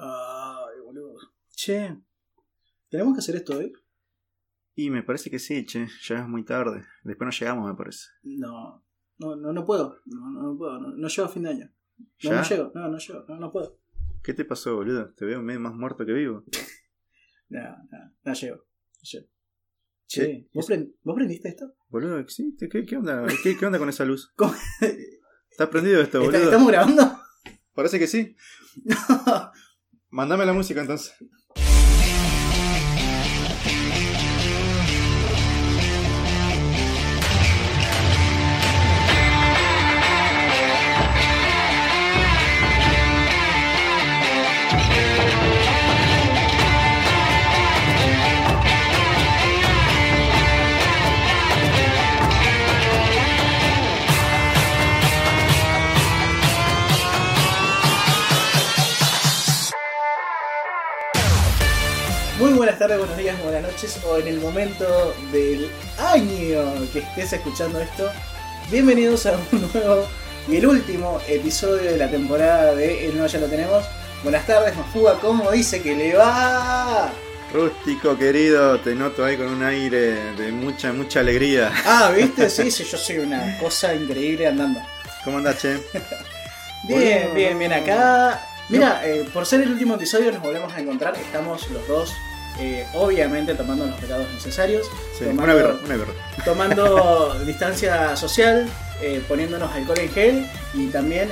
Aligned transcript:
Ay, 0.00 0.80
boludo. 0.84 1.16
Che, 1.54 1.96
¿tenemos 2.88 3.14
que 3.14 3.18
hacer 3.20 3.36
esto 3.36 3.56
hoy? 3.58 3.72
Y 4.74 4.90
me 4.90 5.02
parece 5.02 5.30
que 5.30 5.38
sí, 5.38 5.64
che, 5.66 5.88
ya 6.02 6.20
es 6.20 6.28
muy 6.28 6.44
tarde. 6.44 6.84
Después 7.02 7.26
no 7.26 7.32
llegamos, 7.32 7.68
me 7.68 7.76
parece. 7.76 8.06
No, 8.22 8.84
no, 9.18 9.34
no, 9.36 9.52
no 9.52 9.64
puedo. 9.66 10.00
No, 10.06 10.30
no, 10.30 10.42
no 10.52 10.56
puedo. 10.56 10.78
No, 10.80 10.90
no 10.96 11.08
llego 11.08 11.26
a 11.26 11.30
fin 11.32 11.42
de 11.42 11.48
año. 11.50 11.70
No, 11.98 12.30
¿Ya? 12.30 12.36
no 12.36 12.48
llego. 12.48 12.72
No, 12.74 12.88
no 12.88 12.98
llego. 12.98 13.24
No, 13.28 13.36
no 13.38 13.50
puedo. 13.50 13.78
¿Qué 14.22 14.34
te 14.34 14.44
pasó, 14.44 14.76
boludo? 14.76 15.12
Te 15.14 15.24
veo 15.24 15.42
medio 15.42 15.60
más 15.60 15.74
muerto 15.74 16.04
que 16.06 16.12
vivo. 16.12 16.44
No, 17.50 17.60
no, 17.62 18.12
no 18.24 18.34
llego. 18.34 18.56
No 18.56 19.02
llego. 19.10 19.26
Che, 20.06 20.20
¿Qué? 20.20 20.48
¿vos, 20.52 20.68
prend- 20.68 20.92
¿vos 21.02 21.14
prendiste 21.16 21.48
esto? 21.48 21.74
Boludo, 21.88 22.28
¿sí? 22.28 22.54
¿Qué, 22.58 22.84
qué 22.84 22.96
onda? 22.98 23.26
¿Qué, 23.42 23.56
qué 23.56 23.64
onda 23.64 23.78
con 23.78 23.88
esa 23.88 24.04
luz? 24.04 24.30
¿Cómo? 24.36 24.52
¿Está 25.50 25.70
prendido 25.70 26.02
esto, 26.02 26.18
¿Está- 26.18 26.30
boludo? 26.30 26.44
¿Estamos 26.44 26.68
grabando? 26.68 27.20
Parece 27.72 27.98
que 27.98 28.06
sí. 28.06 28.36
Mándame 30.10 30.46
la 30.46 30.52
música 30.52 30.80
entonces. 30.80 31.14
Tardes, 62.88 62.98
buenos 63.06 63.18
días, 63.18 63.42
buenas 63.42 63.62
noches 63.62 64.00
o 64.06 64.16
en 64.16 64.28
el 64.28 64.40
momento 64.40 65.14
del 65.30 65.70
año 65.98 66.90
que 66.90 67.00
estés 67.00 67.34
escuchando 67.34 67.80
esto. 67.80 68.10
Bienvenidos 68.70 69.26
a 69.26 69.32
un 69.52 69.70
nuevo 69.74 70.06
y 70.48 70.56
el 70.56 70.66
último 70.66 71.20
episodio 71.28 71.90
de 71.90 71.98
la 71.98 72.10
temporada 72.10 72.74
de 72.74 73.08
El 73.08 73.18
No 73.18 73.26
Ya 73.26 73.40
Lo 73.40 73.46
Tenemos. 73.46 73.84
Buenas 74.22 74.46
tardes, 74.46 74.74
Mafuga, 74.74 75.18
¿cómo 75.20 75.50
dice 75.50 75.82
que 75.82 75.94
le 75.94 76.14
va? 76.14 77.12
Rústico, 77.52 78.16
querido, 78.16 78.80
te 78.80 78.94
noto 78.94 79.22
ahí 79.22 79.36
con 79.36 79.48
un 79.48 79.62
aire 79.62 80.32
de 80.36 80.50
mucha, 80.50 80.90
mucha 80.90 81.20
alegría. 81.20 81.70
Ah, 81.84 82.10
¿viste? 82.16 82.48
Sí, 82.48 82.70
sí, 82.70 82.84
yo 82.84 82.96
soy 82.96 83.18
una 83.18 83.58
cosa 83.58 83.94
increíble 83.94 84.46
andando. 84.46 84.80
¿Cómo 85.24 85.38
andás, 85.38 85.58
che? 85.58 85.78
Bien, 86.84 87.34
bien, 87.34 87.58
bien. 87.58 87.72
Acá, 87.72 88.40
mira, 88.70 89.02
eh, 89.04 89.28
por 89.34 89.44
ser 89.44 89.60
el 89.60 89.72
último 89.72 89.96
episodio 89.96 90.32
nos 90.32 90.40
volvemos 90.40 90.72
a 90.72 90.80
encontrar. 90.80 91.16
Estamos 91.16 91.68
los 91.70 91.86
dos, 91.88 92.14
eh, 92.60 92.86
obviamente, 92.94 93.54
tomando 93.54 93.86
los 93.86 94.00
recados 94.00 94.26
necesarios. 94.34 94.86
Sí, 95.18 95.24
tomando- 95.24 95.42
una 95.44 95.54
birra, 95.54 95.74
una 95.84 95.94
birra. 95.96 96.12
tomando 96.44 97.34
distancia 97.44 98.16
social, 98.16 98.68
eh, 99.00 99.22
poniéndonos 99.28 99.72
alcohol 99.72 99.98
en 100.00 100.08
gel 100.10 100.46
y 100.74 100.86
también 100.88 101.30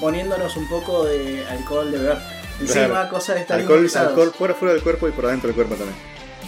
poniéndonos 0.00 0.56
un 0.56 0.68
poco 0.68 1.04
de 1.04 1.44
alcohol 1.48 1.90
de 1.90 1.98
beber. 1.98 2.18
Encima, 2.60 2.86
Claro. 2.86 3.08
cosa 3.10 3.34
de 3.34 3.40
estar 3.40 3.58
Alcohol, 3.58 3.88
alcohol 3.94 4.32
fuera, 4.36 4.54
fuera 4.54 4.74
del 4.74 4.82
cuerpo 4.82 5.08
y 5.08 5.12
por 5.12 5.26
adentro 5.26 5.48
del 5.48 5.54
cuerpo 5.56 5.74
también. 5.74 5.96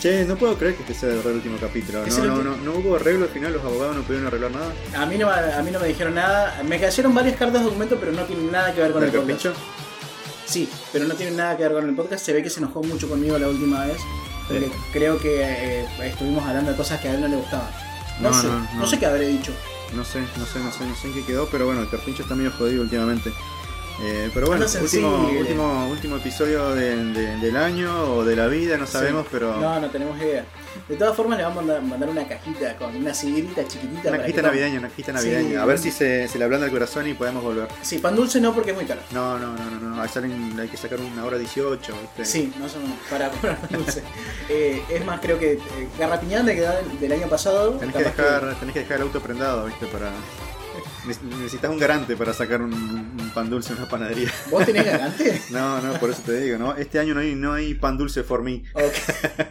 Che, 0.00 0.24
no 0.24 0.36
puedo 0.36 0.56
creer 0.56 0.74
que 0.74 0.82
este 0.82 0.94
sea 0.94 1.08
de 1.08 1.14
verdad 1.16 1.30
el 1.30 1.36
último 1.38 1.56
capítulo. 1.58 2.04
No, 2.06 2.24
no, 2.24 2.42
no, 2.42 2.56
no 2.56 2.72
hubo 2.74 2.96
arreglo 2.96 3.24
al 3.24 3.30
final, 3.30 3.52
los 3.52 3.64
abogados 3.64 3.96
no 3.96 4.02
pudieron 4.02 4.26
arreglar 4.26 4.50
nada. 4.50 4.72
A 4.96 5.06
mí, 5.06 5.16
no, 5.16 5.30
a 5.30 5.62
mí 5.62 5.70
no 5.70 5.80
me 5.80 5.88
dijeron 5.88 6.14
nada. 6.14 6.60
Me 6.64 6.78
cayeron 6.78 7.14
varias 7.14 7.36
cartas 7.36 7.60
de 7.60 7.64
documento, 7.66 7.96
pero 7.98 8.12
no 8.12 8.22
tienen 8.24 8.50
nada 8.52 8.74
que 8.74 8.80
ver 8.80 8.92
con 8.92 9.00
¿Con 9.00 9.08
el 9.08 9.30
el? 9.30 9.52
Sí, 10.46 10.68
pero 10.92 11.06
no 11.06 11.14
tienen 11.14 11.36
nada 11.36 11.56
que 11.56 11.62
ver 11.64 11.72
con 11.72 11.88
el 11.88 11.94
podcast. 11.94 12.24
Se 12.24 12.32
ve 12.32 12.42
que 12.42 12.50
se 12.50 12.60
enojó 12.60 12.82
mucho 12.82 13.08
conmigo 13.08 13.38
la 13.38 13.48
última 13.48 13.84
vez. 13.86 13.98
Porque 14.46 14.66
Sí. 14.66 14.72
creo 14.92 15.18
que 15.18 15.40
eh, 15.42 15.86
estuvimos 16.02 16.44
hablando 16.46 16.70
de 16.70 16.76
cosas 16.76 17.00
que 17.00 17.08
a 17.08 17.14
él 17.14 17.20
no 17.22 17.28
le 17.28 17.36
gustaban. 17.36 17.70
No, 18.20 18.30
No, 18.30 18.40
sé, 18.40 18.46
no, 18.48 18.58
no, 18.60 18.74
no. 18.80 18.86
sé 18.86 18.98
qué 18.98 19.06
habré 19.06 19.28
dicho. 19.28 19.52
No 19.94 20.04
sé, 20.04 20.20
no 20.36 20.44
sé, 20.46 20.58
no 20.60 20.70
sé, 20.72 20.84
no 20.86 20.94
sé 20.96 21.06
en 21.08 21.14
qué 21.14 21.24
quedó, 21.24 21.48
pero 21.48 21.66
bueno, 21.66 21.80
el 21.80 21.88
carpincho 21.88 22.22
está 22.24 22.34
medio 22.34 22.50
jodido 22.52 22.82
últimamente. 22.82 23.32
Eh, 24.02 24.28
pero 24.34 24.48
bueno, 24.48 24.66
último, 24.82 25.28
último, 25.38 25.86
último 25.88 26.16
episodio 26.16 26.70
de- 26.74 26.96
de- 27.12 27.36
del 27.36 27.56
año 27.56 28.14
o 28.16 28.24
de 28.24 28.34
la 28.34 28.48
vida, 28.48 28.76
no 28.76 28.86
sabemos, 28.88 29.22
Sí. 29.22 29.28
pero 29.32 29.56
No, 29.60 29.78
no 29.78 29.88
tenemos 29.88 30.18
idea. 30.18 30.44
De 30.88 30.96
todas 30.96 31.16
formas, 31.16 31.38
le 31.38 31.44
vamos 31.44 31.58
a 31.58 31.60
mandar, 31.62 31.82
mandar 31.82 32.08
una 32.08 32.26
cajita 32.26 32.76
con 32.76 32.94
una 32.96 33.14
sidrita 33.14 33.66
chiquitita. 33.68 34.08
una 34.08 34.18
cajita 34.18 34.42
navideña, 34.42 34.78
una 34.80 34.88
cajita 34.88 35.16
Sí. 35.18 35.28
navideña. 35.28 35.62
A 35.62 35.64
ver 35.64 35.78
si 35.78 35.92
se, 35.92 36.26
se 36.26 36.38
le 36.38 36.44
ablanda 36.44 36.66
el 36.66 36.72
corazón 36.72 37.06
y 37.06 37.14
podemos 37.14 37.44
volver. 37.44 37.68
Sí, 37.82 37.98
pan 37.98 38.16
dulce 38.16 38.40
no 38.40 38.52
porque 38.52 38.70
es 38.72 38.76
muy 38.76 38.84
caro. 38.84 39.00
No, 39.12 39.38
no, 39.38 39.54
no, 39.54 39.70
no, 39.70 39.90
no, 39.96 40.02
ahí 40.02 40.08
salen- 40.08 40.58
hay 40.58 40.68
que 40.68 40.76
sacar 40.76 40.98
una 41.00 41.24
hora 41.24 41.38
18. 41.38 41.92
¿viste? 42.02 42.24
Sí, 42.24 42.52
no 42.58 42.68
son 42.68 42.82
para 43.08 43.30
comprar 43.30 43.58
pan 43.60 43.70
dulce. 43.78 44.02
Eh, 44.48 44.82
es 44.90 45.04
más, 45.06 45.20
creo 45.20 45.38
que 45.38 45.52
eh, 45.52 45.88
que 45.96 46.60
da 46.60 46.76
del, 46.76 46.98
del 47.00 47.12
año 47.12 47.28
pasado. 47.28 47.70
Tenés 47.74 47.94
que, 47.94 48.02
dejar, 48.04 48.54
tenés 48.58 48.74
que 48.74 48.80
dejar 48.80 48.96
el 48.96 49.02
auto 49.04 49.20
prendado, 49.20 49.66
¿viste? 49.66 49.86
Para... 49.86 50.10
Ne- 51.06 51.36
Necesitas 51.36 51.70
un 51.70 51.78
garante 51.78 52.16
para 52.16 52.32
sacar 52.32 52.62
un, 52.62 52.72
un 52.72 53.30
pan 53.34 53.50
dulce 53.50 53.72
en 53.72 53.78
una 53.78 53.88
panadería. 53.88 54.32
¿Vos 54.50 54.64
tenés 54.64 54.84
garante? 54.86 55.40
No, 55.50 55.80
no, 55.80 55.92
por 56.00 56.10
eso 56.10 56.22
te 56.24 56.40
digo, 56.40 56.58
¿no? 56.58 56.74
Este 56.76 56.98
año 56.98 57.14
no 57.14 57.20
hay, 57.20 57.34
no 57.34 57.52
hay 57.52 57.74
pan 57.74 57.96
dulce 57.98 58.22
for 58.22 58.42
me. 58.42 58.62
Ok. 58.74 58.92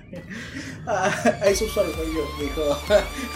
ah, 0.87 1.13
hay 1.41 1.55
subsuelo, 1.55 1.91
dijo. 2.39 2.79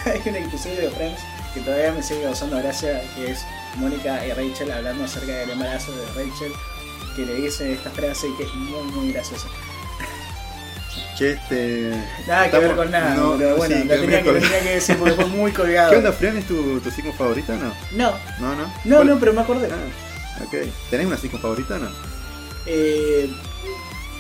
hay 0.05 0.21
un 0.29 0.35
episodio 0.35 0.81
de 0.81 0.89
Friends 0.91 1.19
que 1.53 1.61
todavía 1.61 1.91
me 1.93 2.03
sigue 2.03 2.23
causando 2.23 2.57
gracia, 2.57 3.01
que 3.15 3.31
es 3.31 3.39
Mónica 3.77 4.25
y 4.25 4.31
Rachel 4.31 4.71
hablando 4.71 5.03
acerca 5.05 5.33
del 5.33 5.51
embarazo 5.51 5.91
de 5.91 6.05
Rachel, 6.07 6.51
que 7.15 7.25
le 7.25 7.35
dice 7.35 7.73
esta 7.73 7.89
frase 7.91 8.27
y 8.27 8.37
que 8.37 8.43
es 8.43 8.53
muy, 8.53 8.83
muy 8.91 9.11
graciosa. 9.11 9.47
Che, 11.17 11.31
este... 11.31 11.91
Nada 12.27 12.51
que 12.51 12.59
ver 12.59 12.75
con 12.75 12.91
nada, 12.91 13.15
no, 13.15 13.37
pero 13.37 13.49
no, 13.51 13.55
bueno, 13.57 13.75
sí, 13.75 13.87
tenía 13.87 14.21
que, 14.21 14.31
tenía 14.33 14.59
que 14.61 14.69
decir 14.75 14.97
porque 14.97 15.15
fue 15.15 15.25
muy 15.25 15.51
colgado. 15.59 15.89
¿Qué 15.89 15.97
onda, 15.97 16.11
Fran? 16.11 16.37
¿Es 16.37 16.45
tu, 16.45 16.79
tu 16.79 16.91
signo 16.91 17.11
favorito 17.13 17.53
o 17.53 17.55
no? 17.55 17.73
No, 17.93 18.11
No, 18.39 18.55
no. 18.55 18.67
no, 18.85 18.95
¿Cuál- 18.97 19.07
no, 19.07 19.19
pero 19.19 19.33
me 19.33 19.41
acordé. 19.41 19.67
Ah, 19.71 20.43
ok. 20.43 20.53
¿Tenés 20.91 21.07
una 21.07 21.17
signo 21.17 21.39
favorita 21.39 21.75
o 21.75 21.79
no? 21.79 21.89
Eh, 22.67 23.29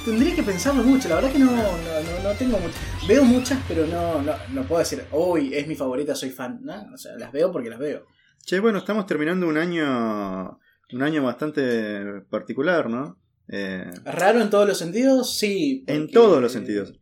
tendría 0.05 0.33
que 0.33 0.41
pensarlo 0.41 0.81
mucho, 0.83 1.07
la 1.09 1.15
verdad 1.15 1.31
que 1.31 1.37
no, 1.39 1.51
no, 1.51 1.61
no, 1.61 2.23
no 2.23 2.31
tengo 2.35 2.57
mucho. 2.57 2.73
Veo 3.07 3.23
muchas, 3.23 3.59
pero 3.67 3.85
no, 3.85 4.21
no, 4.23 4.33
no 4.53 4.63
puedo 4.63 4.79
decir, 4.79 5.05
hoy 5.11 5.53
es 5.53 5.67
mi 5.67 5.75
favorita, 5.75 6.15
soy 6.15 6.31
fan. 6.31 6.59
¿no? 6.63 6.73
O 6.93 6.97
sea, 6.97 7.11
las 7.17 7.31
veo 7.31 7.51
porque 7.51 7.69
las 7.69 7.77
veo. 7.79 8.05
Che, 8.43 8.59
bueno, 8.59 8.79
estamos 8.79 9.05
terminando 9.05 9.47
un 9.47 9.57
año... 9.57 10.59
Un 10.93 11.03
año 11.03 11.21
bastante 11.21 12.21
particular, 12.31 12.89
¿no? 12.89 13.17
Eh, 13.49 13.89
¿Raro 14.05 14.41
en 14.41 14.49
todos 14.49 14.67
los 14.67 14.77
sentidos? 14.77 15.37
Sí. 15.37 15.83
en 15.87 16.09
todos 16.09 16.41
los 16.41 16.51
sentidos. 16.51 16.93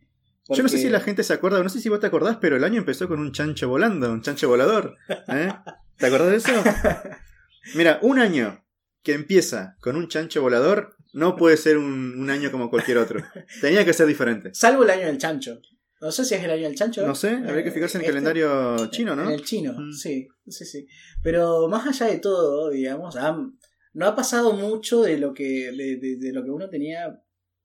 Yo 0.47 0.61
no 0.61 0.69
sé 0.69 0.77
si 0.77 0.89
la 0.89 0.99
gente 0.99 1.23
se 1.23 1.33
acuerda, 1.33 1.63
no 1.63 1.69
sé 1.69 1.79
si 1.81 1.89
vos 1.89 1.99
te 1.99 2.05
acordás, 2.05 2.37
pero 2.39 2.55
el 2.55 2.63
año 2.63 2.77
empezó 2.79 3.07
con 3.07 3.19
un 3.19 3.31
chancho 3.31 3.67
volando, 3.67 4.11
un 4.11 4.21
chancho 4.21 4.47
volador. 4.47 4.95
¿eh? 5.27 5.49
¿Te 5.97 6.05
acordás 6.05 6.29
de 6.29 6.35
eso? 6.37 6.51
Mira, 7.75 7.97
un 8.03 8.19
año 8.19 8.63
que 9.01 9.13
empieza 9.13 9.75
con 9.81 9.95
un 9.95 10.07
chancho 10.07 10.41
volador 10.41 10.95
no 11.13 11.35
puede 11.35 11.57
ser 11.57 11.77
un, 11.77 12.19
un 12.19 12.29
año 12.29 12.51
como 12.51 12.69
cualquier 12.69 12.97
otro. 12.99 13.23
Tenía 13.61 13.83
que 13.85 13.93
ser 13.93 14.05
diferente. 14.05 14.51
Salvo 14.53 14.83
el 14.83 14.89
año 14.91 15.07
del 15.07 15.17
chancho. 15.17 15.59
No 16.01 16.11
sé 16.11 16.25
si 16.25 16.35
es 16.35 16.43
el 16.43 16.51
año 16.51 16.63
del 16.63 16.75
chancho. 16.75 17.07
No 17.07 17.15
sé, 17.15 17.29
habría 17.29 17.63
que 17.63 17.71
fijarse 17.71 17.97
en 17.97 18.01
el 18.03 18.05
Este- 18.09 18.11
calendario 18.13 18.87
chino, 18.91 19.15
¿no? 19.15 19.23
En 19.23 19.31
el 19.31 19.43
chino, 19.43 19.73
Mm. 19.73 19.93
sí, 19.93 20.27
sí, 20.47 20.65
sí. 20.65 20.85
Pero 21.23 21.67
más 21.69 21.87
allá 21.87 22.11
de 22.11 22.19
todo, 22.19 22.69
digamos, 22.69 23.15
han- 23.15 23.57
no 23.95 24.05
ha 24.07 24.15
pasado 24.15 24.53
mucho 24.53 25.01
de 25.01 25.17
lo 25.17 25.33
que 25.33 25.71
de, 25.71 25.97
de- 25.97 26.17
de 26.17 26.31
lo 26.31 26.43
que 26.43 26.51
uno 26.51 26.69
tenía, 26.69 27.21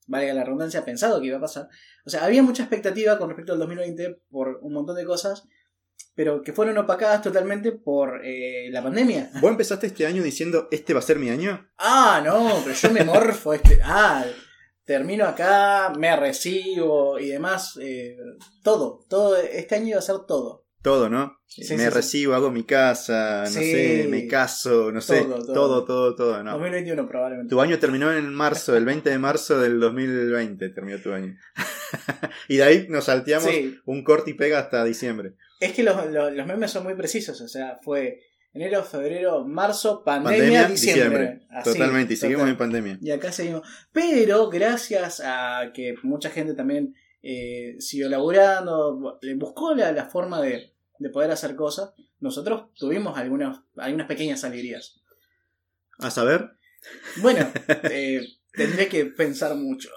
valga 0.06 0.32
la 0.32 0.42
redundancia, 0.44 0.84
pensado 0.84 1.20
que 1.20 1.26
iba 1.26 1.36
a 1.36 1.40
pasar. 1.42 1.68
O 2.04 2.10
sea, 2.10 2.24
había 2.24 2.42
mucha 2.42 2.62
expectativa 2.62 3.18
con 3.18 3.28
respecto 3.28 3.52
al 3.52 3.58
2020 3.58 4.22
por 4.30 4.58
un 4.62 4.72
montón 4.72 4.96
de 4.96 5.04
cosas, 5.04 5.46
pero 6.14 6.42
que 6.42 6.52
fueron 6.52 6.76
opacadas 6.78 7.22
totalmente 7.22 7.72
por 7.72 8.24
eh, 8.24 8.68
la 8.70 8.82
pandemia. 8.82 9.30
¿Vos 9.40 9.50
empezaste 9.50 9.86
este 9.88 10.06
año 10.06 10.22
diciendo, 10.22 10.66
este 10.70 10.94
va 10.94 10.98
a 11.00 11.02
ser 11.02 11.18
mi 11.18 11.30
año? 11.30 11.68
Ah, 11.78 12.22
no, 12.24 12.60
pero 12.64 12.74
yo 12.74 12.90
me 12.90 13.04
morfo 13.04 13.52
este. 13.54 13.78
Ah, 13.84 14.24
termino 14.84 15.24
acá, 15.26 15.92
me 15.96 16.14
recibo 16.16 17.18
y 17.18 17.28
demás. 17.28 17.78
eh, 17.80 18.16
todo, 18.64 19.04
todo. 19.08 19.36
Este 19.36 19.76
año 19.76 19.88
iba 19.88 19.98
a 19.98 20.02
ser 20.02 20.16
todo. 20.26 20.59
Todo, 20.82 21.10
¿no? 21.10 21.38
Sí, 21.46 21.62
me 21.62 21.66
sí, 21.66 21.76
sí. 21.78 21.88
recibo, 21.88 22.34
hago 22.34 22.50
mi 22.50 22.64
casa, 22.64 23.42
no 23.44 23.50
sé, 23.50 24.06
me 24.08 24.26
caso, 24.26 24.90
no 24.92 25.00
sé, 25.00 25.22
Todo, 25.22 25.44
todo, 25.44 25.54
todo. 25.54 25.84
todo, 25.84 26.14
todo, 26.14 26.42
¿no? 26.42 26.52
2021 26.52 27.08
probablemente. 27.08 27.50
Tu 27.50 27.60
año 27.60 27.78
terminó 27.78 28.12
en 28.12 28.32
marzo, 28.32 28.76
el 28.76 28.84
20 28.84 29.10
de 29.10 29.18
marzo 29.18 29.60
del 29.60 29.78
2020 29.80 30.68
terminó 30.70 30.98
tu 30.98 31.12
año. 31.12 31.36
y 32.48 32.56
de 32.56 32.62
ahí 32.62 32.86
nos 32.88 33.04
salteamos 33.04 33.50
un 33.84 34.04
corte 34.04 34.30
y 34.30 34.34
pega 34.34 34.58
hasta 34.58 34.84
diciembre. 34.84 35.34
es 35.58 35.72
que 35.72 35.82
los, 35.82 35.96
los, 36.10 36.32
los 36.32 36.46
memes 36.46 36.70
son 36.70 36.84
muy 36.84 36.94
precisos. 36.94 37.40
O 37.40 37.48
sea, 37.48 37.78
fue 37.82 38.20
enero, 38.52 38.82
febrero, 38.82 39.44
marzo, 39.44 40.02
pandemia, 40.04 40.68
diciembre. 40.68 41.40
Así, 41.50 41.72
Totalmente, 41.72 42.14
y 42.14 42.16
seguimos 42.16 42.48
en 42.48 42.56
pandemia. 42.56 42.98
Y 43.00 43.10
acá 43.10 43.32
seguimos. 43.32 43.68
Pero 43.92 44.48
gracias 44.48 45.20
a 45.24 45.72
que 45.74 45.94
mucha 46.02 46.30
gente 46.30 46.54
también 46.54 46.94
eh, 47.22 47.76
siguió 47.78 48.08
laburando, 48.08 49.18
buscó 49.36 49.74
la, 49.74 49.92
la 49.92 50.06
forma 50.06 50.40
de, 50.40 50.72
de 50.98 51.10
poder 51.10 51.30
hacer 51.30 51.56
cosas, 51.56 51.92
nosotros 52.20 52.72
tuvimos 52.74 53.16
algunas, 53.18 53.60
algunas 53.76 54.06
pequeñas 54.06 54.44
alegrías. 54.44 55.00
A 55.98 56.10
saber, 56.10 56.50
Bueno, 57.22 57.50
eh, 57.90 58.26
tendría 58.52 58.88
que 58.88 59.06
pensar 59.06 59.54
mucho. 59.54 59.90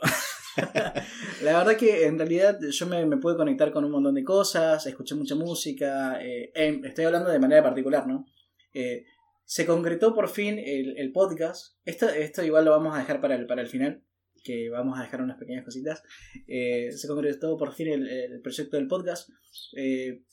la 1.43 1.57
verdad 1.57 1.75
que 1.75 2.05
en 2.05 2.17
realidad 2.17 2.59
yo 2.61 2.85
me, 2.87 3.05
me, 3.05 3.17
pude 3.17 3.35
conectar 3.35 3.71
con 3.71 3.83
un 3.83 3.91
montón 3.91 4.15
de 4.15 4.23
cosas, 4.23 4.85
escuché 4.85 5.15
mucha 5.15 5.35
música, 5.35 6.19
eh, 6.21 6.51
estoy 6.83 7.05
hablando 7.05 7.29
de 7.29 7.39
manera 7.39 7.63
particular, 7.63 8.07
¿no? 8.07 8.25
Eh, 8.73 9.05
se 9.45 9.65
concretó 9.65 10.13
por 10.13 10.29
fin 10.29 10.57
el, 10.57 10.97
el 10.97 11.11
podcast, 11.11 11.75
esto, 11.85 12.07
esto, 12.07 12.43
igual 12.43 12.65
lo 12.65 12.71
vamos 12.71 12.95
a 12.95 12.99
dejar 12.99 13.19
para 13.19 13.35
el, 13.35 13.45
para 13.45 13.61
el 13.61 13.67
final, 13.67 14.03
que 14.43 14.69
vamos 14.69 14.99
a 14.99 15.03
dejar 15.03 15.21
unas 15.21 15.37
pequeñas 15.37 15.63
cositas, 15.63 16.03
eh, 16.47 16.91
se 16.91 17.07
concretó 17.07 17.57
por 17.57 17.73
fin 17.73 17.87
el, 17.87 18.07
el 18.07 18.41
proyecto 18.41 18.77
del 18.77 18.87
podcast, 18.87 19.29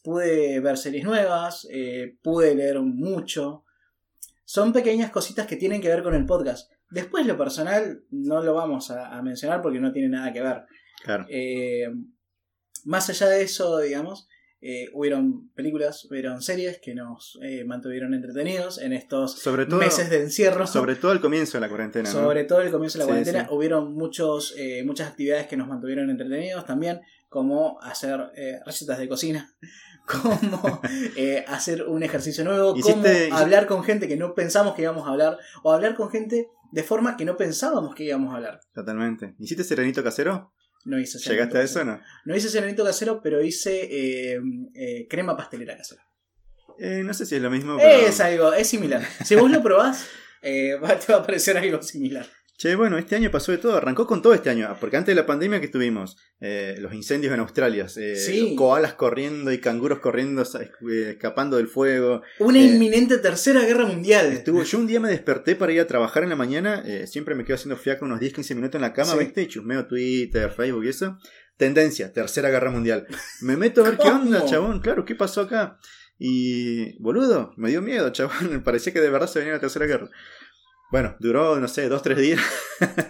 pude 0.03 0.61
ver 0.61 0.77
series 0.77 1.05
nuevas, 1.05 1.69
pude 2.23 2.55
leer 2.55 2.81
mucho, 2.81 3.65
son 4.51 4.73
pequeñas 4.73 5.13
cositas 5.13 5.47
que 5.47 5.55
tienen 5.55 5.81
que 5.81 5.89
ver 5.89 6.03
con 6.03 6.13
el 6.13 6.27
podcast. 6.27 6.73
Después 6.91 7.25
lo 7.25 7.39
personal 7.39 8.03
no 8.11 8.43
lo 8.43 8.53
vamos 8.53 8.91
a, 8.91 9.23
mencionar 9.23 9.63
porque 9.63 9.79
no 9.79 9.93
tiene 9.93 10.09
nada 10.09 10.33
que 10.33 10.43
ver. 10.43 10.65
Claro. 11.05 11.25
Eh, 11.29 11.89
más 12.85 13.09
allá 13.09 13.29
de 13.29 13.43
eso, 13.43 13.79
digamos, 13.79 14.29
eh, 14.63 14.91
hubieron 14.93 15.49
películas, 15.55 16.07
hubieron 16.11 16.43
series 16.43 16.81
que 16.81 16.95
nos 16.95 17.39
eh, 17.43 17.65
mantuvieron 17.65 18.13
entretenidos 18.13 18.79
en 18.79 18.93
estos 18.93 19.43
meses 19.71 20.11
de 20.11 20.23
encierro. 20.23 20.67
Sobre 20.67 20.97
todo 20.97 21.13
el 21.13 21.21
comienzo 21.21 21.57
de 21.57 21.63
la 21.63 21.69
cuarentena. 21.69 22.11
Sobre 22.11 22.45
todo 22.45 22.61
el 22.61 22.71
comienzo 22.71 22.99
de 22.99 23.05
la 23.05 23.09
cuarentena. 23.09 23.49
Hubieron 23.51 23.95
muchos, 23.95 24.55
muchas 24.85 25.09
actividades 25.09 25.47
que 25.47 25.57
nos 25.57 25.69
mantuvieron 25.69 26.11
entretenidos 26.11 26.67
también, 26.67 27.01
como 27.29 27.81
hacer 27.81 28.21
recetas 28.67 28.99
de 28.99 29.09
cocina, 29.09 29.55
como 30.07 30.83
hacer 31.49 31.85
un 31.85 32.03
ejercicio 32.03 32.45
nuevo, 32.45 32.75
como 32.75 33.05
hablar 33.33 33.67
con 33.67 33.83
gente 33.83 34.09
que 34.09 34.17
no 34.17 34.35
pensamos 34.35 34.75
que 34.75 34.83
íbamos 34.83 35.07
a 35.07 35.13
hablar, 35.13 35.39
o 35.63 35.73
hablar 35.73 35.95
con 35.95 36.11
gente 36.11 36.49
de 36.71 36.83
forma 36.83 37.17
que 37.17 37.25
no 37.25 37.37
pensábamos 37.37 37.95
que 37.95 38.05
íbamos 38.05 38.33
a 38.33 38.37
hablar. 38.37 38.61
Totalmente. 38.75 39.35
¿Hiciste 39.39 39.65
serenito 39.65 40.05
casero? 40.05 40.53
No 40.85 40.99
hice 40.99 41.19
¿Llegaste 41.19 41.59
a 41.59 41.63
eso 41.63 41.81
o 41.81 41.85
no? 41.85 42.01
No 42.25 42.35
hice 42.35 42.75
casero, 42.85 43.21
pero 43.23 43.43
hice 43.43 44.35
eh, 44.35 44.41
eh, 44.75 45.07
crema 45.09 45.37
pastelera 45.37 45.77
casera. 45.77 46.03
Eh, 46.79 47.03
no 47.05 47.13
sé 47.13 47.27
si 47.27 47.37
es 47.37 47.43
lo 47.43 47.51
mismo. 47.51 47.77
Pero... 47.77 48.07
Es 48.07 48.21
algo, 48.21 48.53
es 48.55 48.67
similar. 48.67 49.07
Si 49.25 49.35
vos 49.35 49.51
lo 49.51 49.63
probás, 49.63 50.07
te 50.41 50.77
va 50.77 51.19
a 51.19 51.27
parecer 51.27 51.59
algo 51.59 51.83
similar. 51.83 52.27
Che, 52.61 52.75
bueno, 52.75 52.99
este 52.99 53.17
año 53.17 53.31
pasó 53.31 53.53
de 53.53 53.57
todo, 53.57 53.79
arrancó 53.79 54.07
con 54.07 54.21
todo 54.21 54.35
este 54.35 54.51
año, 54.51 54.77
porque 54.79 54.99
antes 54.99 55.17
de 55.17 55.19
la 55.19 55.25
pandemia 55.25 55.63
que 55.63 55.69
tuvimos, 55.69 56.19
eh, 56.43 56.77
los 56.79 56.93
incendios 56.93 57.33
en 57.33 57.41
Australia, 57.41 57.87
eh, 57.97 58.55
koalas 58.55 58.93
corriendo 58.93 59.51
y 59.51 59.61
canguros 59.61 60.01
corriendo, 60.01 60.43
eh, 60.43 61.11
escapando 61.13 61.57
del 61.57 61.69
fuego. 61.69 62.21
Una 62.39 62.59
inminente 62.59 63.17
tercera 63.17 63.63
guerra 63.65 63.87
mundial. 63.87 64.27
Estuvo, 64.27 64.63
yo 64.63 64.77
un 64.77 64.87
día 64.87 65.01
me 65.01 65.09
desperté 65.09 65.57
para 65.57 65.73
ir 65.73 65.81
a 65.81 65.87
trabajar 65.87 66.23
en 66.23 66.29
la 66.29 66.37
mañana, 66.37 66.85
siempre 67.07 67.35
me 67.35 67.47
quedo 67.47 67.55
haciendo 67.55 67.79
fiaca 67.79 68.05
unos 68.05 68.21
10-15 68.21 68.55
minutos 68.55 68.75
en 68.75 68.83
la 68.83 68.93
cama, 68.93 69.15
¿viste? 69.15 69.41
Y 69.41 69.47
chusmeo 69.49 69.87
Twitter, 69.87 70.51
Facebook 70.51 70.85
y 70.85 70.89
eso. 70.91 71.17
Tendencia, 71.57 72.13
tercera 72.13 72.51
guerra 72.51 72.71
mundial. 72.71 73.07
Me 73.41 73.57
meto 73.57 73.83
a 73.83 73.89
ver 73.89 73.97
qué 73.97 74.09
onda, 74.09 74.45
chabón, 74.45 74.81
claro, 74.81 75.07
¿qué 75.07 75.15
pasó 75.15 75.41
acá? 75.41 75.79
Y, 76.19 77.03
boludo, 77.03 77.55
me 77.57 77.71
dio 77.71 77.81
miedo, 77.81 78.11
chabón, 78.11 78.61
parecía 78.65 78.93
que 78.93 79.01
de 79.01 79.09
verdad 79.09 79.29
se 79.29 79.39
venía 79.39 79.55
la 79.55 79.61
tercera 79.61 79.87
guerra. 79.87 80.11
Bueno, 80.91 81.15
duró, 81.21 81.61
no 81.61 81.69
sé, 81.69 81.89
dos, 81.89 82.03
tres 82.03 82.19
días. 82.19 82.41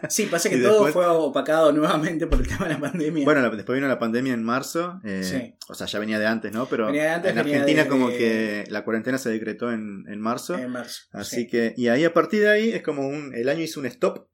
Sí, 0.08 0.26
pasa 0.26 0.50
que 0.50 0.58
todo 0.58 0.88
fue 0.88 1.06
opacado 1.06 1.70
nuevamente 1.70 2.26
por 2.26 2.40
el 2.40 2.48
tema 2.48 2.66
de 2.66 2.74
la 2.74 2.80
pandemia. 2.80 3.24
Bueno, 3.24 3.48
después 3.50 3.76
vino 3.76 3.86
la 3.86 4.00
pandemia 4.00 4.34
en 4.34 4.42
marzo. 4.42 5.00
Eh, 5.04 5.22
sí. 5.22 5.54
O 5.68 5.74
sea, 5.74 5.86
ya 5.86 6.00
venía 6.00 6.18
de 6.18 6.26
antes, 6.26 6.50
¿no? 6.50 6.66
Pero 6.66 6.86
venía 6.86 7.04
de 7.04 7.10
antes, 7.10 7.30
en 7.30 7.38
Argentina 7.38 7.86
como 7.86 8.08
que 8.08 8.64
la 8.68 8.82
cuarentena 8.82 9.16
se 9.18 9.30
decretó 9.30 9.70
en, 9.70 10.04
en 10.08 10.20
marzo. 10.20 10.58
En 10.58 10.70
marzo. 10.70 11.02
Así 11.12 11.46
que, 11.46 11.72
y 11.76 11.86
ahí 11.86 12.04
a 12.04 12.12
partir 12.12 12.40
de 12.40 12.50
ahí 12.50 12.70
es 12.70 12.82
como 12.82 13.06
un, 13.06 13.32
el 13.32 13.48
año 13.48 13.60
hizo 13.60 13.78
un 13.78 13.86
stop, 13.86 14.26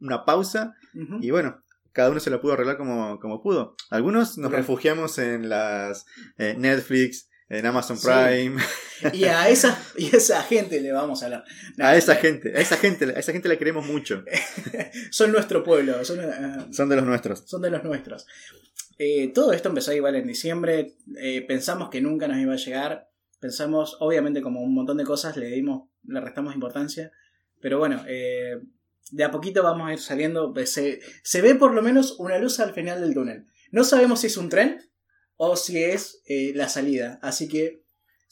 una 0.00 0.24
pausa. 0.24 0.72
Y 1.20 1.30
bueno, 1.30 1.62
cada 1.92 2.10
uno 2.10 2.20
se 2.20 2.30
lo 2.30 2.40
pudo 2.40 2.54
arreglar 2.54 2.78
como, 2.78 3.20
como 3.20 3.42
pudo. 3.42 3.76
Algunos 3.90 4.38
nos 4.38 4.50
refugiamos 4.50 5.18
en 5.18 5.48
las 5.48 6.06
eh, 6.38 6.54
Netflix, 6.58 7.28
en 7.48 7.66
Amazon 7.66 7.98
Prime. 8.00 8.62
Y 9.12 9.24
a 9.24 9.48
esa, 9.48 9.78
y 9.96 10.14
esa 10.14 10.42
gente 10.42 10.80
le 10.80 10.92
vamos 10.92 11.22
a 11.22 11.26
hablar. 11.26 11.44
a 11.78 11.96
esa 11.96 12.16
gente, 12.16 12.56
a 12.56 12.60
esa 12.60 12.76
gente, 12.76 13.04
a 13.06 13.18
esa 13.18 13.32
gente 13.32 13.48
la 13.48 13.56
queremos 13.56 13.86
mucho. 13.86 14.24
son 15.10 15.32
nuestro 15.32 15.62
pueblo, 15.62 16.04
son, 16.04 16.20
eh, 16.20 16.66
son, 16.70 16.88
de 16.88 16.96
los 16.96 17.04
nuestros. 17.04 17.40
Son 17.46 17.60
de 17.60 17.70
los 17.70 17.84
nuestros. 17.84 18.26
Eh, 18.98 19.32
todo 19.34 19.52
esto 19.52 19.68
empezó 19.68 19.92
igual 19.92 20.14
en 20.16 20.26
diciembre. 20.26 20.94
Eh, 21.18 21.44
pensamos 21.46 21.90
que 21.90 22.00
nunca 22.00 22.28
nos 22.28 22.38
iba 22.38 22.54
a 22.54 22.56
llegar. 22.56 23.10
Pensamos, 23.40 23.96
obviamente, 24.00 24.40
como 24.40 24.62
un 24.62 24.74
montón 24.74 24.96
de 24.96 25.04
cosas, 25.04 25.36
le 25.36 25.48
dimos, 25.48 25.88
le 26.04 26.20
restamos 26.20 26.54
importancia. 26.54 27.12
Pero 27.60 27.78
bueno, 27.78 28.02
de 28.04 29.24
a 29.24 29.30
poquito 29.30 29.62
vamos 29.62 29.88
a 29.88 29.92
ir 29.92 29.98
saliendo. 29.98 30.54
Se, 30.64 31.00
se 31.22 31.42
ve 31.42 31.54
por 31.54 31.74
lo 31.74 31.82
menos 31.82 32.16
una 32.18 32.38
luz 32.38 32.60
al 32.60 32.72
final 32.72 33.00
del 33.00 33.12
túnel. 33.12 33.46
No 33.70 33.84
sabemos 33.84 34.20
si 34.20 34.28
es 34.28 34.36
un 34.36 34.48
tren 34.48 34.78
o 35.36 35.56
si 35.56 35.82
es 35.82 36.22
eh, 36.26 36.52
la 36.54 36.68
salida. 36.68 37.18
Así 37.22 37.48
que 37.48 37.84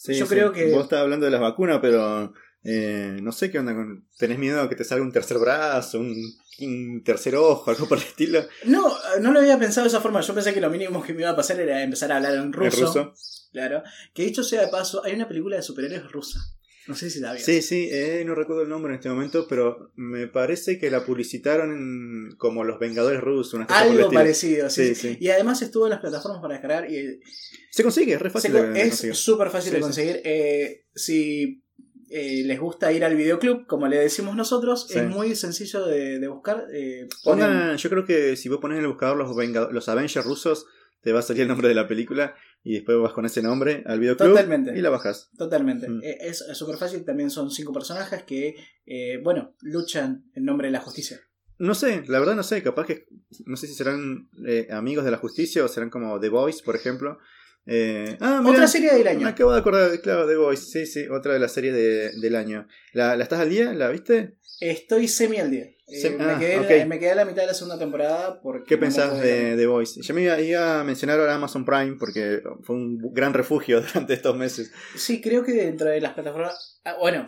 yo 0.08 0.26
creo 0.26 0.52
que... 0.52 0.72
Vos 0.72 0.84
estás 0.84 1.00
hablando 1.00 1.26
de 1.26 1.32
las 1.32 1.40
vacunas, 1.40 1.78
pero 1.81 2.32
eh, 2.64 3.19
no 3.22 3.32
sé 3.32 3.50
qué 3.50 3.58
onda. 3.58 3.75
Con... 3.75 4.08
¿Tenés 4.19 4.38
miedo 4.38 4.60
a 4.60 4.69
que 4.69 4.76
te 4.76 4.84
salga 4.84 5.04
un 5.04 5.12
tercer 5.12 5.38
brazo, 5.38 6.00
un, 6.00 7.02
tercer 7.04 7.37
ojo, 7.37 7.70
algo 7.70 7.88
por 7.88 7.99
el 7.99 8.04
estilo? 8.04 8.44
No, 8.64 8.93
no 9.20 9.32
lo 9.32 9.40
había 9.40 9.58
pensado 9.58 9.84
de 9.84 9.88
esa 9.88 10.00
forma. 10.00 10.20
Yo 10.20 10.34
pensé 10.34 10.52
que 10.52 10.60
lo 10.60 10.70
mínimo 10.70 11.02
que 11.02 11.14
me 11.14 11.22
iba 11.22 11.31
a 11.31 11.37
pasar 11.37 11.60
era 11.60 11.82
empezar 11.82 12.12
a 12.12 12.16
hablar 12.16 12.34
en 12.34 12.52
ruso. 12.52 12.76
¿En 12.76 12.87
ruso? 12.87 13.14
Claro. 13.52 13.82
Que 14.14 14.25
dicho 14.25 14.43
sea 14.43 14.62
de 14.62 14.69
paso, 14.69 15.05
hay 15.05 15.14
una 15.14 15.28
película 15.28 15.56
de 15.56 15.62
superhéroes 15.62 16.10
rusa. 16.10 16.40
No 16.88 16.96
sé 16.96 17.11
si 17.11 17.20
la 17.20 17.32
vio. 17.32 17.44
Sí, 17.44 17.62
sí, 17.62 17.88
eh, 17.93 18.25
no 18.26 18.34
recuerdo 18.34 18.62
el 18.62 18.69
nombre 18.69 18.93
en 18.93 18.96
este 18.96 19.08
momento, 19.08 19.46
pero 19.49 19.93
me 19.94 20.26
parece 20.26 20.79
que 20.79 20.90
la 20.90 21.05
publicitaron 21.05 22.34
como 22.38 22.64
Los 22.64 22.81
Vengadores 22.81 23.20
Rusos. 23.20 23.61
Algo 23.69 24.11
parecido, 24.11 24.69
sí, 24.69 24.94
sí, 24.94 25.17
Y 25.20 25.29
además 25.29 25.62
estuvo 25.62 25.87
en 25.87 25.90
las 25.90 26.00
plataformas 26.00 26.40
para 26.43 26.55
descargar. 26.55 26.90
Y... 26.90 27.20
Se 27.70 27.84
consigue, 27.84 28.14
es 28.14 28.20
re 28.20 28.31
fácil. 28.31 28.56
es 28.56 29.17
súper 29.17 29.50
fácil 29.50 29.75
de 29.75 29.81
conseguir. 29.81 30.20
Eh, 30.25 30.87
si 30.94 31.62
eh, 32.11 32.43
les 32.44 32.58
gusta 32.58 32.93
ir 32.93 33.05
al 33.05 33.14
videoclub, 33.14 33.67
como 33.67 33.87
le 33.87 33.99
decimos 33.99 34.34
nosotros, 34.34 34.90
es 34.90 35.08
muy 35.08 35.37
sencillo 35.37 35.87
de, 35.87 36.26
buscar. 36.26 36.67
yo 36.69 37.90
creo 37.90 38.05
que 38.05 38.34
si 38.34 38.49
vos 38.49 38.58
pones 38.58 38.79
en 38.79 38.84
el 38.84 38.90
buscador 38.90 39.17
los, 39.17 39.73
los 39.73 39.88
Avengers 39.88 40.26
rusos, 40.26 40.67
te 41.00 41.12
va 41.12 41.20
a 41.20 41.23
salir 41.23 41.43
el 41.43 41.49
nombre 41.49 41.69
de 41.69 41.75
la 41.75 41.87
película 41.87 42.34
y 42.64 42.75
después 42.75 42.97
vas 42.99 43.12
con 43.12 43.26
ese 43.26 43.43
nombre 43.43 43.82
al 43.87 43.99
videoclub 43.99 44.31
Totalmente. 44.31 44.76
y 44.76 44.81
la 44.81 44.91
bajas. 44.91 45.31
Totalmente. 45.37 45.88
Mm. 45.88 46.00
Eh, 46.03 46.19
es 46.20 46.44
súper 46.53 46.76
fácil. 46.76 47.05
También 47.05 47.31
son 47.31 47.50
cinco 47.50 47.73
personajes 47.73 48.23
que, 48.23 48.55
eh, 48.87 49.20
bueno, 49.23 49.55
luchan 49.61 50.31
en 50.35 50.44
nombre 50.44 50.69
de 50.69 50.73
la 50.73 50.81
justicia. 50.81 51.20
No 51.59 51.75
sé, 51.75 52.05
la 52.06 52.19
verdad 52.19 52.35
no 52.35 52.43
sé. 52.43 52.62
Capaz 52.62 52.87
que. 52.87 53.06
No 53.47 53.56
sé 53.56 53.67
si 53.67 53.75
serán 53.75 54.29
eh, 54.46 54.69
amigos 54.70 55.05
de 55.05 55.10
la 55.10 55.19
justicia 55.19 55.65
o 55.65 55.69
serán 55.69 55.91
como 55.91 56.20
The 56.20 56.29
Voice, 56.29 56.63
por 56.65 56.77
ejemplo. 56.77 57.19
ah, 58.20 58.43
otra 58.46 58.69
serie 58.69 58.93
del 58.94 59.08
año. 59.08 59.20
Me 59.20 59.31
acabo 59.31 59.53
de 59.53 59.58
acordar, 59.58 60.01
claro, 60.01 60.27
The 60.27 60.36
Voice. 60.36 60.65
Sí, 60.65 60.86
sí, 60.86 61.08
otra 61.08 61.32
de 61.32 61.41
las 61.41 61.53
series 61.53 61.75
del 62.20 62.36
año. 62.36 62.69
¿La, 62.93 63.17
¿La 63.17 63.25
estás 63.25 63.41
al 63.41 63.51
día? 63.51 63.72
¿La 63.75 63.91
viste? 63.91 64.36
Estoy 64.60 65.08
semi 65.08 65.39
al 65.39 65.51
día. 65.51 65.67
Eh, 65.93 66.11
me, 66.11 66.25
ah, 66.25 66.39
quedé, 66.39 66.87
me, 66.87 66.99
quedé, 66.99 67.11
a 67.11 67.15
la 67.15 67.25
mitad 67.27 67.43
de 67.43 67.49
la 67.49 67.55
segunda 67.55 67.79
temporada. 67.79 68.41
Porque 68.41 68.65
¿Qué 68.67 68.79
pensás 68.79 69.20
de 69.20 69.56
The 69.56 69.67
Voice? 69.67 70.01
Yo 70.01 70.15
me 70.15 70.22
iba, 70.22 70.81
a 70.81 70.84
mencionar 70.84 71.20
ahora 71.20 71.34
Amazon 71.34 71.67
Prime 71.67 71.96
porque 71.99 72.41
fue 72.63 72.77
un 72.77 72.99
gran 73.13 73.34
refugio 73.34 73.81
durante 73.93 74.15
estos 74.15 74.37
meses. 74.37 74.72
Sí, 74.94 75.20
creo 75.20 75.44
que 75.44 75.53
dentro 75.53 75.91
de 75.91 76.01
las 76.01 76.15
plataformas. 76.15 76.81
Ah, 76.84 76.96
bueno, 76.99 77.27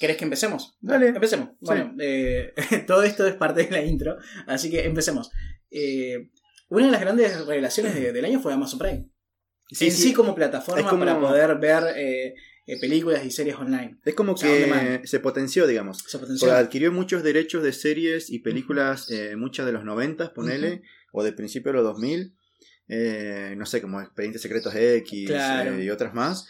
¿querés 0.00 0.16
que 0.16 0.24
empecemos? 0.24 0.76
Dale. 0.80 1.08
Empecemos. 1.08 1.50
Bueno, 1.60 1.94
eh, 2.00 2.54
todo 2.86 3.02
esto 3.02 3.26
es 3.26 3.34
parte 3.34 3.64
de 3.64 3.70
la 3.70 3.82
intro, 3.82 4.16
así 4.46 4.70
que 4.70 4.84
empecemos. 4.84 5.30
Eh, 5.70 6.30
una 6.70 6.86
de 6.86 6.92
las 6.92 7.00
grandes 7.00 7.46
revelaciones 7.46 7.94
del 7.94 8.24
año 8.24 8.40
fue 8.40 8.54
Amazon 8.54 8.78
Prime. 8.78 9.10
Sí, 9.70 9.86
en 9.86 9.92
sí, 9.92 10.12
como 10.14 10.34
plataforma 10.34 10.98
para 10.98 11.20
poder 11.20 11.56
ver 11.58 11.82
películas 12.76 13.24
y 13.24 13.30
series 13.30 13.56
online. 13.56 13.98
Es 14.04 14.14
como 14.14 14.34
que 14.34 15.00
se 15.04 15.20
potenció, 15.20 15.66
digamos. 15.66 16.04
Se 16.06 16.18
potenció. 16.18 16.52
adquirió 16.52 16.92
muchos 16.92 17.22
derechos 17.22 17.62
de 17.62 17.72
series 17.72 18.30
y 18.30 18.40
películas, 18.40 19.10
eh, 19.10 19.36
muchas 19.36 19.64
de 19.64 19.72
los 19.72 19.84
90, 19.84 20.34
ponele, 20.34 20.82
o 21.12 21.24
de 21.24 21.32
principio 21.32 21.72
de 21.72 21.78
los 21.78 21.84
2000. 21.84 22.34
Eh, 22.88 23.54
no 23.56 23.66
sé, 23.66 23.80
como 23.80 24.00
Expedientes 24.00 24.42
Secretos 24.42 24.74
X 24.74 25.30
y 25.80 25.90
otras 25.90 26.14
más. 26.14 26.46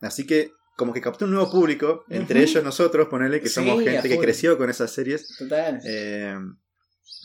así 0.00 0.26
que 0.26 0.52
como 0.76 0.94
que 0.94 1.02
captó 1.02 1.26
un 1.26 1.32
nuevo 1.32 1.50
público, 1.50 2.04
entre 2.08 2.42
ellos 2.42 2.64
nosotros, 2.64 3.08
ponele, 3.08 3.42
que 3.42 3.50
somos 3.50 3.82
gente 3.84 4.08
que 4.08 4.18
creció 4.18 4.56
con 4.56 4.70
esas 4.70 4.90
series. 4.90 5.36
Total. 5.36 5.80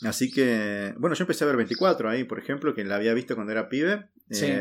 así 0.03 0.29
que, 0.31 0.93
bueno, 0.97 1.15
yo 1.15 1.23
empecé 1.23 1.45
a 1.45 1.47
ver 1.47 1.55
24 1.55 2.09
ahí, 2.09 2.25
por 2.25 2.39
ejemplo, 2.39 2.75
que 2.75 2.83
la 2.83 2.97
había 2.97 3.13
visto 3.13 3.35
cuando 3.35 3.53
era 3.53 3.69
pibe. 3.69 4.09
Sí 4.29 4.51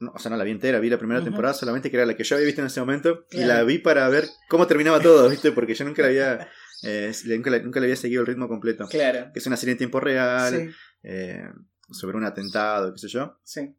o 0.00 0.18
sea, 0.18 0.30
no 0.30 0.36
la 0.36 0.44
vi 0.44 0.52
entera, 0.52 0.78
vi 0.78 0.88
la 0.88 0.98
primera 0.98 1.22
temporada 1.22 1.54
solamente, 1.54 1.90
que 1.90 1.96
era 1.96 2.06
la 2.06 2.14
que 2.16 2.22
yo 2.22 2.36
había 2.36 2.46
visto 2.46 2.60
en 2.60 2.68
ese 2.68 2.80
momento, 2.80 3.26
y 3.32 3.44
la 3.44 3.62
vi 3.64 3.78
para 3.78 4.08
ver 4.08 4.28
cómo 4.48 4.66
terminaba 4.66 5.00
todo, 5.00 5.28
¿viste? 5.30 5.50
Porque 5.52 5.74
yo 5.74 5.84
nunca 5.84 6.02
la 6.02 6.08
había, 6.08 6.48
eh, 6.84 7.12
nunca, 7.26 7.50
le 7.80 7.86
había 7.86 7.96
seguido 7.96 8.20
el 8.20 8.26
ritmo 8.26 8.46
completo. 8.48 8.86
Claro. 8.88 9.30
Que 9.32 9.38
es 9.40 9.46
una 9.46 9.56
serie 9.56 9.72
en 9.72 9.78
tiempo 9.78 9.98
real, 9.98 10.72
eh, 11.02 11.42
sobre 11.90 12.16
un 12.16 12.24
atentado, 12.24 12.92
qué 12.92 12.98
sé 12.98 13.08
yo. 13.08 13.40
Sí. 13.42 13.74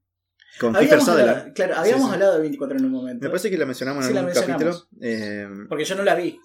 Con 0.60 0.74
Peter 0.74 1.00
Sutherland. 1.00 1.54
Claro, 1.54 1.76
habíamos 1.78 2.12
hablado 2.12 2.34
de 2.34 2.42
24 2.42 2.78
en 2.78 2.86
un 2.86 2.92
momento. 2.92 3.24
Me 3.24 3.30
parece 3.30 3.50
que 3.50 3.58
la 3.58 3.66
mencionamos 3.66 4.06
en 4.10 4.18
algún 4.18 4.34
capítulo. 4.34 4.88
Eh, 5.00 5.48
Porque 5.70 5.86
yo 5.86 5.96
no 5.96 6.04
la 6.04 6.16
vi. 6.16 6.40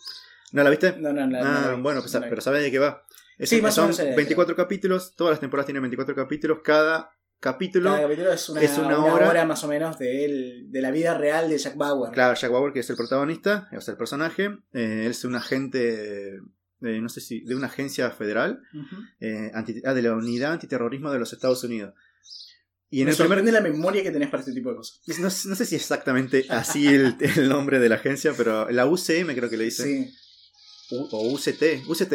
¿No 0.52 0.62
la 0.62 0.70
viste? 0.70 0.94
No, 0.98 1.12
no, 1.12 1.26
no. 1.26 1.38
ah, 1.38 1.42
no 1.42 1.70
la 1.70 1.74
vi, 1.76 1.82
bueno, 1.82 2.00
pues, 2.00 2.14
no 2.14 2.20
la 2.20 2.26
vi. 2.26 2.30
pero 2.30 2.42
sabes 2.42 2.62
de 2.62 2.70
qué 2.70 2.78
va. 2.78 3.04
Es 3.38 3.48
Sí, 3.48 3.56
un- 3.56 3.62
más 3.62 3.72
o 3.72 3.74
son 3.76 3.84
menos 3.86 3.96
sé 3.96 4.04
de 4.04 4.10
qué 4.10 4.16
24 4.16 4.54
capítulos, 4.54 5.16
todas 5.16 5.32
las 5.32 5.40
temporadas 5.40 5.66
tienen 5.66 5.82
24 5.82 6.14
capítulos, 6.14 6.58
cada 6.62 7.10
capítulo... 7.40 7.90
Cada 7.90 8.02
capítulo 8.02 8.32
es 8.32 8.48
una, 8.48 8.60
es 8.62 8.78
una 8.78 8.98
una 8.98 9.04
hora- 9.14 9.28
hora... 9.30 9.44
más 9.44 9.62
o 9.64 9.68
menos 9.68 9.98
de, 9.98 10.24
él- 10.24 10.66
de 10.70 10.80
la 10.82 10.90
vida 10.90 11.16
real 11.16 11.48
de 11.48 11.58
Jack 11.58 11.76
Bauer. 11.76 12.12
Claro, 12.12 12.34
Jack 12.34 12.50
Bauer, 12.50 12.72
que 12.72 12.80
es 12.80 12.90
el 12.90 12.96
protagonista, 12.96 13.68
o 13.76 13.80
sea, 13.80 13.92
el 13.92 13.98
personaje, 13.98 14.44
eh, 14.72 15.02
él 15.04 15.10
es 15.10 15.24
un 15.24 15.34
agente, 15.36 16.36
eh, 16.36 16.40
no 17.00 17.08
sé 17.08 17.20
si, 17.20 17.40
de 17.40 17.54
una 17.54 17.66
agencia 17.66 18.10
federal, 18.10 18.60
Ujú. 18.72 18.96
eh, 19.20 19.50
anti- 19.54 19.82
ah, 19.84 19.94
de 19.94 20.02
la 20.02 20.12
Unidad 20.14 20.52
Antiterrorismo 20.52 21.10
de 21.10 21.18
los 21.18 21.32
Estados 21.32 21.62
Unidos. 21.64 21.94
Y 22.90 23.00
en 23.00 23.06
Me 23.06 23.10
el 23.12 23.16
primer... 23.16 23.44
la 23.52 23.60
memoria 23.60 24.02
que 24.04 24.12
tenés 24.12 24.28
para 24.28 24.40
este 24.42 24.52
tipo 24.52 24.70
de 24.70 24.76
cosas. 24.76 25.00
No, 25.18 25.24
no 25.24 25.30
sé 25.56 25.64
si 25.66 25.74
exactamente 25.74 26.46
así 26.48 26.86
el, 26.86 27.16
el 27.36 27.48
nombre 27.48 27.80
de 27.80 27.88
la 27.88 27.96
agencia, 27.96 28.32
pero 28.36 28.70
la 28.70 28.86
UCM 28.86 29.34
creo 29.34 29.50
que 29.50 29.56
le 29.56 29.64
dicen. 29.64 29.86
Sí. 30.06 30.14
U- 30.94 31.08
o 31.10 31.32
UCT, 31.32 31.88
UCT. 31.88 32.12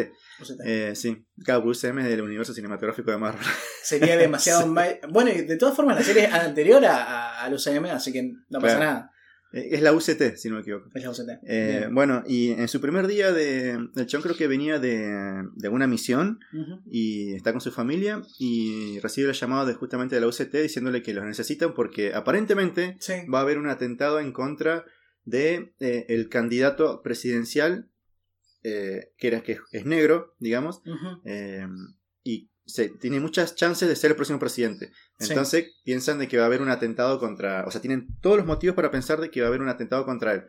Eh, 0.66 0.94
sí, 0.96 1.26
claro, 1.44 1.64
UCM 1.68 2.00
es 2.00 2.06
del 2.10 2.22
universo 2.22 2.54
cinematográfico 2.54 3.12
de 3.12 3.18
Marvel. 3.18 3.46
Sería 3.84 4.18
demasiado. 4.18 4.68
ma- 4.68 4.86
Bueno, 5.10 5.32
de 5.32 5.58
todas 5.58 5.76
formas, 5.76 5.96
la 5.98 6.04
serie 6.04 6.26
es 6.26 6.34
anterior 6.34 6.84
a, 6.86 7.44
a, 7.46 7.50
UCM, 7.50 7.86
así 7.86 8.12
que 8.14 8.24
no 8.50 8.60
pasa 8.60 8.78
Claro. 8.78 8.80
nada. 8.80 9.12
Eh, 9.52 9.70
es 9.72 9.82
la 9.82 9.94
UCT, 9.94 10.36
si 10.36 10.48
no 10.48 10.56
me 10.56 10.62
equivoco. 10.62 10.90
Es 10.94 11.04
la 11.04 11.10
UCT. 11.10 11.30
Eh, 11.48 11.88
bueno, 11.92 12.24
y 12.28 12.52
en 12.52 12.68
su 12.68 12.80
primer 12.80 13.08
día 13.08 13.32
de. 13.32 13.80
El 13.96 14.06
chon 14.06 14.22
creo 14.22 14.36
que 14.38 14.48
venía 14.48 14.78
de, 14.78 15.44
de 15.56 15.70
una 15.70 15.88
misión 15.88 16.40
y 16.86 17.34
está 17.34 17.52
con 17.52 17.60
su 17.60 17.72
familia 17.72 18.22
y 18.38 19.00
recibe 19.00 19.30
el 19.30 19.36
llamado 19.36 19.66
de 19.66 19.74
justamente 19.74 20.14
de 20.16 20.22
la 20.22 20.28
UCT 20.28 20.54
diciéndole 20.54 21.02
que 21.02 21.14
los 21.16 21.26
necesitan 21.26 21.74
porque 21.74 22.14
aparentemente 22.14 22.96
Sí. 23.00 23.14
va 23.34 23.40
a 23.40 23.42
haber 23.42 23.58
un 23.58 23.68
atentado 23.70 24.20
en 24.20 24.32
contra 24.34 24.86
de 25.26 25.74
eh, 25.80 26.06
el 26.10 26.30
candidato 26.30 27.02
presidencial 27.02 27.89
eh, 28.64 29.12
que 29.18 29.28
era 29.28 29.42
que 29.42 29.58
es- 29.72 29.86
negro, 29.86 30.36
digamos, 30.40 30.82
eh, 31.26 31.66
y 32.24 32.50
se, 32.66 32.90
tiene 32.90 33.20
muchas 33.20 33.56
chances 33.56 33.88
de 33.90 33.96
ser 33.96 34.12
el 34.12 34.16
próximo 34.16 34.38
presidente. 34.40 34.92
Sí. 35.18 35.30
Entonces 35.30 35.72
piensan 35.84 36.20
de 36.20 36.28
que 36.28 36.38
va 36.38 36.44
a 36.44 36.46
haber 36.48 36.62
un 36.62 36.70
atentado 36.70 37.20
contra, 37.20 37.66
o 37.66 37.72
sea, 37.72 37.82
tienen 37.82 38.08
todos 38.22 38.38
los 38.38 38.46
motivos 38.46 38.76
para 38.76 38.92
pensar 38.92 39.20
de 39.20 39.32
que 39.32 39.42
va 39.42 39.48
a 39.48 39.50
haber 39.50 39.62
un 39.62 39.70
atentado 39.70 40.06
contra 40.06 40.34
él. 40.34 40.44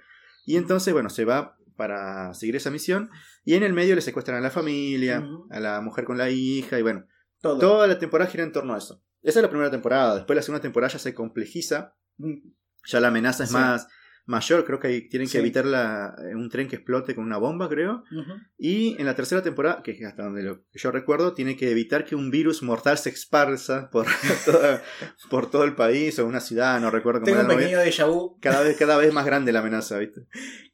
Y 0.44 0.56
entonces, 0.56 0.92
bueno, 0.92 1.08
se 1.10 1.24
va 1.24 1.56
para 1.76 2.34
seguir 2.34 2.56
esa 2.56 2.70
misión 2.70 3.08
y 3.44 3.54
en 3.54 3.62
el 3.62 3.72
medio 3.72 3.94
le 3.94 4.02
secuestran 4.02 4.36
a 4.36 4.40
la 4.42 4.50
familia, 4.50 5.24
a 5.50 5.60
la 5.60 5.80
mujer 5.80 6.04
con 6.04 6.18
la 6.18 6.28
hija 6.30 6.78
y 6.78 6.82
bueno, 6.82 7.06
Todo. 7.40 7.58
toda 7.58 7.86
la 7.86 7.98
temporada 7.98 8.30
gira 8.30 8.44
en 8.44 8.52
torno 8.52 8.74
a 8.74 8.78
eso. 8.78 9.02
Esa 9.22 9.38
es 9.38 9.42
la 9.42 9.48
primera 9.50 9.70
temporada, 9.70 10.16
después 10.16 10.34
la 10.36 10.42
segunda 10.42 10.60
temporada 10.62 10.92
ya 10.92 10.98
se 10.98 11.14
complejiza, 11.14 11.94
Mm. 12.18 12.50
ya 12.86 13.00
la 13.00 13.08
amenaza 13.08 13.44
es 13.44 13.50
Sí. 13.50 13.54
más 13.56 13.86
mayor, 14.30 14.64
creo 14.64 14.78
que 14.78 14.88
ahí 14.88 15.08
tienen 15.08 15.26
que 15.28 15.32
Sí. 15.32 15.38
evitar 15.38 15.66
la- 15.66 16.14
un 16.34 16.48
tren 16.48 16.68
que 16.68 16.76
explote 16.76 17.14
con 17.14 17.24
una 17.24 17.36
bomba, 17.36 17.68
creo. 17.68 18.04
Ujú. 18.10 18.32
Y 18.56 18.96
en 18.98 19.04
la 19.06 19.14
tercera 19.14 19.42
temporada, 19.42 19.82
que 19.82 19.90
es 19.90 20.02
hasta 20.04 20.22
donde 20.22 20.42
lo 20.42 20.64
yo 20.72 20.90
recuerdo, 20.90 21.34
tiene 21.34 21.56
que 21.56 21.70
evitar 21.70 22.04
que 22.04 22.14
un 22.14 22.30
virus 22.30 22.62
mortal 22.62 22.96
se 22.96 23.10
esparza 23.10 23.90
por, 23.90 24.06
toda- 24.46 24.82
por 25.30 25.50
todo 25.50 25.64
el 25.64 25.74
país 25.74 26.18
o 26.18 26.26
una 26.26 26.40
ciudad, 26.40 26.80
no 26.80 26.90
recuerdo 26.90 27.20
cómo 27.20 27.26
Tengo 27.26 27.40
era. 27.40 27.48
un 27.52 27.56
pequeño 27.58 27.78
déjà 27.80 28.06
vu. 28.08 28.38
Cada 28.40 28.62
vez, 28.62 28.76
cada 28.78 28.96
vez 28.96 29.12
más 29.12 29.26
grande 29.26 29.52
la 29.52 29.58
amenaza, 29.60 29.98
¿viste? 29.98 30.22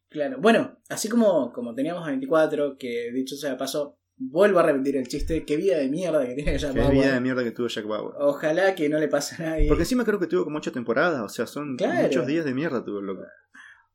Claro. 0.08 0.38
Bueno, 0.40 0.78
así 0.88 1.08
como, 1.08 1.52
como 1.52 1.74
teníamos 1.74 2.04
a 2.06 2.10
24, 2.10 2.76
que 2.78 3.10
dicho 3.12 3.36
sea 3.36 3.50
de 3.50 3.56
paso, 3.56 3.98
vuelvo 4.18 4.60
a 4.60 4.62
repetir 4.62 4.96
el 4.96 5.06
chiste. 5.08 5.44
Qué 5.44 5.56
vida 5.58 5.76
de 5.76 5.88
mierda 5.90 6.26
que 6.26 6.34
tiene 6.34 6.56
Jack 6.56 6.72
Qué 6.72 6.78
Bauer. 6.80 6.94
vida 6.94 7.12
de 7.14 7.20
mierda 7.20 7.44
que 7.44 7.50
tuvo 7.50 7.66
Jack 7.68 7.86
Bauer. 7.86 8.14
Ojalá 8.18 8.74
que 8.74 8.88
no 8.88 8.98
le 8.98 9.08
pase 9.08 9.42
a 9.42 9.50
nadie. 9.50 9.68
Porque 9.68 9.82
encima 9.82 10.04
creo 10.06 10.18
que 10.18 10.26
tuvo 10.26 10.44
como 10.44 10.56
ocho 10.56 10.72
temporadas, 10.72 11.20
o 11.20 11.28
sea, 11.28 11.46
son 11.46 11.76
Claro. 11.76 12.02
muchos 12.04 12.26
días 12.26 12.46
de 12.46 12.54
mierda 12.54 12.82
tuvo 12.82 13.00
el 13.00 13.06
loco. 13.06 13.24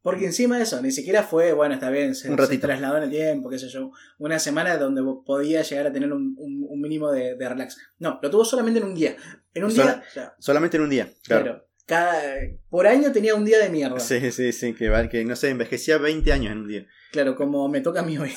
Porque 0.04 0.26
encima 0.26 0.58
de 0.58 0.64
eso, 0.64 0.82
ni 0.82 0.92
siquiera 0.92 1.22
fue, 1.24 1.54
bueno, 1.54 1.76
está 1.76 1.90
bien, 1.92 2.16
se, 2.16 2.30
Un 2.30 2.36
se 2.36 2.42
ratito. 2.42 2.68
trasladó 2.68 2.98
en 2.98 3.04
el 3.04 3.10
tiempo, 3.12 3.50
qué 3.50 3.60
sé 3.60 3.70
yo, 3.70 3.92
una 4.18 4.40
semana 4.40 4.78
donde 4.78 5.02
vos 5.02 5.20
podía 5.26 5.62
llegar 5.62 5.88
a 5.88 5.92
tener 5.94 6.12
un, 6.12 6.34
un- 6.40 6.66
un 6.68 6.82
mínimo 6.82 7.12
de, 7.12 7.36
de 7.36 7.50
relax. 7.50 7.78
No, 8.00 8.20
lo 8.22 8.30
tuvo 8.32 8.44
solamente 8.44 8.80
en 8.80 8.86
un 8.88 8.96
día. 8.96 9.16
En 9.54 9.64
un 9.64 9.74
día, 9.74 10.04
Solamente 10.40 10.78
en 10.78 10.84
un 10.84 10.90
día, 10.90 11.10
claro. 11.24 11.68
Cada, 11.86 12.22
por 12.70 12.88
año 12.88 13.12
tenía 13.12 13.36
un 13.36 13.44
día 13.44 13.60
de 13.60 13.70
mierda. 13.70 14.00
Sí, 14.00 14.32
sí, 14.32 14.54
sí, 14.54 14.74
que, 14.74 15.10
que 15.12 15.26
no 15.26 15.36
sé, 15.36 15.50
envejecía 15.50 15.98
20 15.98 16.32
años 16.32 16.52
en 16.54 16.60
un 16.60 16.68
día. 16.68 16.88
Claro, 17.12 17.36
como 17.36 17.68
me 17.68 17.82
toca 17.82 18.00
a 18.00 18.04
mí 18.04 18.18
hoy. 18.18 18.32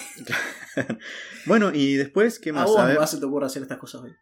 Bueno, 1.46 1.70
y 1.72 1.94
después, 1.94 2.38
¿qué 2.40 2.50
A 2.50 2.54
más? 2.54 2.64
vos 2.66 2.80
A 2.80 2.86
ver, 2.86 2.98
más 2.98 3.10
se 3.10 3.18
te 3.18 3.24
ocurre 3.26 3.46
hacer 3.46 3.62
estas 3.62 3.78
cosas 3.78 4.00
hoy. 4.02 4.12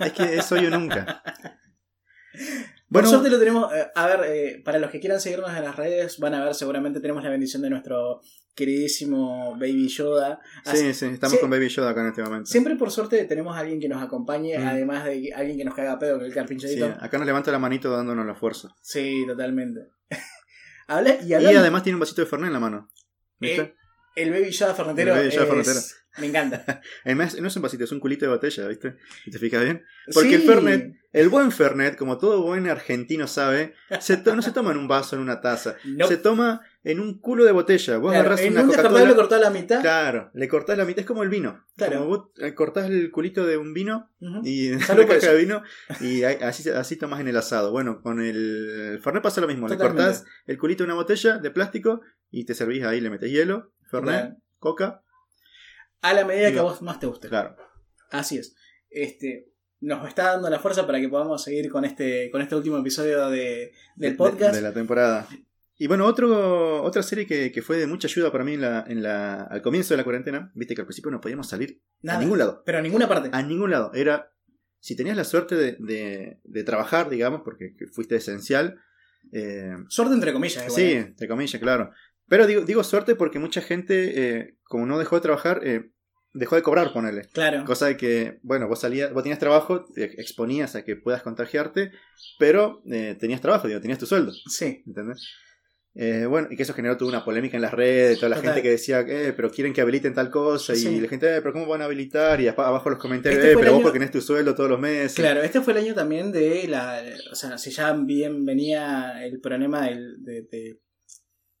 es 0.00 0.12
que 0.12 0.36
eso 0.36 0.56
yo 0.56 0.70
nunca. 0.70 1.22
Por 2.88 3.02
Bueno, 3.02 3.08
suerte 3.08 3.30
lo 3.30 3.38
tenemos. 3.38 3.72
eh, 3.74 3.88
a 3.94 4.06
ver, 4.06 4.20
eh, 4.30 4.62
para 4.64 4.78
los 4.78 4.90
que 4.90 5.00
quieran 5.00 5.20
seguirnos 5.20 5.50
en 5.56 5.64
las 5.64 5.74
redes, 5.76 6.18
van 6.18 6.34
a 6.34 6.44
ver, 6.44 6.54
seguramente 6.54 7.00
tenemos 7.00 7.22
la 7.24 7.30
bendición 7.30 7.62
de 7.62 7.70
nuestro 7.70 8.20
queridísimo 8.54 9.52
Baby 9.52 9.88
Yoda. 9.88 10.40
Así- 10.64 10.78
sí, 10.78 10.94
sí, 10.94 11.06
estamos 11.06 11.34
Sí. 11.34 11.40
con 11.40 11.50
Baby 11.50 11.68
Yoda 11.68 11.90
acá 11.90 12.00
en 12.02 12.08
este 12.08 12.22
momento. 12.22 12.46
Siempre 12.50 12.76
por 12.76 12.90
suerte 12.90 13.22
tenemos 13.24 13.56
a 13.56 13.60
alguien 13.60 13.80
que 13.80 13.88
nos 13.88 14.02
acompañe, 14.02 14.58
Mm. 14.58 14.66
además 14.66 15.04
de 15.04 15.32
alguien 15.34 15.58
que 15.58 15.64
nos 15.64 15.74
caga 15.74 15.98
pedo, 15.98 16.18
que 16.18 16.26
el 16.26 16.30
Sí, 16.30 16.34
carpinchadito. 16.36 16.86
acá 17.00 17.18
nos 17.18 17.26
levanta 17.26 17.50
la 17.52 17.58
manito 17.58 17.90
dándonos 17.90 18.24
la 18.24 18.34
fuerza. 18.34 18.68
Sí, 18.82 19.24
totalmente. 19.26 19.88
Habla, 20.86 21.16
y 21.22 21.28
Y 21.28 21.34
además 21.34 21.82
tiene 21.82 21.96
un 21.96 22.00
vasito 22.00 22.22
de 22.22 22.26
Fernet 22.28 22.46
en 22.48 22.52
la 22.52 22.60
mano. 22.60 22.88
¿Viste? 23.40 23.60
Eh, 23.62 23.74
el 24.16 24.30
Baby 24.32 24.50
Yoda 24.50 24.74
Fernández 24.74 25.06
El 25.06 25.12
Baby 25.12 25.30
Yoda 25.30 25.60
es-. 25.60 26.02
Me 26.18 26.26
encanta. 26.28 26.80
Además, 27.04 27.38
no 27.38 27.46
es 27.48 27.56
un 27.56 27.62
vasito, 27.62 27.84
es 27.84 27.92
un 27.92 28.00
culito 28.00 28.24
de 28.24 28.30
botella, 28.30 28.66
¿viste? 28.68 28.96
¿Y 29.26 29.30
te 29.30 29.38
fijas 29.38 29.62
bien? 29.62 29.84
Porque 30.14 30.36
el 30.36 30.40
Sí. 30.40 30.46
Fernet, 30.46 30.94
el 31.12 31.28
buen 31.28 31.52
Fernet, 31.52 31.96
como 31.96 32.16
todo 32.16 32.40
buen 32.40 32.66
argentino 32.68 33.26
sabe, 33.26 33.74
se 34.00 34.22
no 34.34 34.40
se 34.40 34.52
toma 34.52 34.70
en 34.70 34.78
un 34.78 34.88
vaso, 34.88 35.14
en 35.16 35.20
una 35.20 35.42
taza. 35.42 35.76
No, 35.84 36.06
Se 36.06 36.16
toma 36.16 36.62
en 36.84 37.00
un 37.00 37.18
culo 37.20 37.44
de 37.44 37.52
botella. 37.52 37.98
Vos 37.98 38.12
claro, 38.12 38.20
agarrás 38.28 38.40
en 38.40 38.52
una 38.54 38.62
un 38.62 38.68
Coca-Cola. 38.68 39.04
lo 39.04 39.14
cortó 39.14 39.34
a 39.34 39.38
la 39.40 39.50
mitad. 39.50 39.82
Claro, 39.82 40.30
le 40.32 40.48
cortás 40.48 40.78
la 40.78 40.86
mitad, 40.86 41.00
es 41.00 41.06
como 41.06 41.22
el 41.22 41.28
vino. 41.28 41.66
Claro. 41.76 41.98
Como 41.98 42.06
vos 42.06 42.28
eh, 42.38 42.54
cortás 42.54 42.88
el 42.88 43.10
culito 43.10 43.44
de 43.44 43.58
un 43.58 43.74
vino 43.74 44.10
Ujú. 44.20 44.40
y 44.42 44.68
Salud 44.80 45.04
una 45.04 45.14
caja 45.18 45.32
de 45.32 45.38
vino 45.38 45.62
y 46.00 46.22
así, 46.22 46.66
así 46.70 46.96
tomás 46.96 47.20
en 47.20 47.28
el 47.28 47.36
asado. 47.36 47.72
Bueno, 47.72 48.00
con 48.00 48.22
el 48.22 49.00
Fernet 49.02 49.22
pasa 49.22 49.42
lo 49.42 49.48
mismo. 49.48 49.68
Le 49.68 49.74
Totalmente. 49.76 50.02
cortás 50.02 50.24
el 50.46 50.56
culito 50.56 50.82
de 50.82 50.86
una 50.86 50.94
botella 50.94 51.36
de 51.36 51.50
plástico 51.50 52.00
y 52.30 52.44
te 52.46 52.54
servís 52.54 52.84
ahí, 52.84 53.00
le 53.00 53.10
metes 53.10 53.30
hielo, 53.30 53.72
Fernet, 53.90 54.36
coca. 54.58 55.02
A 56.02 56.12
la 56.14 56.24
medida 56.24 56.52
que 56.52 56.58
a 56.58 56.62
vos 56.62 56.82
más 56.82 57.00
te 57.00 57.06
guste. 57.06 57.28
Claro. 57.28 57.56
Así 58.10 58.38
es. 58.38 58.54
Este, 58.90 59.48
nos 59.80 60.06
está 60.06 60.32
dando 60.32 60.48
la 60.50 60.58
fuerza 60.60 60.86
para 60.86 61.00
que 61.00 61.08
podamos 61.08 61.42
seguir 61.42 61.70
con 61.70 61.84
este, 61.84 62.30
con 62.30 62.40
este 62.42 62.54
último 62.54 62.78
episodio 62.78 63.28
de, 63.30 63.72
del 63.96 64.12
de- 64.12 64.16
podcast. 64.16 64.54
De, 64.54 64.62
la 64.62 64.72
temporada. 64.72 65.26
Y 65.78 65.88
bueno, 65.88 66.06
otro, 66.06 66.82
otra 66.82 67.02
serie 67.02 67.26
que, 67.26 67.52
que 67.52 67.60
fue 67.60 67.76
de 67.76 67.86
mucha 67.86 68.08
ayuda 68.08 68.32
para 68.32 68.44
mí 68.44 68.54
en 68.54 68.62
la, 68.62 68.84
en 68.88 69.02
la, 69.02 69.42
al 69.42 69.60
comienzo 69.60 69.92
de 69.92 69.98
la 69.98 70.04
cuarentena, 70.04 70.50
viste 70.54 70.74
que 70.74 70.80
al 70.80 70.86
principio 70.86 71.10
no 71.10 71.20
podíamos 71.20 71.48
salir 71.48 71.82
Nada. 72.00 72.18
a 72.18 72.22
ningún 72.22 72.38
lado. 72.38 72.62
Pero 72.64 72.78
a 72.78 72.82
ninguna 72.82 73.06
parte. 73.08 73.28
A 73.32 73.42
ningún 73.42 73.70
lado. 73.70 73.92
Era, 73.92 74.32
si 74.80 74.96
tenías 74.96 75.16
la 75.18 75.24
suerte 75.24 75.54
de, 75.54 75.76
de, 75.78 76.40
de 76.44 76.64
trabajar, 76.64 77.10
digamos, 77.10 77.42
porque 77.44 77.74
fuiste 77.92 78.16
esencial. 78.16 78.80
eh, 79.32 79.74
Suerte 79.88 80.14
entre 80.14 80.32
comillas. 80.32 80.64
igual, 80.64 80.80
sí, 80.80 80.82
¿eh? 80.92 80.98
entre 80.98 81.28
comillas, 81.28 81.60
claro. 81.60 81.90
Pero 82.28 82.46
digo, 82.46 82.62
digo 82.62 82.82
suerte 82.84 83.14
porque 83.14 83.38
mucha 83.38 83.60
gente, 83.60 84.38
eh, 84.38 84.56
como 84.64 84.86
no 84.86 84.98
dejó 84.98 85.16
de 85.16 85.22
trabajar, 85.22 85.60
eh, 85.64 85.90
dejó 86.32 86.56
de 86.56 86.62
cobrar, 86.62 86.92
ponele. 86.92 87.22
Claro. 87.32 87.64
Cosa 87.64 87.86
de 87.86 87.96
que, 87.96 88.38
bueno, 88.42 88.68
vos 88.68 88.80
salías, 88.80 89.12
vos 89.12 89.22
tenías 89.22 89.38
trabajo, 89.38 89.84
te 89.94 90.20
exponías 90.20 90.74
a 90.74 90.84
que 90.84 90.96
puedas 90.96 91.22
contagiarte, 91.22 91.92
pero 92.38 92.82
eh, 92.90 93.16
tenías 93.18 93.40
trabajo, 93.40 93.68
digo, 93.68 93.80
tenías 93.80 93.98
tu 93.98 94.06
sueldo, 94.06 94.32
Sí. 94.48 94.82
¿entendés? 94.86 95.26
Eh, 95.98 96.26
bueno, 96.26 96.48
y 96.50 96.56
que 96.56 96.64
eso 96.64 96.74
generó 96.74 96.98
toda 96.98 97.08
una 97.10 97.24
polémica 97.24 97.56
en 97.56 97.62
las 97.62 97.72
redes, 97.72 98.18
toda 98.18 98.28
la 98.28 98.36
Total. 98.36 98.50
gente 98.52 98.62
que 98.62 98.70
decía, 98.72 99.00
eh, 99.00 99.32
pero 99.34 99.50
quieren 99.50 99.72
que 99.72 99.80
habiliten 99.80 100.12
tal 100.12 100.28
cosa, 100.30 100.74
y 100.74 101.00
la 101.00 101.08
gente, 101.08 101.26
eh, 101.34 101.40
pero 101.40 101.54
¿cómo 101.54 101.66
van 101.66 101.80
a 101.80 101.86
habilitar? 101.86 102.38
Y 102.38 102.48
abajo 102.48 102.90
los 102.90 102.98
comentarios, 102.98 103.38
Este 103.42 103.52
eh, 103.54 103.56
pero 103.58 103.72
vos 103.72 103.82
porque 103.82 103.98
tenés 103.98 104.12
tu 104.12 104.20
sueldo 104.20 104.54
todos 104.54 104.68
los 104.68 104.78
meses. 104.78 105.14
Claro, 105.14 105.42
este 105.42 105.62
fue 105.62 105.72
el 105.72 105.78
año 105.78 105.94
también 105.94 106.32
de 106.32 106.68
la. 106.68 107.02
O 107.32 107.34
sea, 107.34 107.56
si 107.56 107.70
ya 107.70 107.94
bien 107.94 108.44
venía 108.44 109.24
el 109.24 109.40
problema 109.40 109.86
del- 109.86 110.22
de, 110.22 110.42
de, 110.42 110.78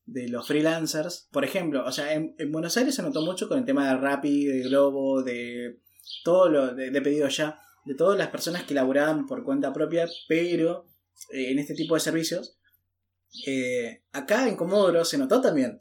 de 0.06 0.28
los 0.28 0.46
freelancers. 0.46 1.28
Por 1.32 1.44
ejemplo, 1.44 1.84
o 1.84 1.92
sea, 1.92 2.14
en, 2.14 2.34
en 2.38 2.50
Buenos 2.52 2.76
Aires 2.76 2.94
se 2.94 3.02
notó 3.02 3.22
mucho 3.22 3.48
con 3.48 3.58
el 3.58 3.64
tema 3.64 3.88
de 3.88 3.96
Rappi, 3.98 4.46
de 4.46 4.60
Globo, 4.62 5.22
de 5.22 5.80
todo 6.24 6.48
lo 6.48 6.74
de, 6.74 6.90
de 6.90 7.02
pedido 7.02 7.28
ya, 7.28 7.60
de 7.84 7.94
todas 7.94 8.16
las 8.18 8.28
personas 8.28 8.62
que 8.64 8.74
laburaban 8.74 9.26
por 9.26 9.44
cuenta 9.44 9.72
propia, 9.72 10.08
pero 10.28 10.86
eh, 11.32 11.50
en 11.50 11.58
este 11.58 11.74
tipo 11.74 11.94
de 11.94 12.00
servicios. 12.00 12.58
eh, 13.46 14.02
acá 14.12 14.48
en 14.48 14.56
Comodoro 14.56 15.04
se 15.04 15.18
notó 15.18 15.40
también. 15.40 15.78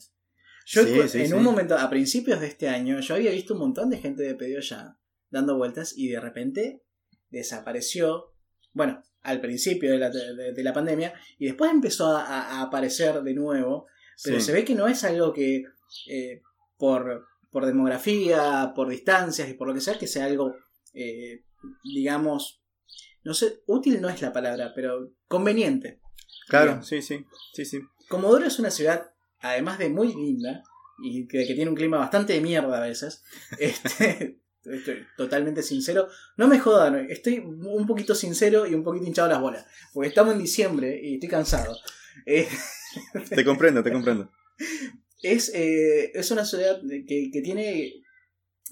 Yo 0.66 0.84
Sí, 0.84 0.94
sí, 1.08 1.20
en 1.20 1.28
sí. 1.28 1.34
un 1.34 1.44
momento, 1.44 1.78
a 1.78 1.90
principios 1.90 2.40
de 2.42 2.48
este 2.48 2.68
año, 2.68 3.00
yo 3.00 3.14
había 3.16 3.30
visto 3.32 3.54
un 3.54 3.60
montón 3.60 3.90
de 3.92 4.00
gente 4.00 4.24
de 4.24 4.34
pedido 4.36 4.60
ya 4.62 4.98
dando 5.30 5.56
vueltas 5.58 5.94
y 5.96 6.08
de 6.10 6.20
repente 6.20 6.82
desapareció. 7.30 8.34
Bueno, 8.74 9.04
al 9.22 9.42
principio 9.42 9.92
de 9.92 9.98
la, 10.00 10.10
de- 10.10 10.54
de 10.54 10.64
la 10.64 10.74
pandemia 10.74 11.14
y 11.38 11.46
después 11.46 11.72
empezó 11.72 12.16
a 12.18 12.62
aparecer 12.62 13.22
de 13.22 13.34
nuevo. 13.36 13.86
Pero 14.24 14.40
Sí. 14.40 14.46
se 14.46 14.54
ve 14.54 14.66
que 14.66 14.76
no 14.76 14.88
es 14.88 15.04
algo 15.04 15.34
que 15.34 15.64
eh, 16.10 16.42
por, 16.78 17.26
por 17.52 17.66
demografía, 17.66 18.72
por 18.76 18.90
distancias 18.90 19.50
y 19.50 19.54
por 19.54 19.68
lo 19.68 19.74
que 19.74 19.82
sea, 19.82 19.98
que 19.98 20.08
sea 20.08 20.26
algo, 20.26 20.56
eh, 20.94 21.44
digamos, 21.84 22.62
no 23.24 23.34
sé, 23.34 23.62
útil 23.68 24.02
no 24.02 24.10
es 24.10 24.22
la 24.22 24.32
palabra, 24.34 24.72
pero 24.76 25.12
conveniente. 25.28 26.00
Claro, 26.48 26.84
sí, 26.84 27.02
sí, 27.02 27.26
sí, 27.54 27.66
sí. 27.66 27.80
Comodoro 28.08 28.46
es 28.46 28.60
una 28.60 28.70
ciudad, 28.72 29.12
además 29.40 29.80
de 29.80 29.90
muy 29.90 30.14
linda, 30.14 30.64
y 31.04 31.28
que, 31.28 31.46
que 31.46 31.56
tiene 31.56 31.70
un 31.70 31.76
clima 31.76 31.98
bastante 31.98 32.34
de 32.34 32.42
mierda 32.42 32.78
a 32.78 32.82
veces. 32.88 33.24
Este, 33.60 34.40
estoy 34.64 35.06
totalmente 35.18 35.62
sincero. 35.62 36.08
No 36.38 36.48
me 36.48 36.60
jodan, 36.60 37.08
estoy 37.10 37.40
un 37.40 37.86
poquito 37.88 38.16
sincero 38.16 38.66
y 38.66 38.74
un 38.74 38.84
poquito 38.84 39.06
hinchado 39.06 39.28
las 39.30 39.40
bolas. 39.40 39.66
Porque 39.94 40.10
estamos 40.10 40.34
en 40.34 40.40
diciembre 40.40 41.00
y 41.04 41.16
estoy 41.16 41.30
cansado. 41.30 41.78
Eh, 42.26 42.48
Te 43.30 43.44
comprendo, 43.44 43.84
te 43.84 43.92
comprendo. 43.92 44.32
es, 45.22 45.52
eh, 45.54 46.12
es 46.14 46.32
una 46.32 46.46
ciudad 46.46 46.80
que, 47.08 47.30
que 47.32 47.42
tiene. 47.42 47.94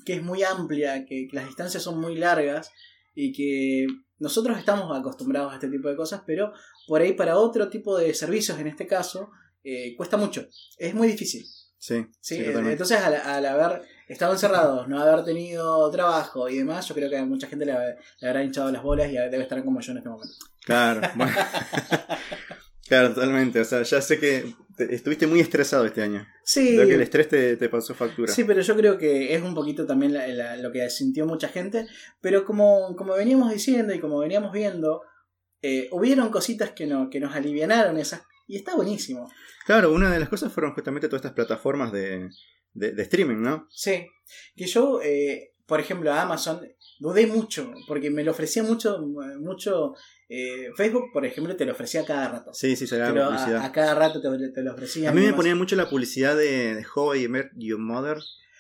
que 0.06 0.14
es 0.14 0.24
muy 0.24 0.44
amplia, 0.44 1.06
que, 1.06 1.28
que 1.28 1.36
las 1.36 1.46
distancias 1.46 1.84
son 1.84 2.00
muy 2.00 2.16
largas 2.16 2.72
y 3.16 3.32
que 3.34 3.86
nosotros 4.20 4.58
estamos 4.58 4.98
acostumbrados 4.98 5.52
a 5.52 5.56
este 5.56 5.68
tipo 5.68 5.90
de 5.90 5.96
cosas, 5.96 6.22
pero 6.26 6.54
por 6.88 7.02
ahí 7.02 7.14
para 7.14 7.38
otro 7.38 7.70
tipo 7.70 7.98
de 7.98 8.14
servicios, 8.14 8.58
en 8.60 8.68
este 8.68 8.88
caso, 8.88 9.30
eh, 9.64 9.96
cuesta 9.96 10.18
mucho. 10.18 10.48
Es 10.78 10.94
muy 10.94 11.08
difícil. 11.08 11.44
Sí, 11.78 11.96
¿sí? 12.22 12.38
sí, 12.38 12.38
totalmente. 12.38 12.72
Entonces, 12.72 12.98
al, 13.00 13.16
al 13.16 13.46
haber 13.46 13.82
estado 14.08 14.32
encerrados, 14.32 14.88
no 14.88 15.02
haber 15.02 15.26
tenido 15.26 15.90
trabajo 15.92 16.48
y 16.48 16.58
demás, 16.60 16.88
yo 16.88 16.96
creo 16.96 17.10
que 17.10 17.18
a 17.18 17.26
mucha 17.26 17.48
gente 17.48 17.66
le, 17.66 17.74
le 17.74 18.28
habrá 18.28 18.42
hinchado 18.44 18.72
las 18.72 18.82
bolas 18.82 19.10
y 19.10 19.16
debe 19.16 19.42
estar 19.42 19.62
como 19.66 19.82
yo 19.82 19.92
en 19.92 19.98
este 19.98 20.10
momento. 20.10 20.34
Claro, 20.66 21.02
bueno. 21.16 21.34
claro, 22.94 23.14
totalmente. 23.14 23.60
O 23.60 23.66
sea, 23.66 23.84
ya 23.84 24.02
sé 24.02 24.20
que 24.20 24.54
te- 24.78 24.94
estuviste 24.94 25.28
muy 25.28 25.40
estresado 25.40 25.86
este 25.86 26.02
año. 26.02 26.26
Sí, 26.44 26.76
Creo 26.76 26.88
que 26.88 26.94
el 26.96 27.02
estrés 27.02 27.28
te, 27.30 27.58
te 27.58 27.70
pasó 27.70 27.94
factura. 27.94 28.32
Sí, 28.32 28.44
pero 28.44 28.62
yo 28.62 28.76
creo 28.76 28.98
que 28.98 29.34
es 29.34 29.42
un 29.42 29.54
poquito 29.56 29.86
también 29.86 30.14
la- 30.14 30.28
la- 30.28 30.58
lo 30.58 30.72
que 30.72 30.90
sintió 30.90 31.26
mucha 31.26 31.48
gente. 31.48 31.86
Pero 32.22 32.46
como, 32.46 32.96
como 32.96 33.14
veníamos 33.16 33.52
diciendo 33.52 33.94
y 33.94 34.00
como 34.00 34.20
veníamos 34.20 34.52
viendo, 34.52 35.02
eh, 35.62 35.88
hubieron 35.92 36.30
cositas 36.30 36.72
que, 36.72 36.86
no, 36.88 37.10
que 37.10 37.20
nos 37.20 37.36
alivianaron 37.36 37.98
esas. 37.98 38.22
Y 38.48 38.58
está 38.58 38.76
buenísimo. 38.76 39.32
Claro, 39.66 39.94
una 39.94 40.12
de 40.12 40.20
las 40.20 40.30
cosas 40.30 40.52
fueron 40.52 40.74
justamente 40.74 41.08
todas 41.08 41.22
estas 41.22 41.34
plataformas 41.34 41.92
de, 41.94 42.30
de, 42.74 42.92
de 42.92 43.04
streaming, 43.04 43.42
¿no? 43.42 43.68
Sí. 43.72 44.06
Que 44.56 44.66
yo, 44.66 45.00
eh, 45.02 45.53
por 45.66 45.80
ejemplo, 45.80 46.12
a 46.12 46.22
Amazon 46.22 46.62
dudé 47.00 47.28
mucho. 47.28 47.72
Porque 47.88 48.10
me 48.10 48.24
lo 48.24 48.32
ofrecía 48.32 48.64
mucho. 48.64 49.00
mucho 49.40 49.94
eh, 50.30 50.70
Facebook, 50.76 51.06
por 51.14 51.26
ejemplo, 51.26 51.56
te 51.56 51.66
lo 51.66 51.74
ofrecía 51.74 52.06
cada 52.06 52.30
rato. 52.30 52.54
Sí, 52.54 52.76
sí, 52.76 52.86
Pero 52.90 53.14
la 53.16 53.26
a, 53.26 53.30
publicidad. 53.30 53.66
a 53.66 53.72
cada 53.72 53.96
rato 53.96 54.22
te, 54.22 54.50
te 54.50 54.62
lo 54.62 54.74
ofrecía. 54.74 55.10
A 55.10 55.14
mí 55.14 55.22
me 55.22 55.34
ponía 55.34 55.56
mucho 55.56 55.76
la 55.76 55.90
publicidad 55.90 56.36
de, 56.36 56.76
de 56.76 56.86
How 56.96 57.16
I 57.16 57.28
Met 57.28 57.52
Your 57.56 57.80
Mother. 57.80 58.18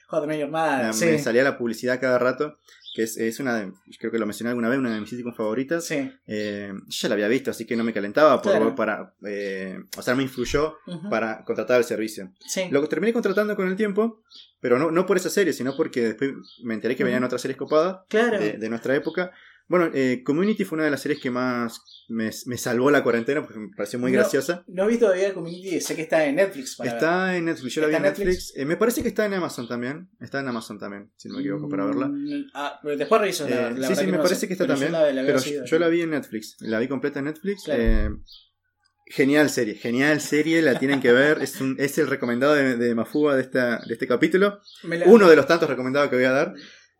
Joder, 0.07 0.27
Major 0.27 0.50
Mother, 0.50 0.86
Ah, 0.86 0.93
sí. 0.93 1.05
Me 1.05 1.19
salía 1.19 1.43
la 1.43 1.57
publicidad 1.57 2.00
cada 2.00 2.19
rato, 2.19 2.60
que 2.93 3.03
es, 3.03 3.17
es 3.17 3.39
una 3.39 3.55
de, 3.55 3.71
creo 4.00 4.12
que 4.12 4.19
lo 4.19 4.25
mencioné 4.25 4.50
alguna 4.50 4.69
vez, 4.69 4.77
una 4.77 4.93
de 4.93 5.01
mis 5.01 5.09
sitcoms 5.09 5.35
favoritas. 5.35 5.85
Sí. 5.85 6.12
Eh, 6.27 6.71
yo 6.73 6.85
ya 6.89 7.09
la 7.09 7.15
había 7.15 7.27
visto, 7.27 7.50
así 7.51 7.65
que 7.65 7.75
no 7.75 7.83
me 7.83 7.91
calentaba 7.93 8.41
por, 8.41 8.51
Claro. 8.51 8.75
para, 8.75 9.13
eh, 9.25 9.79
o 9.97 10.01
sea, 10.01 10.13
me 10.15 10.23
influyó 10.23 10.77
para 11.09 11.43
contratar 11.43 11.79
el 11.79 11.83
servicio. 11.83 12.31
Sí. 12.47 12.63
Lo 12.69 12.88
terminé 12.88 13.12
contratando 13.13 13.55
con 13.55 13.67
el 13.67 13.75
tiempo, 13.75 14.21
pero 14.62 14.77
no, 14.77 14.91
no 14.91 15.05
por 15.05 15.17
esa 15.17 15.29
serie, 15.29 15.53
sino 15.53 15.75
porque 15.75 16.01
después 16.01 16.31
me 16.63 16.75
enteré 16.75 16.95
que 16.95 17.03
venían 17.03 17.23
otras 17.23 17.41
series 17.41 17.57
copadas 17.57 18.01
Claro. 18.09 18.39
de, 18.39 18.53
de 18.53 18.69
nuestra 18.69 18.95
época. 18.95 19.31
Bueno, 19.74 19.89
eh, 19.92 20.22
Community 20.24 20.65
fue 20.65 20.75
una 20.75 20.86
de 20.86 20.92
las 20.92 21.01
series 21.01 21.20
que 21.20 21.32
más 21.32 21.82
me, 22.08 22.30
me 22.46 22.58
salvó 22.60 22.92
la 22.92 23.01
cuarentena 23.01 23.42
porque 23.42 23.58
me 23.58 23.70
pareció 23.75 23.98
muy 23.98 24.12
No, 24.12 24.20
graciosa. 24.20 24.63
No 24.68 24.84
he 24.84 24.88
visto 24.89 25.08
todavía 25.08 25.34
Community, 25.34 25.82
sé 25.82 25.96
que 25.96 26.03
está 26.03 26.24
en 26.27 26.36
Netflix. 26.36 26.75
Para 26.75 26.92
ver. 26.92 26.98
Está 27.01 27.36
en 27.38 27.46
Netflix, 27.46 27.74
yo 27.74 27.82
la 27.82 27.88
vi 27.88 27.96
¿Está 27.96 28.08
en 28.08 28.13
Netflix. 28.13 28.53
Eh, 28.56 28.65
me 28.65 28.77
parece 28.77 29.01
que 29.01 29.08
está 29.08 29.25
en 29.25 29.34
Amazon 29.34 29.68
también. 29.68 30.10
Está 30.22 30.42
en 30.42 30.48
Amazon 30.48 30.77
también, 30.77 31.12
si 31.18 31.27
no 31.27 31.34
me 31.34 31.39
equivoco, 31.39 31.68
para 31.70 31.86
verla. 31.86 32.06
Mm, 32.08 32.51
Ah, 32.53 32.80
pero 32.84 32.98
después 32.98 33.20
reviso. 33.20 33.50
la- 33.50 33.70
Eh, 33.70 33.74
la 33.75 33.88
sí, 33.88 33.96
sí, 33.96 34.06
me 34.06 34.12
no 34.12 34.18
parece 34.20 34.36
sé, 34.42 34.48
que 34.48 34.53
está 34.53 34.68
también. 34.68 34.92
Yo 34.92 34.98
la, 35.00 35.12
la 35.12 35.25
pero 35.25 35.39
yo 35.65 35.80
la 35.80 35.88
vi 35.88 36.01
en 36.03 36.10
Netflix. 36.12 36.56
La 36.60 36.77
vi 36.77 36.88
completa 36.88 37.18
en 37.18 37.25
Netflix. 37.25 37.63
Claro. 37.63 37.82
eh, 37.82 38.10
genial 39.08 39.50
serie, 39.50 39.74
genial 39.74 40.22
serie, 40.22 40.62
la 40.62 40.77
tienen 40.77 41.01
que 41.01 41.12
ver. 41.12 41.39
Es, 41.42 41.60
un, 41.62 41.77
es 41.80 41.98
el 41.98 42.06
recomendado 42.06 42.53
de, 42.53 42.77
de 42.77 42.94
Mafuba 42.94 43.36
de, 43.36 43.42
esta, 43.42 43.80
de 43.88 43.94
este 43.94 44.06
capítulo. 44.08 44.60
Uno 45.08 45.27
de 45.30 45.36
los 45.36 45.48
tantos 45.48 45.68
recomendados 45.68 46.12
que 46.12 46.15
voy 46.15 46.25
a 46.25 46.32
dar. 46.32 46.53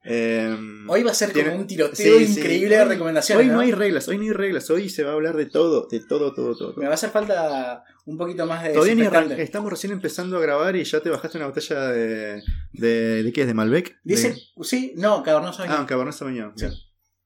Eh, 0.05 0.57
Hoy 0.88 1.01
va 1.03 1.12
a 1.12 1.13
ser 1.13 1.31
tiene- 1.31 1.50
como 1.51 1.62
un 1.62 1.67
tiroteo 1.67 2.19
sí, 2.19 2.27
sí. 2.27 2.39
increíble 2.39 2.75
de 2.75 2.81
Hoy- 2.83 2.89
recomendaciones. 2.89 3.41
Hoy 3.41 3.48
no 3.48 3.53
¿no? 3.55 3.60
hay 3.62 3.72
reglas, 3.72 4.07
hoy 4.10 4.17
no 4.17 4.24
hay 4.24 4.31
reglas. 4.33 4.69
Hoy 4.69 4.89
se 4.89 5.03
va 5.03 5.12
a 5.12 5.13
hablar 5.13 5.38
de 5.38 5.45
todo, 5.45 5.88
de 5.89 5.99
todo, 6.01 6.34
todo, 6.34 6.56
todo. 6.58 6.71
todo. 6.73 6.82
Me 6.82 6.86
va 6.88 6.91
a 6.91 6.95
hacer 6.95 7.10
falta 7.10 7.84
un 8.06 8.17
poquito 8.17 8.45
más 8.45 8.63
de 8.63 8.71
Todavía 8.73 8.95
ni 8.95 9.41
estamos 9.41 9.71
recién 9.71 9.93
empezando 9.93 10.38
a 10.38 10.41
grabar 10.41 10.75
y 10.75 10.84
ya 10.84 10.99
te 10.99 11.10
bajaste 11.10 11.38
una 11.38 11.47
botella 11.47 11.88
de. 11.89 12.43
¿De, 12.73 13.23
de 13.23 13.32
qué 13.34 13.41
es? 13.41 13.47
¿De 13.47 13.54
Malbec? 13.54 13.97
Dice, 14.04 14.36
De- 14.56 14.63
sí, 14.65 14.93
no, 14.97 15.23
Cabernet 15.23 15.54
Sauvignon. 15.54 15.82
Ah, 15.82 15.86
Cabernet 15.88 16.13
Sauvignon. 16.13 16.54
Sí. 16.58 16.67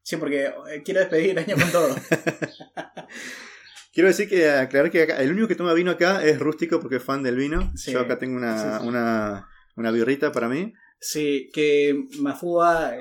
Sí, 0.03 0.15
porque 0.17 0.45
eh, 0.45 0.83
quiero 0.85 0.99
despedir 1.01 1.31
el 1.31 1.39
año 1.39 1.55
con 1.55 1.71
todo. 1.71 1.95
Quiero 3.93 4.09
decir 4.09 4.29
que 4.29 4.49
aclarar 4.49 4.91
que 4.91 5.01
acá- 5.03 5.17
el 5.21 5.31
único 5.31 5.47
que 5.47 5.55
toma 5.55 5.73
vino 5.73 5.89
acá 5.91 6.23
es 6.23 6.37
rústico 6.39 6.79
porque 6.79 6.97
es 6.97 7.03
fan 7.03 7.23
del 7.23 7.35
vino. 7.35 7.71
Sí. 7.75 7.91
Yo 7.91 8.01
acá 8.01 8.19
tengo 8.19 8.37
una, 8.37 8.57
Sí, 8.77 8.81
sí. 8.83 8.87
una, 8.87 9.47
una 9.75 9.91
birrita 9.91 10.31
para 10.31 10.47
mí. 10.47 10.73
Sí, 10.99 11.49
que 11.53 11.95
Mafúa 12.19 12.95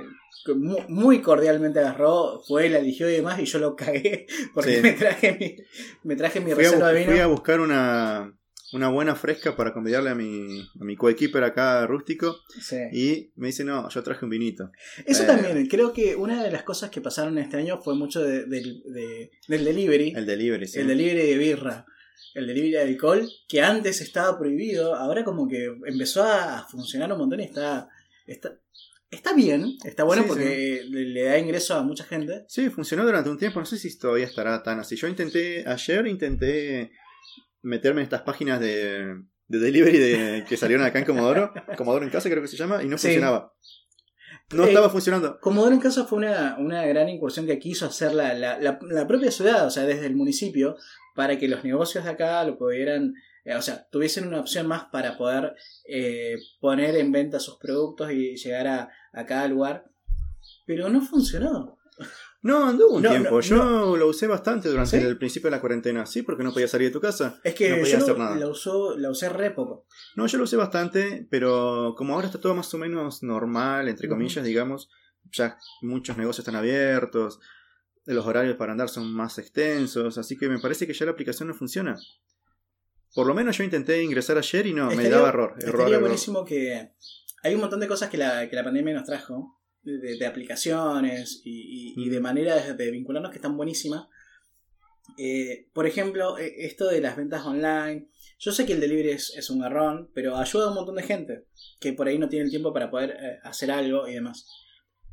muy 0.88 1.22
cordialmente 1.22 1.80
agarró, 1.80 2.40
fue, 2.46 2.68
la 2.68 2.78
eligió 2.78 3.09
y 3.11 3.14
demás, 3.14 3.40
y 3.40 3.46
yo 3.46 3.59
lo 3.59 3.74
cagué 3.74 4.26
porque 4.54 4.76
Sí. 4.76 4.82
me 4.82 4.92
traje 4.92 5.37
mi, 5.40 5.56
me 6.04 6.16
traje 6.16 6.40
mi 6.40 6.52
Fui 6.52 6.64
a, 6.64 6.68
reserva 6.70 6.90
bu- 6.90 6.92
de 6.94 6.98
vino. 7.00 7.11
fui 7.11 7.20
a 7.20 7.26
buscar 7.26 7.61
una, 7.61 8.32
una 8.72 8.88
buena 8.88 9.16
fresca 9.16 9.56
para 9.56 9.72
convidarle 9.72 10.11
a 10.11 10.14
mi, 10.14 10.61
a 10.80 10.85
mi 10.85 10.94
coequiper 10.96 11.42
acá 11.42 11.85
rústico. 11.88 12.37
Sí. 12.61 12.76
Y 12.92 13.32
me 13.35 13.48
dice, 13.48 13.64
no, 13.64 13.88
yo 13.88 14.02
traje 14.04 14.24
un 14.24 14.30
vinito. 14.30 14.70
Eso 15.04 15.24
Eh, 15.24 15.26
también, 15.26 15.66
creo 15.66 15.92
que 15.92 16.14
una 16.14 16.44
de 16.44 16.50
las 16.52 16.62
cosas 16.62 16.90
que 16.90 17.00
pasaron 17.00 17.38
este 17.38 17.56
año 17.56 17.80
fue 17.82 17.96
mucho 17.96 18.22
de- 18.22 18.44
del 18.46 18.85
delivery. 19.64 20.12
El 20.14 20.26
delivery, 20.26 20.68
sí. 20.68 20.78
El 20.78 20.87
delivery 20.88 21.26
de 21.28 21.38
birra, 21.38 21.87
el 22.37 22.46
delivery 22.46 22.72
de 22.72 22.81
alcohol, 22.83 23.29
que 23.49 23.61
antes 23.62 24.01
estaba 24.01 24.38
prohibido, 24.38 24.94
ahora 24.94 25.25
como 25.25 25.49
que 25.49 25.64
empezó 25.87 26.22
a 26.22 26.66
funcionar 26.68 27.11
un 27.12 27.18
montón 27.18 27.40
y 27.40 27.44
está, 27.44 27.88
está, 28.27 28.59
está 29.11 29.33
bien, 29.33 29.77
está 29.85 30.05
bueno 30.05 30.22
Sí, 30.22 30.29
porque 30.29 30.83
Le, 30.88 31.05
le 31.07 31.22
da 31.25 31.38
ingreso 31.38 31.75
a 31.75 31.83
mucha 31.83 32.05
gente. 32.05 32.44
Sí, 32.49 32.68
funcionó 32.70 33.05
durante 33.05 33.31
un 33.31 33.38
tiempo. 33.38 33.59
No 33.61 33.66
sé 33.66 33.79
si 33.79 33.99
todavía 33.99 34.27
estará 34.27 34.62
tan 34.62 34.79
así. 34.81 34.96
Yo 34.96 35.09
intenté, 35.09 35.64
ayer 35.66 36.07
intenté 36.07 36.92
meterme 37.62 38.01
en 38.01 38.05
estas 38.05 38.22
páginas 38.22 38.61
de, 38.61 39.16
de 39.49 39.59
delivery 39.59 39.99
de, 39.99 40.44
que 40.49 40.57
salieron 40.57 40.85
acá 40.87 40.99
en 40.99 41.05
Comodoro. 41.07 41.53
Comodoro 41.77 42.05
en 42.05 42.11
casa 42.11 42.29
creo 42.31 42.42
que 42.42 42.49
se 42.49 42.57
llama. 42.57 42.83
Y 42.83 42.88
no 42.88 42.99
Sí. 42.99 43.09
funcionaba. 43.09 43.53
No 44.53 44.64
Eh, 44.64 44.68
estaba 44.68 44.88
funcionando. 44.90 45.40
Comodoro 45.40 45.72
en 45.75 45.81
Casa 45.81 46.05
fue 46.05 46.18
una, 46.18 46.57
una 46.61 46.87
gran 46.87 47.09
incursión 47.09 47.46
que 47.46 47.59
quiso 47.59 47.87
hacer 47.87 48.12
la, 48.14 48.33
la, 48.33 48.59
la- 48.61 48.79
la 48.81 49.07
propia 49.09 49.33
ciudad, 49.33 49.66
o 49.66 49.70
sea, 49.70 49.83
desde 49.83 50.07
el 50.07 50.14
municipio, 50.14 50.77
para 51.16 51.38
que 51.38 51.48
los 51.48 51.64
negocios 51.64 52.05
de 52.05 52.11
acá 52.11 52.44
lo 52.44 52.57
pudieran, 52.57 53.14
eh, 53.44 53.55
o 53.57 53.62
sea, 53.62 53.88
tuviesen 53.90 54.29
una 54.29 54.38
opción 54.40 54.66
más 54.68 54.85
para 54.92 55.16
poder 55.18 55.55
eh, 55.88 56.37
poner 56.61 56.94
en 56.96 57.11
venta 57.11 57.40
sus 57.40 57.57
productos 57.59 58.12
y 58.12 58.37
llegar 58.37 58.66
a, 58.68 58.90
a 59.12 59.26
cada 59.26 59.48
lugar. 59.48 59.87
Pero 60.66 60.88
no 60.88 61.00
funcionó. 61.00 61.79
No, 62.42 62.66
anduvo 62.68 62.96
un 62.96 63.02
No, 63.02 63.11
tiempo. 63.11 63.31
no, 63.31 63.40
Yo 63.40 63.96
lo 63.96 64.07
usé 64.09 64.26
bastante 64.29 64.68
durante 64.68 65.00
¿Sí? 65.00 65.05
el 65.05 65.18
principio 65.18 65.48
de 65.50 65.57
la 65.57 65.61
cuarentena. 65.61 66.07
Sí, 66.07 66.22
porque 66.22 66.44
no 66.44 66.52
podía 66.52 66.68
salir 66.68 66.88
de 66.88 66.92
tu 66.92 67.00
casa. 67.00 67.40
Es 67.42 67.55
que 67.55 67.70
No 67.70 67.76
podía 67.79 67.92
yo 67.92 67.98
hacer 67.98 68.18
lo, 68.18 68.24
nada. 68.24 68.37
la, 68.37 68.46
usó, 68.48 68.96
la 68.96 69.11
usé 69.11 69.29
re 69.31 69.50
poco. 69.50 69.87
No, 70.14 70.26
yo 70.29 70.38
lo 70.38 70.44
usé 70.44 70.57
bastante, 70.57 71.26
pero 71.31 71.94
como 71.96 72.14
ahora 72.14 72.26
está 72.29 72.40
todo 72.40 72.55
más 72.55 72.72
o 72.74 72.79
menos 72.79 73.22
normal, 73.24 73.88
entre 73.88 74.09
comillas, 74.09 74.44
digamos, 74.44 74.88
ya 75.33 75.59
muchos 75.83 76.16
negocios 76.16 76.46
están 76.46 76.55
abiertos, 76.57 77.40
los 78.07 78.25
horarios 78.27 78.57
para 78.57 78.73
andar 78.73 78.88
son 78.88 79.12
más 79.12 79.38
extensos, 79.38 80.16
así 80.19 80.37
que 80.38 80.49
me 80.49 80.59
parece 80.59 80.87
que 80.87 80.92
ya 80.95 81.05
la 81.07 81.12
aplicación 81.12 81.49
no 81.49 81.55
funciona. 81.55 81.97
Por 83.14 83.27
lo 83.27 83.35
menos 83.35 83.57
yo 83.59 83.64
intenté 83.64 84.03
ingresar 84.03 84.38
ayer 84.38 84.66
y 84.66 84.73
no, 84.73 84.90
me 84.90 85.09
daba 85.09 85.29
error. 85.31 85.55
Estaría 85.59 85.71
error, 85.75 85.88
error. 85.88 86.01
buenísimo 86.03 86.45
que 86.45 86.92
hay 87.42 87.55
un 87.55 87.61
montón 87.61 87.81
de 87.81 87.88
cosas 87.88 88.09
que 88.11 88.16
la, 88.19 88.49
que 88.49 88.57
la 88.57 88.64
pandemia 88.64 88.95
nos 88.95 89.05
trajo, 89.05 89.59
de, 89.83 90.16
de- 90.19 90.27
aplicaciones 90.27 91.40
y, 91.45 91.95
y- 91.97 92.07
y 92.07 92.09
de 92.11 92.21
maneras 92.21 92.77
de 92.77 92.90
vincularnos 92.90 93.31
que 93.31 93.38
están 93.38 93.57
buenísimas. 93.57 94.07
Eh, 95.19 95.69
por 95.73 95.87
ejemplo, 95.87 96.37
eh, 96.38 96.66
esto 96.66 96.88
de 96.88 97.01
las 97.01 97.16
ventas 97.16 97.45
online. 97.47 98.09
Yo 98.38 98.53
sé 98.53 98.66
que 98.66 98.73
el 98.75 98.81
delivery 98.81 99.11
es, 99.11 99.33
es 99.37 99.49
un 99.49 99.61
garrón, 99.61 100.11
pero 100.14 100.37
ayuda 100.37 100.66
a 100.66 100.69
un 100.69 100.75
montón 100.75 100.97
de 100.97 101.03
gente 101.05 101.47
que 101.81 101.92
por 101.92 102.07
ahí 102.09 102.19
no 102.19 102.29
tiene 102.29 102.45
el 102.45 102.51
tiempo 102.51 102.73
para 102.73 102.90
poder 102.90 103.11
eh, 103.12 103.38
hacer 103.45 103.71
algo 103.71 104.07
y 104.09 104.14
demás. 104.14 104.47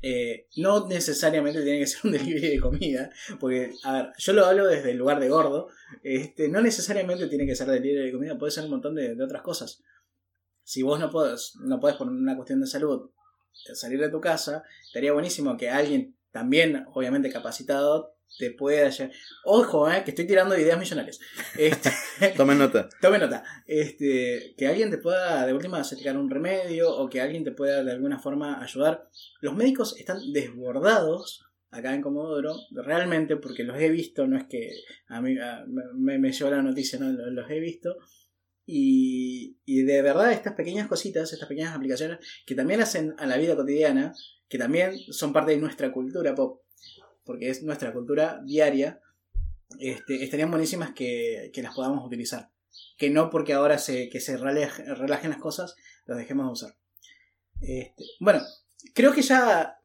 Eh, 0.06 0.48
no 0.58 0.88
necesariamente 0.88 1.64
tiene 1.64 1.80
que 1.80 1.88
ser 1.88 2.02
un 2.04 2.12
delivery 2.18 2.50
de 2.50 2.60
comida, 2.60 3.10
porque, 3.40 3.72
a 3.84 3.94
ver, 3.94 4.10
yo 4.18 4.34
lo 4.34 4.46
hablo 4.46 4.68
desde 4.68 4.92
el 4.92 4.98
lugar 4.98 5.20
de 5.20 5.30
gordo. 5.30 5.70
Este, 6.04 6.50
no 6.50 6.62
necesariamente 6.62 7.28
tiene 7.28 7.48
que 7.48 7.56
ser 7.56 7.68
delivery 7.68 8.06
de 8.06 8.12
comida, 8.12 8.38
puede 8.38 8.52
ser 8.52 8.66
un 8.66 8.72
montón 8.72 8.96
de, 8.96 9.16
de 9.16 9.24
otras 9.24 9.42
cosas. 9.42 9.82
Si 10.64 10.84
vos 10.84 11.00
no 11.00 11.10
podés, 11.10 11.54
no 11.62 11.80
podés 11.80 11.96
por 11.96 12.08
una 12.08 12.36
cuestión 12.36 12.62
de 12.62 12.68
salud 12.68 13.10
salir 13.74 14.00
de 14.00 14.10
tu 14.10 14.22
casa, 14.22 14.64
estaría 14.86 15.14
buenísimo 15.14 15.58
que 15.58 15.70
alguien 15.70 16.16
también, 16.32 16.86
obviamente 16.94 17.32
capacitado, 17.32 18.13
te 18.38 18.52
pueda 18.52 18.90
llevar. 18.90 19.12
Ojo, 19.46 19.92
eh, 19.92 20.04
que 20.04 20.12
estoy 20.12 20.26
tirando 20.26 20.58
ideas 20.58 20.80
millonarias. 20.80 21.20
Este, 21.58 21.92
Tomen 22.38 22.58
nota. 22.58 22.90
Tome 23.02 23.20
nota. 23.20 23.44
Este, 23.68 24.56
que 24.58 24.68
alguien 24.68 24.90
te 24.90 24.98
pueda 24.98 25.46
de 25.46 25.54
última 25.54 25.80
acercar 25.80 26.18
un 26.18 26.30
remedio 26.30 26.92
o 26.96 27.10
que 27.10 27.22
alguien 27.22 27.44
te 27.44 27.52
pueda 27.52 27.84
de 27.84 27.92
alguna 27.92 28.20
forma 28.20 28.62
ayudar. 28.64 29.08
Los 29.42 29.56
médicos 29.56 29.96
están 29.98 30.20
desbordados 30.34 31.46
acá 31.70 31.94
en 31.96 32.02
Comodoro, 32.02 32.56
realmente, 32.72 33.36
porque 33.38 33.64
los 33.64 33.80
he 33.80 33.90
visto, 33.90 34.28
no 34.28 34.38
es 34.38 34.46
que 34.48 34.70
a 35.08 35.22
mí 35.22 35.38
a- 35.40 35.66
me, 35.96 36.20
me 36.20 36.32
llevó 36.32 36.52
la 36.52 36.62
noticia, 36.62 37.00
no, 37.00 37.10
los, 37.12 37.32
los 37.34 37.50
he 37.50 37.60
visto. 37.60 37.98
Y, 38.66 39.58
y 39.66 39.82
de 39.84 40.02
verdad 40.02 40.32
estas 40.32 40.54
pequeñas 40.54 40.88
cositas, 40.88 41.34
estas 41.34 41.50
pequeñas 41.50 41.76
aplicaciones 41.76 42.20
que 42.46 42.56
también 42.56 42.82
hacen 42.82 43.14
a 43.18 43.26
la 43.26 43.38
vida 43.38 43.56
cotidiana, 43.56 44.14
que 44.48 44.58
también 44.58 44.94
son 45.12 45.34
parte 45.34 45.52
de 45.52 45.58
nuestra 45.58 45.92
cultura 45.92 46.34
pop, 46.36 46.62
porque 47.24 47.50
es 47.50 47.64
nuestra 47.64 47.94
cultura 47.94 48.42
diaria, 48.46 49.00
este, 49.80 50.24
estarían 50.24 50.52
buenísimas 50.52 50.94
que, 50.94 51.52
que 51.54 51.62
las 51.64 51.74
podamos 51.76 52.06
utilizar. 52.06 52.50
Que 52.98 53.10
no 53.10 53.30
porque 53.30 53.54
ahora 53.54 53.78
se, 53.78 54.10
que 54.10 54.20
se 54.20 54.38
relaj- 54.38 54.84
relajen 54.98 55.30
las 55.32 55.40
cosas, 55.40 55.76
las 56.06 56.18
dejemos 56.18 56.46
de 56.48 56.52
usar. 56.52 56.78
Este, 57.62 58.04
bueno, 58.20 58.42
creo 58.94 59.14
que 59.14 59.22
ya... 59.22 59.78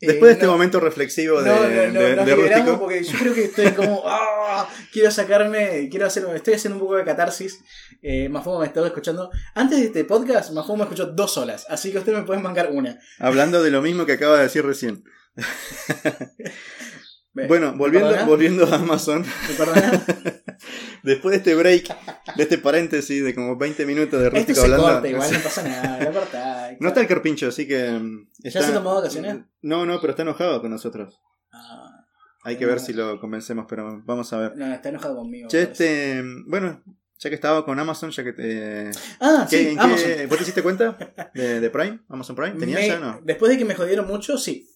eh, 0.00 0.06
Después 0.06 0.28
de 0.30 0.32
este 0.34 0.46
momento 0.46 0.80
reflexivo 0.80 1.40
de, 1.42 1.50
no, 1.50 1.56
no, 1.56 1.62
no, 1.92 2.00
de- 2.00 2.24
de 2.24 2.34
rústico. 2.34 2.78
porque 2.80 3.02
yo 3.04 3.18
creo 3.18 3.34
que 3.34 3.44
estoy 3.44 3.70
como. 3.72 4.02
¡ah! 4.06 4.68
quiero 4.92 5.10
sacarme. 5.10 5.88
Quiero 5.88 6.06
hacer. 6.06 6.24
Estoy 6.34 6.54
haciendo 6.54 6.76
un 6.76 6.80
poco 6.82 6.96
de 6.96 7.04
catarsis. 7.04 7.60
Eh, 8.02 8.28
Mafumo 8.28 8.58
me 8.60 8.66
estaba 8.66 8.86
escuchando. 8.88 9.30
Antes 9.54 9.78
de 9.78 9.86
este 9.86 10.04
podcast, 10.04 10.52
Mafumo 10.52 10.78
me 10.78 10.82
escuchó 10.84 11.06
dos 11.06 11.38
horas. 11.38 11.64
Así 11.68 11.90
que 11.92 11.98
ustedes 11.98 12.18
me 12.18 12.24
pueden 12.24 12.42
mancar 12.42 12.70
una. 12.72 12.98
Hablando 13.18 13.62
de 13.62 13.70
lo 13.70 13.80
mismo 13.82 14.04
que 14.04 14.12
acaba 14.12 14.36
de 14.38 14.42
decir 14.44 14.64
recién. 14.66 15.04
¿Me- 17.34 17.46
Bueno, 17.46 17.74
volviendo, 17.76 18.26
volviendo 18.26 18.66
a 18.66 18.76
Amazon. 18.76 19.24
Después 21.02 21.32
de 21.32 21.36
este 21.38 21.54
break, 21.54 21.88
de 22.36 22.42
este 22.42 22.58
paréntesis 22.58 23.24
de 23.24 23.34
como 23.34 23.56
20 23.56 23.86
minutos 23.86 24.20
de 24.20 24.26
Esto 24.26 24.36
rústico 24.38 24.60
se 24.60 24.64
hablando. 24.66 24.84
corta, 24.86 25.08
igual 25.08 25.32
no 25.32 25.38
pasa 25.40 25.62
nada. 25.66 25.98
Lo. 25.98 26.76
No 26.80 26.88
está 26.88 27.00
el 27.00 27.06
carpincho, 27.08 27.48
así 27.48 27.66
que. 27.66 27.90
mm, 27.90 28.28
¿Ya 28.40 28.48
está- 28.48 28.62
se 28.62 28.72
tomó 28.72 28.94
vacaciones? 28.94 29.38
No, 29.62 29.86
no, 29.86 30.00
pero 30.00 30.10
está 30.12 30.22
enojado 30.22 30.60
con 30.60 30.70
nosotros. 30.70 31.18
Ah, 31.52 32.04
Hay 32.44 32.56
que 32.56 32.66
ver 32.66 32.78
si 32.80 32.92
lo 32.92 33.18
convencemos, 33.20 33.66
pero 33.68 34.02
vamos 34.04 34.32
a 34.32 34.38
ver. 34.38 34.56
no, 34.56 34.72
está 34.72 34.90
enojado 34.90 35.16
conmigo. 35.16 35.48
Che, 35.48 35.62
este. 35.62 36.22
Bueno, 36.46 36.82
ya 37.18 37.30
que 37.30 37.34
estaba 37.34 37.64
con 37.64 37.78
Amazon, 37.80 38.10
ya 38.10 38.22
que 38.24 38.32
te. 38.34 38.90
Ah, 39.20 39.46
¿Qué- 39.48 39.56
sí, 39.58 39.68
en 39.70 39.80
Amazon. 39.80 40.06
qué- 40.06 40.26
¿Vos 40.26 40.36
te 40.36 40.42
hiciste 40.42 40.62
cuenta 40.62 40.96
de, 41.34 41.60
de 41.60 41.70
Prime? 41.70 42.00
¿Amazon 42.10 42.36
Prime? 42.36 42.58
¿Tenías 42.60 42.80
Me- 42.80 42.88
ya 42.88 42.96
o 42.98 43.00
no? 43.00 43.20
Después 43.24 43.50
de 43.50 43.58
que 43.58 43.64
me 43.64 43.74
jodieron 43.74 44.06
mucho, 44.06 44.36
sí. 44.38 44.68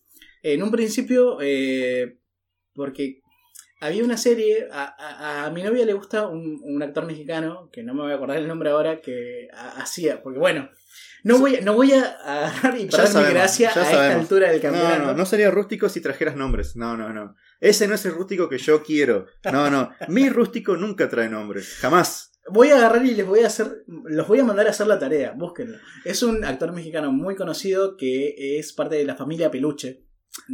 En 0.43 0.63
un 0.63 0.71
principio, 0.71 1.39
eh, 1.41 2.19
porque 2.75 3.21
había 3.81 4.05
una 4.05 4.17
serie, 4.17 4.69
a, 4.71 4.85
a- 4.85 5.47
a 5.47 5.51
mi 5.51 5.63
novia 5.63 5.85
le 5.85 5.93
gusta 5.93 6.27
un, 6.29 6.61
un 6.63 6.83
actor 6.83 7.07
mexicano, 7.07 7.69
que 7.73 7.83
no 7.83 7.95
me 7.95 8.03
voy 8.03 8.13
a 8.13 8.17
acordar 8.17 8.39
el 8.39 8.49
nombre 8.49 8.71
ahora, 8.71 9.01
que 9.01 9.49
ha- 9.53 9.81
hacía, 9.83 10.23
porque 10.23 10.39
bueno, 10.39 10.71
no 11.25 11.39
voy, 11.39 11.57
a- 11.57 11.61
no 11.61 11.75
voy 11.75 11.93
a 11.93 12.03
agarrar 12.25 12.79
y 12.79 12.87
perder 12.87 13.15
mi 13.27 13.31
gracia 13.35 13.69
a 13.69 13.83
esta 13.83 14.15
altura 14.15 14.49
del 14.51 14.57
No, 14.59 14.63
campeonato. 14.63 15.03
no, 15.07 15.15
no 15.15 15.27
sería 15.27 15.51
rústico 15.51 15.89
si 15.89 16.01
trajeras 16.01 16.37
nombres. 16.37 16.77
No, 16.77 16.97
no, 16.97 17.13
no. 17.13 17.35
Ese 17.61 17.89
no 17.89 17.95
es 17.95 18.05
el 18.07 18.13
rústico 18.13 18.49
que 18.49 18.59
yo 18.59 18.83
quiero. 18.83 19.27
No, 19.53 19.71
no. 19.71 19.91
Mi 20.09 20.29
rústico 20.29 20.77
nunca 20.77 21.09
trae 21.09 21.29
nombres. 21.29 21.77
Jamás. 21.81 22.33
Voy 22.49 22.69
a 22.71 22.77
agarrar 22.77 23.05
y 23.05 23.15
les 23.15 23.27
voy 23.27 23.41
a 23.41 23.49
hacer, 23.49 23.83
los 23.89 24.29
voy 24.29 24.39
a 24.39 24.45
mandar 24.45 24.69
a 24.69 24.71
hacer 24.71 24.87
la 24.87 25.01
tarea, 25.01 25.33
búsquenlo. 25.37 25.79
Es 26.05 26.23
un 26.23 26.45
actor 26.45 26.73
mexicano 26.73 27.11
muy 27.11 27.35
conocido 27.35 27.97
que 27.97 28.59
es 28.59 28.73
parte 28.73 28.95
de 28.97 29.05
la 29.05 29.17
familia 29.17 29.51
Peluche. 29.51 30.05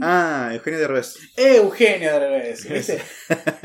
Ah, 0.01 0.51
Eugenio 0.55 0.79
Derbez. 0.81 1.17
Eugenio 1.37 2.11
Derbez, 2.19 2.69
¿viste? 2.69 3.03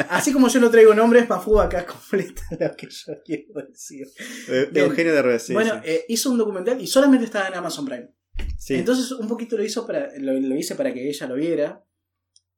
Así 0.10 0.34
como 0.34 0.47
yo 0.49 0.60
no 0.60 0.69
traigo 0.69 0.93
nombres, 0.93 1.27
Mafu 1.30 1.60
acá 1.60 1.86
completa 1.86 2.41
lo 2.60 2.75
que 2.75 2.88
yo 2.89 3.13
quiero 3.23 3.53
decir. 3.67 4.08
Eh. 4.49 4.69
Eugenio 4.73 5.13
Derbez, 5.13 5.43
sí. 5.43 5.53
bueno, 5.53 5.75
sí. 5.84 5.89
eh, 5.89 6.06
hizo 6.10 6.30
un 6.32 6.38
documental 6.38 6.82
y 6.82 6.88
solamente 6.88 7.25
estaba 7.25 7.47
en 7.47 7.56
Amazon 7.56 7.86
Prime. 7.86 8.10
Sí. 8.58 8.75
Entonces 8.75 9.12
un 9.12 9.27
poquito 9.27 9.58
lo 9.58 9.63
hizo 9.63 9.86
para, 9.88 10.10
lo, 10.17 10.34
lo 10.34 10.56
hice 10.56 10.75
para 10.75 10.93
que 10.93 11.08
ella 11.08 11.27
lo 11.27 11.36
viera. 11.36 11.84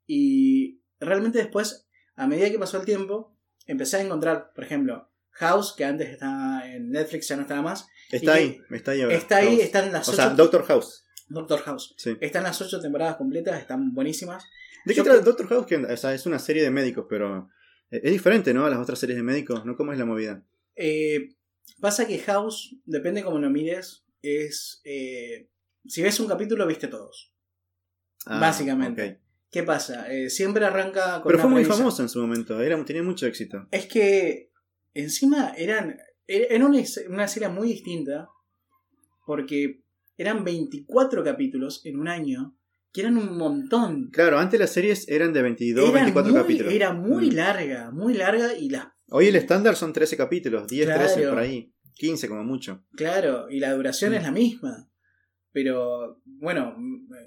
Y 0.08 0.82
realmente 1.00 1.38
después, 1.38 1.88
a 2.16 2.28
medida 2.28 2.50
que 2.50 2.60
pasó 2.60 2.78
el 2.80 2.86
tiempo, 2.86 3.38
empecé 3.68 3.98
a 3.98 4.02
encontrar, 4.02 4.52
por 4.56 4.64
ejemplo, 4.64 5.12
House, 5.32 5.74
que 5.78 5.86
antes 5.86 6.10
estaba 6.10 6.68
en 6.68 6.90
Netflix, 6.90 7.28
ya 7.28 7.36
no 7.36 7.44
estaba 7.44 7.62
más. 7.62 7.88
está 8.12 8.34
ahí, 8.34 8.60
está 8.72 8.92
ahí 8.92 9.02
ahora. 9.02 9.16
Está 9.16 9.38
ahí, 9.38 9.48
House. 9.56 9.64
están 9.64 9.92
las 9.92 10.08
O 10.08 10.12
ocho. 10.12 10.16
sea, 10.22 10.30
Doctor 10.32 10.66
House. 10.66 11.06
Doctor 11.30 11.60
House. 11.62 11.94
Sí. 11.98 12.18
Están 12.20 12.44
las 12.44 12.62
ocho 12.62 12.82
temporadas 12.82 13.16
completas, 13.16 13.60
están 13.60 13.94
buenísimas. 13.94 14.46
¿De 14.86 14.94
qué 14.94 15.02
trata 15.02 15.22
Doctor 15.22 15.48
House? 15.48 15.66
Que, 15.66 15.78
o 15.78 15.98
sea, 15.98 16.14
es 16.14 16.26
una 16.26 16.40
serie 16.40 16.64
de 16.64 16.72
médicos, 16.72 17.06
pero 17.10 17.50
eh, 17.92 18.02
es 18.04 18.12
diferente, 18.12 18.54
¿no? 18.54 18.66
A 18.66 18.70
las 18.70 18.80
otras 18.80 19.00
series 19.00 19.18
de 19.18 19.24
médicos, 19.24 19.66
¿no? 19.66 19.76
¿Cómo 19.76 19.94
es 19.94 20.00
la 20.00 20.06
movida? 20.06 20.44
Eh, 20.76 21.36
pasa 21.80 22.08
que 22.08 22.20
House, 22.20 22.76
depende 22.86 23.24
cómo 23.24 23.40
lo 23.40 23.50
mires, 23.50 24.06
es... 24.22 24.82
eh, 24.84 25.50
si 25.86 26.02
ves 26.02 26.20
un 26.20 26.28
capítulo, 26.28 26.68
viste 26.68 26.88
todos. 26.88 27.34
Ah, 28.26 28.40
Básicamente. 28.40 29.22
¿Qué 29.52 29.64
pasa? 29.64 30.12
Eh, 30.12 30.30
siempre 30.30 30.66
arranca 30.66 31.22
con 31.22 31.32
Pero 31.32 31.40
fue 31.40 31.50
muy 31.50 31.66
famoso 31.66 32.02
en 32.02 32.10
su 32.10 32.20
momento, 32.22 32.62
era, 32.62 32.84
tenía 32.86 33.02
mucho 33.02 33.26
éxito. 33.26 33.68
Es 33.72 33.88
que 33.88 34.52
encima 34.94 35.54
eran. 35.58 35.98
Era 36.28 36.64
una, 36.66 36.80
una 37.08 37.28
serie 37.28 37.50
muy 37.50 37.70
distinta. 37.70 38.28
Porque 39.26 39.84
eran 40.20 40.44
24 40.44 41.24
capítulos 41.24 41.82
en 41.86 42.00
un 42.00 42.08
año. 42.08 42.56
Que 42.92 43.02
eran 43.02 43.18
un 43.18 43.38
montón. 43.38 44.10
Claro, 44.12 44.40
antes 44.40 44.60
las 44.60 44.72
series 44.72 45.08
eran 45.08 45.32
de 45.32 45.44
22, 45.44 45.84
Eran 45.90 45.94
24 46.06 46.32
muy- 46.34 46.42
capítulos. 46.42 46.74
Era 46.74 46.92
muy 46.92 47.30
Mm. 47.30 47.34
larga, 47.36 47.92
muy 47.92 48.14
larga. 48.16 48.54
Y 48.56 48.70
las. 48.70 48.88
Hoy 49.10 49.28
el 49.28 49.36
estándar 49.36 49.76
son 49.76 49.94
13 49.94 50.18
capítulos, 50.18 50.68
10, 50.68 50.86
Claro. 50.88 51.04
13 51.06 51.28
por 51.30 51.38
ahí. 51.38 51.72
15 51.94 52.28
como 52.28 52.44
mucho. 52.44 52.84
Claro, 52.96 53.48
y 53.50 53.60
la 53.60 53.74
duración 53.74 54.12
Mm. 54.12 54.16
es 54.16 54.24
la 54.24 54.32
misma. 54.32 54.90
Pero 55.52 56.20
bueno, 56.26 56.76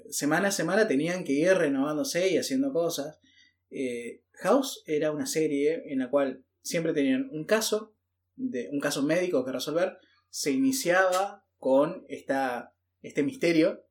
semana 0.09 0.49
a 0.49 0.51
semana 0.51 0.87
tenían 0.87 1.23
que 1.23 1.33
ir 1.33 1.53
renovándose 1.53 2.29
y 2.29 2.37
haciendo 2.37 2.71
cosas. 2.73 3.19
Eh, 3.69 4.21
House 4.41 4.83
era 4.85 5.11
una 5.11 5.25
serie 5.25 5.83
en 5.87 5.99
la 5.99 6.09
cual 6.09 6.43
siempre 6.61 6.91
tenían 6.93 7.29
un 7.31 7.45
caso, 7.45 7.95
de, 8.35 8.67
un 8.71 8.79
caso 8.81 9.01
médico 9.03 9.45
que 9.45 9.51
resolver. 9.53 9.97
Se 10.29 10.51
iniciaba 10.51 11.45
con 11.57 12.03
esta, 12.09 12.72
este 13.03 13.21
misterio. 13.23 13.85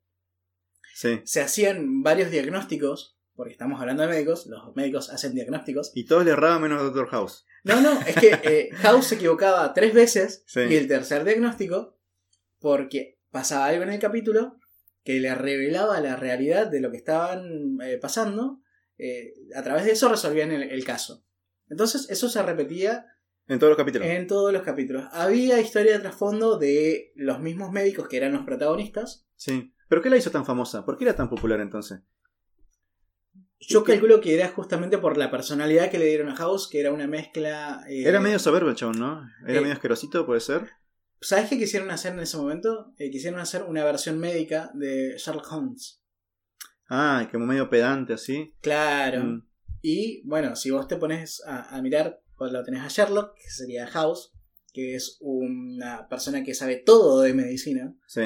Sí. 0.93 1.21
Se 1.23 1.41
hacían 1.41 2.03
varios 2.03 2.29
diagnósticos, 2.29 3.17
porque 3.35 3.53
estamos 3.53 3.79
hablando 3.79 4.03
de 4.03 4.09
médicos, 4.09 4.45
los 4.47 4.75
médicos 4.75 5.09
hacen 5.09 5.33
diagnósticos. 5.33 5.91
Y 5.95 6.05
todos 6.05 6.25
le 6.25 6.31
erraban 6.31 6.61
menos 6.61 6.81
a 6.81 6.83
Doctor 6.83 7.07
House. 7.07 7.45
No, 7.63 7.79
no, 7.79 7.99
es 8.01 8.15
que 8.15 8.39
eh, 8.43 8.69
House 8.81 9.07
se 9.07 9.15
equivocaba 9.15 9.73
tres 9.73 9.93
veces 9.93 10.43
Sí. 10.45 10.59
y 10.69 10.75
el 10.75 10.87
tercer 10.87 11.23
diagnóstico, 11.23 11.97
porque 12.59 13.17
pasaba 13.31 13.67
algo 13.67 13.83
en 13.83 13.89
el 13.93 13.99
capítulo 13.99 14.57
que 15.03 15.19
le 15.19 15.33
revelaba 15.35 15.99
la 15.99 16.15
realidad 16.15 16.67
de 16.67 16.79
lo 16.81 16.91
que 16.91 16.97
estaban 16.97 17.77
eh, 17.81 17.97
pasando, 17.97 18.61
eh, 18.97 19.33
a 19.55 19.63
través 19.63 19.85
de 19.85 19.91
eso 19.91 20.09
resolvían 20.09 20.51
el, 20.51 20.63
el 20.63 20.85
caso. 20.85 21.25
Entonces 21.69 22.07
eso 22.09 22.29
se 22.29 22.41
repetía 22.43 23.07
En 23.47 23.59
todos 23.59 23.71
los 23.71 23.77
capítulos. 23.77 24.07
en 24.07 24.27
todos 24.27 24.53
los 24.53 24.61
capítulos. 24.63 25.03
Había 25.11 25.59
historia 25.59 25.93
de 25.93 25.99
trasfondo 25.99 26.57
de 26.57 27.11
los 27.15 27.39
mismos 27.39 27.71
médicos 27.71 28.07
que 28.07 28.17
eran 28.17 28.33
los 28.33 28.45
protagonistas. 28.45 29.25
Sí. 29.35 29.73
¿Pero 29.89 30.01
qué 30.01 30.09
la 30.09 30.17
hizo 30.17 30.31
tan 30.31 30.45
famosa? 30.45 30.85
¿Por 30.85 30.97
qué 30.97 31.03
era 31.03 31.15
tan 31.15 31.29
popular 31.29 31.59
entonces? 31.59 31.99
Yo 33.59 33.83
¿Qué? 33.83 33.93
calculo 33.93 34.19
que 34.21 34.33
era 34.35 34.49
justamente 34.49 34.97
por 34.97 35.17
la 35.17 35.31
personalidad 35.31 35.89
que 35.89 35.99
le 35.99 36.05
dieron 36.05 36.29
a 36.29 36.35
House, 36.35 36.67
que 36.69 36.79
era 36.79 36.91
una 36.91 37.07
mezcla... 37.07 37.83
eh, 37.87 38.03
Era 38.05 38.19
medio 38.19 38.39
soberbio 38.39 38.69
el 38.69 38.75
chabón, 38.75 38.99
¿no? 38.99 39.29
Era 39.47 39.59
eh, 39.59 39.61
medio 39.61 39.73
asquerosito, 39.73 40.25
puede 40.25 40.39
ser. 40.41 40.69
¿Sabes 41.21 41.49
qué 41.49 41.57
quisieron 41.57 41.89
hacer 41.91 42.13
en 42.13 42.19
ese 42.19 42.35
momento? 42.37 42.93
Eh, 42.97 43.09
quisieron 43.09 43.39
hacer 43.39 43.63
una 43.63 43.83
versión 43.85 44.19
médica 44.19 44.71
de 44.73 45.15
Sherlock 45.17 45.49
Holmes. 45.51 46.01
Ah, 46.89 47.27
como 47.31 47.45
medio 47.45 47.69
pedante 47.69 48.13
así. 48.13 48.53
Claro. 48.61 49.23
Mm. 49.23 49.47
Y 49.81 50.21
bueno, 50.27 50.55
si 50.55 50.69
vos 50.71 50.87
te 50.87 50.97
pones 50.97 51.41
a, 51.45 51.75
a 51.75 51.81
mirar, 51.81 52.21
lo 52.51 52.63
tenés 52.63 52.81
a 52.81 52.87
Sherlock, 52.87 53.35
que 53.37 53.49
sería 53.49 53.87
House, 53.87 54.31
que 54.73 54.95
es 54.95 55.17
una 55.21 56.07
persona 56.09 56.43
que 56.43 56.53
sabe 56.53 56.77
todo 56.77 57.21
de 57.21 57.33
medicina 57.33 57.95
Sí. 58.07 58.21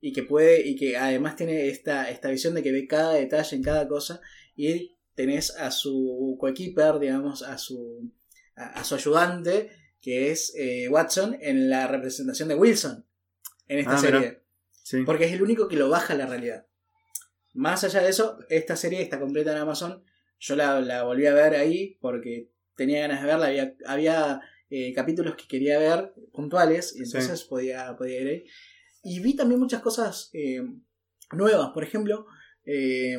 y 0.00 0.12
que 0.12 0.22
puede, 0.22 0.66
y 0.66 0.74
que 0.76 0.96
además 0.96 1.36
tiene 1.36 1.68
esta, 1.68 2.10
esta 2.10 2.30
visión 2.30 2.54
de 2.54 2.62
que 2.62 2.72
ve 2.72 2.86
cada 2.86 3.14
detalle 3.14 3.56
en 3.56 3.62
cada 3.62 3.86
cosa. 3.88 4.20
Y 4.56 4.96
tenés 5.14 5.54
a 5.56 5.70
su 5.70 6.36
coequiper, 6.40 6.98
digamos, 6.98 7.42
a 7.42 7.58
su, 7.58 8.10
a, 8.56 8.80
a 8.80 8.84
su 8.84 8.94
ayudante, 8.94 9.70
que 10.00 10.30
es 10.30 10.52
eh, 10.56 10.88
Watson, 10.88 11.36
en 11.40 11.68
la 11.70 11.86
representación 11.86 12.48
de 12.48 12.54
Wilson 12.56 13.06
en 13.68 13.78
esta 13.78 13.94
Ah, 13.94 13.98
serie. 13.98 14.42
Sí. 14.82 15.02
Porque 15.04 15.26
es 15.26 15.32
el 15.32 15.42
único 15.42 15.68
que 15.68 15.76
lo 15.76 15.88
baja 15.88 16.14
a 16.14 16.16
la 16.16 16.26
realidad. 16.26 16.66
Más 17.54 17.84
allá 17.84 18.00
de 18.02 18.08
eso, 18.10 18.38
esta 18.48 18.76
serie 18.76 19.02
está 19.02 19.20
completa 19.20 19.52
en 19.52 19.58
Amazon. 19.58 20.02
Yo 20.40 20.56
la, 20.56 20.80
la 20.80 21.04
volví 21.04 21.26
a 21.26 21.34
ver 21.34 21.54
ahí 21.54 21.98
porque 22.00 22.50
tenía 22.76 23.00
ganas 23.02 23.20
de 23.20 23.26
verla. 23.26 23.46
Había, 23.46 23.74
había 23.86 24.40
eh, 24.70 24.92
capítulos 24.94 25.34
que 25.36 25.46
quería 25.46 25.78
ver 25.78 26.12
puntuales 26.32 26.94
y 26.94 27.04
Sí. 27.04 27.16
entonces 27.16 27.44
podía, 27.44 27.96
podía 27.96 28.20
ir 28.20 28.28
ahí. 28.28 28.44
Y 29.04 29.20
vi 29.20 29.34
también 29.34 29.60
muchas 29.60 29.82
cosas 29.82 30.30
eh, 30.32 30.62
nuevas. 31.32 31.70
Por 31.74 31.82
ejemplo, 31.84 32.26
eh, 32.64 33.16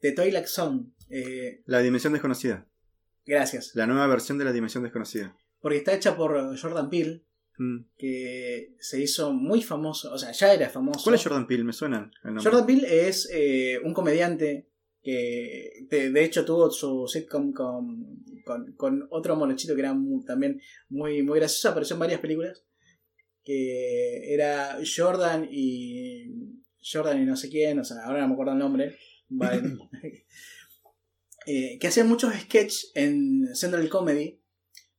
The 0.00 0.12
Twilight 0.12 0.46
Zone. 0.46 0.86
Eh, 1.08 1.62
La 1.66 1.80
dimensión 1.80 2.12
desconocida. 2.12 2.66
gracias. 3.26 3.72
La 3.74 3.86
nueva 3.86 4.06
versión 4.08 4.38
de 4.38 4.44
la 4.44 4.52
dimensión 4.52 4.82
desconocida. 4.82 5.36
Porque 5.60 5.78
está 5.78 5.92
hecha 5.94 6.16
por 6.16 6.58
Jordan 6.58 6.88
Peele, 6.90 7.22
Mm. 7.58 7.84
que 7.98 8.74
se 8.80 9.02
hizo 9.02 9.34
muy 9.34 9.62
famoso. 9.62 10.10
O 10.14 10.18
sea, 10.18 10.32
ya 10.32 10.54
era 10.54 10.70
famoso. 10.70 11.00
¿Cuál 11.04 11.16
es 11.16 11.22
Jordan 11.22 11.46
Peele? 11.46 11.62
Me 11.64 11.74
suena 11.74 12.10
el 12.24 12.34
nombre. 12.34 12.42
Jordan 12.42 12.66
Peele 12.66 13.08
es 13.08 13.28
eh, 13.30 13.78
un 13.84 13.92
comediante 13.92 14.69
que 15.02 15.86
de, 15.90 16.10
de 16.10 16.24
hecho 16.24 16.44
tuvo 16.44 16.70
su 16.70 17.06
sitcom 17.08 17.52
con, 17.52 18.22
con, 18.44 18.72
con 18.76 19.06
otro 19.10 19.36
monochito 19.36 19.74
que 19.74 19.80
era 19.80 19.94
mu- 19.94 20.24
también 20.24 20.60
muy, 20.88 21.22
muy 21.22 21.38
gracioso, 21.38 21.70
apareció 21.70 21.94
en 21.94 22.00
varias 22.00 22.20
películas. 22.20 22.64
que 23.44 24.34
era 24.34 24.78
Jordan 24.96 25.48
y. 25.50 26.58
Jordan 26.82 27.20
y 27.22 27.26
no 27.26 27.36
sé 27.36 27.48
quién, 27.50 27.78
o 27.78 27.84
sea, 27.84 27.98
ahora 28.04 28.20
no 28.22 28.28
me 28.28 28.32
acuerdo 28.34 28.52
el 28.52 28.58
nombre. 28.58 28.96
Vale. 29.28 29.62
Eh, 31.46 31.78
que 31.80 31.86
hacían 31.88 32.06
muchos 32.06 32.34
sketches 32.34 32.92
en 32.94 33.54
Central 33.54 33.88
Comedy, 33.88 34.42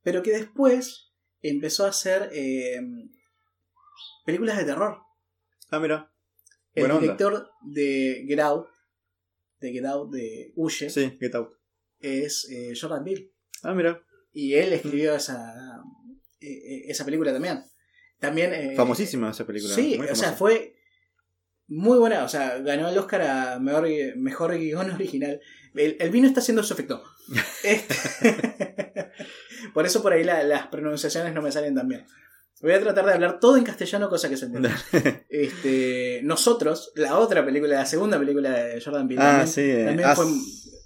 pero 0.01 0.23
que 0.23 0.31
después 0.31 1.11
empezó 1.43 1.85
a 1.85 1.89
hacer 1.89 2.29
eh, 2.33 2.79
películas 4.25 4.57
de 4.57 4.65
terror. 4.65 4.97
Ah, 5.69 5.79
mira. 5.79 6.11
El 6.73 6.83
Buena 6.83 6.95
onda. 6.95 7.01
director 7.03 7.47
de 7.61 8.25
Get 8.27 8.39
Out, 8.39 8.67
de 9.61 9.71
Get 9.71 9.85
Out, 9.85 10.11
de 10.11 10.51
Huye, 10.55 10.89
Sí, 10.89 11.17
Get 11.19 11.35
Out. 11.35 11.53
es 11.99 12.49
eh, 12.51 12.73
Jordan 12.79 13.03
Peele. 13.05 13.31
Ah, 13.63 13.73
mira. 13.73 14.01
Y 14.33 14.55
él 14.55 14.73
escribió 14.73 15.15
esa, 15.15 15.53
eh, 16.39 16.47
eh, 16.51 16.81
esa 16.87 17.05
película 17.05 17.31
también. 17.31 17.63
También. 18.19 18.53
eh, 18.53 18.73
Famosísima 18.75 19.31
esa 19.31 19.45
película. 19.45 19.73
Sí, 19.73 19.97
o 19.99 20.15
sea, 20.15 20.33
fue 20.33 20.75
muy 21.67 21.97
buena. 21.99 22.23
O 22.23 22.27
sea, 22.29 22.57
ganó 22.59 22.89
el 22.89 22.97
Oscar 22.97 23.21
a 23.21 23.59
mejor, 23.59 23.87
mejor 24.17 24.57
guion 24.57 24.91
original. 24.91 25.39
El, 25.75 25.95
el 25.99 26.09
vino 26.09 26.27
está 26.27 26.39
haciendo 26.41 26.63
su 26.63 26.73
efecto. 26.73 27.03
Este- 27.63 27.95
por 29.73 29.85
eso 29.85 30.01
por 30.01 30.13
ahí 30.13 30.23
la- 30.23 30.43
las 30.43 30.67
pronunciaciones 30.67 31.33
no 31.33 31.41
me 31.41 31.51
salen 31.51 31.75
tan 31.75 31.87
bien. 31.87 32.05
Voy 32.61 32.71
a 32.73 32.79
tratar 32.79 33.05
de 33.05 33.13
hablar 33.13 33.39
todo 33.39 33.57
en 33.57 33.63
castellano, 33.63 34.09
cosa 34.09 34.29
que 34.29 34.37
se 34.37 34.45
entienda. 34.45 34.75
Este, 35.29 36.21
nosotros, 36.23 36.91
la 36.95 37.17
otra 37.17 37.43
película, 37.45 37.75
la 37.77 37.85
segunda 37.85 38.19
película 38.19 38.51
de 38.51 38.81
Jordan 38.81 39.07
Peele, 39.07 39.21
Ah, 39.23 39.27
también, 39.29 39.47
sí. 39.47 39.61
eh, 39.61 39.85
también 39.85 40.09
As. 40.09 40.15
fue 40.17 40.25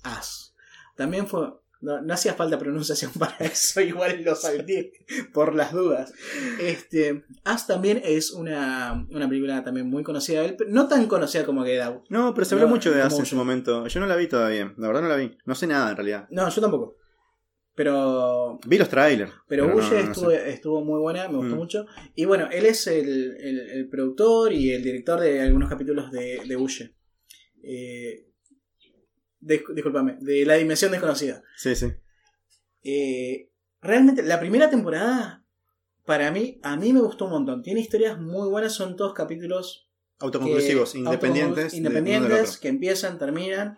As. 0.03 0.55
También 0.95 1.27
fue. 1.27 1.49
No, 1.81 2.01
no 2.01 2.13
hacía 2.13 2.33
falta 2.33 2.57
pronunciación 2.57 3.11
para 3.19 3.35
eso, 3.39 3.81
igual 3.81 4.23
lo 4.23 4.35
salté 4.35 4.93
por 5.33 5.53
las 5.53 5.71
dudas. 5.73 6.13
Este, 6.59 7.25
As 7.43 7.67
también 7.67 8.01
es 8.03 8.31
una, 8.31 9.05
una 9.11 9.27
película 9.27 9.63
también 9.63 9.87
muy 9.89 10.01
conocida 10.01 10.39
de 10.41 10.47
él, 10.47 10.55
pero 10.57 10.69
no 10.71 10.87
tan 10.87 11.05
conocida 11.07 11.45
como 11.45 11.63
Get 11.65 11.81
Out. 11.81 12.03
No, 12.09 12.33
pero 12.33 12.45
se 12.45 12.55
habló 12.55 12.67
No, 12.67 12.73
mucho 12.73 12.91
de 12.91 13.01
As 13.01 13.19
en 13.19 13.25
su 13.25 13.35
momento. 13.35 13.85
Yo 13.87 13.99
no 13.99 14.07
la 14.07 14.15
vi 14.15 14.27
todavía. 14.27 14.73
La 14.77 14.87
verdad 14.87 15.01
no 15.03 15.09
la 15.09 15.15
vi. 15.17 15.37
No 15.45 15.53
sé 15.53 15.67
nada 15.67 15.91
en 15.91 15.97
realidad. 15.97 16.27
No, 16.31 16.49
yo 16.49 16.61
tampoco. 16.61 16.95
Pero 17.75 18.57
Vi 18.65 18.77
los 18.77 18.87
trailers. 18.89 19.31
Pero 19.47 19.67
no, 19.67 19.75
no 19.75 19.81
estuvo, 19.81 20.31
sé. 20.31 20.49
estuvo 20.49 20.83
muy 20.83 20.99
buena, 20.99 21.27
me 21.27 21.37
gustó 21.37 21.55
Mm. 21.55 21.57
mucho. 21.57 21.85
Y 22.15 22.23
bueno, 22.25 22.47
él 22.51 22.65
es 22.65 22.87
el, 22.87 23.35
el- 23.39 23.69
el 23.69 23.89
productor 23.89 24.53
y 24.53 24.71
el 24.71 24.81
director 24.81 25.19
de 25.19 25.41
algunos 25.41 25.69
capítulos 25.69 26.09
de, 26.11 26.41
de 26.47 26.55
Huye. 26.55 26.95
Eh, 27.61 28.27
de 29.41 30.43
La 30.45 30.55
Dimensión 30.55 30.91
Desconocida. 30.91 31.43
Sí, 31.57 31.75
sí. 31.75 31.87
Eh, 32.83 33.49
realmente, 33.81 34.23
la 34.23 34.39
primera 34.39 34.69
temporada, 34.69 35.45
para 36.05 36.31
mí, 36.31 36.59
a 36.63 36.77
mí 36.77 36.93
me 36.93 37.01
gustó 37.01 37.25
un 37.25 37.31
montón. 37.31 37.61
Tiene 37.61 37.81
historias 37.81 38.19
muy 38.19 38.47
buenas, 38.49 38.73
son 38.73 38.95
todos 38.95 39.13
capítulos 39.13 39.89
Autoconclusivos, 40.19 40.93
que- 40.93 40.99
independientes. 40.99 41.65
autoconclusivos, 41.65 41.73
independientes 41.73 42.57
que 42.57 42.67
empiezan, 42.69 43.17
terminan, 43.19 43.77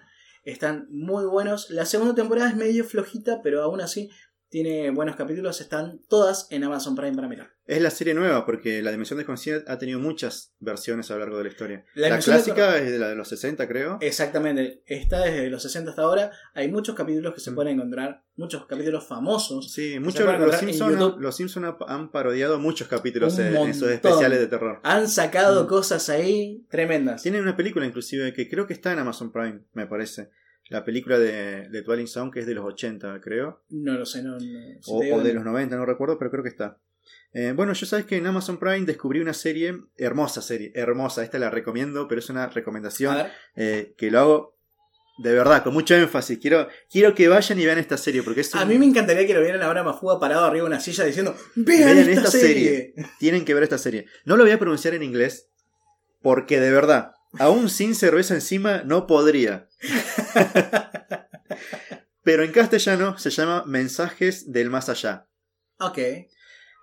están 0.52 0.88
muy 0.90 1.26
buenos. 1.26 1.70
La 1.70 1.86
segunda 1.86 2.16
temporada 2.16 2.50
es 2.50 2.56
medio 2.56 2.86
flojita, 2.86 3.42
pero 3.42 3.62
aún 3.62 3.82
así 3.82 4.10
tiene 4.50 4.90
buenos 4.92 5.16
capítulos. 5.16 5.60
Están 5.62 6.00
todas 6.08 6.48
en 6.52 6.64
Amazon 6.64 6.96
Prime 6.96 7.16
para 7.16 7.28
mirar. 7.28 7.52
Es 7.66 7.82
la 7.82 7.90
serie 7.90 8.14
nueva 8.14 8.46
porque 8.46 8.82
la 8.82 8.92
Dimensión 8.92 9.18
Desconocida 9.18 9.62
ha 9.68 9.78
tenido 9.78 10.00
muchas 10.00 10.54
versiones 10.60 11.12
a 11.12 11.16
lo 11.16 11.20
largo 11.20 11.38
de 11.38 11.44
la 11.44 11.50
historia. 11.50 11.86
La 11.96 12.18
clásica 12.20 12.78
es 12.78 12.90
de 12.92 12.98
la 12.98 13.10
de 13.10 13.16
los 13.16 13.28
60, 13.28 13.68
creo. 13.68 13.98
Exactamente, 14.00 14.84
está 14.86 15.20
desde 15.26 15.50
los 15.50 15.64
60 15.64 15.90
hasta 15.90 16.02
ahora. 16.04 16.32
Hay 16.54 16.70
muchos 16.72 16.96
capítulos 16.96 17.34
que 17.34 17.42
se 17.42 17.52
Mm. 17.52 17.56
pueden 17.56 17.74
encontrar, 17.74 18.24
muchos 18.38 18.66
capítulos 18.68 19.06
famosos. 19.06 19.74
Sí, 19.74 20.00
muchos 20.00 20.26
los 20.40 20.56
Simpsons 20.58 21.16
los 21.20 21.36
Simpson 21.36 21.66
ha- 21.66 21.78
han 21.90 22.10
parodiado 22.12 22.58
muchos 22.58 22.88
capítulos 22.88 23.38
en, 23.40 23.54
montón. 23.54 23.92
especiales 23.92 24.40
de 24.40 24.48
terror. 24.48 24.80
Han 24.84 25.10
sacado 25.10 25.66
Mm. 25.66 25.68
cosas 25.68 26.08
ahí 26.10 26.66
tremendas. 26.70 27.22
Tienen 27.22 27.42
una 27.42 27.58
película 27.58 27.86
inclusive 27.86 28.34
que 28.34 28.48
creo 28.50 28.66
que 28.66 28.74
está 28.74 28.94
en 28.94 29.00
Amazon 29.00 29.32
Prime, 29.34 29.60
me 29.74 29.88
parece. 29.88 30.30
La 30.70 30.84
película 30.84 31.18
de, 31.18 31.70
de 31.70 31.82
Dwelling 31.82 32.08
Zone 32.08 32.32
que 32.32 32.42
es 32.42 32.46
de 32.46 32.54
los 32.54 32.66
80, 32.66 33.20
creo. 33.22 33.64
No 33.70 33.94
lo 33.94 34.06
sé, 34.06 34.24
no. 34.24 34.38
O, 34.88 35.22
de 35.22 35.34
los 35.34 35.44
90, 35.44 35.76
no 35.76 35.86
recuerdo, 35.86 36.18
pero 36.18 36.32
creo 36.32 36.44
que 36.44 36.50
está. 36.50 36.78
Eh, 37.34 37.54
bueno, 37.56 37.74
yo 37.74 37.86
sabes 37.86 38.06
que 38.06 38.18
en 38.18 38.28
Amazon 38.28 38.58
Prime 38.58 38.86
descubrí 38.86 39.20
una 39.20 39.34
serie, 39.34 39.80
hermosa 39.98 40.42
serie, 40.42 40.72
hermosa, 40.76 41.24
esta 41.24 41.40
la 41.40 41.50
recomiendo, 41.50 42.08
pero 42.08 42.20
es 42.20 42.30
una 42.30 42.48
recomendación 42.48 43.16
eh, 43.56 43.94
que 43.98 44.12
lo 44.12 44.20
hago 44.20 44.58
de 45.18 45.34
verdad, 45.34 45.64
con 45.64 45.74
mucho 45.74 45.96
énfasis. 45.96 46.38
Quiero, 46.38 46.68
quiero 46.92 47.16
que 47.16 47.28
vayan 47.28 47.60
y 47.60 47.66
vean 47.66 47.80
esta 47.80 47.98
serie, 47.98 48.22
porque 48.22 48.42
es 48.42 48.54
a 48.54 48.66
mí 48.66 48.78
me 48.78 48.86
encantaría 48.86 49.26
que 49.26 49.34
lo 49.34 49.42
vieran 49.42 49.64
ahora 49.64 49.84
Mafuga 49.84 50.20
parado 50.20 50.46
arriba 50.46 50.66
de 50.66 50.68
una 50.68 50.80
silla 50.80 51.06
diciendo: 51.06 51.36
¡Vean, 51.56 51.96
Vean 51.96 51.98
esta, 51.98 52.12
esta 52.12 52.32
serie! 52.32 52.94
tienen 53.20 53.44
que 53.44 53.54
ver 53.54 53.64
esta 53.64 53.80
serie. 53.80 54.06
No 54.26 54.38
lo 54.38 54.44
voy 54.44 54.52
a 54.52 54.60
pronunciar 54.60 54.94
en 54.94 55.02
inglés, 55.02 55.50
porque 56.22 56.60
de 56.60 56.72
verdad, 56.72 57.14
aún 57.40 57.70
sin 57.70 57.96
cerveza 57.96 58.34
encima, 58.36 58.84
no 58.86 59.08
podría. 59.08 59.68
Pero 62.24 62.44
en 62.44 62.52
castellano 62.52 63.18
se 63.18 63.30
llama 63.30 63.64
Mensajes 63.66 64.52
del 64.52 64.70
Más 64.70 64.90
Allá. 64.90 65.28
Ok. 65.80 65.98
Eh, 65.98 66.28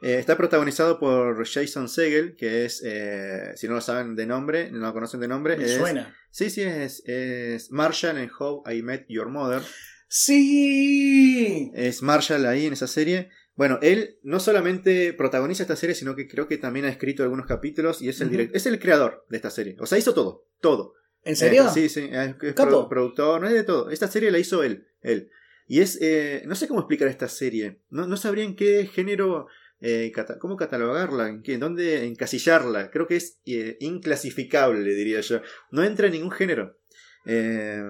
está 0.02 0.36
protagonizado 0.36 0.98
por 0.98 1.46
Jason 1.46 1.88
Segel, 1.88 2.36
que 2.36 2.64
es, 2.64 2.82
eh, 2.84 3.52
si 3.56 3.68
no 3.68 3.74
lo 3.74 3.80
saben 3.80 4.16
de 4.16 4.26
nombre, 4.26 4.70
no 4.70 4.78
lo 4.78 4.92
conocen 4.92 5.20
de 5.20 5.28
nombre, 5.28 5.56
Me 5.56 5.64
es, 5.64 5.76
suena. 5.76 6.14
sí, 6.30 6.50
sí, 6.50 6.62
es, 6.62 7.02
es 7.06 7.70
Marshall 7.70 8.18
en 8.18 8.30
How 8.38 8.64
I 8.70 8.82
Met 8.82 9.06
Your 9.08 9.28
Mother. 9.28 9.62
¡Sí! 10.08 11.70
Es 11.74 12.02
Marshall 12.02 12.46
ahí 12.46 12.66
en 12.66 12.74
esa 12.74 12.86
serie. 12.86 13.30
Bueno, 13.56 13.78
él 13.82 14.18
no 14.22 14.40
solamente 14.40 15.12
protagoniza 15.12 15.62
esta 15.62 15.76
serie, 15.76 15.94
sino 15.94 16.16
que 16.16 16.26
creo 16.26 16.48
que 16.48 16.58
también 16.58 16.86
ha 16.86 16.88
escrito 16.88 17.22
algunos 17.22 17.46
capítulos 17.46 18.02
y 18.02 18.08
es 18.08 18.20
el, 18.20 18.28
Ujú. 18.28 18.36
direct- 18.36 18.50
es 18.52 18.66
el 18.66 18.78
creador 18.80 19.24
de 19.30 19.36
esta 19.36 19.50
serie. 19.50 19.76
O 19.78 19.86
sea, 19.86 19.96
hizo 19.98 20.12
todo, 20.14 20.46
todo. 20.60 20.94
¿En 21.22 21.36
serio? 21.36 21.64
Eh, 21.66 21.70
sí, 21.72 21.88
sí, 21.88 22.08
es, 22.10 22.34
es 22.42 22.54
Capo. 22.54 22.70
produ- 22.70 22.88
productor, 22.88 23.40
no 23.40 23.46
es 23.46 23.54
de 23.54 23.62
todo. 23.64 23.90
Esta 23.90 24.08
serie 24.08 24.30
la 24.30 24.38
hizo 24.38 24.62
él, 24.62 24.88
él. 25.02 25.30
Y 25.66 25.80
es, 25.80 25.98
eh, 26.02 26.42
no 26.46 26.54
sé 26.54 26.68
cómo 26.68 26.80
explicar 26.80 27.08
esta 27.08 27.28
serie. 27.28 27.80
No, 27.90 28.06
no 28.06 28.16
sabría 28.16 28.44
en 28.44 28.56
qué 28.56 28.86
género, 28.92 29.46
eh, 29.80 30.10
cata- 30.14 30.38
cómo 30.38 30.56
catalogarla, 30.56 31.28
en 31.28 31.42
qué, 31.42 31.56
dónde 31.56 32.04
encasillarla. 32.06 32.90
Creo 32.90 33.06
que 33.06 33.16
es 33.16 33.38
eh, 33.46 33.76
inclasificable, 33.80 34.94
diría 34.94 35.20
yo. 35.20 35.40
No 35.70 35.82
entra 35.84 36.06
en 36.08 36.12
ningún 36.14 36.30
género. 36.32 36.76
Eh, 37.24 37.82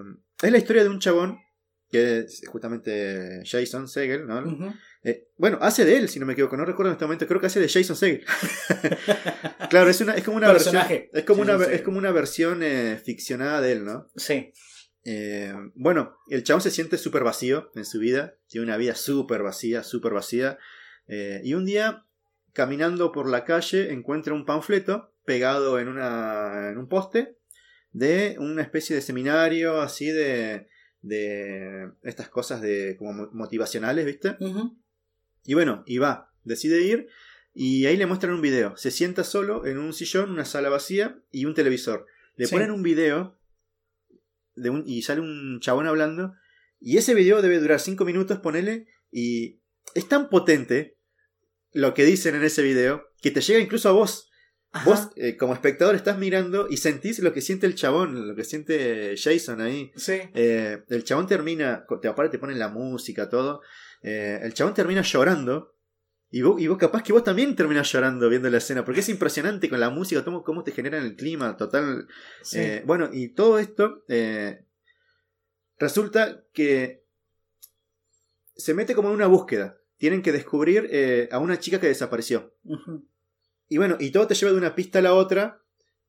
es 0.43 0.53
la 0.53 0.59
historia 0.59 0.85
de 0.85 0.91
un 0.91 1.01
chabón, 1.01 1.39
que 1.95 2.19
es 2.19 2.43
justamente 2.49 3.43
Jason 3.45 3.87
Segel, 3.87 4.27
¿no? 4.27 4.75
Eh, 5.05 5.29
bueno, 5.39 5.59
hace 5.61 5.85
de 5.85 5.97
él, 5.97 6.09
si 6.09 6.19
no 6.19 6.27
me 6.27 6.33
equivoco, 6.33 6.57
no 6.57 6.65
recuerdo 6.65 6.91
en 6.91 6.95
este 6.95 7.05
momento, 7.05 7.29
creo 7.29 7.41
que 7.41 7.47
hace 7.47 7.61
de 7.61 7.69
Jason 7.69 7.95
Segel. 7.95 8.25
claro, 9.71 9.89
es, 9.89 10.01
una, 10.01 10.17
es 10.17 10.25
como 10.25 10.37
una 10.37 10.51
Personaje. 10.51 11.09
versión. 11.13 11.21
Es 11.21 11.25
como, 11.25 11.43
una, 11.43 11.65
es 11.67 11.83
como 11.83 11.99
una 11.99 12.11
versión 12.11 12.65
eh, 12.65 12.97
ficcionada 12.97 13.61
de 13.61 13.71
él, 13.71 13.85
¿no? 13.85 14.11
Sí. 14.17 14.53
Eh, 15.05 15.55
bueno, 15.77 16.17
el 16.29 16.43
chabón 16.43 16.63
se 16.63 16.73
siente 16.73 16.99
súper 16.99 17.23
vacío 17.23 17.71
en 17.77 17.85
su 17.85 18.01
vida. 18.01 18.35
Tiene 18.49 18.67
una 18.67 18.77
vida 18.77 18.97
súper 18.97 19.45
vacía, 19.45 19.85
súper 19.85 20.15
vacía. 20.15 20.59
Y 21.07 21.55
un 21.55 21.65
día, 21.65 22.07
caminando 22.53 23.13
por 23.13 23.29
la 23.29 23.45
calle, 23.45 23.93
encuentra 23.93 24.35
un 24.35 24.45
panfleto 24.45 25.15
pegado 25.25 25.79
en, 25.79 25.87
una, 25.87 26.71
en 26.71 26.79
un 26.79 26.89
poste 26.89 27.37
de 27.93 28.35
una 28.41 28.63
especie 28.63 28.97
de 28.97 29.03
seminario 29.03 29.81
así 29.81 30.09
de, 30.11 30.67
de 31.05 31.91
estas 32.03 32.29
cosas 32.29 32.61
de 32.63 32.97
como 32.99 33.13
mo- 33.13 33.31
motivacionales, 33.33 34.07
¿viste? 34.07 34.37
Y 35.45 35.55
bueno, 35.55 35.83
y 35.87 35.99
va, 35.99 36.33
decide 36.45 36.81
ir 36.83 37.09
y 37.53 37.87
ahí 37.87 37.97
le 37.97 38.07
muestran 38.07 38.33
un 38.33 38.41
video. 38.41 38.77
Se 38.77 38.91
sienta 38.91 39.23
solo 39.23 39.67
en 39.67 39.79
un 39.79 39.93
sillón, 39.93 40.31
una 40.31 40.45
sala 40.45 40.71
vacía 40.71 41.21
y 41.31 41.45
un 41.45 41.55
televisor. 41.55 42.07
Le 42.37 42.47
Sí. 42.47 42.53
ponen 42.55 42.71
un 42.71 42.83
video 42.83 43.39
de 44.57 44.71
un, 44.71 44.85
y 44.87 45.03
sale 45.03 45.21
un 45.21 45.61
chabón 45.61 45.87
hablando 45.87 46.35
y 46.81 46.97
ese 46.97 47.15
video 47.15 47.43
debe 47.43 47.61
durar 47.61 47.81
5 47.81 48.05
minutos, 48.05 48.41
ponele, 48.41 48.87
y 49.11 49.61
es 49.95 50.09
tan 50.09 50.29
potente 50.31 50.97
lo 51.73 51.93
que 51.93 52.05
dicen 52.05 52.35
en 52.35 52.45
ese 52.45 52.63
video 52.63 53.05
que 53.21 53.31
te 53.31 53.41
llega 53.41 53.61
incluso 53.61 53.89
a 53.89 53.93
vos. 53.93 54.31
Ajá. 54.75 54.85
Vos, 54.91 55.09
eh, 55.15 55.37
como 55.37 55.55
espectador, 55.55 55.95
estás 55.95 56.19
mirando 56.19 56.67
y 56.69 56.79
sentís 56.79 57.21
lo 57.21 57.33
que 57.33 57.41
siente 57.41 57.65
el 57.65 57.77
chabón, 57.77 58.27
lo 58.27 58.35
que 58.35 58.43
siente 58.43 59.15
Jason 59.17 59.61
ahí. 59.61 59.93
Sí. 59.95 60.15
Eh, 60.35 60.83
el 60.89 61.05
chabón 61.05 61.29
termina, 61.29 61.87
te 62.03 62.09
aparte 62.09 62.33
te 62.33 62.39
ponen 62.41 62.59
la 62.59 62.69
música, 62.69 63.29
todo. 63.29 63.61
eh, 64.03 64.41
el 64.43 64.53
chabón 64.53 64.75
termina 64.75 65.03
llorando. 65.03 65.77
Y 66.29 66.43
vos, 66.43 66.61
y 66.61 66.67
vos 66.67 66.77
capaz 66.77 67.05
que 67.05 67.13
vos 67.13 67.23
también 67.23 67.55
terminás 67.55 67.93
llorando 67.93 68.29
viendo 68.29 68.51
la 68.51 68.59
escena, 68.59 68.85
porque 68.85 68.99
es 68.99 69.09
impresionante 69.09 69.71
con 69.71 69.79
la 69.79 69.91
música, 69.91 70.25
cómo, 70.25 70.43
cómo 70.43 70.65
te 70.65 70.73
generan 70.73 71.05
el 71.05 71.15
clima 71.15 71.57
total. 71.57 72.09
sí. 72.43 72.81
Bueno, 72.85 73.11
y 73.13 73.29
todo 73.29 73.61
esto 73.61 74.03
resulta 75.79 76.43
que 76.53 77.05
se 78.57 78.75
mete 78.75 78.97
como 78.97 79.11
en 79.11 79.15
una 79.15 79.29
búsqueda. 79.29 79.79
Tienen 79.99 80.21
que 80.23 80.33
descubrir 80.33 80.91
a 81.31 81.39
una 81.39 81.61
chica 81.61 81.79
que 81.79 81.87
desapareció. 81.87 82.53
Y 83.75 83.79
bueno, 83.79 83.97
y 83.99 84.11
todo 84.11 84.27
te 84.29 84.35
lleva 84.37 84.53
de 84.53 84.59
una 84.59 84.75
pista 84.77 85.01
a 85.01 85.03
la 85.03 85.15
otra 85.15 85.61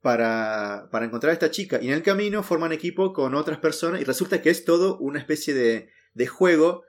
para, 0.01 0.87
para 0.91 1.05
encontrar 1.05 1.31
a 1.31 1.33
esta 1.33 1.49
chica. 1.51 1.79
Y 1.81 1.87
en 1.87 1.93
el 1.93 2.03
camino 2.03 2.43
forman 2.43 2.71
equipo 2.71 3.11
con 3.11 3.33
otras 3.33 3.57
personas 3.57 4.01
y 4.01 4.03
resulta 4.03 4.41
que 4.41 4.51
es 4.51 4.65
todo 4.65 4.97
una 4.99 5.17
especie 5.19 5.53
de, 5.53 5.89
de 6.13 6.27
juego 6.27 6.83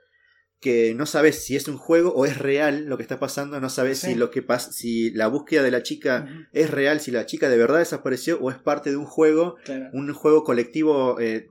que 0.59 0.93
no 0.95 1.05
sabes 1.05 1.43
si 1.43 1.55
es 1.55 1.67
un 1.67 1.77
juego 1.77 2.13
o 2.13 2.25
es 2.25 2.37
real 2.37 2.85
lo 2.85 2.97
que 2.97 3.03
está 3.03 3.19
pasando, 3.19 3.59
no 3.59 3.69
sabes 3.69 3.99
Sí. 3.99 4.07
si 4.07 4.15
lo 4.15 4.29
que 4.31 4.41
pasa, 4.41 4.71
si 4.71 5.11
la 5.11 5.27
búsqueda 5.27 5.61
de 5.63 5.71
la 5.71 5.83
chica 5.83 6.27
es 6.51 6.69
real, 6.71 6.99
si 6.99 7.11
la 7.11 7.25
chica 7.27 7.47
de 7.49 7.57
verdad 7.57 7.77
desapareció 7.79 8.39
o 8.39 8.49
es 8.51 8.57
parte 8.57 8.89
de 8.91 8.97
un 8.97 9.05
juego, 9.05 9.55
Claro. 9.65 9.89
un 9.93 10.11
juego 10.13 10.43
colectivo 10.43 11.19
eh, 11.19 11.47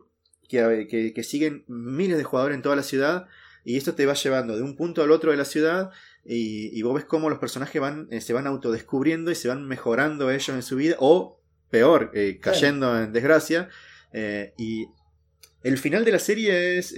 que, 0.49 0.87
que- 0.89 1.13
que 1.13 1.23
siguen 1.25 1.65
miles 1.69 2.17
de 2.19 2.25
jugadores 2.25 2.55
en 2.57 2.63
toda 2.63 2.77
la 2.77 2.83
ciudad 2.83 3.27
y 3.65 3.77
esto 3.77 3.95
te 3.95 4.07
va 4.07 4.15
llevando 4.15 4.57
de 4.57 4.63
un 4.63 4.77
punto 4.77 5.03
al 5.03 5.11
otro 5.11 5.31
de 5.33 5.37
la 5.37 5.45
ciudad 5.45 5.91
y, 6.29 6.77
y 6.77 6.83
vos 6.83 6.95
ves 6.95 7.05
cómo 7.05 7.31
los 7.31 7.39
personajes 7.39 7.81
van, 7.81 8.09
eh, 8.11 8.21
se 8.21 8.33
van 8.33 8.47
autodescubriendo 8.47 9.31
y 9.31 9.35
se 9.35 9.49
van 9.49 9.67
mejorando 9.67 10.31
ellos 10.31 10.49
en 10.49 10.63
su 10.63 10.77
vida 10.77 10.97
o 10.99 11.41
peor, 11.71 12.11
eh, 12.15 12.39
cayendo 12.41 13.01
en 13.01 13.13
desgracia 13.13 13.69
eh, 14.13 14.53
y 14.59 14.89
el 15.63 15.79
final 15.79 16.05
de 16.05 16.13
la 16.13 16.19
serie 16.19 16.79
es... 16.79 16.95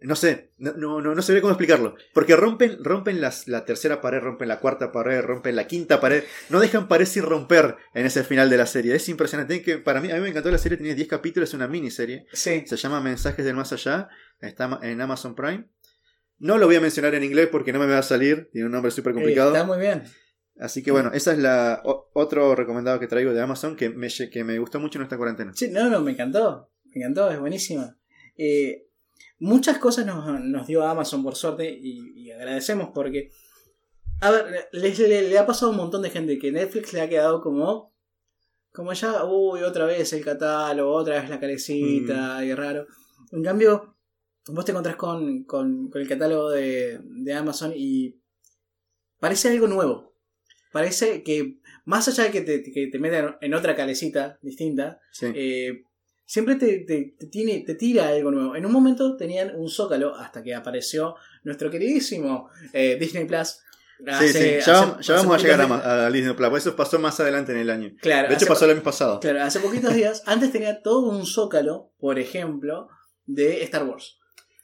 no 0.00 0.16
sé, 0.16 0.50
no, 0.58 0.72
no, 0.74 1.00
no, 1.00 1.14
no 1.14 1.22
sabría 1.22 1.40
cómo 1.40 1.52
explicarlo. 1.52 1.96
Porque 2.12 2.36
rompen, 2.36 2.76
rompen 2.84 3.20
las, 3.22 3.48
la 3.48 3.64
tercera 3.64 4.02
pared, 4.02 4.20
rompen 4.20 4.48
la 4.48 4.60
cuarta 4.60 4.92
pared, 4.92 5.22
rompen 5.22 5.56
la 5.56 5.66
quinta 5.66 6.00
pared. 6.00 6.24
No 6.50 6.60
dejan 6.60 6.86
pared 6.86 7.06
sin 7.06 7.22
romper 7.22 7.76
en 7.94 8.04
ese 8.04 8.24
final 8.24 8.50
de 8.50 8.58
la 8.58 8.66
serie. 8.66 8.94
Es 8.94 9.08
impresionante. 9.08 9.62
Que 9.62 9.78
para 9.78 10.02
mí, 10.02 10.10
a 10.10 10.16
mí 10.16 10.20
me 10.20 10.28
encantó 10.28 10.50
la 10.50 10.58
serie, 10.58 10.76
tiene 10.76 10.94
10 10.94 11.08
capítulos, 11.08 11.48
es 11.48 11.54
una 11.54 11.66
miniserie. 11.66 12.26
Sí. 12.34 12.64
Se 12.66 12.76
llama 12.76 13.00
Mensajes 13.00 13.42
del 13.42 13.56
Más 13.56 13.72
Allá. 13.72 14.10
Está 14.40 14.78
en 14.82 15.00
Amazon 15.00 15.34
Prime. 15.34 15.66
No 16.38 16.58
lo 16.58 16.66
voy 16.66 16.76
a 16.76 16.80
mencionar 16.80 17.14
en 17.14 17.22
inglés 17.24 17.48
porque 17.50 17.72
no 17.72 17.78
me 17.78 17.86
va 17.86 17.98
a 17.98 18.02
salir. 18.02 18.48
Tiene 18.52 18.66
un 18.66 18.72
nombre 18.72 18.90
súper 18.90 19.12
complicado. 19.14 19.52
está 19.52 19.64
muy 19.64 19.78
bien. 19.78 20.02
Así 20.58 20.82
que 20.82 20.90
bueno, 20.92 21.10
esa 21.12 21.32
es 21.32 21.38
la 21.38 21.82
o- 21.84 22.10
otro 22.14 22.54
recomendado 22.54 23.00
que 23.00 23.06
traigo 23.08 23.32
de 23.32 23.40
Amazon 23.40 23.74
que 23.76 23.90
me, 23.90 24.08
que 24.08 24.44
me 24.44 24.58
gustó 24.58 24.78
mucho 24.80 24.98
en 24.98 25.02
esta 25.04 25.16
cuarentena. 25.16 25.52
Sí, 25.54 25.68
no, 25.70 25.88
no, 25.90 26.00
me 26.00 26.12
encantó. 26.12 26.70
Me 26.84 27.00
encantó, 27.00 27.30
es 27.30 27.40
buenísima. 27.40 27.96
Eh, 28.36 28.86
muchas 29.38 29.78
cosas 29.78 30.06
nos, 30.06 30.40
nos 30.40 30.66
dio 30.66 30.86
Amazon 30.86 31.22
por 31.24 31.34
suerte 31.34 31.68
y, 31.70 32.12
y 32.22 32.30
agradecemos 32.30 32.90
porque. 32.94 33.30
A 34.20 34.30
ver, 34.30 34.68
le, 34.72 35.22
le 35.28 35.38
ha 35.38 35.44
pasado 35.46 35.68
a 35.68 35.70
un 35.72 35.76
montón 35.78 36.02
de 36.02 36.10
gente 36.10 36.38
que 36.38 36.52
Netflix 36.52 36.92
le 36.92 37.00
ha 37.00 37.08
quedado 37.08 37.40
como. 37.40 37.92
Como 38.72 38.92
ya, 38.92 39.24
uy, 39.24 39.62
otra 39.62 39.86
vez 39.86 40.12
el 40.12 40.24
catálogo, 40.24 40.92
otra 40.94 41.20
vez 41.20 41.30
la 41.30 41.38
carecita 41.38 42.44
y 42.44 42.52
raro. 42.54 42.86
En 43.30 43.42
cambio, 43.44 43.93
vos 44.48 44.64
te 44.64 44.72
encontrás 44.72 44.96
con, 44.96 45.44
con, 45.44 45.88
con 45.90 46.00
el 46.02 46.08
catálogo 46.08 46.50
de, 46.50 47.00
de 47.02 47.32
Amazon 47.34 47.72
y 47.74 48.20
parece 49.18 49.48
algo 49.48 49.66
nuevo. 49.66 50.14
Parece 50.72 51.22
que, 51.22 51.60
más 51.84 52.08
allá 52.08 52.24
de 52.24 52.30
que 52.30 52.40
te, 52.40 52.62
que 52.62 52.88
te 52.88 52.98
metan 52.98 53.36
en 53.40 53.54
otra 53.54 53.74
calecita 53.76 54.38
distinta, 54.42 55.00
Sí. 55.12 55.26
eh, 55.34 55.84
siempre 56.26 56.56
te, 56.56 56.80
te- 56.80 57.14
te 57.18 57.26
tiene, 57.28 57.60
te 57.60 57.74
tira 57.76 58.08
algo 58.08 58.30
nuevo. 58.32 58.56
En 58.56 58.66
un 58.66 58.72
momento 58.72 59.16
tenían 59.16 59.54
un 59.56 59.68
zócalo 59.68 60.14
hasta 60.16 60.42
que 60.42 60.54
apareció 60.54 61.14
nuestro 61.44 61.70
queridísimo 61.70 62.48
eh, 62.72 62.96
Disney 62.98 63.24
Plus. 63.24 63.60
Sí, 63.98 64.04
Hace- 64.10 64.32
sí, 64.32 64.38
ya, 64.50 64.58
hace- 64.58 64.70
vamos, 64.72 65.06
ya 65.06 65.14
vamos 65.14 65.34
a 65.34 65.38
llegar 65.38 65.60
a, 65.60 66.10
Disney 66.10 66.34
Plus. 66.34 66.58
Eso 66.58 66.74
pasó 66.74 66.98
más 66.98 67.20
adelante 67.20 67.52
en 67.52 67.58
el 67.58 67.70
año. 67.70 67.92
Claro, 68.00 68.28
De 68.28 68.34
hecho, 68.34 68.44
hace- 68.44 68.52
pasó 68.52 68.64
el 68.64 68.72
año 68.72 68.82
pasado. 68.82 69.20
claro, 69.20 69.42
hace 69.42 69.60
poquitos 69.60 69.94
días. 69.94 70.22
Antes 70.26 70.50
tenía 70.50 70.82
todo 70.82 71.08
un 71.08 71.24
zócalo, 71.24 71.92
por 71.98 72.18
ejemplo, 72.18 72.88
de 73.26 73.62
Star 73.62 73.84
Wars. 73.84 74.18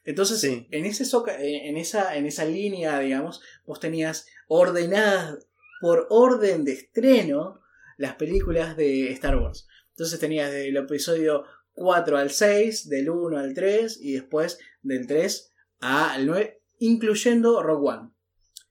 Entonces, 0.04 0.40
Sí. 0.40 0.66
en, 0.70 0.86
ese 0.86 1.04
eh, 1.04 1.68
en, 1.68 1.76
esa, 1.76 2.16
en 2.16 2.26
esa 2.26 2.44
línea, 2.44 2.98
digamos, 3.00 3.42
vos 3.66 3.80
tenías 3.80 4.26
ordenadas 4.48 5.46
por 5.80 6.06
orden 6.10 6.64
de 6.64 6.72
estreno 6.72 7.60
las 7.98 8.14
películas 8.14 8.76
de 8.76 9.10
Star 9.12 9.36
Wars. 9.36 9.66
Entonces 9.90 10.18
tenías 10.18 10.50
del 10.50 10.76
episodio 10.76 11.44
4 11.72 12.16
al 12.18 12.30
6, 12.30 12.88
del 12.88 13.10
1 13.10 13.38
al 13.38 13.54
3 13.54 13.98
y 14.00 14.12
después 14.14 14.58
del 14.82 15.06
3 15.06 15.52
al 15.80 16.26
9, 16.26 16.62
incluyendo 16.78 17.62
Rogue 17.62 17.90
One. 17.90 18.10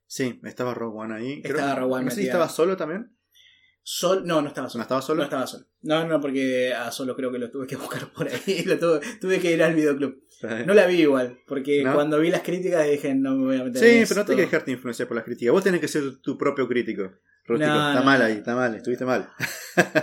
Sí, 0.08 0.40
estaba 0.44 0.74
Rogue 0.74 0.98
One 1.00 1.14
ahí. 1.16 1.42
Creo- 1.44 1.56
Estaba 1.58 1.76
Rogue 1.76 1.94
One 1.94 2.06
No 2.06 2.12
sé 2.12 2.18
si 2.22 2.26
estaba 2.26 2.50
solo 2.50 2.76
también. 2.76 3.16
Sol, 3.82 4.24
no, 4.26 4.42
no 4.42 4.50
estaba 4.50 4.66
¿No 4.68 4.70
solo. 4.70 4.82
estaba 4.84 5.02
solo? 5.02 5.18
No 5.18 5.24
estaba 5.24 5.48
solo. 5.48 5.66
No, 5.82 6.06
no, 6.08 6.22
porque 6.22 6.74
a 6.74 6.92
solo 6.92 7.16
creo 7.16 7.32
que 7.32 7.40
lo 7.40 7.50
tuve 7.50 7.66
que 7.68 7.76
buscar 7.78 8.12
por 8.12 8.28
ahí. 8.28 8.64
Lo 8.66 8.78
tuve, 8.78 9.00
tuve 9.20 9.40
que 9.40 9.52
ir 9.52 9.64
al 9.64 9.74
videoclub. 9.74 10.22
No 10.66 10.74
la 10.74 10.86
vi 10.88 11.02
igual, 11.02 11.40
porque 11.48 11.84
¿No? 11.84 11.94
cuando 11.94 12.18
vi 12.20 12.30
las 12.30 12.42
críticas 12.44 12.88
dije, 12.88 13.14
no 13.14 13.36
me 13.36 13.46
voy 13.46 13.58
a 13.58 13.64
meter 13.66 13.82
Sí, 13.82 13.98
en 14.00 14.08
pero 14.08 14.22
no 14.22 14.26
te 14.26 14.32
hay 14.32 14.36
que 14.38 14.42
dejarte 14.44 14.72
influenciar 14.72 15.08
por 15.08 15.16
las 15.18 15.26
críticas. 15.26 15.52
Vos 15.52 15.64
tenés 15.64 15.82
que 15.82 15.88
ser 15.90 16.18
tu 16.22 16.38
propio 16.38 16.68
crítico. 16.68 17.12
Rústico. 17.46 17.72
No, 17.72 17.90
está 17.90 18.00
no, 18.00 18.06
mal 18.06 18.20
no. 18.20 18.26
ahí, 18.26 18.34
está 18.34 18.56
mal, 18.56 18.76
estuviste 18.76 19.06
mal. 19.06 19.28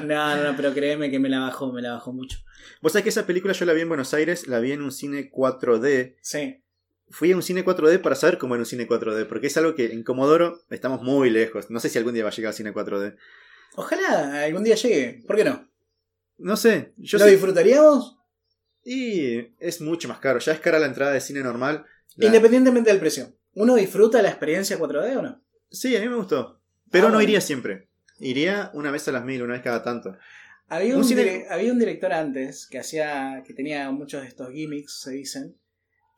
No, 0.05 0.37
no, 0.37 0.43
no, 0.43 0.57
pero 0.57 0.75
créeme 0.75 1.11
que 1.11 1.19
me 1.19 1.29
la 1.29 1.41
bajó, 1.41 1.73
me 1.73 1.81
la 1.81 1.93
bajó 1.93 2.13
mucho. 2.13 2.39
Vos 2.83 2.93
sabés 2.93 3.05
que 3.05 3.09
esa 3.11 3.25
película 3.27 3.53
yo 3.55 3.65
la 3.65 3.73
vi 3.73 3.83
en 3.83 3.89
Buenos 3.89 4.13
Aires, 4.15 4.47
la 4.49 4.59
vi 4.59 4.73
en 4.73 4.83
un 4.83 4.91
cine 4.93 5.31
4D. 5.31 6.17
Sí. 6.21 6.63
Fui 7.09 7.31
a 7.33 7.37
un 7.37 7.43
cine 7.43 7.65
4D 7.65 8.01
para 8.01 8.17
saber 8.17 8.37
cómo 8.37 8.57
era 8.57 8.63
un 8.63 8.67
cine 8.67 8.89
4D, 8.89 9.27
porque 9.27 9.47
es 9.47 9.57
algo 9.57 9.75
que 9.77 9.93
en 9.93 10.03
Comodoro 10.03 10.61
estamos 10.71 11.03
muy 11.03 11.31
lejos. 11.31 11.71
No 11.71 11.79
sé 11.79 11.89
si 11.89 11.99
algún 11.99 12.15
día 12.15 12.25
va 12.25 12.31
a 12.31 12.33
llegar 12.33 12.51
al 12.51 12.55
cine 12.55 12.75
4D. 12.75 13.17
Ojalá 13.77 14.45
algún 14.45 14.65
día 14.65 14.75
llegue. 14.75 15.23
¿Por 15.27 15.37
qué 15.37 15.45
no? 15.45 15.69
No 16.39 16.57
sé, 16.57 16.93
yo 16.97 17.19
¿Lo 17.19 17.25
sé. 17.25 17.31
disfrutaríamos? 17.31 18.19
Y 18.85 19.39
es 19.59 19.81
mucho 19.81 20.09
más 20.09 20.19
caro. 20.19 20.39
Ya 20.39 20.53
es 20.53 20.61
cara 20.61 20.79
la 20.79 20.87
entrada 20.87 21.13
de 21.13 21.21
cine 21.21 21.41
normal. 21.41 21.85
La- 22.17 22.27
Independientemente 22.27 22.91
del 22.91 23.01
precio. 23.01 23.33
¿Uno 23.55 23.75
disfruta 23.75 24.21
la 24.23 24.29
experiencia 24.29 24.79
4D 24.79 25.17
o 25.17 25.23
no? 25.23 25.43
Sí, 25.71 25.97
a 25.97 26.01
mí 26.01 26.09
me 26.09 26.17
gustó. 26.17 26.61
Pero 26.91 27.07
Ah, 27.07 27.09
no 27.09 27.15
bueno. 27.17 27.23
iría 27.29 27.41
siempre. 27.41 27.89
Iría 28.21 28.71
una 28.75 28.91
vez 28.91 29.07
a 29.09 29.13
las 29.13 29.25
mil, 29.25 29.43
una 29.43 29.55
vez 29.55 29.63
cada 29.63 29.83
tanto. 29.83 30.17
Había 30.69 30.95
Un 30.95 31.01
un, 31.03 31.09
cine- 31.09 31.23
dire- 31.25 31.47
había 31.51 31.73
un 31.73 31.79
director 31.79 32.13
antes 32.13 32.67
que 32.67 32.79
hacía. 32.79 33.43
que 33.47 33.55
tenía 33.55 33.91
muchos 33.91 34.23
de 34.23 34.29
estos 34.29 34.51
gimmicks, 34.53 35.01
se 35.03 35.13
dicen. 35.13 35.57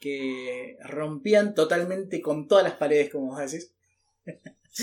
Que 0.01 0.77
rompían 0.85 1.55
totalmente 1.55 2.21
con 2.21 2.47
todas 2.49 2.64
las 2.64 2.75
paredes, 2.75 3.11
como 3.11 3.27
vos 3.29 3.38
decís. 3.40 3.73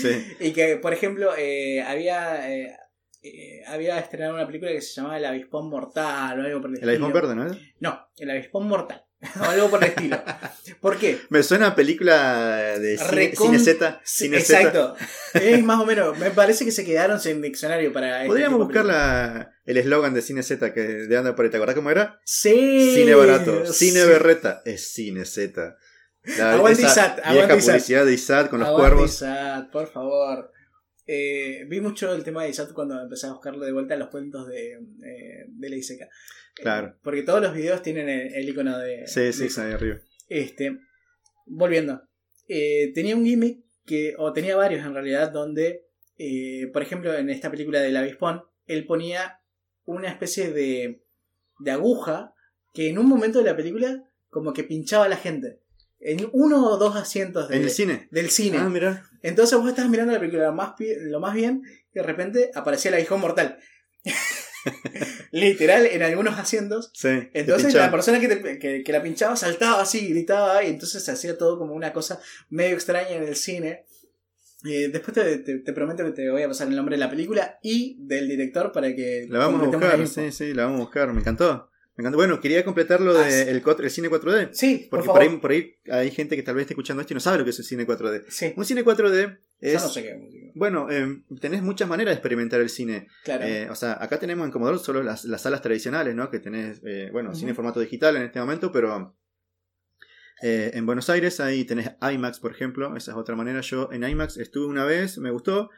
Sí. 0.02 0.36
Y 0.40 0.52
que, 0.52 0.76
por 0.76 0.92
ejemplo, 0.92 1.32
eh, 1.36 1.82
había. 1.82 2.50
eh, 2.52 2.76
eh, 3.22 3.62
había 3.66 3.98
estrenado 3.98 4.34
una 4.34 4.46
película 4.46 4.70
que 4.70 4.80
se 4.80 4.94
llamaba 4.94 5.18
El 5.18 5.24
Avispón 5.24 5.68
Mortal 5.68 6.38
o 6.38 6.44
algo 6.44 6.60
por 6.60 6.70
el, 6.70 6.76
El 6.76 6.88
estilo. 6.90 7.06
iPhone 7.06 7.12
verde, 7.12 7.34
¿no? 7.34 7.46
es? 7.50 7.58
No, 7.80 8.06
El 8.18 8.30
Avispón 8.30 8.68
Mortal. 8.68 9.02
o 9.40 9.44
algo 9.44 9.70
por 9.70 9.82
el 9.82 9.88
estilo. 9.90 10.22
¿Por 10.80 10.98
qué? 10.98 11.18
Me 11.30 11.42
suena 11.42 11.68
a 11.68 11.74
película 11.74 12.78
de 12.78 12.98
cine, 12.98 13.32
Recon- 13.32 13.46
cine 13.46 13.58
Z. 13.58 14.00
Sí, 14.04 14.24
Cine 14.26 14.40
Z. 14.40 14.58
Exacto. 14.60 14.96
Es 15.34 15.64
más 15.64 15.80
o 15.80 15.86
menos. 15.86 16.16
Me 16.18 16.30
parece 16.30 16.64
que 16.66 16.70
se 16.70 16.84
quedaron 16.84 17.18
sin 17.18 17.40
diccionario 17.42 17.92
para. 17.92 18.18
este 18.18 18.28
Podríamos 18.28 18.58
buscar 18.60 18.84
la- 18.84 19.50
el 19.64 19.76
eslogan 19.78 20.12
de 20.14 20.20
Cine 20.22 20.42
Z 20.42 20.72
que 20.74 20.82
de 20.82 21.16
anda 21.16 21.34
por 21.34 21.46
ahí. 21.46 21.50
¿Te 21.50 21.56
acordás 21.56 21.74
cómo 21.74 21.90
era? 21.90 22.20
Sí. 22.24 22.92
Cine 22.94 23.14
barato. 23.14 23.66
Sí. 23.66 23.90
Cine 23.90 24.04
berreta. 24.04 24.62
Es 24.66 24.92
Cine 24.92 25.24
Z. 25.24 25.76
La- 26.38 26.52
Aguante 26.54 26.82
ISAT, 26.82 27.20
aguante 27.24 27.56
publicidad 27.56 28.04
de 28.06 28.14
ISAT 28.14 28.48
con 28.50 28.60
los 28.60 28.68
Aguante 28.68 28.90
cuervos. 28.90 29.14
ISAT, 29.14 29.70
por 29.70 29.86
favor. 29.92 30.52
Eh, 31.06 31.64
vi 31.68 31.80
mucho 31.80 32.12
el 32.12 32.24
tema 32.24 32.42
de 32.42 32.50
ISAT 32.50 32.72
cuando 32.72 33.00
empecé 33.00 33.26
a 33.28 33.32
buscarlo 33.32 33.64
de 33.64 33.72
vuelta 33.72 33.94
en 33.94 34.00
los 34.00 34.08
cuentos 34.08 34.48
de, 34.48 34.72
eh, 34.72 35.44
de 35.48 35.70
la 35.70 35.76
ISECA. 35.76 36.08
Claro. 36.56 36.88
Eh, 36.88 36.94
porque 37.02 37.22
todos 37.22 37.40
los 37.40 37.54
videos 37.54 37.82
tienen 37.82 38.08
el, 38.08 38.34
el 38.34 38.48
icono 38.48 38.78
de. 38.78 39.06
Sí, 39.06 39.20
de 39.20 39.32
sí, 39.32 39.44
ISAT. 39.46 39.66
ahí 39.66 39.72
arriba. 39.74 39.96
Este, 40.28 40.76
volviendo. 41.46 42.02
Eh, 42.48 42.92
tenía 42.94 43.14
un 43.16 43.24
gimmick 43.24 43.64
que, 43.84 44.14
o 44.18 44.32
tenía 44.32 44.56
varios 44.56 44.84
en 44.84 44.94
realidad, 44.94 45.30
donde, 45.30 45.84
por 46.72 46.82
ejemplo, 46.82 47.14
en 47.14 47.30
esta 47.30 47.50
película 47.50 47.80
del 47.80 47.96
avispón, 47.96 48.42
él 48.66 48.84
ponía 48.86 49.40
una 49.84 50.08
especie 50.08 50.50
de, 50.52 51.04
de 51.60 51.70
aguja 51.70 52.32
que 52.74 52.88
en 52.88 52.98
un 52.98 53.06
momento 53.06 53.38
de 53.38 53.44
la 53.44 53.56
película 53.56 54.02
como 54.28 54.52
que 54.52 54.64
pinchaba 54.64 55.04
a 55.04 55.08
la 55.08 55.16
gente. 55.16 55.60
En 56.00 56.28
uno 56.32 56.64
o 56.66 56.76
dos 56.76 56.94
asientos 56.96 57.48
de- 57.48 57.56
¿En 57.56 57.62
el 57.62 57.70
cine? 57.70 58.08
del 58.10 58.30
cine. 58.30 58.58
Ah, 58.58 58.68
mira. 58.68 59.04
Entonces 59.22 59.58
vos 59.58 59.68
estabas 59.68 59.90
mirando 59.90 60.12
la 60.12 60.20
película 60.20 60.44
lo 60.44 60.52
más, 60.52 60.74
pi- 60.76 60.94
lo 61.00 61.20
más 61.20 61.34
bien 61.34 61.62
y 61.92 61.98
de 61.98 62.02
repente 62.02 62.50
aparecía 62.54 62.90
el 62.90 62.96
aguijón 62.96 63.20
mortal. 63.20 63.58
Literal, 65.32 65.86
en 65.86 66.02
algunos 66.02 66.38
asientos. 66.38 66.90
Sí. 66.94 67.08
Entonces 67.32 67.74
la 67.74 67.90
persona 67.90 68.20
que, 68.20 68.28
te- 68.28 68.58
que- 68.58 68.82
que 68.84 68.92
la 68.92 69.02
pinchaba 69.02 69.36
saltaba 69.36 69.82
así, 69.82 70.08
gritaba 70.08 70.62
y 70.64 70.68
entonces 70.68 71.04
se 71.04 71.12
hacía 71.12 71.36
todo 71.38 71.58
como 71.58 71.74
una 71.74 71.92
cosa 71.92 72.20
medio 72.50 72.74
extraña 72.74 73.10
en 73.10 73.22
el 73.24 73.36
cine. 73.36 73.84
Eh, 74.64 74.88
después 74.88 75.14
te, 75.14 75.38
te- 75.38 75.58
te 75.58 75.72
prometo 75.72 76.04
que 76.04 76.10
te 76.12 76.30
voy 76.30 76.42
a 76.42 76.48
pasar 76.48 76.68
el 76.68 76.76
nombre 76.76 76.96
de 76.96 77.00
la 77.00 77.10
película 77.10 77.58
y 77.62 77.96
del 78.00 78.26
director 78.28 78.72
para 78.72 78.94
que 78.94 79.26
La 79.28 79.38
vamos 79.40 79.62
a 79.62 79.66
buscar, 79.66 80.06
sí, 80.08 80.32
sí, 80.32 80.54
la 80.54 80.64
vamos 80.64 80.80
a 80.80 80.84
buscar. 80.84 81.12
Me 81.12 81.20
encantó. 81.20 81.70
Bueno, 81.96 82.40
quería 82.40 82.64
completar 82.64 83.00
lo 83.00 83.18
Ah, 83.18 83.24
del 83.24 83.48
el, 83.48 83.62
el 83.66 83.90
cine 83.90 84.10
4D. 84.10 84.50
Sí, 84.52 84.86
por 84.90 85.00
Porque 85.00 85.12
por 85.12 85.22
ahí, 85.22 85.36
por 85.38 85.50
ahí 85.50 85.74
hay 85.90 86.10
gente 86.10 86.36
que 86.36 86.42
tal 86.42 86.54
vez 86.54 86.62
esté 86.62 86.74
escuchando 86.74 87.00
esto 87.00 87.14
y 87.14 87.16
no 87.16 87.20
sabe 87.20 87.38
lo 87.38 87.44
que 87.44 87.50
es 87.50 87.58
el 87.58 87.64
cine 87.64 87.86
4D. 87.86 88.24
Sí, 88.28 88.52
Un 88.54 88.64
cine 88.66 88.84
4D 88.84 89.38
yo 89.38 89.38
es... 89.60 89.82
no 89.82 89.88
sé 89.88 90.02
qué. 90.02 90.52
Bueno, 90.54 90.88
eh, 90.90 91.22
tenés 91.40 91.62
muchas 91.62 91.88
maneras 91.88 92.12
de 92.12 92.16
experimentar 92.16 92.60
el 92.60 92.68
cine. 92.68 93.08
Claro. 93.24 93.44
Eh, 93.44 93.68
o 93.70 93.74
sea, 93.74 93.96
acá 94.00 94.18
tenemos 94.18 94.44
en 94.44 94.52
Commodore 94.52 94.78
solo 94.78 95.02
las, 95.02 95.24
las 95.24 95.40
salas 95.42 95.62
tradicionales, 95.62 96.14
¿no? 96.14 96.30
Que 96.30 96.38
tenés, 96.38 96.80
eh, 96.84 97.08
bueno, 97.12 97.34
cine 97.34 97.50
en 97.50 97.56
formato 97.56 97.80
digital 97.80 98.16
en 98.16 98.22
este 98.24 98.40
momento, 98.40 98.70
pero 98.72 99.16
eh, 100.42 100.72
en 100.74 100.84
Buenos 100.84 101.08
Aires 101.08 101.40
ahí 101.40 101.64
tenés 101.64 101.92
IMAX, 102.00 102.40
por 102.40 102.50
ejemplo. 102.52 102.94
Esa 102.96 103.12
es 103.12 103.16
otra 103.16 103.36
manera. 103.36 103.60
Yo 103.62 103.90
en 103.92 104.04
IMAX 104.04 104.36
estuve 104.36 104.66
una 104.66 104.84
vez, 104.84 105.16
me 105.18 105.30
gustó, 105.30 105.70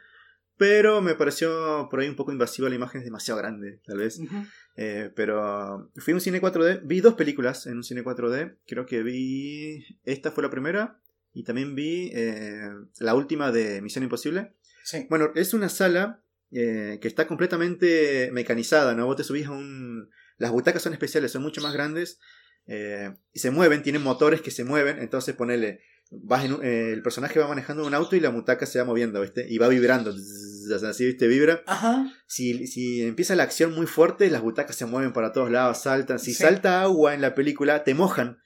pero 0.57 1.01
me 1.01 1.15
pareció 1.15 1.87
por 1.89 2.01
ahí 2.01 2.09
un 2.09 2.15
poco 2.17 2.33
invasiva 2.33 2.67
la 2.67 2.75
imagen, 2.75 2.99
es 2.99 3.05
demasiado 3.05 3.39
grande, 3.39 3.79
tal 3.85 3.97
vez. 3.99 4.19
Ujú. 4.19 4.35
Eh, 4.81 5.11
pero 5.13 5.91
fui 5.97 6.13
a 6.13 6.15
un 6.15 6.21
cine 6.21 6.39
4D, 6.41 6.81
vi 6.85 7.01
dos 7.01 7.15
películas 7.15 7.67
en 7.67 7.75
un 7.75 7.83
cine 7.83 8.01
4D, 8.01 8.55
creo 8.65 8.85
que 8.85 9.03
vi, 9.03 9.83
esta 10.05 10.31
fue 10.31 10.41
la 10.41 10.49
primera, 10.49 11.01
y 11.33 11.43
también 11.43 11.75
vi 11.75 12.11
eh, 12.13 12.61
la 12.99 13.13
última 13.13 13.51
de 13.51 13.81
Misión 13.81 14.03
Imposible. 14.05 14.53
Sí. 14.85 15.05
Bueno, 15.09 15.31
es 15.35 15.53
una 15.53 15.67
sala 15.67 16.23
eh, 16.51 16.97
que 17.01 17.09
está 17.09 17.27
completamente 17.27 18.29
mecanizada, 18.31 18.95
¿no? 18.95 19.05
Vos 19.05 19.17
te 19.17 19.25
subís 19.25 19.47
a 19.47 19.51
un... 19.51 20.09
Las 20.37 20.51
butacas 20.51 20.81
son 20.81 20.93
especiales, 20.93 21.33
son 21.33 21.41
mucho 21.43 21.59
más 21.61 21.73
grandes 21.73 22.19
eh, 22.65 23.13
y 23.33 23.39
se 23.39 23.51
mueven, 23.51 23.83
tienen 23.83 24.01
motores 24.01 24.39
que 24.41 24.51
se 24.51 24.63
mueven, 24.63 24.99
entonces 24.99 25.35
ponele... 25.35 25.81
Vas 26.11 26.45
en 26.45 26.53
un- 26.53 26.63
eh, 26.63 26.91
el 26.93 27.01
personaje 27.03 27.37
va 27.39 27.47
manejando 27.49 27.85
un 27.85 27.93
auto 27.93 28.15
y 28.15 28.19
la 28.21 28.29
butaca 28.29 28.65
se 28.65 28.79
va 28.79 28.85
moviendo, 28.85 29.19
¿viste? 29.21 29.45
Y 29.47 29.57
va 29.57 29.67
vibrando, 29.67 30.11
zzz, 30.13 30.58
así, 30.71 31.05
¿viste? 31.05 31.27
Vibra. 31.27 31.63
Ajá. 31.67 32.11
Si, 32.27 32.67
si 32.67 33.01
empieza 33.03 33.35
la 33.35 33.43
acción 33.43 33.73
muy 33.73 33.87
fuerte, 33.87 34.29
las 34.29 34.41
butacas 34.41 34.75
se 34.75 34.85
mueven 34.85 35.13
para 35.13 35.31
todos 35.33 35.49
lados, 35.51 35.81
saltan. 35.81 36.19
Si 36.19 36.33
Sí. 36.33 36.43
salta 36.43 36.81
agua 36.81 37.13
en 37.13 37.21
la 37.21 37.35
película, 37.35 37.83
te 37.83 37.93
mojan. 37.93 38.39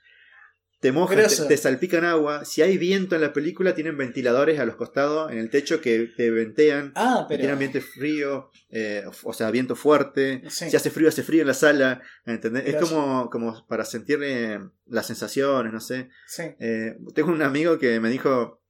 Te 0.80 0.92
mojan, 0.92 1.18
te, 1.18 1.46
te 1.48 1.56
salpican 1.56 2.04
agua. 2.04 2.44
Si 2.44 2.62
hay 2.62 2.78
viento 2.78 3.16
en 3.16 3.22
la 3.22 3.32
película, 3.32 3.74
tienen 3.74 3.98
ventiladores 3.98 4.60
a 4.60 4.66
los 4.66 4.76
costados 4.76 5.32
en 5.32 5.38
el 5.38 5.50
techo 5.50 5.80
que 5.80 6.12
te 6.18 6.30
ventean. 6.30 6.92
Ah, 6.96 7.26
pero. 7.30 7.40
Tiene 7.40 7.54
ambiente 7.54 7.80
frío, 7.80 8.50
eh, 8.70 9.06
o 9.24 9.32
sea, 9.32 9.50
viento 9.50 9.78
fuerte. 9.78 10.42
Sí. 10.50 10.70
Si 10.70 10.76
hace 10.76 10.92
frío, 10.92 11.08
hace 11.08 11.24
frío 11.24 11.40
en 11.40 11.48
la 11.48 11.54
sala. 11.54 12.02
¿entendés? 12.26 12.66
Es 12.68 12.76
como, 12.76 13.30
como 13.30 13.66
para 13.66 13.86
sentir 13.86 14.20
eh, 14.24 14.60
las 14.86 15.08
sensaciones, 15.08 15.72
no 15.72 15.80
sé. 15.80 16.10
Sí. 16.28 16.44
Eh, 16.60 16.98
tengo 17.16 17.32
un 17.32 17.42
amigo 17.44 17.80
que 17.80 18.02
me 18.02 18.10
dijo 18.10 18.62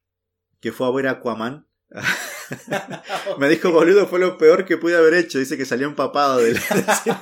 que 0.59 0.71
fue 0.71 0.85
a 0.85 0.91
ver 0.91 1.07
Aquaman. 1.07 1.65
Me 3.37 3.49
dijo, 3.49 3.71
boludo, 3.71 4.07
fue 4.07 4.19
lo 4.19 4.37
peor 4.37 4.65
que 4.65 4.77
pude 4.77 4.95
haber 4.95 5.13
hecho. 5.13 5.39
Dice 5.39 5.57
que 5.57 5.65
salió 5.65 5.87
empapado 5.87 6.39
cine. 6.39 6.59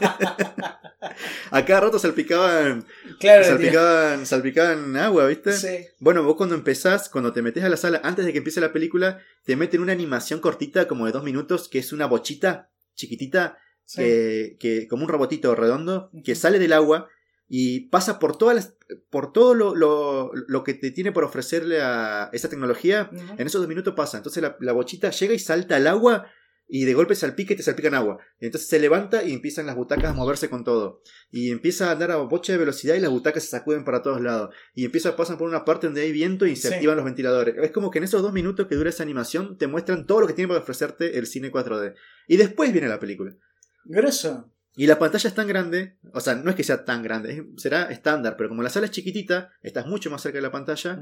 A 1.51 1.65
cada 1.65 1.81
rato 1.81 1.99
salpicaban, 1.99 2.85
claro, 3.19 3.41
tío. 3.43 3.51
salpicaban, 3.51 4.25
salpicaban 4.25 4.95
agua, 4.95 5.27
¿viste? 5.27 5.51
Sí. 5.53 5.85
Bueno, 5.99 6.23
vos 6.23 6.35
cuando 6.37 6.55
empezás, 6.55 7.09
cuando 7.09 7.33
te 7.33 7.41
metes 7.41 7.63
a 7.63 7.69
la 7.69 7.75
sala, 7.75 7.99
antes 8.03 8.25
de 8.25 8.31
que 8.31 8.37
empiece 8.37 8.61
la 8.61 8.71
película, 8.71 9.19
te 9.43 9.55
meten 9.57 9.81
una 9.81 9.91
animación 9.91 10.39
cortita, 10.39 10.87
como 10.87 11.05
de 11.05 11.11
dos 11.11 11.23
minutos, 11.23 11.67
que 11.67 11.79
es 11.79 11.91
una 11.91 12.05
bochita 12.05 12.69
chiquitita, 12.95 13.57
sí. 13.83 14.01
que, 14.01 14.57
que- 14.59 14.87
como 14.87 15.03
un 15.03 15.09
robotito 15.09 15.53
redondo, 15.55 16.09
que 16.23 16.35
sale 16.35 16.59
del 16.59 16.71
agua 16.73 17.09
y 17.53 17.89
pasa 17.89 18.17
por 18.17 18.37
todas 18.37 18.55
las, 18.55 18.77
por 19.09 19.33
todo 19.33 19.53
lo, 19.53 19.75
lo, 19.75 20.31
lo 20.47 20.63
que 20.63 20.73
te 20.73 20.89
tiene 20.89 21.11
por 21.11 21.25
ofrecerle 21.25 21.81
a 21.81 22.29
esa 22.31 22.47
tecnología. 22.47 23.09
En 23.37 23.45
esos 23.45 23.59
dos 23.59 23.67
minutos 23.67 23.93
pasa. 23.93 24.15
Entonces 24.15 24.41
la, 24.41 24.55
la 24.61 24.71
bochita 24.71 25.09
llega 25.11 25.33
y 25.33 25.39
salta 25.39 25.75
al 25.75 25.85
agua 25.87 26.27
y 26.69 26.85
de 26.85 26.93
golpe 26.93 27.13
salpica 27.13 27.51
y 27.51 27.57
te 27.57 27.63
salpican 27.63 27.93
agua. 27.93 28.19
Entonces 28.39 28.69
se 28.69 28.79
levanta 28.79 29.25
y 29.25 29.33
empiezan 29.33 29.65
las 29.65 29.75
butacas 29.75 30.11
a 30.11 30.13
moverse 30.13 30.49
con 30.49 30.63
todo. 30.63 31.01
Y 31.29 31.51
empieza 31.51 31.89
a 31.89 31.91
andar 31.91 32.11
a 32.11 32.15
bocha 32.15 32.53
de 32.53 32.59
velocidad 32.59 32.95
y 32.95 33.01
las 33.01 33.11
butacas 33.11 33.43
se 33.43 33.49
sacuden 33.49 33.83
para 33.83 34.01
todos 34.01 34.21
lados. 34.21 34.55
Y 34.73 34.85
empieza 34.85 35.17
pasan 35.17 35.37
por 35.37 35.49
una 35.49 35.65
parte 35.65 35.87
donde 35.87 36.03
hay 36.03 36.13
viento 36.13 36.45
y 36.45 36.55
se 36.55 36.69
Sí. 36.69 36.73
activan 36.75 36.95
los 36.95 37.03
ventiladores. 37.03 37.55
Es 37.61 37.71
como 37.71 37.91
que 37.91 37.97
en 37.97 38.05
esos 38.05 38.21
dos 38.21 38.31
minutos 38.31 38.67
que 38.67 38.75
dura 38.75 38.89
esa 38.91 39.03
animación 39.03 39.57
te 39.57 39.67
muestran 39.67 40.07
todo 40.07 40.21
lo 40.21 40.27
que 40.27 40.33
tiene 40.33 40.47
para 40.47 40.61
ofrecerte 40.61 41.17
el 41.17 41.27
cine 41.27 41.51
4D. 41.51 41.95
Y 42.29 42.37
después 42.37 42.71
viene 42.71 42.87
la 42.87 42.97
película. 43.01 43.35
Grosso. 43.83 44.50
Y 44.75 44.87
la 44.87 44.97
pantalla 44.99 45.27
es 45.27 45.35
tan 45.35 45.47
grande, 45.47 45.97
o 46.13 46.21
sea, 46.21 46.35
no 46.35 46.49
es 46.49 46.55
que 46.55 46.63
sea 46.63 46.85
tan 46.85 47.03
grande, 47.03 47.45
será 47.57 47.83
estándar, 47.91 48.35
pero 48.37 48.47
como 48.49 48.63
la 48.63 48.69
sala 48.69 48.85
es 48.85 48.91
chiquitita, 48.91 49.51
estás 49.61 49.85
mucho 49.85 50.09
más 50.09 50.21
cerca 50.21 50.37
de 50.37 50.41
la 50.43 50.51
pantalla 50.51 51.01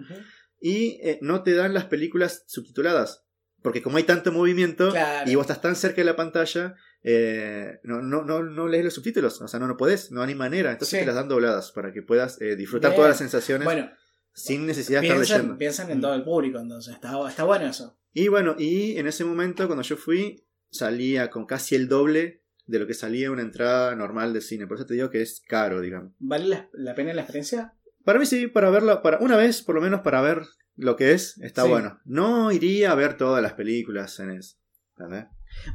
y 0.59 0.99
eh, 1.03 1.20
no 1.22 1.43
te 1.43 1.53
dan 1.53 1.74
las 1.74 1.86
películas 1.86 2.43
subtituladas. 2.47 3.26
Porque 3.61 3.82
como 3.82 3.97
hay 3.97 4.03
tanto 4.03 4.32
movimiento 4.32 4.89
Claro. 4.91 5.30
y 5.30 5.36
vos 5.36 5.43
estás 5.43 5.61
tan 5.61 5.76
cerca 5.76 5.97
de 5.97 6.05
la 6.05 6.15
pantalla, 6.15 6.76
eh, 7.03 7.80
no, 7.84 8.01
no, 8.01 8.24
no, 8.24 8.41
no 8.41 8.67
lees 8.67 8.86
los 8.86 8.93
subtítulos, 8.93 9.39
o 9.41 9.47
sea, 9.47 9.59
no, 9.59 9.67
no 9.67 9.78
podés, 9.78 10.11
no 10.11 10.22
hay 10.24 10.34
manera. 10.34 10.72
Entonces 10.72 10.97
Sí. 10.97 11.03
te 11.03 11.05
las 11.05 11.15
dan 11.15 11.28
dobladas 11.28 11.72
para 11.72 11.91
que 11.91 12.01
puedas 12.01 12.41
eh, 12.41 12.55
disfrutar 12.55 12.91
Bien. 12.91 12.95
todas 12.97 13.09
las 13.09 13.17
sensaciones 13.17 13.65
Bueno, 13.65 13.91
sin 14.34 14.65
necesidad 14.65 15.01
de 15.01 15.07
estar 15.07 15.20
leyendo. 15.20 15.57
piensan 15.57 15.91
en 15.91 15.97
Mm. 15.99 16.01
todo 16.01 16.13
el 16.15 16.24
público, 16.24 16.57
entonces. 16.59 16.93
Está, 16.95 17.13
está 17.28 17.43
bueno 17.43 17.67
eso. 17.67 17.97
Y 18.13 18.30
bueno, 18.30 18.55
y 18.57 18.97
en 18.97 19.07
ese 19.07 19.26
momento 19.26 19.67
cuando 19.67 19.84
yo 19.84 19.95
fui, 19.97 20.43
salía 20.72 21.30
con 21.30 21.45
casi 21.45 21.76
el 21.76 21.88
doble 21.89 22.43
de 22.70 22.80
lo 22.80 22.88
que 22.88 22.93
salía 22.93 23.32
una 23.32 23.41
entrada 23.41 23.95
normal 23.95 24.32
de 24.34 24.41
cine. 24.41 24.67
Por 24.67 24.78
eso 24.78 24.86
te 24.86 24.93
digo 24.93 25.09
que 25.09 25.22
es 25.22 25.41
caro, 25.47 25.82
digamos. 25.82 26.13
¿Vale 26.20 26.45
la, 26.45 26.70
la 26.74 26.93
pena 26.95 27.13
la 27.13 27.22
experiencia? 27.22 27.74
Para 28.05 28.20
mí 28.20 28.26
sí, 28.26 28.47
para 28.47 28.70
verla, 28.70 29.01
para 29.01 29.17
una 29.20 29.36
vez 29.38 29.61
por 29.61 29.76
lo 29.76 29.82
menos 29.82 30.01
para 30.01 30.22
ver 30.22 30.43
lo 30.76 30.95
que 30.95 31.11
es, 31.13 31.38
está 31.39 31.63
Sí. 31.63 31.70
bueno. 31.70 31.99
No 32.05 32.51
iría 32.51 32.91
a 32.91 32.95
ver 32.95 33.17
todas 33.17 33.41
las 33.41 33.53
películas 33.53 34.20
en 34.20 34.32
eso. 34.32 34.55
¿entendés? 34.97 35.26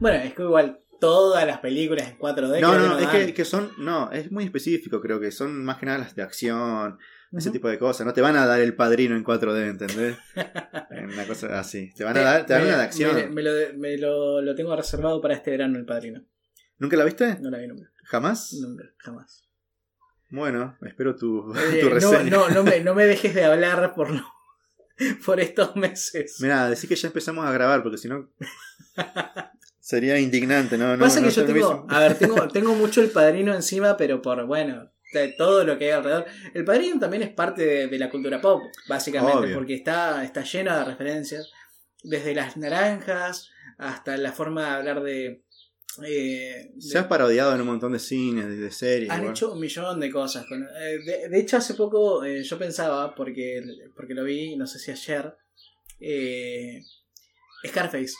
Bueno, 0.00 0.18
es 0.22 0.34
que 0.34 0.42
igual 0.42 0.80
todas 1.00 1.46
las 1.46 1.58
películas 1.58 2.08
en 2.08 2.18
4D. 2.18 2.60
No, 2.60 2.78
no, 2.78 2.88
no, 2.88 2.98
es 2.98 3.08
que, 3.08 3.34
que 3.34 3.44
son, 3.44 3.70
no, 3.78 4.10
es 4.12 4.30
muy 4.30 4.44
específico, 4.44 5.00
creo 5.00 5.18
que 5.20 5.30
son 5.32 5.64
más 5.64 5.78
que 5.78 5.86
nada 5.86 5.98
las 5.98 6.14
de 6.14 6.22
acción, 6.22 6.98
ese 7.32 7.50
tipo 7.50 7.68
de 7.68 7.78
cosas. 7.78 8.06
No 8.06 8.12
te 8.12 8.20
van 8.20 8.36
a 8.36 8.46
dar 8.46 8.60
el 8.60 8.74
padrino 8.76 9.16
en 9.16 9.24
4D, 9.24 9.68
¿entendés? 9.68 10.16
Una 11.14 11.26
cosa 11.26 11.58
así. 11.58 11.92
Te 11.94 12.04
van 12.04 12.16
a 12.16 12.20
dar, 12.20 12.46
te 12.46 12.52
dan 12.52 12.62
una 12.62 12.76
de 12.78 12.82
acción. 12.84 13.14
Me, 13.16 13.26
me 13.28 13.42
lo, 13.42 13.50
me 13.76 13.98
lo, 13.98 14.40
lo 14.40 14.54
tengo 14.54 14.74
reservado 14.76 15.20
para 15.20 15.34
este 15.34 15.50
verano, 15.50 15.76
el 15.78 15.84
padrino. 15.84 16.22
¿Nunca 16.84 16.96
la 16.98 17.04
viste? 17.04 17.38
No 17.40 17.48
la 17.50 17.56
vi 17.58 17.66
nunca. 17.66 17.90
¿Jamás? 18.04 18.52
Nunca, 18.60 18.84
jamás. 18.98 19.42
Bueno, 20.28 20.76
espero 20.82 21.16
tu, 21.16 21.54
Eh, 21.72 21.80
tu 21.80 21.88
no, 21.88 21.94
reseña. 21.94 22.30
no, 22.30 22.48
no, 22.50 22.62
me, 22.62 22.80
no 22.80 22.94
me 22.94 23.06
dejes 23.06 23.34
de 23.34 23.42
hablar 23.44 23.94
por, 23.94 24.08
por 25.24 25.40
estos 25.40 25.74
meses. 25.76 26.36
Mira, 26.40 26.68
decir 26.68 26.88
que 26.88 26.96
ya 26.96 27.08
empezamos 27.08 27.46
a 27.46 27.52
grabar, 27.52 27.82
porque 27.82 27.96
si 27.96 28.08
no. 28.08 28.28
sería 29.80 30.18
indignante, 30.18 30.76
¿no? 30.76 30.98
Pasa 30.98 31.20
no 31.20 31.28
que 31.28 31.32
yo 31.32 31.46
tengo, 31.46 31.86
a 31.88 32.00
ver, 32.00 32.18
tengo, 32.18 32.48
tengo 32.48 32.74
mucho 32.74 33.00
el 33.00 33.10
padrino 33.10 33.54
encima, 33.54 33.96
pero 33.96 34.20
por, 34.20 34.44
bueno, 34.46 34.90
de 35.14 35.28
todo 35.28 35.64
lo 35.64 35.78
que 35.78 35.86
hay 35.86 35.90
alrededor. 35.92 36.26
El 36.52 36.64
padrino 36.64 36.98
también 37.00 37.22
es 37.22 37.30
parte 37.30 37.64
de, 37.64 37.86
de 37.88 37.98
la 37.98 38.10
cultura 38.10 38.40
pop, 38.42 38.62
básicamente, 38.88 39.38
Obvio. 39.38 39.54
porque 39.54 39.74
está, 39.74 40.22
está 40.22 40.42
lleno 40.42 40.76
de 40.76 40.84
referencias, 40.84 41.50
desde 42.02 42.34
las 42.34 42.56
naranjas 42.58 43.50
hasta 43.78 44.16
la 44.16 44.32
forma 44.32 44.62
de 44.62 44.68
hablar 44.70 45.02
de... 45.02 45.42
eh, 46.04 46.72
Se 46.78 46.98
ha 46.98 47.08
parodiado 47.08 47.54
en 47.54 47.60
un 47.60 47.66
montón 47.68 47.92
de 47.92 47.98
cines, 47.98 48.48
de, 48.48 48.70
series. 48.70 49.10
Han 49.10 49.18
igual. 49.20 49.32
hecho 49.34 49.52
un 49.52 49.60
millón 49.60 50.00
de 50.00 50.10
cosas. 50.10 50.44
con- 50.46 50.62
eh, 50.62 50.98
de, 51.04 51.28
de 51.28 51.38
hecho, 51.40 51.56
hace 51.56 51.74
poco 51.74 52.24
eh, 52.24 52.42
yo 52.42 52.58
pensaba, 52.58 53.14
porque, 53.14 53.62
porque 53.94 54.14
lo 54.14 54.24
vi, 54.24 54.56
no 54.56 54.66
sé 54.66 54.78
si 54.78 54.90
ayer, 54.90 55.34
eh, 56.00 56.80
Scarface. 57.66 58.14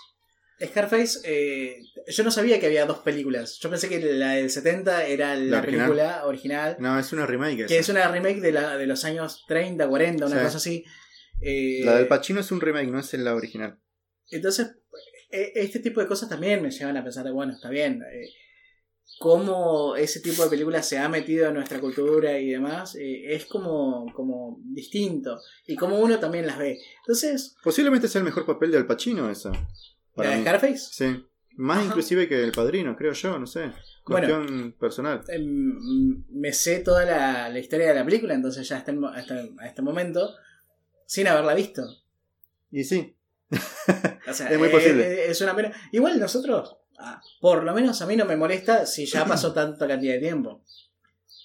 Scarface, 0.65 1.81
yo 2.07 2.23
no 2.25 2.31
sabía 2.31 2.61
que 2.61 2.67
había 2.67 2.87
dos 2.87 2.99
películas. 2.99 3.59
Yo 3.61 3.69
pensé 3.71 3.89
que 3.89 3.99
la 4.01 4.33
del 4.35 4.51
70 4.51 5.07
era 5.07 5.35
la, 5.35 5.43
¿La 5.45 5.59
original? 5.59 5.87
película 5.89 6.27
original, 6.27 6.77
No, 6.79 6.99
es 6.99 7.12
una 7.12 7.27
remake. 7.27 7.57
que 7.57 7.65
esa. 7.65 7.75
es 7.75 7.89
una 7.89 8.09
remake 8.11 8.41
de, 8.41 8.53
la, 8.53 8.77
de 8.79 8.87
los 8.87 9.05
años 9.05 9.45
30, 9.49 9.89
40, 9.89 10.27
una 10.27 10.39
Sí. 10.39 10.45
cosa 10.45 10.57
así. 10.59 10.85
La 11.85 11.97
del 11.97 12.07
Pacino 12.07 12.39
es 12.41 12.53
un 12.53 12.61
remake, 12.61 12.87
no 12.89 13.01
es 13.01 13.12
la 13.15 13.35
original. 13.35 13.79
entonces, 14.31 14.77
este 15.55 15.80
tipo 15.80 16.01
de 16.01 16.07
cosas 16.07 16.28
también 16.28 16.62
me 16.62 16.70
llevan 16.70 16.97
a 16.97 17.03
pensar, 17.03 17.30
bueno, 17.32 17.53
está 17.53 17.68
bien, 17.68 18.03
eh, 18.12 18.28
cómo 19.18 19.97
ese 19.97 20.20
tipo 20.20 20.45
de 20.45 20.51
películas 20.51 20.89
se 20.89 20.99
ha 20.99 21.09
metido 21.09 21.49
en 21.49 21.55
nuestra 21.55 21.80
cultura 21.80 22.39
y 22.39 22.51
demás, 22.51 22.95
eh, 22.97 23.35
es 23.35 23.47
como, 23.47 24.07
como 24.14 24.59
distinto, 24.62 25.41
y 25.66 25.76
como 25.76 25.99
uno 25.99 26.18
también 26.18 26.47
las 26.47 26.59
ve. 26.59 26.78
Entonces, 26.99 27.57
Posiblemente 27.62 28.09
sea 28.09 28.20
el 28.20 28.24
mejor 28.24 28.47
papel 28.47 28.70
de 28.70 28.78
Al 28.78 28.87
Pacino, 28.87 29.30
esa. 29.30 29.51
¿la 29.51 29.66
Para 30.14 30.30
de 30.30 30.37
mí. 30.37 30.43
Scarface? 30.43 30.78
Sí. 30.78 31.26
Más 31.57 31.78
Ajá. 31.78 31.87
inclusive 31.87 32.28
que 32.28 32.43
el 32.43 32.51
padrino, 32.51 32.97
creo 32.97 33.12
yo, 33.12 33.39
no 33.39 33.47
sé. 33.47 33.70
Bueno. 34.07 34.26
Cuestión 34.26 34.72
personal. 34.78 35.22
Em, 35.28 36.24
me 36.28 36.53
sé 36.53 36.80
toda 36.80 37.05
la, 37.05 37.49
la 37.49 37.59
historia 37.59 37.89
de 37.89 37.95
la 37.95 38.05
película, 38.05 38.35
entonces 38.35 38.68
ya 38.68 38.78
hasta, 38.78 38.91
el 38.91 39.05
hasta 39.05 39.35
a 39.59 39.66
este 39.66 39.80
momento, 39.82 40.35
sin 41.07 41.28
haberla 41.28 41.55
visto. 41.55 41.82
Y 42.72 42.82
sí, 42.82 43.14
O 44.27 44.33
sea, 44.33 44.49
Es 44.51 44.59
muy 44.59 44.69
eh, 44.69 44.71
posible. 44.71 45.03
eh, 45.05 45.31
es 45.31 45.41
una. 45.41 45.55
Igual 45.93 46.19
nosotros, 46.19 46.77
ah, 46.99 47.21
por 47.41 47.63
lo 47.63 47.75
menos 47.75 48.01
a 48.03 48.07
mí 48.07 48.17
no 48.17 48.25
me 48.25 48.37
molesta 48.37 48.87
si 48.87 49.07
ya 49.07 49.25
pasó 49.27 49.53
tanta 49.55 49.87
cantidad 49.87 50.15
de 50.15 50.21
tiempo. 50.21 50.65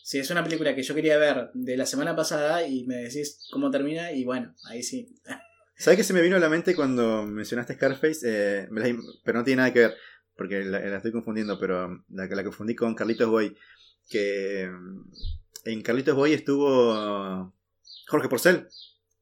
Si 0.03 0.17
es 0.17 0.29
una 0.31 0.43
película 0.43 0.73
que 0.73 0.81
yo 0.81 0.95
quería 0.95 1.17
ver 1.17 1.51
de 1.53 1.77
la 1.77 1.85
semana 1.85 2.15
pasada 2.15 2.65
y 2.65 2.83
me 2.85 2.95
decís 2.95 3.45
cómo 3.51 3.69
termina, 3.69 4.11
y 4.11 4.23
bueno, 4.25 4.55
ahí 4.65 4.81
sí. 4.81 5.07
¿Sabes 5.77 5.97
qué 5.97 6.03
se 6.03 6.13
me 6.13 6.21
vino 6.21 6.35
a 6.35 6.39
la 6.39 6.49
mente 6.49 6.75
cuando 6.75 7.23
mencionaste 7.23 7.75
Scarface? 7.75 8.19
Eh, 8.25 8.67
me 8.71 8.81
la- 8.81 8.99
pero 9.23 9.37
no 9.39 9.43
tiene 9.45 9.57
nada 9.61 9.71
que 9.73 9.79
ver, 9.79 9.95
porque 10.35 10.63
la, 10.63 10.79
la 10.79 10.97
estoy 10.97 11.11
confundiendo, 11.11 11.59
pero 11.59 12.03
la, 12.09 12.25
la 12.25 12.43
confundí 12.43 12.75
con 12.75 12.95
Carlitos 12.95 13.29
Boy. 13.29 13.55
Que 14.09 14.67
mm, 14.69 15.11
en 15.65 15.81
Carlitos 15.83 16.15
Boy 16.15 16.33
estuvo 16.33 17.53
Jorge 18.07 18.27
Porcel. 18.29 18.67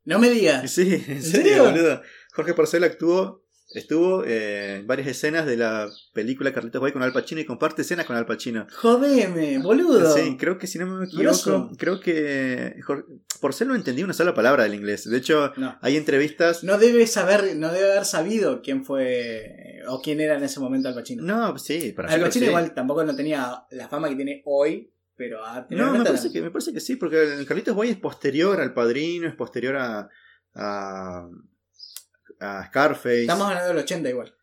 No 0.06 0.20
me 0.20 0.30
digas. 0.30 0.72
Sí, 0.72 0.94
en 1.08 1.22
serio, 1.22 1.50
serio? 1.50 1.64
boludo. 1.66 2.02
Jorge 2.38 2.54
Porcel 2.54 2.84
actuó 2.86 3.44
Estuvo 3.74 4.24
eh, 4.24 4.78
en 4.78 4.88
varias 4.88 5.10
escenas 5.10 5.46
de 5.46 5.58
la 5.58 5.90
película 6.14 6.54
Carlitos 6.54 6.82
Way 6.82 6.94
con 6.94 7.04
Al 7.04 7.12
Pacino 7.12 7.42
y 7.42 7.46
comparte 7.46 7.82
escenas 7.82 8.06
con 8.06 8.16
Al 8.16 8.26
Pacino. 8.26 8.66
Jodeme, 8.74 9.60
boludo. 9.60 10.16
Sí, 10.16 10.38
creo 10.38 10.58
que 10.58 10.68
si 10.68 10.80
no 10.80 10.86
me 10.86 11.06
equivoco, 11.06 11.22
Grosso. 11.24 11.72
creo 11.78 12.00
que 12.00 12.76
Porcel 13.42 13.68
no 13.68 13.76
entendí 13.76 14.04
una 14.04 14.14
sola 14.14 14.34
palabra 14.34 14.64
del 14.64 14.74
inglés. 14.74 15.10
De 15.10 15.18
hecho, 15.18 15.52
No. 15.58 15.78
hay 15.82 15.98
entrevistas. 15.98 16.64
No 16.64 16.78
debe 16.78 17.06
saber, 17.08 17.58
no 17.58 17.70
debe 17.74 17.92
haber 17.92 18.06
sabido 18.06 18.62
quién 18.62 18.86
fue 18.86 19.82
o 19.90 20.02
quién 20.02 20.22
era 20.22 20.38
en 20.38 20.44
ese 20.46 20.62
momento 20.62 20.88
Al 20.88 20.96
Pacino. 20.96 21.24
No, 21.24 21.58
sí, 21.58 21.92
para 21.92 22.10
Al 22.10 22.22
Pacino 22.22 22.46
sí. 22.46 22.50
igual 22.50 22.74
tampoco 22.74 23.04
no 23.04 23.18
tenía 23.18 23.66
la 23.72 23.90
fama 23.90 24.08
que 24.08 24.16
tiene 24.16 24.44
hoy, 24.46 24.94
pero 25.18 25.42
No, 25.72 25.92
me 25.92 26.06
parece, 26.06 26.32
que, 26.32 26.42
me 26.42 26.52
parece 26.52 26.72
que 26.72 26.80
sí, 26.80 26.96
porque 26.96 27.22
el 27.34 27.46
Carlitos 27.46 27.76
Way 27.76 27.90
es 27.90 27.98
posterior 27.98 28.62
al 28.62 28.74
Padrino, 28.74 29.28
es 29.28 29.36
posterior 29.36 29.76
a, 29.76 30.10
a, 30.56 31.28
a 32.40 32.66
Scarface. 32.68 33.22
Estamos 33.22 33.48
hablando 33.48 33.70
del 33.70 33.78
80 33.80 34.10
igual. 34.10 34.34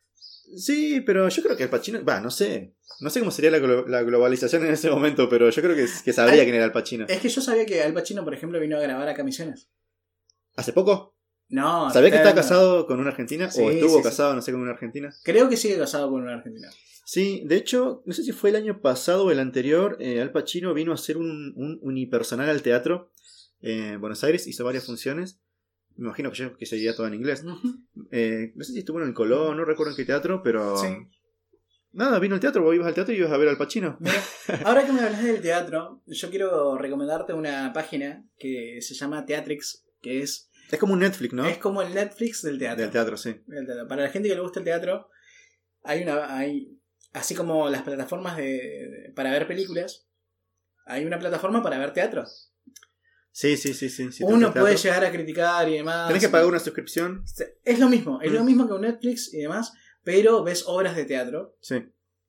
Sí, 0.56 1.00
pero 1.00 1.28
yo 1.28 1.42
creo 1.42 1.56
que 1.56 1.64
el 1.64 1.70
Pacino, 1.70 2.04
va, 2.04 2.20
no 2.20 2.30
sé. 2.30 2.74
No 3.00 3.10
sé 3.10 3.18
cómo 3.20 3.30
sería 3.32 3.50
la, 3.50 3.58
glo- 3.58 3.86
la 3.88 4.02
globalización 4.02 4.64
en 4.66 4.72
ese 4.72 4.88
momento, 4.90 5.28
pero 5.28 5.50
yo 5.50 5.62
creo 5.62 5.74
que, 5.74 5.86
que 6.04 6.12
sabría 6.12 6.44
quién 6.44 6.54
era 6.54 6.64
el 6.64 6.72
Pacino. 6.72 7.06
Es 7.08 7.18
que 7.20 7.28
yo 7.28 7.40
sabía 7.40 7.66
que 7.66 7.82
Al 7.82 7.92
Pacino, 7.94 8.22
por 8.24 8.34
ejemplo, 8.34 8.60
vino 8.60 8.76
a 8.76 8.80
grabar 8.80 9.08
a 9.08 9.14
Camisiones. 9.14 9.68
¿Hace 10.56 10.72
poco? 10.72 11.16
No, 11.48 11.90
¿Sabía 11.90 12.10
que 12.10 12.16
está- 12.16 12.34
casado 12.34 12.86
con 12.86 13.00
una 13.00 13.10
argentina? 13.10 13.50
Sí, 13.50 13.60
¿O 13.62 13.70
estuvo 13.70 13.90
sí, 13.90 13.96
sí. 13.98 14.02
casado, 14.02 14.34
no 14.34 14.42
sé, 14.42 14.52
con 14.52 14.60
una 14.62 14.70
argentina? 14.72 15.12
Creo 15.24 15.48
que 15.48 15.56
sigue 15.56 15.76
casado 15.76 16.10
con 16.10 16.22
una 16.22 16.34
argentina. 16.34 16.70
Sí, 17.04 17.42
de 17.44 17.56
hecho, 17.56 18.02
no 18.06 18.14
sé 18.14 18.22
si 18.22 18.32
fue 18.32 18.50
el 18.50 18.56
año 18.56 18.80
pasado 18.80 19.24
o 19.26 19.30
el 19.30 19.38
anterior, 19.40 19.96
eh, 20.00 20.20
Al 20.22 20.30
Pacino 20.32 20.72
vino 20.72 20.92
a 20.92 20.94
hacer 20.94 21.16
un, 21.18 21.52
un 21.56 21.78
unipersonal 21.82 22.48
al 22.48 22.62
teatro 22.62 23.10
en 23.60 24.00
Buenos 24.00 24.22
Aires, 24.24 24.46
hizo 24.46 24.64
varias 24.64 24.86
funciones. 24.86 25.38
Me 25.96 26.06
imagino 26.06 26.30
que, 26.30 26.36
yo- 26.38 26.56
que 26.56 26.66
sería 26.66 26.94
todo 26.94 27.06
en 27.06 27.14
inglés. 27.14 27.44
Eh, 28.10 28.52
no 28.54 28.64
sé 28.64 28.72
si 28.72 28.78
estuvo 28.80 29.00
en 29.00 29.08
el 29.08 29.14
Colón, 29.14 29.56
no 29.56 29.64
recuerdo 29.64 29.92
en 29.92 29.96
qué 29.96 30.04
teatro, 30.04 30.42
pero... 30.42 30.76
Sí. 30.76 30.88
Nada, 31.92 32.18
vino 32.18 32.34
al 32.34 32.40
teatro, 32.40 32.62
vos 32.64 32.74
ibas 32.74 32.88
al 32.88 32.94
teatro 32.94 33.14
y 33.14 33.18
ibas 33.18 33.30
a 33.30 33.36
ver 33.36 33.48
al 33.48 33.56
Pacino. 33.56 33.96
Mira, 34.00 34.20
ahora 34.64 34.84
que 34.84 34.92
me 34.92 35.00
hablas 35.00 35.22
del 35.22 35.40
teatro, 35.40 36.02
yo 36.06 36.28
quiero 36.30 36.76
recomendarte 36.76 37.32
una 37.34 37.72
página 37.72 38.24
que 38.36 38.78
se 38.82 38.94
llama 38.94 39.24
Teatrix, 39.24 39.84
que 40.02 40.18
es, 40.20 40.50
Es 40.72 40.78
como 40.80 40.94
un 40.94 40.98
Netflix, 40.98 41.32
¿no? 41.34 41.46
es 41.46 41.58
como 41.58 41.82
el 41.82 41.94
Netflix 41.94 42.42
del 42.42 42.58
teatro. 42.58 42.82
Del 42.82 42.90
teatro, 42.90 43.16
sí. 43.16 43.36
Del 43.46 43.64
teatro. 43.66 43.86
Para 43.86 44.02
la 44.02 44.08
gente 44.10 44.28
que 44.28 44.34
le 44.34 44.40
gusta 44.40 44.58
el 44.58 44.64
teatro, 44.64 45.08
hay 45.84 46.02
una, 46.02 46.36
hay, 46.36 46.76
así 47.12 47.36
como 47.36 47.68
las 47.70 47.82
plataformas 47.82 48.36
de, 48.38 48.42
de- 48.44 49.12
para 49.14 49.30
ver 49.30 49.46
películas, 49.46 50.08
hay 50.86 51.04
una 51.04 51.20
plataforma 51.20 51.62
para 51.62 51.78
ver 51.78 51.92
teatro. 51.92 52.24
Sí, 53.36 53.56
sí, 53.56 53.74
sí, 53.74 53.88
sí. 53.88 54.10
te 54.18 54.24
Uno 54.24 54.54
puede 54.54 54.76
llegar 54.76 55.04
a 55.04 55.10
criticar 55.10 55.68
y 55.68 55.72
demás. 55.74 56.06
Tenés 56.06 56.22
que 56.22 56.28
pagar 56.28 56.46
una 56.46 56.60
suscripción. 56.60 57.24
Es 57.64 57.80
lo 57.80 57.88
mismo, 57.88 58.20
es 58.22 58.30
Mm. 58.30 58.34
lo 58.34 58.44
mismo 58.44 58.66
que 58.68 58.74
un 58.74 58.82
Netflix 58.82 59.34
y 59.34 59.38
demás, 59.38 59.72
pero 60.04 60.44
ves 60.44 60.62
obras 60.68 60.94
de 60.94 61.04
teatro. 61.04 61.56
Sí. 61.60 61.76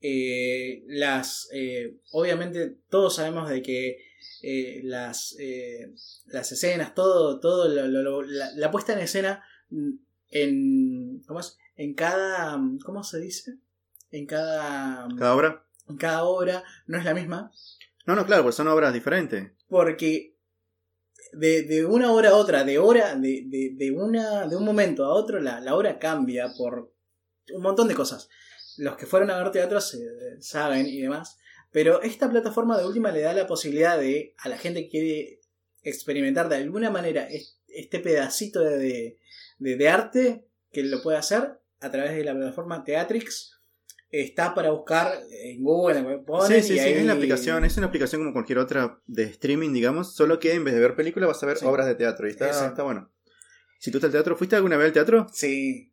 Eh, 0.01 0.83
las 0.87 1.47
eh, 1.53 1.97
obviamente 2.11 2.77
todos 2.89 3.15
sabemos 3.15 3.49
de 3.49 3.61
que 3.61 3.97
eh, 4.41 4.81
las 4.83 5.35
eh, 5.39 5.93
las 6.25 6.51
escenas 6.51 6.93
todo 6.95 7.39
todo 7.39 7.69
lo- 7.69 7.87
lo- 7.87 8.01
lo- 8.01 8.21
la, 8.23 8.51
la 8.55 8.71
puesta 8.71 8.93
en 8.93 8.99
escena 8.99 9.43
mm, 9.69 9.91
en 10.29 11.21
¿cómo 11.27 11.39
es? 11.39 11.57
en 11.75 11.93
cada 11.93 12.59
cómo 12.83 13.03
se 13.03 13.19
dice 13.19 13.57
en 14.11 14.25
cada 14.27 15.07
Cada 15.17 15.35
obra. 15.35 15.65
en 15.87 15.97
cada 15.97 16.23
obra 16.25 16.63
no 16.87 16.97
es 16.97 17.05
la 17.05 17.13
misma 17.13 17.51
No, 18.05 18.15
no, 18.15 18.25
claro, 18.25 18.43
porque 18.43 18.57
son 18.57 18.67
obras 18.67 18.93
diferentes. 18.93 19.51
porque 19.67 20.34
de, 21.37 21.63
de 21.63 21.85
una 21.85 22.11
hora 22.11 22.29
a 22.29 22.35
otra 22.35 22.63
de 22.63 22.79
hora 22.79 23.15
de, 23.15 23.43
de, 23.47 23.71
de 23.75 23.91
una 23.91 24.47
de 24.47 24.55
un 24.55 24.63
momento 24.65 25.05
a 25.05 25.13
otro 25.13 25.39
la, 25.39 25.59
la 25.59 25.75
hora 25.75 25.99
cambia 25.99 26.53
por 26.57 26.93
un 27.53 27.61
montón 27.61 27.87
de 27.87 27.95
cosas. 27.95 28.29
Los 28.77 28.97
que 28.97 29.05
fueron 29.05 29.29
a 29.31 29.37
ver 29.41 29.51
teatro 29.51 29.79
se- 29.81 30.41
saben 30.41 30.85
y 30.87 31.01
demás 31.01 31.37
pero 31.71 32.01
esta 32.01 32.29
plataforma 32.29 32.77
de 32.77 32.85
última 32.85 33.11
le 33.11 33.19
da 33.21 33.33
la 33.33 33.47
posibilidad 33.47 33.99
de 33.99 34.33
a 34.37 34.47
la 34.47 34.57
gente 34.57 34.83
que 34.83 34.89
quiere 34.89 35.39
experimentar 35.83 36.47
de 36.49 36.55
alguna 36.55 36.89
manera 36.89 37.23
es- 37.29 37.59
este 37.67 37.99
pedacito 37.99 38.61
de, 38.61 39.17
de, 39.59 39.75
de 39.75 39.89
arte 39.89 40.47
que 40.71 40.83
lo 40.83 41.01
puede 41.01 41.17
hacer 41.17 41.59
a 41.81 41.91
través 41.91 42.15
de 42.15 42.23
la 42.23 42.33
plataforma 42.33 42.83
Teatrix 42.85 43.54
está 44.11 44.53
para 44.53 44.71
buscar 44.71 45.13
en 45.43 45.61
Google 45.63 46.19
ponen 46.25 46.61
sí, 46.61 46.67
sí, 46.69 46.73
y 46.75 46.79
sí, 46.79 46.85
ahí- 46.85 46.93
es 46.93 47.05
la 47.05 47.13
aplicación, 47.13 47.65
es 47.65 47.75
una 47.77 47.87
aplicación 47.87 48.21
como 48.21 48.33
cualquier 48.33 48.59
otra 48.59 48.99
de 49.07 49.23
streaming, 49.23 49.73
digamos, 49.73 50.15
solo 50.15 50.39
que 50.39 50.53
en 50.53 50.63
vez 50.63 50.73
de 50.73 50.79
ver 50.79 50.95
películas 50.95 51.27
vas 51.27 51.43
a 51.43 51.45
ver 51.47 51.57
Sí. 51.57 51.65
obras 51.65 51.85
de 51.87 51.95
teatro 51.95 52.27
y 52.27 52.31
está, 52.31 52.47
Exacto. 52.47 52.67
está 52.69 52.83
bueno. 52.83 53.11
Si 53.79 53.91
tú 53.91 53.97
estás 53.97 54.07
al 54.09 54.13
teatro, 54.13 54.35
¿fuiste 54.37 54.55
alguna 54.55 54.77
vez 54.77 54.87
al 54.87 54.93
teatro? 54.93 55.27
sí 55.33 55.91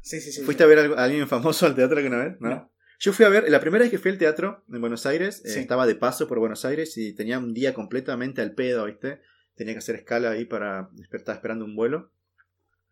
sí 0.00 0.20
sí 0.20 0.32
sí 0.32 0.42
¿Fuiste 0.42 0.62
a 0.62 0.66
ver 0.66 0.78
a 0.78 1.04
alguien 1.04 1.28
famoso 1.28 1.66
al 1.66 1.74
teatro 1.74 1.98
alguna 1.98 2.24
vez? 2.24 2.36
¿No? 2.40 2.48
No. 2.48 2.72
Yo 3.00 3.12
fui 3.12 3.24
a 3.24 3.28
ver, 3.28 3.48
la 3.50 3.60
primera 3.60 3.82
vez 3.82 3.90
que 3.92 3.98
fui 3.98 4.10
al 4.10 4.18
teatro 4.18 4.64
en 4.72 4.80
Buenos 4.80 5.04
Aires, 5.06 5.42
eh, 5.44 5.60
estaba 5.60 5.86
de 5.86 5.94
paso 5.94 6.26
por 6.26 6.38
Buenos 6.40 6.64
Aires 6.64 6.96
y 6.96 7.14
tenía 7.14 7.38
un 7.38 7.52
día 7.54 7.72
completamente 7.74 8.40
al 8.40 8.54
pedo, 8.54 8.86
¿viste? 8.86 9.20
Tenía 9.54 9.74
que 9.74 9.78
hacer 9.78 9.94
escala 9.96 10.30
ahí 10.30 10.46
para 10.46 10.88
estar 11.12 11.34
esperando 11.36 11.64
un 11.64 11.76
vuelo. 11.76 12.10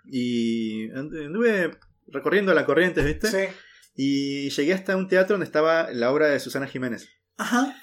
Y 0.05 0.89
andu- 0.91 1.27
anduve 1.27 1.73
recorriendo 2.09 2.55
la 2.55 2.64
corriente, 2.64 3.03
¿viste? 3.03 3.29
Sí. 3.29 3.53
Y 3.97 4.51
llegué 4.51 4.74
hasta 4.74 4.97
un 4.97 5.09
teatro 5.09 5.34
donde 5.34 5.47
estaba 5.47 5.90
la 5.92 6.12
obra 6.12 6.28
de 6.28 6.38
Susana 6.40 6.66
Jiménez. 6.66 7.09
Ajá. 7.38 7.74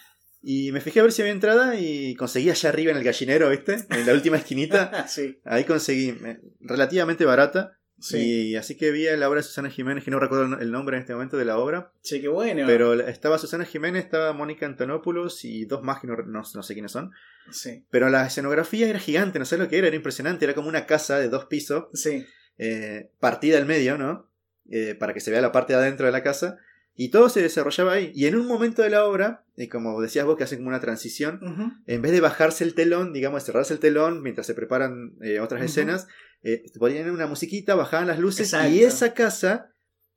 Y 0.41 0.71
me 0.71 0.81
fijé 0.81 0.99
a 0.99 1.03
ver 1.03 1.11
si 1.11 1.21
había 1.21 1.31
entrada 1.33 1.75
y 1.79 2.15
conseguí 2.15 2.49
allá 2.49 2.69
arriba 2.69 2.91
en 2.91 2.97
el 2.97 3.03
gallinero, 3.03 3.49
¿viste? 3.49 3.77
En 3.89 4.05
la 4.05 4.13
última 4.13 4.37
esquinita. 4.37 5.07
sí. 5.07 5.39
Ahí 5.45 5.63
conseguí, 5.63 6.15
relativamente 6.59 7.25
barata. 7.25 7.77
Sí. 7.99 8.49
Y 8.49 8.55
así 8.57 8.75
que 8.75 8.91
vi 8.91 9.05
la 9.15 9.29
obra 9.29 9.39
de 9.39 9.43
Susana 9.43 9.69
Jiménez, 9.69 10.03
que 10.03 10.11
no 10.11 10.19
recuerdo 10.19 10.59
el 10.59 10.71
nombre 10.71 10.97
en 10.97 11.01
este 11.03 11.13
momento 11.13 11.37
de 11.37 11.45
la 11.45 11.57
obra. 11.57 11.93
Che, 12.03 12.19
qué 12.19 12.27
bueno. 12.27 12.65
Pero 12.67 12.93
estaba 12.99 13.37
Susana 13.37 13.63
Jiménez, 13.63 14.03
estaba 14.03 14.33
Mónica 14.33 14.65
Antonopoulos 14.65 15.45
y 15.45 15.63
dos 15.65 15.81
más 15.83 16.01
que 16.01 16.07
no, 16.07 16.17
no- 16.17 16.43
no 16.53 16.63
sé 16.63 16.73
quiénes 16.73 16.91
son. 16.91 17.11
Sí. 17.51 17.85
Pero 17.89 18.09
la 18.09 18.27
escenografía 18.27 18.89
era 18.89 18.99
gigante, 18.99 19.39
no 19.39 19.45
sé 19.45 19.57
lo 19.57 19.69
que 19.69 19.77
era, 19.77 19.87
era 19.87 19.95
impresionante. 19.95 20.43
Era 20.43 20.53
como 20.53 20.67
una 20.67 20.85
casa 20.85 21.17
de 21.19 21.29
dos 21.29 21.45
pisos, 21.45 21.85
Sí. 21.93 22.25
eh, 22.57 23.11
partida 23.21 23.57
al 23.57 23.65
medio, 23.65 23.97
¿no? 23.97 24.29
Eh, 24.71 24.95
para 24.95 25.13
que 25.13 25.19
se 25.19 25.29
vea 25.31 25.41
la 25.41 25.51
parte 25.51 25.73
de 25.73 25.79
adentro 25.79 26.05
de 26.05 26.11
la 26.11 26.23
casa. 26.23 26.57
Y 26.95 27.09
todo 27.09 27.27
se 27.29 27.41
desarrollaba 27.41 27.93
ahí. 27.93 28.11
Y 28.13 28.27
en 28.27 28.35
un 28.35 28.45
momento 28.47 28.81
de 28.83 28.89
la 28.91 29.05
obra, 29.05 29.43
eh, 29.57 29.67
como 29.67 29.99
decías 29.99 30.25
vos, 30.25 30.37
que 30.37 30.43
hacen 30.43 30.59
como 30.59 30.69
una 30.69 30.79
transición, 30.79 31.39
en 31.87 32.01
vez 32.03 32.11
de 32.11 32.21
bajarse 32.21 32.63
el 32.63 32.75
telón, 32.75 33.13
digamos, 33.13 33.43
cerrarse 33.43 33.73
el 33.73 33.79
telón 33.79 34.21
mientras 34.21 34.45
se 34.45 34.53
preparan 34.53 35.13
eh, 35.21 35.39
otras 35.39 35.63
escenas, 35.63 36.07
eh, 36.43 36.63
ponían 36.77 37.09
una 37.09 37.25
musiquita, 37.25 37.73
bajaban 37.73 38.07
las 38.07 38.19
luces 38.19 38.53
Exacto. 38.53 38.69
y 38.69 38.83
esa 38.83 39.13
casa, 39.15 39.71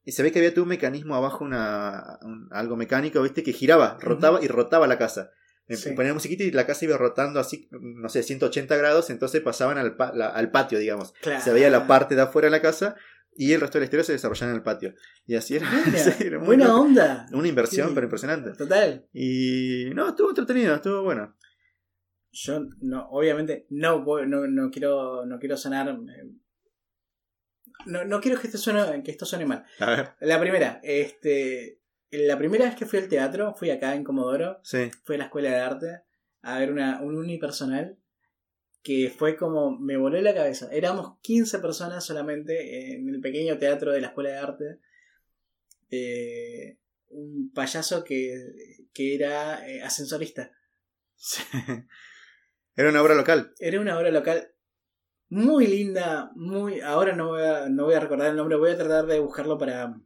y 0.05 0.13
se 0.13 0.23
ve 0.23 0.33
que 0.33 0.39
había 0.39 0.53
todo 0.53 0.65
un 0.65 0.69
mecanismo 0.69 1.15
abajo, 1.15 1.45
una, 1.47 2.19
un- 2.23 2.49
algo 2.53 2.77
mecánico, 2.77 3.23
¿viste? 3.23 3.43
Que 3.43 3.53
giraba, 3.55 3.97
rotaba 4.01 4.41
y 4.45 4.49
rotaba 4.49 4.87
la 4.87 4.99
casa. 4.99 5.31
Sí. 5.69 5.93
Ponían 5.93 6.15
musiquita 6.15 6.45
y 6.45 6.53
la 6.53 6.65
casa 6.67 6.85
iba 6.85 6.97
rotando 6.97 7.41
así, 7.41 7.69
no 7.73 8.09
sé, 8.09 8.23
180 8.23 8.77
grados, 8.77 9.09
entonces 9.11 9.41
pasaban 9.41 9.79
al, 9.79 9.97
pa- 9.97 10.13
la- 10.15 10.29
al 10.29 10.51
patio, 10.53 10.79
digamos. 10.79 11.13
Claro. 11.23 11.43
Se 11.43 11.53
veía 11.53 11.71
la 11.71 11.87
parte 11.89 12.15
de 12.15 12.23
afuera 12.23 12.47
de 12.47 12.51
la 12.53 12.63
casa 12.63 12.95
y 13.37 13.53
el 13.53 13.61
resto 13.61 13.79
de 13.79 13.81
la 13.81 13.85
historia 13.87 14.05
se 14.05 14.13
desarrollaba 14.13 14.51
en 14.53 14.57
el 14.59 14.63
patio. 14.63 14.95
Y 15.27 15.35
así 15.37 15.57
era. 15.57 15.69
Buena, 15.85 15.99
sí, 15.99 16.25
era 16.25 16.39
muy 16.39 16.47
buena 16.47 16.65
loco. 16.67 16.81
onda. 16.81 17.27
Una 17.33 17.49
inversión, 17.49 17.89
Sí. 17.89 17.95
pero 17.95 18.07
impresionante. 18.07 18.51
Total. 18.53 19.07
Y 19.13 19.91
no, 19.95 20.09
estuvo 20.09 20.29
entretenido, 20.31 20.75
estuvo 20.75 21.03
bueno. 21.03 21.37
Yo 22.33 22.61
no, 22.83 23.09
obviamente 23.11 23.67
no, 23.71 24.05
no, 24.27 24.47
no 24.47 24.71
quiero, 24.71 25.25
no 25.27 25.39
quiero 25.39 25.57
sonar. 25.57 25.89
eh, 25.89 26.31
No, 27.87 28.05
no 28.05 28.21
quiero 28.21 28.41
que 28.41 28.47
esto 28.49 28.59
suene, 28.59 29.03
que 29.03 29.11
esto 29.11 29.25
suene 29.25 29.47
mal. 29.47 29.65
A 29.81 29.91
ver. 29.91 30.09
La 30.21 30.41
primera, 30.41 30.81
este. 30.83 31.81
La 32.11 32.39
primera 32.39 32.65
vez 32.67 32.77
que 32.77 32.87
fui 32.87 32.99
al 33.01 33.09
teatro, 33.09 33.55
fui 33.55 33.71
acá 33.71 33.95
en 33.95 34.05
Comodoro, 34.05 34.61
Sí. 34.63 34.91
fui 35.05 35.17
a 35.17 35.19
la 35.19 35.25
escuela 35.25 35.51
de 35.51 35.57
arte 35.57 36.03
a 36.43 36.59
ver 36.59 36.71
una, 36.73 37.01
un 37.03 37.17
unipersonal 37.17 37.99
que 38.87 39.11
fue 39.11 39.37
como. 39.37 39.77
me 39.77 39.97
voló 39.97 40.21
la 40.21 40.33
cabeza. 40.33 40.69
Éramos 40.71 41.19
15 41.23 41.59
personas 41.59 42.05
solamente 42.05 42.95
en 42.95 43.09
el 43.09 43.21
pequeño 43.21 43.59
teatro 43.59 43.91
de 43.91 44.01
la 44.01 44.07
escuela 44.07 44.31
de 44.31 44.39
arte. 44.39 44.79
Eh, 45.91 46.79
un 47.09 47.51
payaso 47.53 48.05
que, 48.05 48.87
que 48.93 49.17
era 49.17 49.69
eh, 49.69 49.83
ascensorista. 49.83 50.53
Era 52.77 52.91
una 52.91 53.03
obra 53.03 53.17
local. 53.17 53.55
Era 53.59 53.81
una 53.81 53.99
obra 53.99 54.13
local 54.13 54.53
muy 55.31 55.67
linda, 55.67 56.31
muy. 56.37 56.81
Ahora 56.81 57.17
no 57.17 57.29
voy 57.29 57.43
a, 57.43 57.69
no 57.69 57.87
voy 57.87 57.95
a 57.95 58.01
recordar 58.01 58.31
el 58.31 58.37
nombre, 58.37 58.57
voy 58.57 58.71
a 58.71 58.77
tratar 58.77 59.07
de 59.07 59.19
buscarlo 59.19 59.59
para 59.59 59.99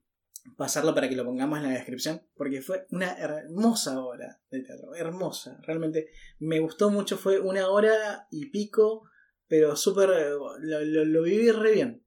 pasarlo 0.57 0.95
para 0.95 1.09
que 1.09 1.17
lo 1.17 1.25
pongamos 1.25 1.59
en 1.59 1.65
la 1.65 1.71
descripción, 1.71 2.23
porque 2.35 2.63
fue 2.63 2.87
una 2.91 3.13
hermosa 3.19 4.01
obra 4.01 4.41
de 4.51 4.61
teatro, 4.63 4.95
hermosa, 4.95 5.59
realmente 5.63 6.11
me 6.39 6.61
gustó 6.61 6.91
mucho, 6.91 7.17
fue 7.19 7.39
una 7.41 7.69
hora 7.69 8.27
y 8.31 8.47
pico, 8.51 9.09
pero 9.49 9.77
súper, 9.77 10.11
eh, 10.11 10.31
lo, 10.31 10.59
lo- 10.85 11.05
lo 11.05 11.23
viví 11.23 11.51
re 11.51 11.73
bien. 11.73 12.03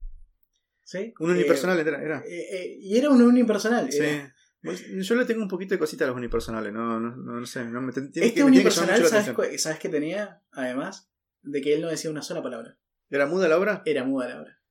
¿Sí? 0.86 1.14
Un 1.20 1.32
unipersonal 1.32 1.80
era. 1.80 2.02
era. 2.02 2.20
Eh, 2.20 2.30
eh, 2.30 2.48
eh, 2.64 2.78
y 2.82 2.98
era 2.98 3.10
un 3.10 3.22
unipersonal. 3.22 3.92
Sí. 3.92 4.00
era- 4.00 4.36
Pues, 4.62 4.86
Yo 4.88 5.16
le 5.16 5.26
tengo 5.26 5.42
un 5.42 5.48
poquito 5.50 5.76
de 5.76 5.80
cosita 5.80 6.06
a 6.06 6.08
los 6.08 6.16
unipersonales, 6.18 6.72
no, 6.72 7.00
no, 7.00 7.16
no, 7.16 7.40
no 7.40 7.46
sé. 7.46 7.66
No 7.66 7.82
me, 7.82 7.90
Este 7.92 8.22
me 8.24 8.34
que 8.34 8.44
unipersonal, 8.44 9.02
la 9.02 9.08
¿sabes, 9.10 9.62
¿sabes 9.62 9.80
qué 9.80 9.90
tenía? 9.90 10.42
Además, 10.52 11.10
de 11.42 11.62
que 11.62 11.74
él 11.74 11.82
no 11.82 11.90
decía 11.90 12.10
una 12.10 12.22
sola 12.22 12.42
palabra. 12.42 12.78
¿Era 13.10 13.26
muda 13.28 13.48
la 13.50 13.58
obra? 13.58 13.82
Era 13.86 14.04
muda 14.06 14.28
la 14.30 14.42
obra. 14.42 14.62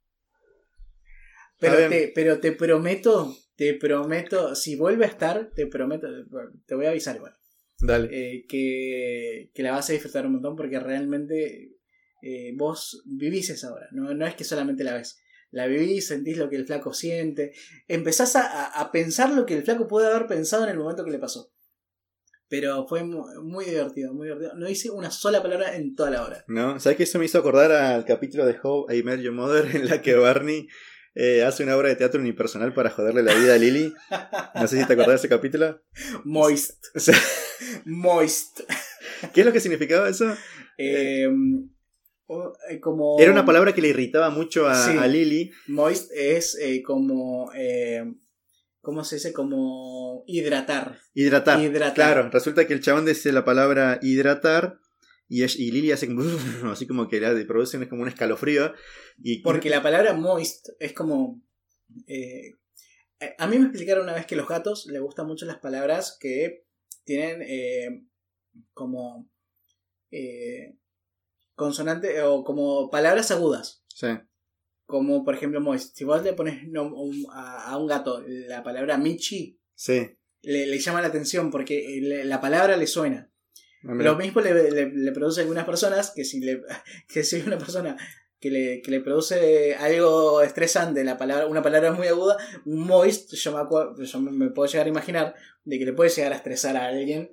Pero 1.63 1.89
te, 1.91 2.13
pero 2.15 2.41
te 2.41 2.53
prometo, 2.53 3.35
te 3.57 3.75
prometo, 3.75 4.55
si 4.55 4.77
vuelve 4.77 5.05
a 5.05 5.09
estar, 5.09 5.51
te 5.55 5.67
prometo, 5.67 6.07
te 6.67 6.75
voy 6.75 6.87
a 6.87 6.91
avisar 6.91 7.17
igual. 7.17 7.33
Dale. 7.81 8.09
eh, 8.13 8.47
que, 8.49 9.51
que 9.55 9.63
la 9.65 9.73
vas 9.73 9.89
a 9.91 9.93
disfrutar 9.93 10.25
un 10.27 10.33
montón 10.35 10.55
porque 10.55 10.79
realmente 10.79 11.73
eh, 12.23 12.53
vos 12.57 13.03
vivís 13.07 13.51
esa 13.51 13.73
hora. 13.73 13.89
No, 13.91 14.15
no 14.15 14.27
es 14.27 14.35
que 14.37 14.45
solamente 14.45 14.85
la 14.85 14.95
ves. 14.95 15.19
La 15.51 15.67
vivís, 15.67 16.07
sentís 16.07 16.39
lo 16.39 16.49
que 16.49 16.57
el 16.57 16.67
flaco 16.67 16.95
siente. 16.95 17.53
Empezás 17.89 18.37
a, 18.37 18.67
a- 18.67 18.93
pensar 18.93 19.31
lo 19.33 19.45
que 19.47 19.55
el 19.55 19.65
flaco 19.65 19.87
puede 19.89 20.07
haber 20.07 20.27
pensado 20.27 20.63
en 20.65 20.71
el 20.71 20.79
momento 20.79 21.05
que 21.05 21.11
le 21.11 21.19
pasó. 21.19 21.53
Pero 22.49 22.87
fue 22.87 23.03
mu- 23.03 23.27
muy, 23.43 23.65
divertido, 23.65 24.13
muy 24.15 24.27
divertido. 24.29 24.55
No 24.55 24.69
hice 24.69 24.91
una 24.91 25.11
sola 25.11 25.43
palabra 25.43 25.75
en 25.77 25.95
toda 25.95 26.11
la 26.11 26.23
hora. 26.25 26.45
¿No? 26.49 26.79
¿Sabes 26.81 26.97
que 26.99 27.03
eso 27.05 27.19
me 27.19 27.25
hizo 27.25 27.39
acordar 27.39 27.73
al 27.73 28.05
capítulo 28.05 28.47
de 28.47 28.57
How 28.63 28.91
I 28.93 29.03
Met 29.03 29.21
Your 29.21 29.33
Mother 29.35 29.75
en 29.75 29.89
la 29.89 30.03
que 30.03 30.15
Barney 30.15 30.69
eh, 31.15 31.45
hace 31.45 31.63
una 31.63 31.77
obra 31.77 31.89
de 31.89 31.97
teatro 31.97 32.21
unipersonal 32.21 32.73
para 32.73 32.91
joderle 32.91 33.23
la 33.23 33.35
vida 33.35 33.55
a 33.55 33.59
Lily? 33.59 33.93
No 34.55 34.67
sé 34.67 34.81
si 34.81 34.87
te 34.87 34.93
acordás 34.95 35.21
de 35.23 35.27
ese 35.27 35.29
capítulo. 35.29 35.81
Moist. 36.25 36.85
O 36.95 37.01
sea, 37.01 37.19
Moist. 37.85 38.61
¿Qué 39.33 39.41
es 39.41 39.47
lo 39.47 39.53
que 39.53 39.61
significaba 39.61 40.09
eso? 40.09 40.35
Eh, 40.79 41.29
eh, 42.71 42.81
como 42.81 43.19
Era 43.21 43.31
una 43.33 43.45
palabra 43.45 43.75
que 43.75 43.83
le 43.83 43.89
irritaba 43.89 44.31
mucho 44.31 44.67
a, 44.67 44.75
Sí. 44.75 44.97
a 44.99 45.07
Lily. 45.07 45.51
Moist 45.69 46.11
es 46.13 46.57
eh, 46.61 46.83
como. 46.83 47.51
¿Cómo 48.81 49.05
se 49.05 49.17
dice? 49.17 49.33
Como 49.33 50.25
hidratar. 50.27 50.99
Hidratar. 51.15 51.61
Hidratar. 51.61 51.95
Claro, 51.95 52.31
resulta 52.31 52.67
que 52.67 52.75
el 52.75 52.81
chabón 52.81 53.07
dice 53.07 53.31
la 53.31 53.45
palabra 53.45 54.01
hidratar 54.03 54.79
y, 55.41 55.45
y 55.45 55.71
Lily 55.71 55.93
hace 55.93 56.07
como, 56.09 56.23
así 56.73 56.87
como 56.87 57.09
que 57.09 57.21
le 57.21 57.45
produce 57.45 57.77
un- 57.79 57.87
como 57.87 58.03
un 58.03 58.09
escalofrío. 58.09 58.73
Y, 59.23 59.43
Porque 59.43 59.71
la 59.71 59.83
palabra 59.83 60.13
moist 60.15 60.69
es 60.79 60.93
como. 60.93 61.41
eh, 62.07 62.53
a 63.39 63.47
mí 63.47 63.59
me 63.59 63.67
explicaron 63.67 64.05
una 64.05 64.15
vez 64.15 64.27
que 64.27 64.35
a 64.35 64.39
los 64.39 64.49
gatos 64.49 64.87
les 64.87 65.01
gustan 65.01 65.27
mucho 65.27 65.47
las 65.47 65.59
palabras 65.59 66.17
que 66.21 66.65
tienen 67.05 67.43
eh, 67.43 68.05
como. 68.75 69.31
eh, 70.11 70.77
consonante 71.55 72.23
o 72.23 72.43
como 72.45 72.91
palabras 72.91 73.31
agudas. 73.31 73.85
Sí, 73.89 74.09
Como 74.87 75.25
por 75.25 75.35
ejemplo 75.35 75.61
moist. 75.61 75.97
Si 75.97 76.05
vos 76.05 76.23
le 76.23 76.33
pones 76.33 76.61
a, 77.33 77.77
un 77.79 77.87
gato 77.87 78.23
la 78.27 78.63
palabra 78.63 78.99
michi, 78.99 79.59
sí. 79.75 80.11
le, 80.43 80.67
le 80.67 80.79
llama 80.79 81.01
la 81.03 81.09
atención 81.09 81.51
porque 81.51 81.99
le- 82.03 82.25
la 82.25 82.41
palabra 82.41 82.77
le 82.77 82.87
suena. 82.87 83.32
Lo 83.83 84.17
mismo 84.17 84.41
le, 84.41 84.71
le- 84.71 84.91
le 84.93 85.13
produce 85.13 85.41
a 85.41 85.43
algunas 85.43 85.65
personas 85.65 86.13
que 86.15 86.25
si 86.25 86.41
le 86.41 86.61
que 87.13 87.25
si 87.25 87.37
hay 87.37 87.43
una 87.47 87.59
persona 87.59 87.97
que 88.41 88.51
le, 88.51 88.83
que 88.83 88.91
le 88.91 89.01
produce 89.01 89.77
algo 89.77 90.43
estresante, 90.43 91.05
la 91.05 91.17
palabra, 91.17 91.47
una 91.47 91.63
palabra 91.63 91.93
muy 91.93 92.09
aguda, 92.09 92.37
un 92.65 92.81
moist, 92.81 93.33
yo 93.35 93.53
me, 93.53 94.05
yo 94.05 94.21
me, 94.21 94.51
puedo 94.51 94.71
llegar 94.71 94.87
a 94.87 94.89
imaginar 94.89 95.35
de 95.65 95.79
que 95.79 95.85
le 95.85 95.93
puede 95.93 96.11
llegar 96.11 96.33
a 96.33 96.37
estresar 96.37 96.77
a 96.77 96.87
alguien 96.89 97.31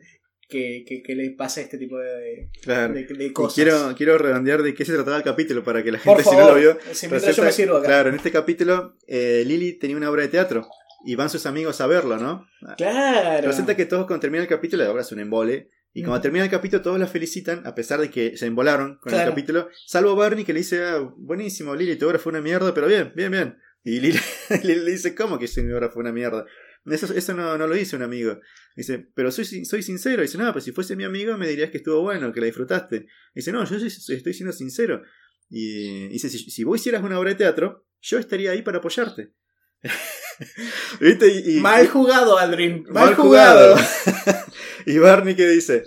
que, 0.48 0.84
que, 0.88 1.02
que 1.02 1.16
le 1.16 1.32
pase 1.32 1.62
este 1.62 1.80
tipo 1.80 1.98
de, 1.98 2.50
Claro. 2.62 2.94
de, 2.94 3.06
de 3.06 3.26
Y 3.26 3.34
cosas. 3.34 3.56
quiero, 3.56 3.96
quiero 3.98 4.18
redondear 4.20 4.62
de 4.62 4.76
qué 4.76 4.86
se 4.86 4.94
trataba 4.94 5.18
el 5.18 5.24
capítulo 5.24 5.64
para 5.64 5.84
que 5.84 5.92
la 5.92 5.98
gente, 6.00 6.24
si 6.24 6.36
no 6.36 6.48
lo 6.50 6.56
vio, 6.56 6.78
si 6.94 7.08
yo 7.08 7.44
me 7.44 7.52
sirvo 7.52 7.78
acá. 7.78 7.88
Claro, 7.88 8.10
en 8.10 8.16
este 8.16 8.32
capítulo 8.32 8.96
eh, 9.08 9.44
Lily 9.48 9.74
tenía 9.80 9.98
una 9.98 10.12
obra 10.12 10.22
de 10.24 10.28
teatro 10.30 10.68
y 11.06 11.16
van 11.16 11.30
sus 11.32 11.48
amigos 11.48 11.82
a 11.82 11.88
verlo, 11.88 12.18
¿no? 12.18 12.46
Claro. 12.78 13.48
Resulta 13.48 13.76
que 13.76 13.86
todos 13.86 14.06
cuando 14.06 14.22
termina 14.22 14.44
el 14.44 14.50
capítulo, 14.50 14.84
ahora 14.86 15.02
es 15.02 15.12
un 15.12 15.20
embole, 15.20 15.70
y 15.94 16.04
cuando 16.04 16.22
termina 16.22 16.46
el 16.46 16.52
capítulo 16.52 16.82
todos 16.82 17.00
la 17.00 17.08
felicitan, 17.08 17.66
a 17.66 17.74
pesar 17.76 18.00
de 18.00 18.10
que 18.10 18.38
se 18.38 18.46
embolaron 18.46 18.98
con 18.98 19.10
Claro. 19.12 19.24
el 19.24 19.30
capítulo, 19.30 19.70
salvo 19.86 20.16
Barney 20.16 20.46
que 20.46 20.54
le 20.54 20.60
dice, 20.60 20.84
ah, 20.84 21.00
buenísimo 21.18 21.76
Lily, 21.76 21.96
tu 21.98 22.08
obra 22.08 22.20
fue 22.20 22.32
una 22.32 22.42
mierda, 22.42 22.74
pero 22.74 22.88
bien, 22.88 23.12
bien, 23.16 23.32
bien. 23.32 23.58
Y 23.84 24.00
Lily, 24.00 24.20
le 24.64 24.92
dice, 24.92 25.16
¿cómo 25.16 25.40
que 25.40 25.48
mi 25.62 25.72
obra 25.72 25.90
fue 25.90 26.02
una 26.02 26.12
mierda? 26.12 26.46
Eso, 26.86 27.14
eso 27.14 27.34
no, 27.34 27.58
no 27.58 27.68
lo 27.68 27.76
hizo 27.76 27.98
un 27.98 28.04
amigo. 28.04 28.40
Dice, 28.76 29.10
pero 29.14 29.32
soy, 29.32 29.46
soy 29.46 29.84
sincero. 29.84 30.22
Dice, 30.22 30.38
no, 30.38 30.46
pero 30.48 30.62
si 30.62 30.72
fuese 30.72 30.96
mi 30.96 31.04
amigo 31.04 31.38
me 31.38 31.48
dirías 31.48 31.70
que 31.70 31.78
estuvo 31.78 32.02
bueno, 32.02 32.32
que 32.32 32.40
la 32.40 32.46
disfrutaste. 32.46 33.08
Dice, 33.36 33.52
no, 33.52 33.64
yo 33.66 33.78
estoy 33.78 34.34
siendo 34.34 34.54
sincero. 34.54 35.02
Y 35.50 36.08
dice, 36.10 36.30
si, 36.30 36.38
si 36.40 36.64
vos 36.64 36.80
hicieras 36.80 37.04
una 37.04 37.20
obra 37.20 37.32
de 37.32 37.36
teatro, 37.36 37.86
yo 38.02 38.18
estaría 38.18 38.52
ahí 38.52 38.62
para 38.62 38.78
apoyarte. 38.78 39.34
¿Viste? 41.00 41.28
Y, 41.28 41.58
y- 41.58 41.60
Mal 41.60 41.88
jugado, 41.88 42.38
Aldrin. 42.38 42.84
Mal, 42.84 42.94
Mal 43.08 43.16
jugado. 43.16 43.76
jugado. 43.78 44.46
y 44.86 44.98
Barney 44.98 45.36
que 45.36 45.48
dice, 45.48 45.84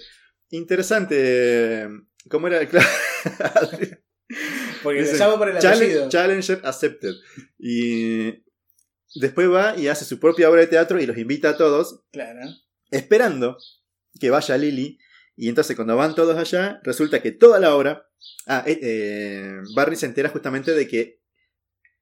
interesante, 0.50 1.88
¿cómo 2.28 2.46
era? 2.48 2.60
Claro. 2.68 3.68
Porque 4.82 5.00
Dice, 5.02 5.12
le 5.12 5.18
llama 5.18 5.38
por 5.38 5.48
el 5.50 5.58
Challenge-. 5.58 6.08
Challenger 6.08 6.60
accepted. 6.64 7.14
Y 7.58 8.42
después 9.14 9.48
va 9.50 9.76
y 9.76 9.88
hace 9.88 10.04
su 10.04 10.18
propia 10.18 10.50
obra 10.50 10.62
de 10.62 10.66
teatro 10.68 11.00
y 11.00 11.06
los 11.06 11.18
invita 11.18 11.50
a 11.50 11.56
todos, 11.56 12.00
Claro. 12.12 12.40
esperando 12.90 13.58
que 14.18 14.30
vaya 14.30 14.56
Lily. 14.56 14.98
Y 15.36 15.48
entonces 15.48 15.76
cuando 15.76 15.96
van 15.96 16.14
todos 16.14 16.36
allá, 16.36 16.80
resulta 16.82 17.22
que 17.22 17.32
toda 17.32 17.58
la 17.60 17.74
obra... 17.74 18.08
Ah, 18.46 18.64
eh, 18.66 18.78
eh, 18.82 19.52
Barney 19.74 19.96
se 19.96 20.06
entera 20.06 20.28
justamente 20.28 20.72
de 20.72 20.86
que 20.88 21.20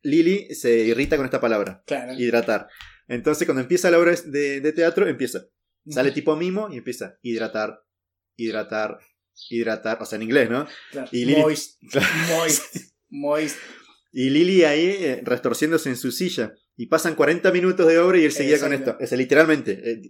Lily 0.03 0.55
se 0.55 0.71
irrita 0.79 1.17
con 1.17 1.25
esta 1.27 1.41
palabra, 1.41 1.83
Claro. 1.87 2.13
hidratar. 2.15 2.69
Entonces 3.09 3.47
cuando 3.47 3.61
empieza 3.63 3.91
la 3.91 3.99
obra 3.99 4.15
de, 4.27 4.61
de 4.61 4.73
teatro, 4.73 5.07
empieza. 5.09 5.47
Sale 5.89 6.13
tipo 6.13 6.37
mimo 6.37 6.69
y 6.73 6.77
empieza 6.79 7.19
hidratar, 7.23 7.83
hidratar, 8.37 8.99
hidratar, 9.49 9.99
o 10.01 10.05
sea, 10.05 10.17
en 10.17 10.23
inglés, 10.23 10.51
¿no? 10.51 10.67
Claro. 10.93 11.09
y 11.13 11.25
Lily- 11.25 11.41
Moist. 11.41 11.83
Moist. 12.31 12.77
Moist. 13.09 13.57
Y 14.13 14.31
Lily 14.31 14.65
ahí 14.65 14.87
eh, 15.01 15.21
restorciéndose 15.25 15.89
en 15.89 15.97
su 15.97 16.13
silla. 16.13 16.55
Y 16.77 16.87
pasan 16.87 17.15
40 17.15 17.51
minutos 17.53 17.87
de 17.87 17.99
obra 17.99 18.19
y 18.19 18.25
él 18.25 18.33
seguía 18.33 18.59
con 18.59 18.73
esto. 18.73 18.97
O 19.01 19.07
sea, 19.07 19.19
literalmente, 19.19 19.73
eh, 19.85 20.03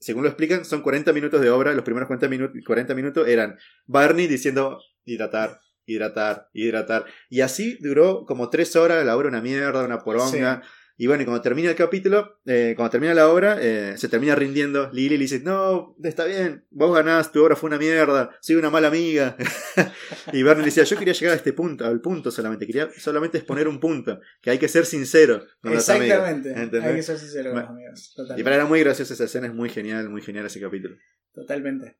según 0.00 0.22
lo 0.22 0.28
explican, 0.28 0.64
son 0.64 0.80
40 0.82 1.12
minutos 1.12 1.40
de 1.40 1.50
obra. 1.50 1.72
Los 1.74 1.84
primeros 1.84 2.06
40, 2.06 2.28
minutos 2.28 2.56
40 2.66 2.94
minutos 2.94 3.28
eran 3.28 3.56
Barney 3.86 4.26
diciendo 4.26 4.78
hidratar, 5.04 5.60
hidratar, 5.86 6.48
hidratar. 6.52 7.06
Y 7.28 7.40
así 7.40 7.78
duró 7.80 8.24
como 8.26 8.50
3 8.50 8.76
horas, 8.76 9.04
la 9.04 9.16
obra 9.16 9.28
una 9.28 9.40
mierda, 9.40 9.84
una 9.84 9.98
poronga. 10.00 10.62
Y 10.96 11.08
bueno, 11.08 11.22
y 11.22 11.24
cuando 11.24 11.42
termina 11.42 11.70
el 11.70 11.74
capítulo, 11.74 12.38
eh, 12.46 12.74
cuando 12.76 12.92
termina 12.92 13.14
la 13.14 13.28
obra, 13.28 13.58
eh, 13.60 13.94
se 13.98 14.08
termina 14.08 14.36
rindiendo. 14.36 14.90
Lily 14.92 15.16
le 15.16 15.22
dice, 15.24 15.40
no, 15.40 15.96
está 16.04 16.24
bien, 16.24 16.66
vos 16.70 16.94
ganás, 16.94 17.32
tu 17.32 17.42
obra 17.42 17.56
fue 17.56 17.66
una 17.66 17.78
mierda, 17.78 18.30
soy 18.40 18.54
una 18.54 18.70
mala 18.70 18.88
amiga. 18.88 19.36
y 20.32 20.44
Barney 20.44 20.62
le 20.62 20.66
decía, 20.66 20.84
yo 20.84 20.96
quería 20.96 21.12
llegar 21.12 21.32
a 21.32 21.36
este 21.36 21.52
punto, 21.52 21.84
al 21.84 22.00
punto 22.00 22.30
solamente, 22.30 22.64
quería 22.64 22.90
solamente 22.96 23.38
exponer 23.38 23.66
un 23.66 23.80
punto, 23.80 24.20
que 24.40 24.50
hay 24.50 24.58
que 24.58 24.68
ser 24.68 24.86
sincero 24.86 25.44
con 25.60 25.74
los 25.74 25.88
amigos. 25.88 26.16
Exactamente. 26.16 26.80
Hay 26.80 26.94
que 26.94 27.02
ser 27.02 27.18
sincero 27.18 27.50
con 27.50 27.54
Bueno. 27.54 27.68
los 27.90 28.18
amigos. 28.20 28.38
Y 28.38 28.44
para 28.44 28.54
era 28.54 28.66
muy 28.66 28.78
graciosa 28.78 29.14
esa 29.14 29.24
escena, 29.24 29.48
es 29.48 29.54
muy 29.54 29.70
genial, 29.70 30.08
muy 30.10 30.22
genial 30.22 30.46
ese 30.46 30.60
capítulo. 30.60 30.94
Totalmente. 31.32 31.96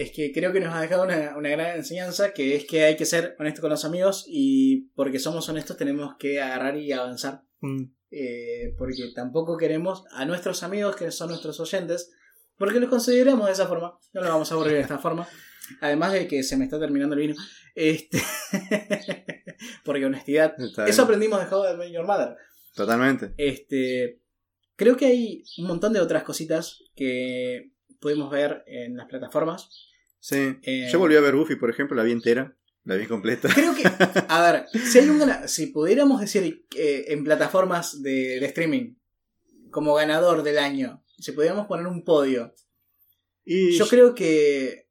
Es 0.00 0.12
que 0.12 0.32
creo 0.32 0.50
que 0.50 0.60
nos 0.60 0.74
ha 0.74 0.80
dejado 0.80 1.02
una, 1.02 1.36
una 1.36 1.50
gran 1.50 1.76
enseñanza, 1.76 2.32
que 2.32 2.56
es 2.56 2.64
que 2.64 2.84
hay 2.84 2.96
que 2.96 3.04
ser 3.04 3.36
honesto 3.38 3.60
con 3.60 3.68
los 3.68 3.84
amigos 3.84 4.24
y 4.26 4.88
porque 4.94 5.18
somos 5.18 5.46
honestos 5.50 5.76
tenemos 5.76 6.14
que 6.18 6.40
agarrar 6.40 6.78
y 6.78 6.90
avanzar. 6.90 7.42
Eh, 8.10 8.74
porque 8.78 9.12
tampoco 9.14 9.58
queremos 9.58 10.04
a 10.12 10.24
nuestros 10.24 10.62
amigos, 10.62 10.96
que 10.96 11.10
son 11.10 11.28
nuestros 11.28 11.60
oyentes, 11.60 12.10
porque 12.56 12.80
los 12.80 12.88
consideramos 12.88 13.44
de 13.44 13.52
esa 13.52 13.66
forma. 13.66 13.98
No 14.14 14.22
los 14.22 14.30
vamos 14.30 14.50
a 14.50 14.54
aburrir 14.54 14.72
de 14.72 14.80
esta 14.80 14.98
forma. 15.00 15.28
Además 15.82 16.14
de 16.14 16.26
que 16.26 16.44
se 16.44 16.56
me 16.56 16.64
está 16.64 16.80
terminando 16.80 17.14
el 17.14 17.20
vino. 17.20 17.34
Este... 17.74 18.22
porque 19.84 20.06
honestidad. 20.06 20.56
Eso 20.86 21.02
aprendimos 21.02 21.40
de 21.40 21.54
How 21.54 21.76
Met 21.76 21.92
Your 21.92 22.06
Mother. 22.06 22.38
Totalmente. 22.74 23.34
Este, 23.36 24.22
creo 24.76 24.96
que 24.96 25.04
hay 25.04 25.44
un 25.58 25.66
montón 25.66 25.92
de 25.92 26.00
otras 26.00 26.22
cositas 26.22 26.84
que 26.96 27.74
pudimos 28.00 28.30
ver 28.30 28.64
en 28.66 28.96
las 28.96 29.06
plataformas. 29.06 29.89
Sí. 30.20 30.56
Eh, 30.62 30.88
Yo 30.92 30.98
volví 30.98 31.16
a 31.16 31.20
ver 31.20 31.34
Buffy, 31.34 31.56
por 31.56 31.70
ejemplo, 31.70 31.96
la 31.96 32.02
vi 32.02 32.12
entera, 32.12 32.56
la 32.84 32.94
vi 32.96 33.06
completa. 33.06 33.48
Creo 33.54 33.74
que, 33.74 33.82
a 34.28 34.42
ver, 34.52 34.66
si 34.84 34.98
hay 34.98 35.08
un 35.08 35.18
gana- 35.20 35.48
si 35.48 35.66
pudiéramos 35.68 36.20
decir 36.20 36.66
eh, 36.76 37.04
en 37.08 37.24
plataformas 37.24 38.02
de, 38.02 38.38
de 38.40 38.46
streaming 38.46 38.94
como 39.70 39.94
ganador 39.94 40.42
del 40.42 40.58
año, 40.58 41.02
si 41.18 41.32
pudiéramos 41.32 41.66
poner 41.66 41.86
un 41.86 42.04
podio, 42.04 42.54
Y 43.44 43.76
yo 43.76 43.86
creo 43.88 44.14
que, 44.14 44.88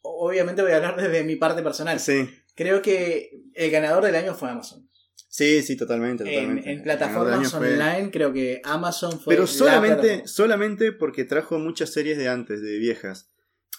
obviamente 0.00 0.62
voy 0.62 0.72
a 0.72 0.76
hablar 0.76 0.96
desde 0.96 1.22
mi 1.24 1.36
parte 1.36 1.62
personal, 1.62 2.00
Sí. 2.00 2.28
creo 2.54 2.80
que 2.82 3.30
el 3.54 3.70
ganador 3.70 4.04
del 4.04 4.14
año 4.16 4.34
fue 4.34 4.48
Amazon. 4.50 4.88
Sí, 5.28 5.62
sí, 5.62 5.76
totalmente. 5.76 6.24
En, 6.24 6.30
totalmente. 6.32 6.72
en 6.72 6.82
plataformas 6.82 7.50
fue- 7.52 7.74
online 7.74 8.10
creo 8.10 8.32
que 8.32 8.62
Amazon 8.64 9.12
fue... 9.20 9.34
Pero 9.34 9.42
la 9.42 9.48
solamente, 9.48 10.26
solamente 10.26 10.92
porque 10.92 11.24
trajo 11.24 11.58
muchas 11.58 11.92
series 11.92 12.16
de 12.16 12.28
antes, 12.28 12.62
de 12.62 12.78
viejas. 12.78 13.30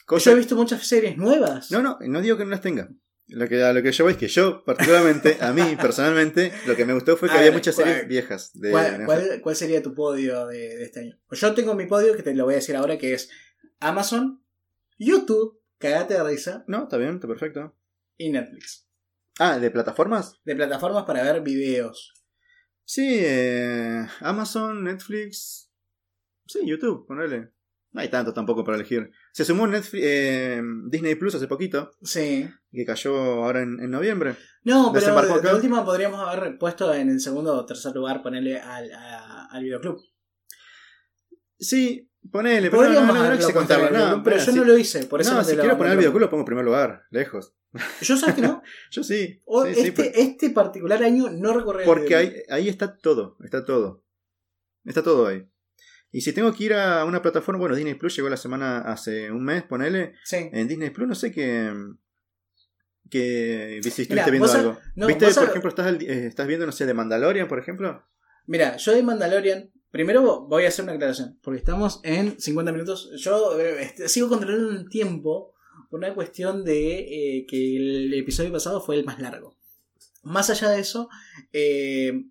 Yo 0.09 0.31
he 0.31 0.35
visto 0.35 0.55
muchas 0.55 0.85
series 0.87 1.17
nuevas. 1.17 1.71
No, 1.71 1.81
no, 1.81 1.97
no 2.01 2.21
digo 2.21 2.37
que 2.37 2.43
no 2.45 2.51
las 2.51 2.61
tenga. 2.61 2.89
Lo 3.29 3.47
que, 3.49 3.61
a 3.61 3.73
lo 3.73 3.83
que 3.83 3.91
yo 3.91 4.05
voy 4.05 4.13
es 4.13 4.17
que 4.19 4.29
yo, 4.29 4.63
particularmente, 4.63 5.37
a 5.41 5.51
mí 5.51 5.75
personalmente, 5.81 6.53
lo 6.65 6.77
que 6.77 6.85
me 6.85 6.93
gustó 6.93 7.17
fue 7.17 7.27
que 7.27 7.33
A 7.35 7.37
había 7.39 7.49
ver, 7.51 7.57
muchas 7.59 7.75
¿cuál- 7.75 7.87
series 7.89 8.07
viejas. 8.07 8.51
De 8.53 8.71
¿Cuál, 8.71 9.03
cuál- 9.05 9.41
cuál 9.41 9.55
sería 9.57 9.83
tu 9.83 9.93
podio 9.93 10.47
de, 10.47 10.57
de 10.77 10.83
este 10.85 11.01
año? 11.01 11.19
Pues 11.27 11.41
yo 11.41 11.53
tengo 11.53 11.75
mi 11.75 11.87
podio 11.87 12.15
que 12.15 12.23
te 12.23 12.33
lo 12.33 12.45
voy 12.45 12.53
a 12.53 12.57
decir 12.57 12.77
ahora, 12.77 12.97
que 12.97 13.13
es 13.13 13.29
Amazon, 13.81 14.41
YouTube, 14.97 15.61
cagate 15.77 16.13
de 16.13 16.23
risa, 16.23 16.63
No, 16.67 16.83
está 16.83 16.95
bien, 16.97 17.15
está 17.15 17.27
perfecto. 17.27 17.75
y 18.15 18.29
Netflix. 18.31 18.87
Ah, 19.39 19.59
¿de 19.59 19.69
plataformas? 19.71 20.39
De 20.45 20.55
plataformas 20.55 21.03
para 21.03 21.21
ver 21.21 21.41
videos. 21.41 22.13
Sí, 22.85 23.19
eh, 23.21 24.07
Amazon, 24.21 24.85
Netflix. 24.85 25.69
Sí, 26.47 26.59
YouTube, 26.65 27.05
ponele. 27.05 27.51
No 27.91 28.01
hay 28.01 28.09
tanto 28.09 28.33
tampoco 28.33 28.63
para 28.63 28.77
elegir. 28.77 29.11
Se 29.37 29.45
sumó 29.45 29.67
Netflix, 29.67 30.03
eh, 30.03 30.59
Disney 30.89 31.13
Plus 31.13 31.35
hace 31.35 31.45
poquito, 31.47 31.91
Sí. 32.01 32.49
que 32.71 32.85
cayó 32.85 33.15
ahora 33.43 33.61
en, 33.61 33.79
en 33.79 33.91
noviembre. 33.91 34.35
No, 34.63 34.91
pero 34.91 35.13
de, 35.21 35.41
de 35.47 35.53
última 35.53 35.85
podríamos 35.85 36.19
haber 36.27 36.57
puesto 36.57 36.91
en 36.91 37.09
el 37.11 37.19
segundo 37.19 37.53
o 37.53 37.63
tercer 37.63 37.93
lugar, 37.93 38.23
ponerle 38.23 38.59
al, 38.59 38.91
a- 38.91 39.45
al 39.51 39.63
videoclub. 39.63 40.01
Sí, 41.59 42.09
ponele, 42.31 42.71
pero 42.71 42.89
no, 42.89 43.05
no, 43.05 43.13
no, 43.13 43.29
no 43.29 43.37
quise 43.37 43.53
contarlo. 43.53 44.23
pero 44.23 44.37
yo 44.37 44.51
no 44.53 44.63
lo 44.63 44.75
hice, 44.75 45.05
por 45.05 45.21
eso 45.21 45.35
no, 45.35 45.43
si 45.43 45.55
quiero 45.55 45.77
poner 45.77 45.93
el 45.93 45.99
videoclub 45.99 46.21
lo 46.21 46.29
pongo 46.31 46.41
en 46.41 46.45
primer 46.47 46.65
lugar, 46.65 47.03
lejos. 47.11 47.53
Yo 48.01 48.17
sabes 48.17 48.33
que 48.33 48.41
no. 48.41 48.63
Yo 48.91 49.03
sí. 49.03 49.39
O 49.45 49.65
sí, 49.67 49.75
sí, 49.75 49.81
este, 49.89 50.19
este 50.19 50.49
particular 50.49 51.03
año 51.03 51.29
no 51.29 51.53
recorrí 51.53 51.85
porque 51.85 52.15
ahí, 52.15 52.33
ahí 52.49 52.69
está 52.69 52.97
todo, 52.97 53.37
está 53.43 53.63
todo. 53.65 54.03
Está 54.83 55.03
todo 55.03 55.27
ahí. 55.27 55.47
Y 56.11 56.21
si 56.21 56.33
tengo 56.33 56.53
que 56.53 56.63
ir 56.63 56.73
a 56.73 57.03
una 57.05 57.21
plataforma, 57.21 57.59
bueno, 57.59 57.75
Disney 57.75 57.95
Plus 57.95 58.15
llegó 58.15 58.29
la 58.29 58.37
semana 58.37 58.79
hace 58.79 59.29
un 59.31 59.43
mes, 59.43 59.63
ponele. 59.63 60.13
Sí. 60.23 60.49
En 60.53 60.67
Disney 60.67 60.89
Plus 60.89 61.07
no 61.07 61.15
sé 61.15 61.31
qué. 61.31 61.71
que 63.09 63.79
si 63.83 63.89
estuviste 64.01 64.31
viendo 64.31 64.47
sab- 64.49 64.59
algo. 64.59 64.79
no, 64.95 65.07
¿Viste, 65.07 65.25
por 65.25 65.33
sab- 65.33 65.49
ejemplo, 65.49 65.69
estás, 65.69 65.87
al- 65.87 66.01
eh, 66.01 66.27
estás 66.27 66.45
viendo, 66.47 66.65
no 66.65 66.71
sé, 66.73 66.85
de 66.85 66.93
Mandalorian, 66.93 67.47
por 67.47 67.59
ejemplo? 67.59 68.03
Mira, 68.47 68.75
yo 68.77 68.93
de 68.93 69.01
Mandalorian, 69.03 69.71
primero 69.91 70.41
voy 70.47 70.65
a 70.65 70.67
hacer 70.67 70.83
una 70.83 70.93
aclaración, 70.93 71.39
porque 71.41 71.59
estamos 71.59 72.01
en 72.03 72.39
50 72.39 72.71
minutos. 72.73 73.09
Yo 73.17 73.57
eh, 73.59 73.81
este, 73.81 74.09
sigo 74.09 74.27
controlando 74.29 74.71
el 74.71 74.89
tiempo 74.89 75.53
por 75.89 75.99
una 75.99 76.13
cuestión 76.13 76.65
de 76.65 77.37
eh, 77.39 77.45
que 77.47 77.77
el 77.77 78.13
episodio 78.13 78.51
pasado 78.51 78.81
fue 78.81 78.95
el 78.95 79.05
más 79.05 79.19
largo. 79.19 79.55
Más 80.23 80.49
allá 80.49 80.69
de 80.71 80.81
eso, 80.81 81.07
eh, 81.53 82.25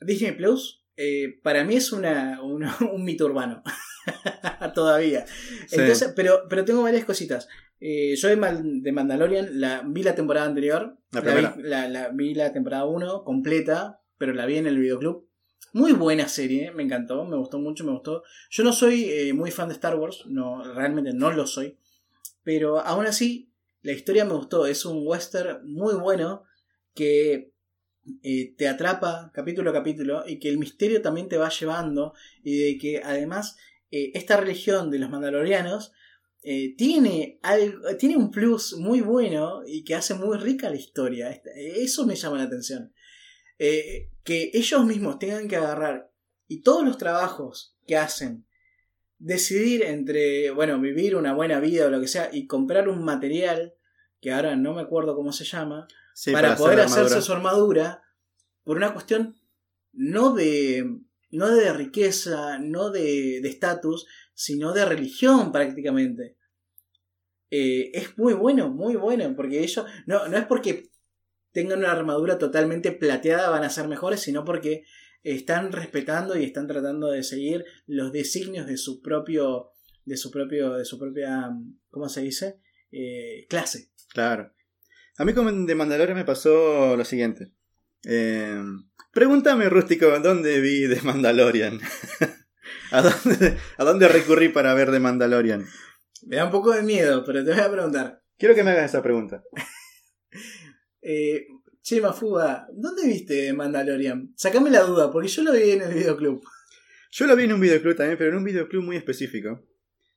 Disney 0.00 0.32
Plus 0.32 0.81
eh, 0.96 1.38
para 1.42 1.64
mí 1.64 1.76
es 1.76 1.92
una, 1.92 2.40
una- 2.42 2.76
un 2.92 3.04
mito 3.04 3.26
urbano. 3.26 3.62
Todavía. 4.74 5.26
Sí. 5.26 5.76
Entonces, 5.78 6.12
pero, 6.14 6.42
pero 6.48 6.64
tengo 6.64 6.82
varias 6.82 7.04
cositas. 7.04 7.48
Eh, 7.80 8.14
yo 8.16 8.28
de, 8.28 8.36
Mal- 8.36 8.82
de 8.82 8.92
Mandalorian 8.92 9.60
la, 9.60 9.82
vi 9.86 10.02
la 10.02 10.14
temporada 10.14 10.46
anterior. 10.46 10.96
La 11.10 11.20
vi, 11.20 11.62
la- 11.62 12.08
vi 12.12 12.34
la 12.34 12.52
temporada 12.52 12.84
1 12.86 13.24
completa, 13.24 14.00
pero 14.18 14.32
la 14.34 14.46
vi 14.46 14.56
en 14.56 14.66
el 14.66 14.78
videoclub. 14.78 15.26
Muy 15.74 15.92
buena 15.92 16.28
serie, 16.28 16.70
me 16.72 16.82
encantó, 16.82 17.24
me 17.24 17.36
gustó 17.36 17.58
mucho, 17.58 17.84
me 17.84 17.92
gustó. 17.92 18.22
Yo 18.50 18.62
no 18.62 18.72
soy 18.72 19.04
eh, 19.10 19.32
muy 19.32 19.50
fan 19.50 19.68
de 19.68 19.74
Star 19.74 19.96
Wars, 19.96 20.24
no, 20.26 20.62
realmente 20.74 21.12
no 21.14 21.30
lo 21.30 21.46
soy. 21.46 21.78
Pero 22.44 22.80
aún 22.80 23.06
así, 23.06 23.50
la 23.80 23.92
historia 23.92 24.24
me 24.26 24.34
gustó. 24.34 24.66
Es 24.66 24.84
un 24.84 25.00
western 25.06 25.60
muy 25.64 25.94
bueno 25.94 26.42
que 26.94 27.51
eh, 28.22 28.54
te 28.56 28.66
atrapa 28.66 29.30
capítulo 29.32 29.70
a 29.70 29.72
capítulo 29.72 30.24
y 30.26 30.40
que 30.40 30.48
el 30.48 30.58
misterio 30.58 31.02
también 31.02 31.28
te 31.28 31.36
va 31.36 31.48
llevando 31.50 32.14
y 32.42 32.56
de 32.58 32.78
que 32.78 33.00
además 33.02 33.56
eh, 33.92 34.10
esta 34.14 34.36
religión 34.36 34.90
de 34.90 34.98
los 34.98 35.08
mandalorianos 35.08 35.92
eh, 36.42 36.74
tiene, 36.76 37.38
algo, 37.42 37.96
tiene 37.96 38.16
un 38.16 38.32
plus 38.32 38.74
muy 38.74 39.00
bueno 39.00 39.62
y 39.64 39.84
que 39.84 39.94
hace 39.94 40.14
muy 40.14 40.36
rica 40.38 40.68
la 40.68 40.76
historia. 40.76 41.30
Eso 41.54 42.04
me 42.04 42.16
llama 42.16 42.38
la 42.38 42.44
atención. 42.44 42.92
Que 43.58 44.50
ellos 44.52 44.84
mismos 44.84 45.20
tengan 45.20 45.46
que 45.46 45.54
agarrar 45.54 46.10
y 46.48 46.62
todos 46.62 46.84
los 46.84 46.98
trabajos 46.98 47.76
que 47.86 47.96
hacen, 47.96 48.44
decidir 49.18 49.84
entre, 49.84 50.50
bueno, 50.50 50.80
vivir 50.80 51.14
una 51.14 51.32
buena 51.32 51.60
vida 51.60 51.86
o 51.86 51.90
lo 51.90 52.00
que 52.00 52.08
sea 52.08 52.28
y 52.32 52.48
comprar 52.48 52.88
un 52.88 53.04
material, 53.04 53.74
que 54.20 54.32
ahora 54.32 54.56
no 54.56 54.74
me 54.74 54.82
acuerdo 54.82 55.14
cómo 55.14 55.32
se 55.32 55.44
llama, 55.44 55.86
Sí, 56.14 56.32
para, 56.32 56.56
poder 56.56 56.80
hacerse 56.80 57.22
su 57.22 57.32
armadura 57.32 58.02
por 58.64 58.76
una 58.76 58.92
cuestión 58.92 59.36
no 59.92 60.34
de 60.34 61.00
no 61.30 61.48
de 61.48 61.72
riqueza, 61.72 62.58
no 62.58 62.90
de 62.90 63.40
de 63.40 63.48
estatus, 63.48 64.06
sino 64.34 64.72
de 64.72 64.84
religión 64.84 65.52
prácticamente. 65.52 66.36
Eh, 67.50 67.90
es 67.92 68.16
muy 68.16 68.32
bueno, 68.32 68.70
muy 68.70 68.96
bueno, 68.96 69.34
porque 69.36 69.60
ellos 69.60 69.84
no, 70.06 70.26
no 70.28 70.38
es 70.38 70.46
porque 70.46 70.90
tengan 71.52 71.80
una 71.80 71.92
armadura 71.92 72.38
totalmente 72.38 72.92
plateada 72.92 73.50
van 73.50 73.64
a 73.64 73.70
ser 73.70 73.88
mejores, 73.88 74.20
sino 74.20 74.44
porque 74.44 74.84
están 75.22 75.70
respetando 75.70 76.36
y 76.36 76.44
están 76.44 76.66
tratando 76.66 77.10
de 77.10 77.22
seguir 77.22 77.64
los 77.86 78.12
designios 78.12 78.66
de 78.66 78.76
su 78.76 79.00
propio 79.02 79.70
de 80.04 80.16
su 80.16 80.30
propio 80.30 80.72
de 80.74 80.84
su 80.84 80.98
propia 80.98 81.50
¿cómo 81.90 82.08
se 82.08 82.22
dice? 82.22 82.60
Eh, 82.90 83.46
clase. 83.48 83.90
Claro. 84.12 84.52
A 85.18 85.24
mí 85.24 85.34
con 85.34 85.66
de 85.66 85.74
Mandalorian 85.74 86.16
me 86.16 86.24
pasó 86.24 86.96
lo 86.96 87.04
siguiente. 87.04 87.52
Eh, 88.04 88.62
pregúntame, 89.12 89.68
Rústico, 89.68 90.18
¿dónde 90.20 90.60
vi 90.60 90.86
de 90.86 91.00
Mandalorian? 91.02 91.78
¿A, 92.90 93.02
dónde, 93.02 93.58
¿A 93.76 93.84
dónde 93.84 94.08
recurrí 94.08 94.48
para 94.48 94.74
ver 94.74 94.90
de 94.90 95.00
Mandalorian? 95.00 95.66
Me 96.26 96.36
da 96.36 96.46
un 96.46 96.50
poco 96.50 96.72
de 96.72 96.82
miedo, 96.82 97.24
pero 97.24 97.44
te 97.44 97.52
voy 97.52 97.60
a 97.60 97.70
preguntar. 97.70 98.22
Quiero 98.38 98.54
que 98.54 98.64
me 98.64 98.70
hagas 98.70 98.90
esa 98.90 99.02
pregunta. 99.02 99.42
Eh, 101.04 101.48
che, 101.82 102.00
Mafuga, 102.00 102.68
¿dónde 102.72 103.04
viste 103.04 103.52
Mandalorian? 103.52 104.32
Sacame 104.36 104.70
la 104.70 104.82
duda, 104.82 105.10
porque 105.10 105.26
yo 105.26 105.42
lo 105.42 105.50
vi 105.50 105.72
en 105.72 105.82
el 105.82 105.92
videoclub. 105.92 106.40
Yo 107.10 107.26
lo 107.26 107.34
vi 107.34 107.42
en 107.42 107.54
un 107.54 107.60
videoclub 107.60 107.96
también, 107.96 108.16
pero 108.16 108.30
en 108.30 108.36
un 108.36 108.44
videoclub 108.44 108.84
muy 108.84 108.96
específico. 108.96 109.66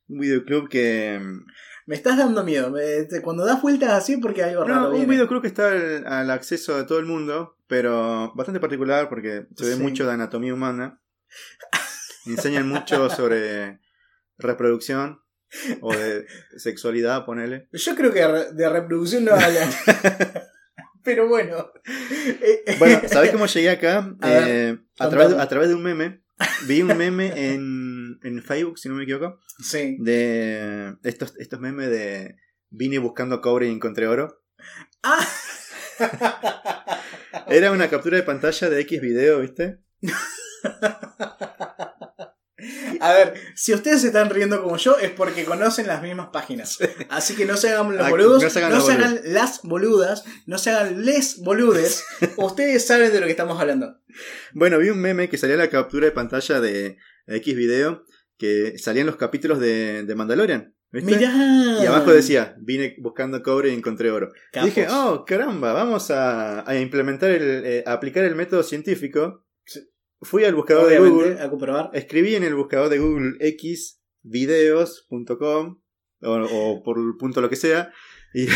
Un 0.07 0.19
videoclub 0.19 0.69
que... 0.69 1.19
Me 1.87 1.95
estás 1.95 2.17
dando 2.17 2.43
miedo. 2.43 2.71
me- 2.71 3.03
te- 3.03 3.21
cuando 3.21 3.45
das 3.45 3.61
vueltas 3.61 3.91
así, 3.91 4.17
porque 4.17 4.43
hay 4.43 4.51
algo 4.51 4.65
No, 4.65 4.73
raro 4.73 4.87
un 4.89 4.93
viene. 4.95 5.11
videoclub 5.13 5.41
que 5.41 5.47
está 5.47 5.67
al, 5.71 6.05
al 6.07 6.31
acceso 6.31 6.75
de 6.77 6.83
todo 6.85 6.99
el 6.99 7.05
mundo, 7.05 7.57
pero 7.67 8.31
bastante 8.35 8.59
particular 8.59 9.07
porque 9.09 9.45
se 9.55 9.65
ve 9.65 9.75
Sí. 9.75 9.81
mucho 9.81 10.05
de 10.05 10.13
anatomía 10.13 10.53
humana. 10.53 10.99
Enseñan 12.25 12.67
mucho 12.67 13.09
sobre 13.09 13.79
reproducción 14.37 15.21
o 15.81 15.93
de 15.95 16.25
sexualidad, 16.57 17.23
ponele. 17.25 17.67
Yo 17.71 17.95
creo 17.95 18.11
que 18.11 18.21
de 18.53 18.69
reproducción 18.69 19.25
no 19.25 19.33
hablan. 19.33 19.69
pero 21.03 21.27
bueno. 21.27 21.71
Bueno, 22.79 23.01
¿sabés 23.07 23.31
cómo 23.31 23.45
llegué 23.45 23.69
acá? 23.69 24.15
A 24.21 24.27
ver, 24.29 24.43
Eh, 24.47 24.77
a, 24.99 25.09
través, 25.09 25.33
a 25.33 25.47
través 25.47 25.69
de 25.69 25.75
un 25.75 25.83
meme. 25.83 26.23
Vi 26.67 26.81
un 26.81 26.97
meme 26.97 27.27
en, 27.53 27.61
en 28.23 28.41
Facebook, 28.43 28.77
si 28.79 28.89
no 28.89 28.95
me 28.95 29.03
equivoco, 29.03 29.39
Sí. 29.59 29.97
de 29.99 30.95
estos, 31.03 31.33
estos 31.37 31.59
memes 31.59 31.89
de 31.89 32.35
vine 32.69 32.99
buscando 32.99 33.41
cobre 33.41 33.67
y 33.67 33.71
encontré 33.71 34.07
oro. 34.07 34.41
Ah. 35.03 35.27
Era 37.47 37.71
una 37.71 37.89
captura 37.89 38.17
de 38.17 38.23
pantalla 38.23 38.69
de 38.69 38.81
X 38.81 39.01
video, 39.01 39.39
¿viste? 39.41 39.79
A 42.99 43.13
ver, 43.13 43.33
si 43.55 43.73
ustedes 43.73 44.01
se 44.01 44.07
están 44.07 44.29
riendo 44.29 44.63
como 44.63 44.77
yo, 44.77 44.97
es 44.97 45.11
porque 45.11 45.45
conocen 45.45 45.87
las 45.87 46.01
mismas 46.01 46.29
páginas. 46.33 46.79
Así 47.09 47.35
que 47.35 47.45
no 47.45 47.57
se 47.57 47.69
hagan 47.69 47.95
los 47.95 48.05
Ah, 48.05 48.09
boludos, 48.09 48.41
no 48.41 48.49
se 48.49 48.59
hagan 48.59 48.71
no 48.71 48.77
los 48.77 48.85
se 48.87 48.93
hagan 48.93 49.19
las 49.25 49.61
boludas, 49.61 50.23
no 50.47 50.57
se 50.57 50.71
hagan 50.71 51.05
les 51.05 51.37
boludes. 51.37 52.03
ustedes 52.37 52.87
saben 52.87 53.11
de 53.11 53.19
lo 53.19 53.25
que 53.25 53.31
estamos 53.31 53.59
hablando. 53.59 53.99
Bueno, 54.53 54.79
vi 54.79 54.89
un 54.89 54.99
meme 54.99 55.29
que 55.29 55.37
salía 55.37 55.57
la 55.57 55.69
captura 55.69 56.05
de 56.05 56.11
pantalla 56.11 56.59
de 56.61 56.97
X 57.27 57.55
video 57.55 58.03
que 58.37 58.77
salían 58.77 59.07
los 59.07 59.15
capítulos 59.15 59.59
de, 59.59 60.03
de 60.03 60.15
Mandalorian. 60.15 60.75
¿viste? 60.91 61.15
Mirá. 61.15 61.33
Y 61.81 61.85
abajo 61.85 62.11
decía, 62.11 62.55
vine 62.59 62.95
buscando 62.99 63.41
cobre 63.43 63.69
y 63.69 63.73
encontré 63.73 64.11
oro. 64.11 64.31
Dije, 64.63 64.87
oh, 64.89 65.25
caramba, 65.25 65.73
vamos 65.73 66.11
a, 66.11 66.69
a 66.69 66.79
implementar 66.79 67.31
el, 67.31 67.65
eh, 67.65 67.83
a 67.85 67.93
aplicar 67.93 68.23
el 68.25 68.35
método 68.35 68.63
científico. 68.63 69.45
Fui 70.21 70.43
al 70.43 70.55
buscador 70.55 70.89
de 70.89 70.99
Google, 70.99 71.39
a 71.41 71.49
comprobar. 71.49 71.89
escribí 71.93 72.35
en 72.35 72.43
el 72.43 72.55
buscador 72.55 72.89
de 72.89 72.99
Google 72.99 73.37
xvideos.com 74.23 75.81
o, 76.21 76.31
o 76.31 76.83
por 76.83 76.97
el 76.97 77.15
punto 77.17 77.41
lo 77.41 77.49
que 77.49 77.57
sea. 77.57 77.91
Y 78.33 78.47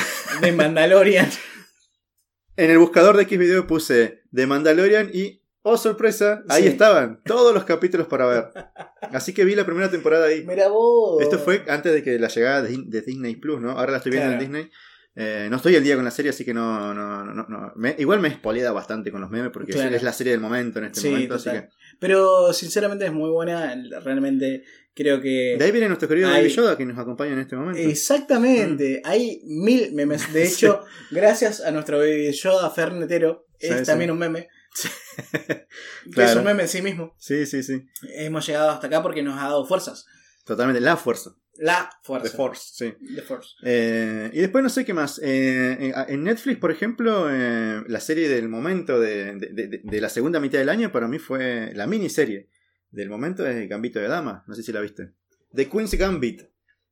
De 0.41 0.51
Mandalorian. 0.51 1.29
en 2.55 2.71
el 2.71 2.77
buscador 2.77 3.15
de 3.15 3.25
Xvideo 3.25 3.67
puse 3.67 4.21
de 4.31 4.47
Mandalorian 4.47 5.11
y, 5.13 5.43
oh 5.63 5.77
sorpresa, 5.77 6.43
ahí 6.49 6.63
Sí. 6.63 6.67
estaban 6.69 7.21
todos 7.25 7.53
los 7.53 7.63
capítulos 7.65 8.07
para 8.07 8.25
ver. 8.27 8.45
Así 9.13 9.33
que 9.33 9.45
vi 9.45 9.55
la 9.55 9.65
primera 9.65 9.89
temporada 9.89 10.27
ahí. 10.27 10.43
Mira 10.45 10.67
vos. 10.69 11.21
Esto 11.21 11.39
fue 11.39 11.63
antes 11.67 11.93
de 11.93 12.03
que 12.03 12.17
la 12.19 12.27
llegada 12.27 12.61
de, 12.63 12.77
Disney 13.05 13.35
Plus, 13.37 13.59
¿no? 13.61 13.71
Ahora 13.71 13.91
la 13.91 13.97
estoy 13.97 14.11
viendo 14.11 14.29
Claro. 14.29 14.43
en 14.43 14.51
Disney. 14.51 14.71
Eh, 15.15 15.47
no 15.49 15.57
estoy 15.57 15.75
al 15.75 15.83
día 15.83 15.95
con 15.95 16.05
la 16.05 16.11
serie, 16.11 16.29
así 16.29 16.45
que 16.45 16.53
no. 16.53 16.93
no, 16.93 17.25
no, 17.25 17.33
no. 17.33 17.73
Me- 17.75 17.95
igual 17.97 18.19
me 18.21 18.29
he 18.29 18.31
spoileado 18.31 18.73
bastante 18.73 19.11
con 19.11 19.19
los 19.19 19.29
memes 19.29 19.51
porque 19.51 19.73
Claro. 19.73 19.93
es 19.95 20.03
la 20.03 20.13
serie 20.13 20.31
del 20.31 20.39
momento 20.39 20.79
en 20.79 20.85
este 20.85 21.01
Sí, 21.01 21.09
momento. 21.09 21.37
total. 21.37 21.57
Así 21.57 21.65
que. 21.67 21.69
Pero 21.99 22.53
sinceramente 22.53 23.05
es 23.05 23.11
muy 23.11 23.29
buena. 23.29 23.75
Realmente 24.03 24.63
creo 24.93 25.19
que. 25.19 25.55
De 25.57 25.65
ahí 25.65 25.71
viene 25.71 25.87
nuestro 25.87 26.07
querido 26.07 26.29
Hay- 26.29 26.43
Baby 26.43 26.49
Yoda 26.53 26.77
que 26.77 26.85
nos 26.85 26.97
acompaña 26.97 27.33
en 27.33 27.39
este 27.39 27.55
momento. 27.57 27.81
Exactamente, 27.81 29.01
hay 29.03 29.41
mil 29.45 29.93
memes. 29.93 30.31
De 30.31 30.45
Sí. 30.45 30.65
hecho, 30.65 30.83
gracias 31.11 31.61
a 31.61 31.71
nuestro 31.71 31.97
baby 31.97 32.31
Yoda 32.31 32.69
Fernetero, 32.69 33.45
es 33.59 33.79
sí. 33.79 33.83
también 33.85 34.11
un 34.11 34.19
meme. 34.19 34.47
Claro. 36.11 36.29
es 36.31 36.35
un 36.37 36.43
meme 36.43 36.63
en 36.63 36.69
sí 36.69 36.81
mismo. 36.81 37.15
Sí, 37.17 37.45
sí, 37.45 37.63
sí. 37.63 37.87
Hemos 38.15 38.45
llegado 38.47 38.69
hasta 38.69 38.87
acá 38.87 39.01
porque 39.03 39.23
nos 39.23 39.37
ha 39.37 39.43
dado 39.43 39.65
fuerzas. 39.65 40.05
Totalmente, 40.45 40.81
la 40.81 40.97
fuerza. 40.97 41.35
La 41.61 41.89
fuerza. 42.03 42.29
The 42.31 42.37
Force, 42.37 42.63
sí. 42.73 42.93
The 43.15 43.21
Force. 43.21 43.49
Eh, 43.63 44.29
y 44.33 44.39
después 44.39 44.63
no 44.63 44.69
sé 44.69 44.85
qué 44.85 44.93
más. 44.93 45.19
Eh, 45.21 45.91
en- 46.07 46.23
Netflix, 46.23 46.57
por 46.57 46.71
ejemplo, 46.71 47.27
eh, 47.29 47.83
la 47.87 47.99
serie 47.99 48.29
del 48.29 48.47
momento 48.47 48.97
de, 48.99 49.35
de- 49.35 49.67
de- 49.67 49.81
de 49.83 50.01
la 50.01 50.07
segunda 50.07 50.39
mitad 50.39 50.57
del 50.57 50.69
año 50.69 50.89
para 50.91 51.09
mí 51.09 51.19
fue 51.19 51.73
la 51.75 51.85
miniserie 51.85 52.49
del 52.91 53.09
momento 53.09 53.45
es 53.45 53.67
Gambito 53.67 53.99
de 53.99 54.07
Dama. 54.07 54.45
No 54.47 54.55
sé 54.55 54.63
si 54.63 54.71
la 54.71 54.79
viste. 54.79 55.11
The 55.53 55.67
Queen's 55.69 55.93
Gambit. 55.95 56.43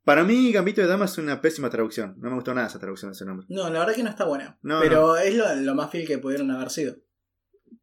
Para 0.03 0.23
mí, 0.25 0.51
Gambito 0.51 0.82
de 0.82 0.88
Dama 0.88 1.05
es 1.05 1.17
una 1.17 1.39
pésima 1.41 1.69
traducción. 1.69 2.15
No 2.19 2.30
me 2.30 2.36
gustó 2.36 2.53
nada 2.53 2.67
esa 2.67 2.80
traducción 2.80 3.11
de 3.11 3.15
ese 3.15 3.25
nombre. 3.25 3.45
No, 3.49 3.69
la 3.69 3.80
verdad 3.80 3.95
que 3.95 4.03
no 4.03 4.09
está 4.09 4.25
buena. 4.25 4.57
No, 4.63 4.80
pero 4.82 5.15
es 5.17 5.34
lo, 5.34 5.53
lo 5.55 5.75
más 5.75 5.89
fiel 5.91 6.05
que 6.05 6.17
pudieron 6.17 6.51
haber 6.51 6.69
sido. 6.71 6.97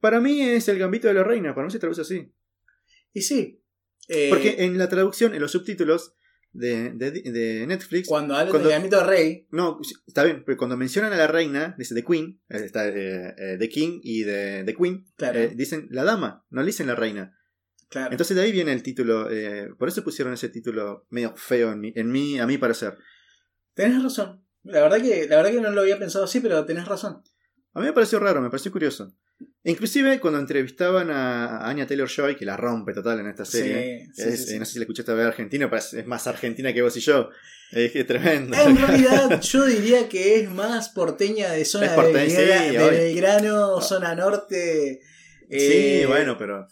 Para 0.01 0.21
mí 0.21 0.41
es 0.43 0.69
el 0.69 0.79
Gambito 0.79 1.09
de 1.09 1.15
la 1.15 1.25
Reina. 1.25 1.55
Para 1.55 1.67
mí 1.67 1.71
se 1.73 1.79
traduce 1.79 2.03
así. 2.03 2.33
Y 3.13 3.23
sí. 3.23 3.63
eh, 4.09 4.29
Porque 4.31 4.57
en 4.65 4.77
la 4.79 4.89
traducción, 4.89 5.35
en 5.35 5.41
los 5.41 5.53
subtítulos 5.53 6.15
de, 6.53 6.91
de- 6.93 7.11
de 7.11 7.67
Netflix. 7.67 8.07
cuando 8.09 8.35
hablan 8.37 8.63
del 8.63 8.71
gambito 8.71 8.99
de 8.99 9.05
rey, 9.05 9.49
No, 9.51 9.81
está 10.07 10.23
bien, 10.25 10.45
pero 10.47 10.57
cuando 10.57 10.77
mencionan 10.77 11.13
a 11.13 11.17
la 11.17 11.27
reina, 11.27 11.75
dice 11.79 11.95
The 11.95 12.05
Queen, 12.05 12.41
eh, 12.49 12.59
está 12.65 12.87
eh, 12.89 13.35
eh, 13.37 13.57
The 13.59 13.69
King 13.69 13.99
y 14.03 14.25
The, 14.25 14.63
The 14.65 14.75
Queen, 14.77 15.05
claro, 15.17 15.39
eh, 15.41 15.53
dicen 15.57 15.89
la 15.91 16.05
dama, 16.05 16.45
no 16.51 16.61
le 16.61 16.67
dicen 16.67 16.87
la 16.87 16.95
reina. 16.95 17.37
claro. 17.89 18.13
Entonces 18.13 18.37
de 18.37 18.43
ahí 18.45 18.53
viene 18.53 18.73
el 18.73 18.83
título, 18.85 19.29
eh, 19.33 19.69
por 19.79 19.89
eso 19.89 20.05
pusieron 20.05 20.33
ese 20.33 20.49
título 20.49 21.07
medio 21.11 21.35
feo 21.37 21.73
en 21.73 21.81
mí, 21.81 21.93
en 21.97 22.13
mí 22.13 22.39
a 22.39 22.47
mi 22.47 22.57
parecer. 22.59 22.99
tenés 23.75 24.01
razón. 24.03 24.45
La 24.63 24.81
verdad 24.81 25.03
que, 25.03 25.27
la 25.29 25.37
verdad 25.37 25.51
que 25.51 25.61
no 25.61 25.71
lo 25.71 25.81
había 25.81 25.99
pensado 25.99 26.25
así, 26.25 26.39
pero 26.41 26.65
tenés 26.65 26.87
razón. 26.87 27.21
A 27.73 27.81
mí 27.81 27.87
me 27.87 27.93
pareció 27.93 28.21
raro, 28.21 28.41
me 28.41 28.49
pareció 28.49 28.71
curioso. 28.71 29.13
Inclusive 29.65 30.21
cuando 30.21 30.39
entrevistaban 30.41 31.11
a 31.11 31.69
Anya 31.69 31.87
Taylor 31.87 32.09
Joy, 32.09 32.37
que 32.37 32.45
la 32.45 32.57
rompe 32.57 32.93
total 32.93 33.21
en 33.21 33.29
esta 33.29 33.45
serie. 33.45 34.07
Sí, 34.15 34.23
sí, 34.23 34.29
es- 34.29 34.41
sí, 34.41 34.47
sí. 34.49 34.55
eh, 34.55 34.59
No 34.59 34.65
sé 34.65 34.73
si 34.73 34.79
la 34.79 34.85
escuchaste 34.85 35.11
hablar 35.13 35.29
argentino, 35.29 35.69
pero 35.71 35.81
es, 35.83 36.07
más 36.07 36.27
argentina 36.27 36.73
que 36.73 36.83
vos 36.83 36.97
y 36.97 37.01
yo. 37.01 37.31
Es 37.73 38.07
tremendo. 38.07 38.57
En 38.57 38.77
realidad, 38.79 39.41
yo 39.41 39.65
diría 39.65 40.09
que 40.09 40.41
es 40.41 40.51
más 40.51 40.91
porteña 40.91 41.51
de 41.53 41.65
zona 41.65 41.87
Es 41.87 41.93
porteña, 41.93 42.39
de, 42.41 42.71
de. 42.79 42.91
Belgrano, 42.91 43.81
zona 43.81 44.15
norte. 44.15 45.01
sí, 45.51 45.57
eh, 46.03 46.05
bueno, 46.07 46.37
pero... 46.39 46.67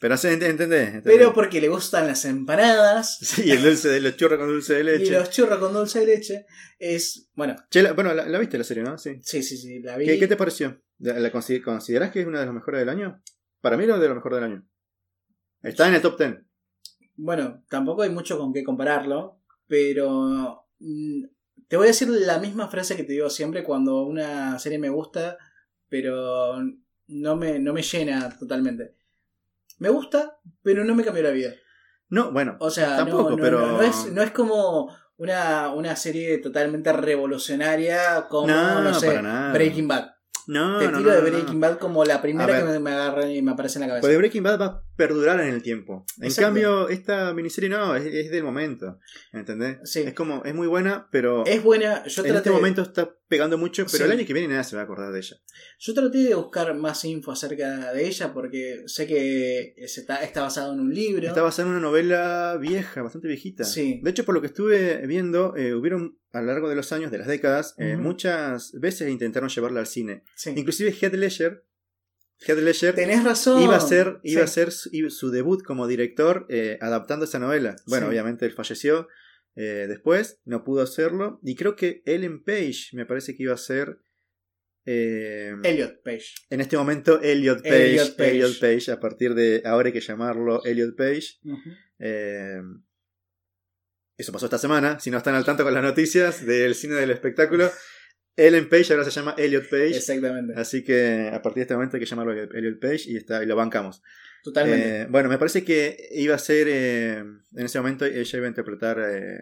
Pero 0.00 0.16
ent- 0.16 0.42
entendés, 0.42 0.88
entendés. 0.88 1.02
Pero 1.04 1.32
porque 1.32 1.60
le 1.60 1.68
gustan 1.68 2.08
las 2.08 2.24
empanadas 2.24 3.18
Sí, 3.22 3.48
el 3.52 3.62
dulce 3.62 3.88
de 3.88 4.00
los 4.00 4.16
churros 4.16 4.36
con 4.40 4.48
dulce 4.48 4.74
de 4.74 4.82
leche. 4.82 5.04
y 5.06 5.10
los 5.10 5.30
churros 5.30 5.60
con 5.60 5.72
dulce 5.72 6.00
de 6.00 6.06
leche. 6.06 6.46
Es. 6.80 7.28
Bueno, 7.34 7.54
Che, 7.70 7.82
la- 7.84 7.92
bueno, 7.92 8.12
la, 8.12 8.26
la 8.26 8.38
viste 8.40 8.58
la 8.58 8.64
serie, 8.64 8.82
¿no? 8.82 8.98
Sí. 8.98 9.20
sí, 9.22 9.44
sí, 9.44 9.56
sí, 9.56 9.78
la 9.78 9.96
vi. 9.96 10.06
¿Qué, 10.06 10.18
qué 10.18 10.26
te 10.26 10.36
pareció? 10.36 10.82
¿La, 11.02 11.18
la 11.18 11.32
consi- 11.32 11.62
¿Considerás 11.62 12.10
que 12.12 12.20
es 12.20 12.26
una 12.26 12.40
de 12.40 12.46
las 12.46 12.54
mejores 12.54 12.80
del 12.80 12.88
año? 12.88 13.20
Para 13.60 13.76
mí 13.76 13.84
era 13.84 13.98
de 13.98 14.08
lo 14.08 14.14
mejor 14.14 14.34
del 14.36 14.44
año. 14.44 14.66
Está 15.62 15.88
en 15.88 15.94
el 15.94 16.02
top 16.02 16.16
10. 16.18 16.38
Bueno, 17.16 17.64
tampoco 17.68 18.02
hay 18.02 18.10
mucho 18.10 18.38
con 18.38 18.52
qué 18.52 18.64
compararlo, 18.64 19.40
pero 19.66 20.64
mm, 20.78 21.24
te 21.68 21.76
voy 21.76 21.86
a 21.86 21.88
decir 21.88 22.08
la 22.08 22.38
misma 22.38 22.68
frase 22.68 22.96
que 22.96 23.04
te 23.04 23.12
digo 23.12 23.30
siempre 23.30 23.62
cuando 23.64 24.02
una 24.02 24.58
serie 24.58 24.78
me 24.78 24.88
gusta, 24.90 25.38
pero 25.88 26.56
no 27.08 27.36
me, 27.36 27.58
no 27.58 27.72
me 27.72 27.82
llena 27.82 28.36
totalmente. 28.38 28.96
Me 29.78 29.88
gusta, 29.88 30.38
pero 30.62 30.84
no 30.84 30.94
me 30.94 31.04
cambió 31.04 31.22
la 31.24 31.30
vida. 31.30 31.52
No, 32.08 32.30
bueno. 32.30 32.56
O 32.60 32.70
sea, 32.70 32.96
Tampoco, 32.96 33.30
no, 33.30 33.36
no, 33.36 33.42
pero- 33.42 33.60
no, 33.60 33.72
no 33.78 33.82
es, 33.82 34.12
no 34.12 34.22
es 34.22 34.30
como 34.30 34.94
una, 35.16 35.72
una 35.74 35.96
serie 35.96 36.38
totalmente 36.38 36.92
revolucionaria 36.92 38.26
como, 38.28 38.48
no, 38.48 38.82
No, 38.82 38.94
sé. 38.94 39.20
Breaking 39.52 39.88
Bad. 39.88 40.10
No, 40.46 40.78
Te 40.78 40.88
tiro 40.88 41.00
no, 41.00 41.10
de 41.10 41.20
Breaking. 41.30 41.60
Bad 41.60 41.78
como 41.78 42.04
la 42.04 42.20
primera 42.20 42.58
que 42.58 42.64
me, 42.64 42.78
me 42.78 42.90
agarra 42.90 43.30
y 43.30 43.42
me 43.42 43.52
aparece 43.52 43.78
en 43.78 43.82
la 43.82 43.86
cabeza. 43.88 44.02
Porque 44.02 44.16
Breaking 44.16 44.42
Bad 44.42 44.60
va 44.60 44.66
a 44.66 44.82
perdurar 44.96 45.40
en 45.40 45.48
el 45.48 45.62
tiempo. 45.62 46.04
En 46.18 46.24
Exacto. 46.24 46.48
cambio, 46.48 46.88
esta 46.88 47.32
miniserie 47.32 47.70
no, 47.70 47.94
es, 47.96 48.04
es 48.06 48.30
del 48.30 48.44
momento. 48.44 48.98
¿Entendés? 49.32 49.78
Sí. 49.84 50.00
Es 50.00 50.14
como, 50.14 50.42
es 50.44 50.54
muy 50.54 50.66
buena, 50.66 51.08
pero 51.10 51.44
Es 51.46 51.62
buena, 51.62 52.04
yo 52.06 52.22
en 52.22 52.28
traté, 52.28 52.38
este 52.38 52.50
momento 52.50 52.82
está 52.82 53.14
pegando 53.32 53.56
mucho, 53.56 53.86
pero 53.86 53.96
Sí. 53.98 54.02
el 54.04 54.12
año 54.18 54.26
que 54.26 54.32
viene 54.34 54.48
nadie 54.48 54.64
se 54.64 54.76
va 54.76 54.82
a 54.82 54.84
acordar 54.84 55.10
de 55.10 55.18
ella. 55.18 55.36
yo 55.78 55.94
traté 55.94 56.18
de 56.18 56.34
buscar 56.34 56.74
más 56.74 57.02
info 57.06 57.32
acerca 57.32 57.92
de 57.92 58.06
ella 58.06 58.32
porque 58.34 58.82
sé 58.86 59.06
que 59.06 59.74
está, 59.78 60.22
está 60.22 60.42
basado 60.42 60.74
en 60.74 60.80
un 60.80 60.92
libro. 60.94 61.26
Está 61.26 61.40
basada 61.42 61.66
en 61.68 61.72
una 61.76 61.80
novela 61.80 62.58
vieja, 62.60 63.00
bastante 63.02 63.28
viejita. 63.28 63.64
Sí. 63.64 64.00
De 64.02 64.10
hecho, 64.10 64.24
por 64.26 64.34
lo 64.34 64.40
que 64.42 64.48
estuve 64.48 65.06
viendo, 65.06 65.56
eh, 65.56 65.74
hubieron 65.74 66.18
a 66.32 66.40
lo 66.40 66.46
largo 66.48 66.68
de 66.68 66.76
los 66.76 66.92
años, 66.92 67.10
de 67.10 67.18
las 67.18 67.26
décadas, 67.26 67.74
eh, 67.78 67.94
Ujú. 67.94 68.02
muchas 68.02 68.72
veces 68.78 69.10
intentaron 69.10 69.48
llevarla 69.48 69.80
al 69.80 69.86
cine. 69.86 70.24
Sí. 70.36 70.52
Inclusive 70.56 70.92
Heath 70.92 71.14
Ledger, 71.14 71.64
Heath 72.46 72.58
Ledger 72.58 72.94
Tenés 72.94 73.22
razón. 73.24 73.62
iba 73.62 73.76
a 73.76 73.80
ser, 73.80 74.18
iba 74.24 74.40
Sí. 74.40 74.44
a 74.44 74.46
ser 74.46 74.72
su, 74.72 74.90
su 75.10 75.30
debut 75.30 75.62
como 75.62 75.86
director 75.86 76.46
eh, 76.48 76.78
adaptando 76.80 77.24
esa 77.24 77.38
novela. 77.38 77.76
Bueno, 77.86 78.06
Sí. 78.06 78.10
obviamente 78.10 78.44
él 78.46 78.52
falleció 78.52 79.08
eh, 79.54 79.86
después, 79.88 80.40
no 80.44 80.64
pudo 80.64 80.82
hacerlo. 80.82 81.40
Y 81.42 81.54
creo 81.56 81.76
que 81.76 82.02
Ellen 82.06 82.42
Page 82.42 82.90
me 82.94 83.06
parece 83.06 83.34
que 83.36 83.42
iba 83.44 83.54
a 83.54 83.58
ser... 83.58 83.98
eh, 84.84 85.54
Elliot 85.62 86.02
Page. 86.02 86.34
en 86.50 86.60
este 86.60 86.76
momento 86.76 87.20
Elliot 87.22 87.62
Page, 87.62 87.90
Elliot 87.90 88.16
Page. 88.16 88.30
Elliot 88.30 88.60
Page, 88.60 88.90
a 88.90 88.98
partir 88.98 89.34
de 89.34 89.62
ahora 89.64 89.88
hay 89.88 89.92
que 89.92 90.00
llamarlo 90.00 90.64
Elliot 90.64 90.96
Page. 90.96 91.38
Eh, 91.98 92.60
eso 94.18 94.32
pasó 94.32 94.46
esta 94.46 94.58
semana. 94.58 94.98
Si 95.00 95.10
no 95.10 95.18
están 95.18 95.34
al 95.34 95.44
tanto 95.44 95.64
con 95.64 95.74
las 95.74 95.82
noticias 95.82 96.44
del 96.44 96.74
cine 96.74 96.94
del 96.94 97.10
espectáculo, 97.10 97.70
Ellen 98.36 98.68
Page 98.68 98.92
ahora 98.92 99.04
se 99.04 99.10
llama 99.10 99.34
Elliot 99.38 99.68
Page. 99.68 99.96
Exactamente. 99.96 100.54
Así 100.56 100.82
que 100.82 101.30
a 101.32 101.42
partir 101.42 101.60
de 101.60 101.62
este 101.62 101.74
momento 101.74 101.96
hay 101.96 102.00
que 102.00 102.06
llamarlo 102.08 102.32
Elliot 102.32 102.80
Page 102.80 103.02
y, 103.06 103.16
está, 103.16 103.42
y 103.42 103.46
lo 103.46 103.56
bancamos. 103.56 104.02
Totalmente. 104.42 105.02
Eh, 105.02 105.06
bueno, 105.08 105.28
me 105.28 105.38
parece 105.38 105.64
que 105.64 106.08
iba 106.12 106.34
a 106.34 106.38
ser. 106.38 106.66
eh, 106.68 107.18
en 107.18 107.64
ese 107.64 107.78
momento 107.78 108.04
ella 108.04 108.36
iba 108.38 108.46
a 108.46 108.48
interpretar. 108.48 108.98
eh, 109.00 109.38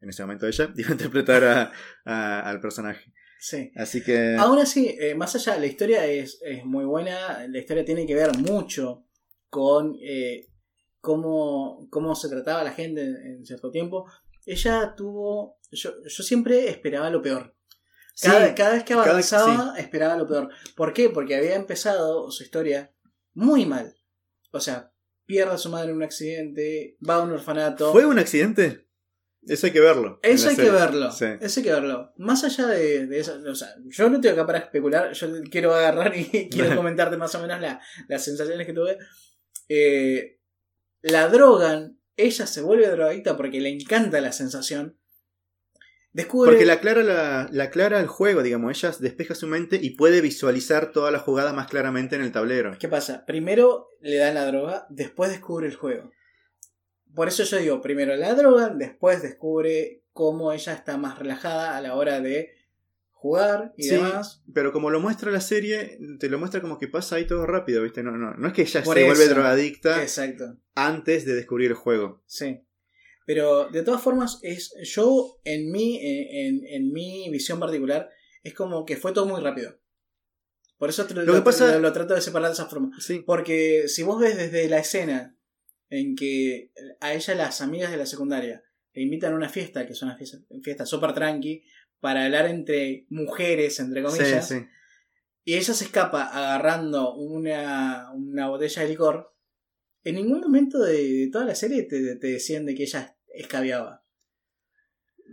en 0.00 0.08
ese 0.08 0.22
momento 0.22 0.46
ella 0.46 0.72
iba 0.76 0.88
a 0.88 0.92
interpretar 0.92 1.44
a- 1.44 1.72
a- 2.04 2.40
al 2.50 2.60
personaje. 2.60 3.12
sí. 3.38 3.70
Así 3.76 4.02
que. 4.02 4.36
Aún 4.38 4.58
así, 4.58 4.96
más 5.16 5.34
allá, 5.36 5.56
la 5.58 5.66
historia 5.66 6.06
es, 6.06 6.40
es 6.44 6.64
muy 6.64 6.84
buena. 6.84 7.46
La 7.48 7.58
historia 7.58 7.84
tiene 7.84 8.06
que 8.06 8.14
ver 8.14 8.36
mucho 8.38 9.06
con 9.48 9.96
eh, 10.02 10.48
cómo, 11.00 11.86
cómo 11.90 12.14
se 12.14 12.28
trataba 12.28 12.64
la 12.64 12.72
gente 12.72 13.02
en, 13.02 13.16
en 13.16 13.46
cierto 13.46 13.70
tiempo. 13.70 14.06
Ella 14.46 14.94
tuvo. 14.96 15.58
Yo, 15.70 15.92
yo 16.04 16.22
siempre 16.22 16.68
esperaba 16.68 17.08
lo 17.10 17.22
peor. 17.22 17.54
sí, 18.14 18.28
Cada, 18.28 18.54
cada 18.54 18.72
vez 18.74 18.84
que 18.84 18.94
cada- 18.94 19.10
avanzaba, 19.10 19.74
esperaba 19.78 20.16
lo 20.16 20.26
peor. 20.26 20.48
¿Por 20.76 20.92
qué? 20.92 21.08
Porque 21.10 21.36
había 21.36 21.54
empezado 21.54 22.30
su 22.30 22.42
historia 22.42 22.92
muy 23.34 23.66
mal. 23.66 23.94
O 24.52 24.60
sea, 24.60 24.92
pierde 25.26 25.52
a 25.54 25.58
su 25.58 25.68
madre 25.70 25.90
en 25.90 25.96
un 25.96 26.02
accidente, 26.02 26.96
va 27.08 27.16
a 27.16 27.22
un 27.22 27.32
orfanato. 27.32 27.92
¿Fue 27.92 28.06
un 28.06 28.18
accidente? 28.18 28.86
Eso 29.44 29.66
hay 29.66 29.72
que 29.72 29.80
verlo. 29.80 30.20
Eso 30.22 30.48
hay 30.50 30.56
que 30.56 30.70
verlo. 30.70 31.10
Sí. 31.10 31.24
Eso 31.40 31.60
hay 31.60 31.64
que 31.64 31.72
verlo. 31.72 32.12
Más 32.16 32.44
allá 32.44 32.68
de, 32.68 33.06
de 33.08 33.18
eso, 33.18 33.40
o 33.44 33.54
sea, 33.56 33.74
yo 33.88 34.08
no 34.08 34.16
estoy 34.16 34.30
acá 34.30 34.46
para 34.46 34.58
especular, 34.58 35.12
yo 35.12 35.28
quiero 35.50 35.74
agarrar 35.74 36.16
y 36.16 36.48
quiero 36.50 36.76
comentarte 36.76 37.16
más 37.16 37.34
o 37.34 37.40
menos 37.40 37.60
la- 37.60 37.80
las 38.08 38.24
sensaciones 38.24 38.66
que 38.66 38.72
tuve. 38.72 38.98
Eh, 39.68 40.38
la 41.00 41.28
drogan, 41.28 41.98
ella 42.16 42.46
se 42.46 42.60
vuelve 42.62 42.86
drogadicta 42.88 43.36
porque 43.36 43.60
le 43.60 43.70
encanta 43.70 44.20
la 44.20 44.30
sensación. 44.32 45.00
Descubre. 46.12 46.50
Porque 46.50 46.66
la 46.66 46.74
aclara, 46.74 47.02
la, 47.02 47.48
la 47.50 47.64
aclara 47.64 47.98
el 48.00 48.06
juego, 48.06 48.42
digamos. 48.42 48.70
Ella 48.76 48.94
despeja 49.00 49.34
su 49.34 49.46
mente 49.46 49.78
y 49.80 49.90
puede 49.96 50.20
visualizar 50.20 50.92
toda 50.92 51.10
la 51.10 51.18
jugada 51.18 51.52
más 51.54 51.68
claramente 51.68 52.16
en 52.16 52.22
el 52.22 52.32
tablero. 52.32 52.76
¿Qué 52.78 52.88
pasa? 52.88 53.24
Primero 53.24 53.88
le 54.00 54.16
dan 54.18 54.34
la 54.34 54.44
droga, 54.46 54.86
después 54.90 55.30
descubre 55.30 55.66
el 55.66 55.74
juego. 55.74 56.10
Por 57.14 57.28
eso 57.28 57.44
yo 57.44 57.56
digo, 57.58 57.80
primero 57.80 58.14
la 58.16 58.34
droga, 58.34 58.68
después 58.70 59.22
descubre 59.22 60.02
cómo 60.12 60.52
ella 60.52 60.72
está 60.74 60.96
más 60.98 61.18
relajada 61.18 61.76
a 61.76 61.80
la 61.80 61.94
hora 61.94 62.20
de 62.20 62.50
jugar 63.10 63.72
y 63.76 63.84
Sí, 63.84 63.90
demás. 63.94 64.42
Pero 64.52 64.72
como 64.72 64.90
lo 64.90 65.00
muestra 65.00 65.30
la 65.30 65.40
serie, 65.40 65.98
te 66.18 66.28
lo 66.28 66.38
muestra 66.38 66.60
como 66.60 66.78
que 66.78 66.88
pasa 66.88 67.16
ahí 67.16 67.26
todo 67.26 67.46
rápido, 67.46 67.82
¿viste? 67.82 68.02
No, 68.02 68.12
no, 68.18 68.34
no 68.34 68.46
es 68.48 68.52
que 68.52 68.62
ella 68.62 68.82
Por 68.82 68.96
se 68.96 69.04
vuelve 69.04 69.24
eso. 69.24 69.34
drogadicta 69.34 70.02
Exacto. 70.02 70.56
antes 70.74 71.24
de 71.24 71.34
descubrir 71.34 71.70
el 71.70 71.76
juego. 71.76 72.22
Sí. 72.26 72.60
Pero 73.26 73.68
de 73.68 73.82
todas 73.82 74.02
formas, 74.02 74.38
es 74.42 74.74
yo 74.82 75.40
en 75.44 75.70
mi, 75.70 75.98
en, 76.02 76.66
en 76.66 76.92
mi 76.92 77.28
visión 77.30 77.60
particular, 77.60 78.08
es 78.42 78.54
como 78.54 78.84
que 78.84 78.96
fue 78.96 79.12
todo 79.12 79.26
muy 79.26 79.40
rápido. 79.40 79.78
Por 80.78 80.88
eso 80.90 81.06
Lo 81.14 81.22
lo, 81.22 81.34
que 81.34 81.42
pasa- 81.42 81.72
lo- 81.74 81.78
lo 81.80 81.92
trato 81.92 82.14
de 82.14 82.20
separar 82.20 82.48
de 82.48 82.54
esa 82.54 82.66
forma. 82.66 82.90
Sí. 82.98 83.22
Porque 83.24 83.84
si 83.86 84.02
vos 84.02 84.20
ves 84.20 84.36
desde 84.36 84.68
la 84.68 84.78
escena 84.78 85.36
en 85.90 86.16
que 86.16 86.72
a 87.00 87.14
ella 87.14 87.34
las 87.36 87.60
amigas 87.60 87.90
de 87.92 87.98
la 87.98 88.06
secundaria 88.06 88.64
le 88.94 89.02
invitan 89.02 89.32
a 89.32 89.36
una 89.36 89.48
fiesta, 89.48 89.86
que 89.86 89.92
es 89.92 90.02
una 90.02 90.16
fiesta, 90.16 90.38
fiesta 90.62 90.84
súper 90.86 91.14
tranqui, 91.14 91.62
para 92.00 92.24
hablar 92.24 92.46
entre 92.46 93.06
mujeres, 93.10 93.78
entre 93.78 94.00
Sí, 94.00 94.06
comillas, 94.06 94.48
sí. 94.48 94.56
y 95.44 95.54
ella 95.54 95.72
se 95.72 95.84
escapa 95.84 96.24
agarrando 96.24 97.14
una, 97.14 98.10
una 98.12 98.48
botella 98.48 98.82
de 98.82 98.88
licor, 98.88 99.31
en 100.04 100.14
ningún 100.16 100.40
momento 100.40 100.80
de, 100.80 101.28
toda 101.32 101.44
la 101.44 101.54
serie 101.54 101.84
te, 101.84 102.16
te 102.16 102.26
decían 102.28 102.66
de 102.66 102.74
que 102.74 102.82
ella 102.84 103.16
escabiaba. 103.34 104.04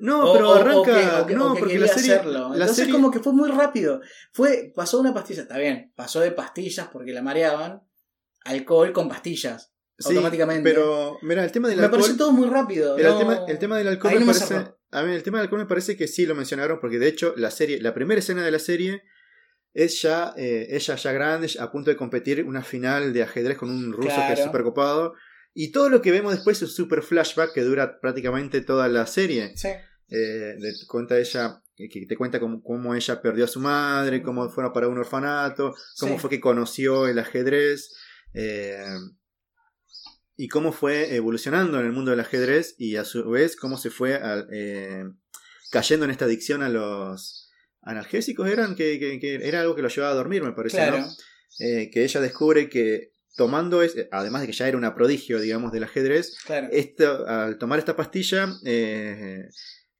No, 0.01 0.29
O- 0.29 0.33
pero 0.33 0.53
arranca. 0.53 0.79
o 0.79 0.83
que- 0.85 0.91
o 1.23 1.27
que- 1.27 1.35
no, 1.35 1.53
que 1.53 1.59
porque 1.59 1.79
la 1.79 1.87
serie. 1.87 2.13
hacerlo. 2.13 2.39
La 2.49 2.53
Entonces 2.55 2.75
serie 2.77 2.93
como 2.93 3.11
que 3.11 3.19
fue 3.19 3.33
muy 3.33 3.49
rápido. 3.49 3.99
Fue, 4.31 4.71
pasó 4.75 4.99
una 4.99 5.13
pastilla, 5.13 5.41
está 5.41 5.57
bien, 5.57 5.91
pasó 5.95 6.21
de 6.21 6.31
pastillas 6.31 6.87
porque 6.87 7.11
la 7.11 7.21
mareaban, 7.21 7.81
alcohol 8.45 8.93
con 8.93 9.09
pastillas. 9.09 9.73
Sí, 9.97 10.09
automáticamente. 10.13 10.63
Pero, 10.69 11.17
mira, 11.23 11.43
el 11.43 11.51
tema 11.51 11.67
del 11.67 11.77
me 11.77 11.83
alcohol. 11.83 11.99
parece 12.01 12.17
todo 12.17 12.31
muy 12.31 12.47
rápido. 12.47 12.97
No- 12.97 13.09
el, 13.11 13.17
tema, 13.17 13.39
el 13.49 13.59
tema 13.59 13.77
del 13.77 13.87
alcohol 13.89 14.11
ahí 14.13 14.19
me 14.19 14.25
no 14.25 14.31
me 14.31 14.39
parece. 14.39 14.71
A 14.91 15.03
mí 15.03 15.13
el 15.13 15.23
tema 15.23 15.37
del 15.39 15.43
alcohol 15.45 15.59
me 15.59 15.65
parece 15.67 15.97
que 15.97 16.07
sí 16.07 16.25
lo 16.25 16.33
mencionaron, 16.35 16.79
porque 16.79 16.97
de 16.99 17.07
hecho 17.09 17.33
la 17.35 17.51
serie, 17.51 17.81
la 17.81 17.93
primera 17.93 18.19
escena 18.19 18.43
de 18.45 18.51
la 18.51 18.59
serie 18.59 19.03
es 19.73 20.01
ya 20.01 20.33
eh, 20.37 20.67
ella 20.71 20.95
ya 20.95 21.11
grande, 21.11 21.49
a 21.59 21.71
punto 21.71 21.89
de 21.89 21.95
competir 21.97 22.43
una 22.43 22.63
final 22.63 23.13
de 23.13 23.23
ajedrez 23.23 23.57
con 23.57 23.69
un 23.69 23.91
ruso 23.93 24.15
que 24.27 24.33
es 24.33 24.43
súper 24.43 24.63
copado. 24.63 25.13
Y 25.53 25.71
todo 25.71 25.89
lo 25.89 26.01
que 26.01 26.11
vemos 26.11 26.33
después 26.33 26.57
es 26.57 26.63
un 26.69 26.75
super 26.75 27.01
flashback 27.01 27.53
que 27.53 27.61
dura 27.61 27.99
prácticamente 27.99 28.61
toda 28.61 28.87
la 28.87 29.05
serie. 29.07 29.51
Sí. 29.55 29.69
Eh, 30.09 30.55
cuenta 30.87 31.17
ella, 31.19 31.61
que 31.75 31.87
que 31.89 32.05
te 32.05 32.15
cuenta 32.17 32.39
cómo, 32.39 32.61
cómo 32.63 32.95
ella 32.95 33.21
perdió 33.21 33.45
a 33.45 33.47
su 33.47 33.59
madre, 33.59 34.21
cómo 34.21 34.49
fueron 34.49 34.73
para 34.73 34.87
un 34.87 34.97
orfanato, 34.97 35.73
cómo 35.99 36.13
Sí. 36.15 36.19
fue 36.19 36.29
que 36.29 36.39
conoció 36.39 37.07
el 37.07 37.19
ajedrez. 37.19 37.95
eh, 38.33 38.83
y 40.37 40.47
cómo 40.47 40.71
fue 40.71 41.15
evolucionando 41.15 41.79
en 41.79 41.85
el 41.87 41.91
mundo 41.91 42.11
del 42.11 42.21
ajedrez 42.21 42.75
y 42.77 42.95
a 42.95 43.03
su 43.03 43.29
vez 43.29 43.55
cómo 43.57 43.77
se 43.77 43.89
fue 43.89 44.17
eh, 44.53 45.03
cayendo 45.69 46.05
en 46.05 46.11
esta 46.11 46.25
adicción 46.25 46.63
a 46.63 46.69
los 46.69 47.48
analgésicos 47.81 48.49
eran 48.49 48.75
que, 48.75 48.99
que- 48.99 49.19
que 49.19 49.35
era 49.47 49.61
algo 49.61 49.75
que 49.75 49.81
lo 49.81 49.87
llevaba 49.89 50.11
a 50.13 50.15
dormir 50.17 50.43
me 50.43 50.51
parece 50.53 50.77
Claro. 50.77 50.99
¿no? 50.99 51.07
Eh, 51.59 51.89
que 51.91 52.03
ella 52.03 52.21
descubre 52.21 52.69
que 52.69 53.13
tomando 53.35 53.81
es, 53.81 53.95
además 54.11 54.41
de 54.41 54.47
que 54.47 54.53
ya 54.53 54.67
era 54.67 54.77
una 54.77 54.93
prodigio 54.95 55.39
digamos 55.39 55.71
del 55.71 55.83
ajedrez 55.85 56.35
Claro. 56.45 56.67
esto, 56.71 57.25
al 57.27 57.57
tomar 57.57 57.79
esta 57.79 57.95
pastilla, 57.95 58.47
eh, 58.65 59.43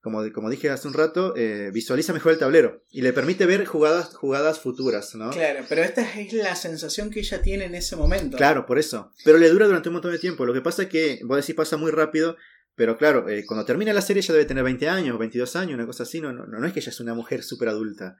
como, 0.01 0.21
como 0.31 0.49
dije 0.49 0.69
hace 0.69 0.87
un 0.87 0.93
rato, 0.93 1.33
eh, 1.35 1.71
visualiza 1.73 2.13
mejor 2.13 2.31
el 2.31 2.37
tablero 2.39 2.83
y 2.89 3.01
le 3.01 3.11
permite 3.11 3.45
ver 3.45 3.65
jugadas, 3.65 4.15
jugadas 4.15 4.59
futuras, 4.59 5.13
¿no? 5.15 5.29
Claro, 5.31 5.65
pero 5.67 5.83
esta 5.83 6.01
es 6.19 6.31
la 6.31 6.55
sensación 6.55 7.09
que 7.09 7.19
ella 7.19 7.41
tiene 7.41 7.65
en 7.65 7.75
ese 7.75 7.97
momento. 7.97 8.37
Claro, 8.37 8.65
por 8.65 8.79
eso. 8.79 9.11
Pero 9.25 9.37
le 9.37 9.49
dura 9.49 9.65
durante 9.67 9.89
un 9.89 9.93
montón 9.93 10.13
de 10.13 10.19
tiempo. 10.19 10.45
Lo 10.45 10.53
que 10.53 10.61
pasa 10.61 10.83
es 10.83 10.89
que, 10.89 11.19
vos 11.25 11.35
decís, 11.37 11.53
pasa 11.53 11.75
muy 11.75 11.91
rápido, 11.91 12.37
pero 12.79 12.97
claro, 12.97 13.27
eh, 13.27 13.43
cuando 13.45 13.65
termina 13.65 13.91
la 13.91 14.01
serie 14.01 14.21
ella 14.21 14.33
debe 14.35 14.45
tener 14.45 14.63
20 14.63 14.87
años, 14.87 15.19
22 15.19 15.53
años, 15.57 15.73
una 15.75 15.85
cosa 15.85 16.03
así. 16.03 16.21
No, 16.21 16.31
no, 16.31 16.45
no 16.45 16.65
es 16.65 16.71
que 16.71 16.79
ella 16.79 16.91
es 16.91 16.99
una 17.01 17.13
mujer 17.13 17.43
súper 17.43 17.67
adulta. 17.67 18.15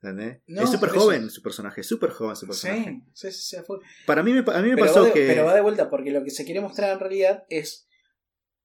¿entendés? 0.00 0.42
No, 0.46 0.62
es 0.62 0.70
súper 0.70 0.90
joven 0.90 1.30
su 1.30 1.42
personaje, 1.42 1.82
súper 1.82 2.10
joven 2.10 2.36
su 2.36 2.46
personaje. 2.46 3.02
Sí, 3.12 3.32
sí, 3.32 3.56
sí, 3.56 3.56
fue- 3.66 3.78
Para 4.06 4.22
mí 4.22 4.32
me, 4.32 4.40
a 4.40 4.62
mí 4.62 4.68
me 4.68 4.74
pero, 4.76 4.86
pasó 4.86 5.04
de, 5.04 5.12
que... 5.12 5.26
pero 5.26 5.44
va 5.46 5.54
de 5.54 5.62
vuelta, 5.62 5.90
porque 5.90 6.10
lo 6.12 6.22
que 6.22 6.30
se 6.30 6.44
quiere 6.44 6.60
mostrar 6.60 6.92
en 6.92 7.00
realidad 7.00 7.44
es. 7.48 7.88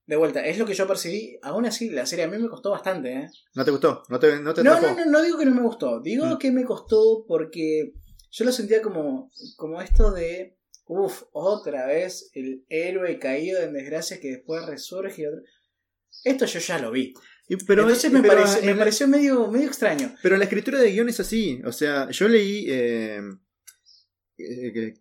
De 0.05 0.15
vuelta, 0.17 0.45
es 0.45 0.57
lo 0.59 0.65
que 0.65 0.73
yo 0.73 0.85
percibí. 0.87 1.39
Aún 1.41 1.65
así, 1.65 1.89
la 1.89 2.05
serie 2.05 2.25
a 2.25 2.27
mí 2.27 2.37
me 2.37 2.47
costó 2.49 2.69
bastante, 2.71 3.13
¿eh? 3.13 3.29
¿No 3.55 3.63
te 3.65 3.71
gustó? 3.71 4.03
¿No 4.09 4.19
te, 4.19 4.39
no 4.41 4.53
te 4.53 4.63
No, 4.63 4.73
atrapó? 4.73 4.95
no, 4.99 5.05
no, 5.05 5.11
no 5.11 5.21
digo 5.23 5.37
que 5.39 5.45
no 5.45 5.55
me 5.55 5.61
gustó. 5.61 5.99
Digo 6.01 6.25
Mm. 6.25 6.37
que 6.39 6.51
me 6.51 6.63
costó 6.65 7.25
porque 7.27 7.93
yo 8.31 8.45
lo 8.45 8.51
sentía 8.51 8.81
como, 8.83 9.31
como 9.55 9.81
esto 9.81 10.11
de. 10.11 10.58
Uf, 10.91 11.21
otra 11.33 11.85
vez 11.85 12.31
el 12.33 12.65
héroe 12.67 13.19
caído 13.19 13.61
en 13.61 13.73
desgracia 13.73 14.19
que 14.19 14.29
después 14.31 14.65
resurge. 14.65 15.23
Esto 16.23 16.45
yo 16.47 16.59
ya 16.59 16.79
lo 16.79 16.89
vi. 16.89 17.13
Y- 17.47 17.57
pero 17.65 17.83
Entonces 17.83 18.11
me, 18.11 18.21
pero 18.23 18.37
parece- 18.37 18.59
en 18.61 18.65
me 18.65 18.71
la- 18.73 18.77
pareció 18.79 19.07
medio, 19.07 19.47
medio 19.51 19.67
extraño. 19.67 20.15
Pero 20.23 20.35
la 20.37 20.45
escritura 20.45 20.79
de 20.79 20.91
guion 20.91 21.07
es 21.07 21.19
así. 21.19 21.61
O 21.63 21.71
sea, 21.71 22.09
yo 22.09 22.27
leí 22.27 22.65
eh, 22.69 23.21
eh, 24.39 24.93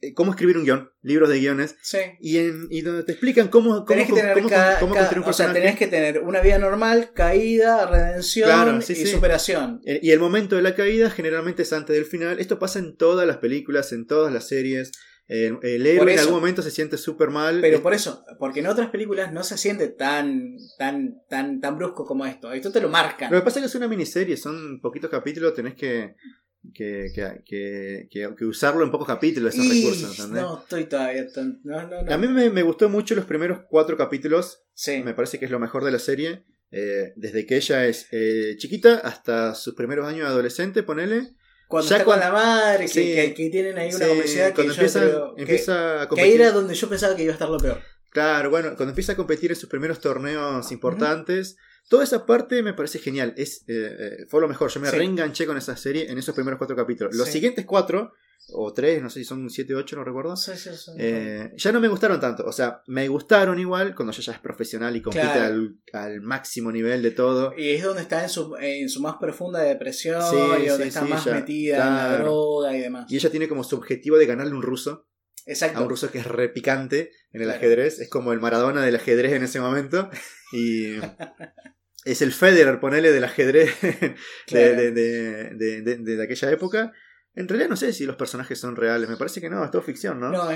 eh, 0.00 0.14
cómo 0.14 0.30
escribir 0.32 0.56
un 0.58 0.64
guion, 0.64 0.90
libros 1.02 1.28
de 1.28 1.38
guiones, 1.40 1.76
Sí. 1.82 1.98
y, 2.20 2.38
en, 2.38 2.66
y 2.70 2.80
donde 2.82 3.04
te 3.04 3.12
explican 3.12 3.48
cómo, 3.48 3.70
cómo, 3.70 3.84
Tenés 3.86 4.04
que 4.06 4.10
cómo- 4.12 4.20
tener 4.22 4.34
cómo- 4.36 4.48
cada- 4.48 4.80
cómo 4.80 4.94
cada- 4.94 5.06
construir 5.08 5.24
un 5.24 5.30
o 5.30 5.32
sea, 5.34 5.52
tenés 5.52 5.76
que 5.76 5.86
tener 5.88 6.20
una 6.20 6.40
vida 6.40 6.58
normal, 6.58 7.12
caída, 7.14 7.86
redención 7.86 8.46
Claro, 8.48 8.80
sí, 8.82 8.92
y 8.94 8.96
sí. 8.96 9.06
superación. 9.08 9.80
Eh, 9.84 10.00
Y 10.02 10.10
el 10.10 10.20
momento 10.20 10.56
de 10.56 10.62
la 10.62 10.74
caída 10.74 11.10
generalmente 11.10 11.62
es 11.62 11.72
antes 11.72 11.94
del 11.96 12.04
final. 12.06 12.38
Esto 12.40 12.58
pasa 12.58 12.78
en 12.78 12.96
todas 12.96 13.26
las 13.26 13.38
películas, 13.38 13.92
en 13.92 14.06
todas 14.06 14.32
las 14.32 14.46
series. 14.48 14.92
El, 15.26 15.58
el 15.62 15.86
héroe 15.86 16.12
en 16.12 16.18
algún 16.18 16.34
momento 16.34 16.60
se 16.60 16.70
siente 16.70 16.98
súper 16.98 17.30
mal. 17.30 17.60
Pero 17.62 17.78
Eh, 17.78 17.80
por 17.80 17.94
eso, 17.94 18.24
porque 18.38 18.60
en 18.60 18.66
otras 18.66 18.90
películas 18.90 19.32
no 19.32 19.42
se 19.42 19.56
siente 19.56 19.88
tan, 19.88 20.56
tan, 20.78 21.22
tan, 21.28 21.60
tan 21.60 21.78
brusco 21.78 22.04
como 22.04 22.26
esto. 22.26 22.52
Esto 22.52 22.70
te 22.70 22.80
lo 22.80 22.88
marcan. 22.90 23.32
Lo 23.32 23.38
que 23.38 23.44
pasa 23.44 23.58
es 23.58 23.62
que 23.62 23.66
es 23.68 23.74
una 23.74 23.88
miniserie, 23.88 24.36
son 24.36 24.80
poquitos 24.82 25.10
capítulos, 25.10 25.54
tenés 25.54 25.74
que, 25.76 26.14
que, 26.74 27.10
que, 27.14 27.42
que- 27.46 28.08
que- 28.10 28.34
que 28.36 28.44
usarlo 28.44 28.84
en 28.84 28.90
pocos 28.90 29.06
capítulos, 29.06 29.54
esos 29.54 29.64
Y 29.64 29.80
recursos. 29.82 30.18
¿entendés? 30.18 30.42
no 30.42 30.58
estoy 30.60 30.84
todavía 30.84 31.26
tan. 31.32 31.60
No, 31.64 31.88
no, 31.88 32.02
no. 32.02 32.12
A 32.14 32.18
mí 32.18 32.28
me, 32.28 32.50
me 32.50 32.62
gustó 32.62 32.88
mucho 32.90 33.14
los 33.14 33.24
primeros 33.24 33.60
cuatro 33.70 33.96
capítulos. 33.96 34.62
Sí. 34.74 35.02
Me 35.02 35.14
parece 35.14 35.38
que 35.38 35.46
es 35.46 35.50
lo 35.50 35.58
mejor 35.58 35.84
de 35.84 35.92
la 35.92 35.98
serie. 35.98 36.44
Eh, 36.70 37.12
desde 37.16 37.46
que 37.46 37.56
ella 37.56 37.86
es 37.86 38.08
eh, 38.10 38.56
chiquita 38.58 38.96
hasta 38.96 39.54
sus 39.54 39.74
primeros 39.74 40.06
años 40.08 40.22
de 40.26 40.32
adolescente, 40.32 40.82
ponele. 40.82 41.30
Cuando 41.68 41.88
ya 41.90 41.96
está 41.96 42.04
con 42.04 42.20
la 42.20 42.30
madre, 42.30 42.84
que, 42.84 42.88
Sí. 42.88 43.14
que- 43.14 43.34
que 43.34 43.50
tienen 43.50 43.78
ahí 43.78 43.88
una 43.94 44.04
Sí, 44.04 44.10
complicidad 44.10 44.48
que 44.48 44.54
cuando 44.54 44.72
yo 44.74 44.80
empieza, 44.80 45.00
creo 45.00 45.34
empieza 45.38 45.72
a 45.74 45.94
que 45.96 46.00
ahí 46.02 46.06
competir. 46.08 46.40
era 46.40 46.50
donde 46.52 46.74
yo 46.74 46.88
pensaba 46.88 47.16
que 47.16 47.22
iba 47.22 47.30
a 47.32 47.34
estar 47.34 47.48
lo 47.48 47.58
peor. 47.58 47.80
Claro, 48.10 48.50
bueno, 48.50 48.68
cuando 48.76 48.90
empieza 48.90 49.12
a 49.12 49.16
competir 49.16 49.50
en 49.50 49.56
sus 49.56 49.68
primeros 49.68 50.00
torneos 50.00 50.70
importantes, 50.70 51.56
toda 51.88 52.04
esa 52.04 52.26
parte 52.26 52.62
me 52.62 52.72
parece 52.74 52.98
genial. 53.00 53.34
Es, 53.36 53.64
eh, 53.66 53.96
eh, 53.98 54.26
fue 54.28 54.40
lo 54.40 54.46
mejor. 54.48 54.70
Yo 54.70 54.80
me 54.80 54.88
Sí. 54.88 54.96
reenganché 54.96 55.46
con 55.46 55.56
esa 55.56 55.76
serie 55.76 56.10
en 56.10 56.18
esos 56.18 56.34
primeros 56.34 56.58
cuatro 56.58 56.76
capítulos. 56.76 57.14
Los 57.16 57.28
siguientes 57.28 57.64
cuatro, 57.66 58.12
o 58.48 58.72
tres, 58.72 59.02
no 59.02 59.08
sé 59.10 59.20
si 59.20 59.24
son 59.24 59.48
siete 59.50 59.74
o 59.74 59.78
ocho, 59.78 59.96
no 59.96 60.04
recuerdo. 60.04 60.36
Sí, 60.36 60.52
sí, 60.56 60.70
sí. 60.76 60.90
eh, 60.98 61.50
ya 61.56 61.72
no 61.72 61.80
me 61.80 61.88
gustaron 61.88 62.20
tanto. 62.20 62.44
O 62.44 62.52
sea, 62.52 62.82
me 62.86 63.08
gustaron 63.08 63.58
igual 63.58 63.94
cuando 63.94 64.12
ella 64.12 64.22
ya 64.22 64.32
es 64.32 64.38
profesional 64.38 64.94
y 64.96 65.02
compite 65.02 65.22
Claro. 65.24 65.44
al, 65.54 65.78
al 65.92 66.20
máximo 66.20 66.70
nivel 66.70 67.02
de 67.02 67.10
todo. 67.10 67.54
Y 67.56 67.70
es 67.70 67.82
donde 67.82 68.02
está 68.02 68.22
en 68.22 68.28
su, 68.28 68.54
en 68.60 68.88
su 68.88 69.00
más 69.00 69.16
profunda 69.20 69.60
depresión 69.60 70.20
y 70.62 70.66
donde 70.66 70.88
está 70.88 71.02
más 71.04 71.24
ya, 71.24 71.34
metida 71.34 71.74
en 71.76 71.94
la 71.94 72.06
claro. 72.08 72.24
droga 72.24 72.76
y 72.76 72.80
demás. 72.80 73.10
Y 73.10 73.16
ella 73.16 73.30
tiene 73.30 73.48
como 73.48 73.64
su 73.64 73.76
objetivo 73.76 74.18
de 74.18 74.26
ganarle 74.26 74.54
un 74.54 74.62
ruso. 74.62 75.08
Exacto. 75.46 75.78
a 75.78 75.82
un 75.82 75.90
ruso 75.90 76.10
que 76.10 76.18
es 76.18 76.26
repicante 76.26 77.10
en 77.32 77.42
el 77.42 77.48
Claro. 77.48 77.58
ajedrez. 77.58 77.98
Es 78.00 78.08
como 78.08 78.32
el 78.32 78.40
Maradona 78.40 78.82
del 78.82 78.96
ajedrez 78.96 79.32
en 79.32 79.42
ese 79.42 79.60
momento. 79.60 80.08
Y 80.52 80.94
es 82.04 82.22
el 82.22 82.32
Federer, 82.32 82.80
ponele, 82.80 83.10
del 83.12 83.24
ajedrez 83.24 83.70
de, 83.82 84.14
Claro. 84.46 84.76
de, 84.76 84.90
de, 84.92 85.50
de- 85.54 85.82
de- 85.82 86.16
de 86.16 86.22
aquella 86.22 86.50
época. 86.50 86.92
En 87.34 87.48
realidad 87.48 87.68
no 87.68 87.76
sé 87.76 87.92
si 87.92 88.06
los 88.06 88.16
personajes 88.16 88.58
son 88.58 88.76
reales. 88.76 89.08
Me 89.08 89.16
parece 89.16 89.40
que 89.40 89.50
no, 89.50 89.64
es 89.64 89.70
todo 89.70 89.82
ficción, 89.82 90.20
¿no? 90.20 90.30
No, 90.30 90.48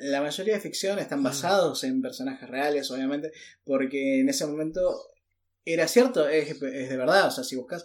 la 0.00 0.22
mayoría 0.22 0.54
de 0.54 0.60
ficción 0.60 0.98
están 0.98 1.22
basados 1.22 1.84
en 1.84 2.00
personajes 2.00 2.48
reales, 2.48 2.90
obviamente, 2.90 3.32
porque 3.64 4.20
en 4.20 4.28
ese 4.28 4.46
momento 4.46 4.96
era 5.64 5.86
cierto, 5.86 6.26
es, 6.28 6.50
es 6.50 6.88
de 6.88 6.96
verdad, 6.96 7.28
o 7.28 7.30
sea, 7.30 7.44
si 7.44 7.56
buscas 7.56 7.84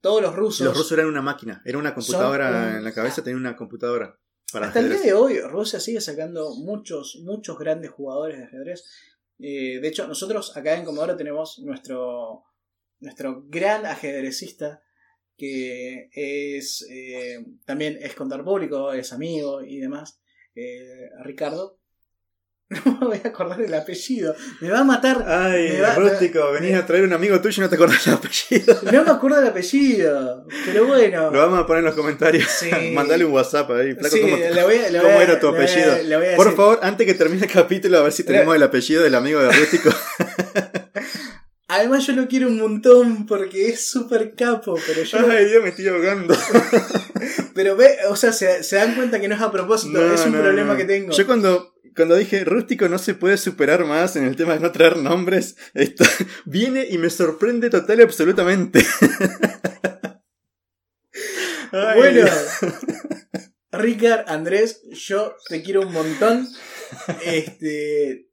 todos 0.00 0.20
los 0.20 0.34
rusos, 0.34 0.66
Los 0.66 0.76
rusos 0.76 0.92
eran 0.92 1.06
una 1.06 1.22
máquina. 1.22 1.62
Era 1.64 1.78
una 1.78 1.94
computadora 1.94 2.50
Son 2.50 2.76
en 2.78 2.84
la 2.84 2.92
cabeza, 2.92 3.22
tenía 3.22 3.38
una 3.38 3.56
computadora 3.56 4.18
para 4.52 4.66
hasta 4.66 4.80
el 4.80 4.90
día 4.90 5.00
de 5.00 5.14
hoy 5.14 5.40
Rusia 5.40 5.80
sigue 5.80 6.00
sacando 6.00 6.54
muchos, 6.56 7.20
muchos 7.24 7.58
grandes 7.58 7.90
jugadores 7.90 8.38
de 8.38 8.44
ajedrez. 8.44 8.84
Eh, 9.38 9.80
de 9.80 9.88
hecho, 9.88 10.06
nosotros 10.06 10.56
acá 10.56 10.74
en 10.74 10.84
Comodoro 10.84 11.16
tenemos 11.16 11.58
nuestro, 11.60 12.44
nuestro 13.00 13.44
gran 13.46 13.86
ajedrecista 13.86 14.82
que 15.46 16.08
es 16.14 16.86
eh, 16.88 17.44
también 17.64 17.98
es 18.00 18.14
contador 18.14 18.44
público, 18.44 18.92
es 18.92 19.12
amigo 19.12 19.60
y 19.62 19.80
demás, 19.80 20.20
eh, 20.54 21.08
Ricardo. 21.24 21.78
No 22.86 23.00
me 23.00 23.06
voy 23.06 23.20
a 23.24 23.28
acordar 23.28 23.60
el 23.60 23.74
apellido. 23.74 24.34
Me 24.60 24.70
va 24.70 24.78
a 24.78 24.84
matar. 24.84 25.24
Ay, 25.28 25.72
Me 25.72 25.80
va- 25.82 25.94
rústico, 25.96 26.52
venís 26.52 26.74
a 26.74 26.86
traer 26.86 27.02
un 27.04 27.12
amigo 27.12 27.38
tuyo 27.40 27.60
y 27.60 27.64
no 27.64 27.68
te 27.68 27.74
acordás 27.74 28.06
el 28.06 28.14
apellido. 28.14 28.78
No 28.90 29.04
me 29.04 29.10
acuerdo 29.10 29.40
el 29.40 29.48
apellido. 29.48 30.46
Pero 30.64 30.86
bueno. 30.86 31.30
Lo 31.30 31.38
vamos 31.38 31.58
a 31.58 31.66
poner 31.66 31.80
en 31.80 31.84
los 31.86 31.94
comentarios. 31.94 32.48
Sí. 32.48 32.70
Mandale 32.94 33.24
un 33.26 33.32
WhatsApp 33.32 33.70
ahí. 33.72 33.92
Flaco, 33.94 34.08
Sí, 34.16 34.20
¿cómo 34.22 34.36
te- 34.36 34.54
le 34.54 34.62
voy 34.62 34.76
a- 34.76 34.90
le 34.90 34.98
cómo 35.00 35.12
voy 35.12 35.20
a- 35.20 35.24
era 35.24 35.40
tu 35.40 35.48
apellido? 35.48 36.02
le 36.02 36.16
voy 36.16 36.26
a 36.28 36.36
Por 36.36 36.54
favor, 36.56 36.78
antes 36.82 37.06
que 37.06 37.14
termine 37.14 37.44
el 37.44 37.52
capítulo, 37.52 37.98
a 37.98 38.02
ver 38.04 38.12
si 38.12 38.22
tenemos 38.24 38.54
el 38.56 38.62
apellido 38.62 39.02
del 39.02 39.16
amigo 39.16 39.40
de 39.42 39.50
Rústico. 39.52 39.90
Además 41.74 42.06
yo 42.06 42.12
lo 42.12 42.28
quiero 42.28 42.48
un 42.48 42.58
montón 42.58 43.24
porque 43.26 43.68
es 43.70 43.88
súper 43.88 44.34
capo, 44.34 44.78
pero 44.86 45.04
yo... 45.04 45.18
Ay, 45.30 45.46
Dios, 45.46 45.62
me 45.62 45.70
estoy 45.70 45.88
ahogando. 45.88 46.36
Pero 47.54 47.76
ve, 47.76 47.96
o 48.10 48.16
sea, 48.16 48.30
se, 48.32 48.62
se 48.62 48.76
dan 48.76 48.94
cuenta 48.94 49.18
que 49.20 49.28
no 49.28 49.34
es 49.34 49.40
a 49.40 49.50
propósito, 49.50 49.98
No, 49.98 50.14
es 50.14 50.20
un 50.26 50.32
no, 50.32 50.40
problema 50.42 50.72
no. 50.72 50.76
que 50.78 50.84
tengo. 50.84 51.12
Yo 51.12 51.24
cuando, 51.24 51.74
cuando 51.96 52.14
dije 52.16 52.44
Rústico 52.44 52.90
no 52.90 52.98
se 52.98 53.14
puede 53.14 53.38
superar 53.38 53.86
más 53.86 54.16
en 54.16 54.24
el 54.24 54.36
tema 54.36 54.52
de 54.52 54.60
no 54.60 54.70
traer 54.70 54.98
nombres, 54.98 55.56
esto 55.72 56.04
viene 56.44 56.86
y 56.90 56.98
me 56.98 57.08
sorprende 57.08 57.70
total 57.70 58.00
y 58.00 58.02
absolutamente. 58.02 58.84
Ay, 61.72 61.98
Bueno. 61.98 62.26
Ricard, 63.70 64.28
Andrés, 64.28 64.82
yo 64.90 65.34
te 65.48 65.62
quiero 65.62 65.82
un 65.82 65.92
montón. 65.92 66.48
Este, 67.24 68.28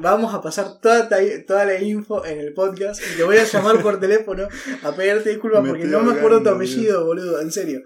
vamos 0.00 0.34
a 0.34 0.40
pasar 0.40 0.80
toda, 0.80 1.08
toda 1.46 1.64
la 1.64 1.80
info 1.80 2.24
en 2.24 2.38
el 2.40 2.52
podcast 2.52 3.02
y 3.12 3.16
te 3.16 3.24
voy 3.24 3.36
a 3.36 3.44
llamar 3.44 3.82
por 3.82 4.00
teléfono 4.00 4.48
a 4.82 4.94
pedirte 4.94 5.30
disculpas 5.30 5.62
Me 5.62 5.70
porque 5.70 5.84
no 5.84 6.02
me 6.02 6.12
acuerdo 6.12 6.42
tu 6.42 6.48
apellido, 6.48 7.04
boludo, 7.04 7.40
en 7.40 7.52
serio. 7.52 7.82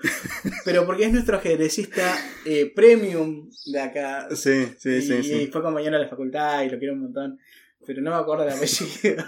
Pero 0.64 0.86
porque 0.86 1.05
es 1.05 1.12
nuestro 1.12 1.36
ajedrecista 1.36 2.16
eh, 2.45 2.72
premium 2.74 3.51
de 3.66 3.80
acá. 3.80 4.28
Sí, 4.34 4.68
sí, 4.78 4.91
y, 4.91 5.03
sí, 5.03 5.14
y 5.14 5.22
sí. 5.22 5.49
fue 5.53 5.62
compañero 5.62 5.97
de 5.97 6.05
la 6.05 6.09
facultad 6.11 6.62
y 6.62 6.70
lo 6.70 6.78
quiero 6.78 6.95
un 6.95 7.03
montón. 7.03 7.39
Pero 7.86 8.03
no 8.03 8.11
me 8.11 8.16
acuerdo 8.16 8.45
el 8.45 8.51
apellido. 8.51 9.24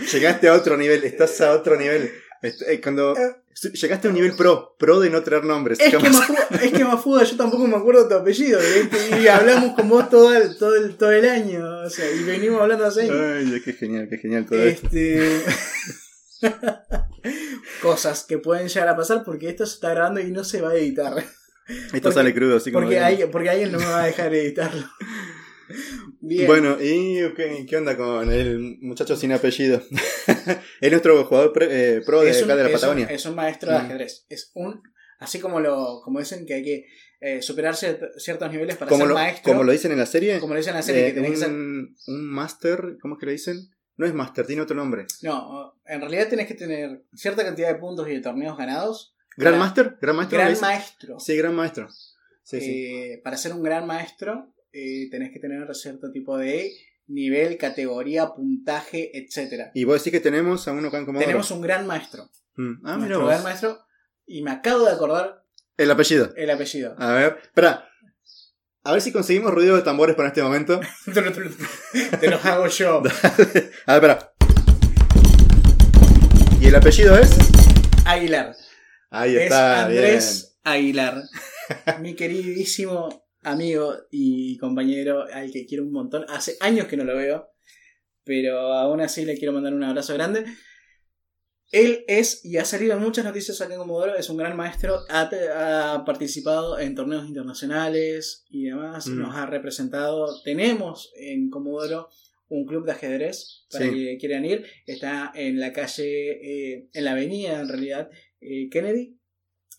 Llegaste 0.12 0.48
a 0.48 0.54
otro 0.54 0.76
nivel, 0.76 1.04
estás 1.04 1.40
a 1.40 1.52
otro 1.52 1.76
nivel. 1.76 2.10
Eh, 2.42 2.80
Cuando, 2.80 3.14
Llegaste 3.74 4.08
a 4.08 4.10
un 4.10 4.16
nivel 4.16 4.34
pro, 4.36 4.74
pro 4.78 5.00
de 5.00 5.10
no 5.10 5.22
traer 5.22 5.44
nombres. 5.44 5.78
Es 5.80 5.90
que, 5.90 5.98
Mafuda, 5.98 6.48
es 6.62 6.72
que 6.72 6.84
Mafuda, 6.84 7.24
yo 7.24 7.36
tampoco 7.36 7.66
me 7.66 7.76
acuerdo 7.76 8.08
tu 8.08 8.14
apellido. 8.14 8.58
Y 9.20 9.26
hablamos 9.26 9.74
con 9.74 9.88
vos 9.88 10.08
todo 10.08 10.34
el, 10.34 10.56
todo 10.56 10.76
el, 10.76 10.96
todo 10.96 11.12
el 11.12 11.28
año. 11.28 11.80
O 11.84 11.90
sea, 11.90 12.10
y 12.10 12.22
venimos 12.22 12.62
hablando 12.62 12.86
así. 12.86 13.00
Ay, 13.00 13.60
qué 13.62 13.72
genial, 13.74 14.08
qué 14.08 14.16
genial 14.18 14.46
todo 14.46 14.62
esto. 14.62 14.86
Este. 14.86 15.42
Cosas 17.82 18.24
que 18.26 18.38
pueden 18.38 18.68
llegar 18.68 18.88
a 18.88 18.96
pasar 18.96 19.24
porque 19.24 19.48
esto 19.50 19.66
se 19.66 19.74
está 19.74 19.90
grabando 19.90 20.20
y 20.20 20.30
no 20.30 20.44
se 20.44 20.62
va 20.62 20.70
a 20.70 20.74
editar. 20.76 21.12
Esto 21.68 21.90
porque- 21.92 22.12
sale 22.12 22.34
crudo, 22.34 22.56
así 22.56 22.72
como. 22.72 22.84
Porque, 22.84 22.98
alguien, 22.98 23.30
porque 23.30 23.50
alguien 23.50 23.72
no 23.72 23.78
me 23.78 23.86
va 23.86 24.04
a 24.04 24.06
dejar 24.06 24.34
editarlo. 24.34 24.86
Bien. 26.20 26.46
Bueno, 26.46 26.76
¿y 26.80 27.16
qué, 27.34 27.66
qué 27.68 27.76
onda 27.76 27.96
con 27.96 28.30
el 28.32 28.78
muchacho 28.80 29.16
sin 29.16 29.32
apellido? 29.32 29.82
es 30.80 30.90
nuestro 30.90 31.24
jugador 31.24 31.52
pre- 31.52 31.96
eh, 31.96 32.00
pro 32.02 32.20
de 32.22 32.30
un, 32.30 32.44
acá 32.44 32.56
de 32.56 32.62
la 32.64 32.68
es 32.68 32.74
un- 32.74 32.80
Patagonia. 32.80 33.06
es 33.06 33.26
un 33.26 33.34
maestro 33.34 33.72
de 33.72 33.78
Mm. 33.78 33.80
ajedrez. 33.82 34.26
Es 34.28 34.50
un. 34.54 34.82
Así 35.18 35.38
como 35.38 35.60
lo 35.60 36.00
como 36.02 36.18
dicen 36.18 36.46
que 36.46 36.54
hay 36.54 36.62
que 36.64 36.86
eh, 37.20 37.42
superar 37.42 37.74
ciert- 37.74 38.10
ciertos 38.16 38.50
niveles 38.50 38.76
para 38.76 38.88
como, 38.88 39.02
ser 39.02 39.08
lo, 39.08 39.14
maestro. 39.14 39.52
como 39.52 39.64
lo 39.64 39.72
dicen 39.72 39.92
en 39.92 39.98
la 39.98 40.06
serie, 40.06 40.38
como 40.40 40.54
lo 40.54 40.58
dicen 40.58 40.70
en 40.72 40.76
la 40.78 40.82
serie, 40.82 41.02
eh, 41.02 41.06
que 41.08 41.14
tenés 41.20 41.30
que 41.32 41.36
ser. 41.36 41.48
un, 41.50 41.94
master, 42.08 42.96
¿cómo 43.02 43.14
es 43.14 43.20
que 43.20 43.26
le 43.26 43.32
dicen? 43.32 43.68
No 43.96 44.06
es 44.06 44.14
master, 44.14 44.46
tiene 44.46 44.62
otro 44.62 44.74
nombre. 44.74 45.04
No, 45.22 45.74
en 45.84 46.00
realidad 46.00 46.28
tenés 46.28 46.46
que 46.46 46.54
tener 46.54 47.02
cierta 47.14 47.44
cantidad 47.44 47.68
de 47.68 47.74
puntos 47.74 48.08
y 48.08 48.12
de 48.12 48.20
torneos 48.20 48.56
ganados. 48.56 49.14
¿Gran 49.36 49.52
Para- 49.54 49.64
master? 49.64 49.98
¿Gran 50.00 50.16
maestro? 50.16 50.38
Gran 50.38 50.60
maestro. 50.60 51.20
Sí, 51.20 51.36
gran 51.36 51.54
maestro. 51.54 51.88
Sí, 52.42 52.60
sí. 52.60 52.86
Eh, 52.86 53.20
para 53.22 53.36
ser 53.36 53.52
un 53.52 53.62
gran 53.62 53.86
maestro, 53.86 54.49
eh, 54.72 55.08
tenés 55.10 55.32
que 55.32 55.38
tener 55.40 55.72
cierto 55.74 56.10
tipo 56.10 56.36
de 56.38 56.72
nivel, 57.06 57.56
categoría, 57.58 58.28
puntaje, 58.34 59.10
etcétera. 59.18 59.70
Y 59.74 59.84
vos 59.84 59.98
decís 59.98 60.12
que 60.12 60.20
tenemos 60.20 60.66
a 60.68 60.72
uno 60.72 60.88
acá 60.88 60.98
en 60.98 61.06
Comodoro. 61.06 61.26
Tenemos 61.26 61.50
un 61.50 61.60
gran 61.60 61.86
maestro. 61.86 62.30
Mm. 62.56 62.86
Ah, 62.86 62.96
nuestro 62.96 63.26
gran 63.26 63.42
maestro. 63.42 63.80
Y 64.26 64.42
me 64.42 64.52
acabo 64.52 64.84
de 64.84 64.92
acordar 64.92 65.42
El 65.76 65.90
apellido. 65.90 66.32
el 66.36 66.50
apellido. 66.50 66.94
A 66.98 67.12
ver, 67.14 67.38
espera. 67.42 67.86
A 68.82 68.92
ver 68.92 69.02
si 69.02 69.12
conseguimos 69.12 69.52
ruido 69.52 69.76
de 69.76 69.82
tambores 69.82 70.14
para 70.16 70.28
este 70.28 70.42
momento. 70.42 70.80
Te 72.20 72.30
los 72.30 72.44
hago 72.44 72.66
yo. 72.68 73.02
A 73.86 73.98
ver, 73.98 74.10
espera. 74.10 74.32
¿Y 76.60 76.66
el 76.66 76.74
apellido 76.74 77.16
es? 77.18 77.36
Aguilar. 78.04 78.54
Ahí 79.10 79.36
Es 79.36 79.42
está, 79.42 79.84
Andrés 79.86 80.58
Aguilar. 80.62 81.22
Mi 82.00 82.14
queridísimo 82.14 83.19
amigo 83.42 83.94
y 84.10 84.56
compañero 84.58 85.24
al 85.32 85.50
que 85.50 85.66
quiero 85.66 85.84
un 85.84 85.92
montón. 85.92 86.24
Hace 86.28 86.56
años 86.60 86.86
que 86.86 86.96
no 86.96 87.04
lo 87.04 87.16
veo. 87.16 87.48
Pero 88.24 88.58
aún 88.74 89.00
así 89.00 89.24
le 89.24 89.36
quiero 89.38 89.52
mandar 89.52 89.74
un 89.74 89.82
abrazo 89.82 90.14
grande. 90.14 90.44
Él 91.72 92.04
es, 92.08 92.44
y 92.44 92.56
ha 92.56 92.64
salido 92.64 92.94
en 92.94 93.00
muchas 93.02 93.24
noticias 93.24 93.60
acá 93.60 93.74
en 93.74 93.78
Comodoro, 93.78 94.16
es 94.16 94.28
un 94.28 94.36
gran 94.36 94.56
maestro, 94.56 94.98
ha, 95.08 95.94
ha 95.94 96.04
participado 96.04 96.78
en 96.80 96.96
torneos 96.96 97.28
internacionales 97.28 98.44
y 98.50 98.64
demás, 98.64 99.06
Mm. 99.06 99.18
nos 99.20 99.36
ha 99.36 99.46
representado. 99.46 100.26
Tenemos 100.42 101.12
en 101.16 101.48
Comodoro 101.48 102.08
un 102.48 102.66
club 102.66 102.84
de 102.86 102.92
ajedrez, 102.92 103.66
para 103.70 103.84
Sí. 103.84 103.90
que 103.92 104.18
quieran 104.18 104.44
ir, 104.44 104.66
está 104.84 105.30
en 105.36 105.60
la 105.60 105.72
calle, 105.72 106.72
eh, 106.74 106.88
en 106.92 107.04
la 107.04 107.12
avenida 107.12 107.60
en 107.60 107.68
realidad, 107.68 108.10
eh, 108.40 108.68
Kennedy, 108.68 109.19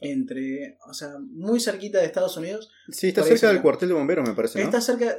entre, 0.02 0.78
o 0.88 0.94
sea, 0.94 1.14
muy 1.20 1.60
cerquita 1.62 2.00
de 2.00 2.06
Estados 2.06 2.36
Unidos. 2.36 2.70
Sí, 2.90 3.10
está 3.10 3.24
cerca 3.24 3.48
del 3.48 3.62
cuartel 3.62 3.90
de 3.90 3.96
bomberos, 3.96 4.28
me 4.28 4.36
parece, 4.36 4.60
¿no? 4.60 4.66
Está 4.66 4.82
cerca, 4.82 5.16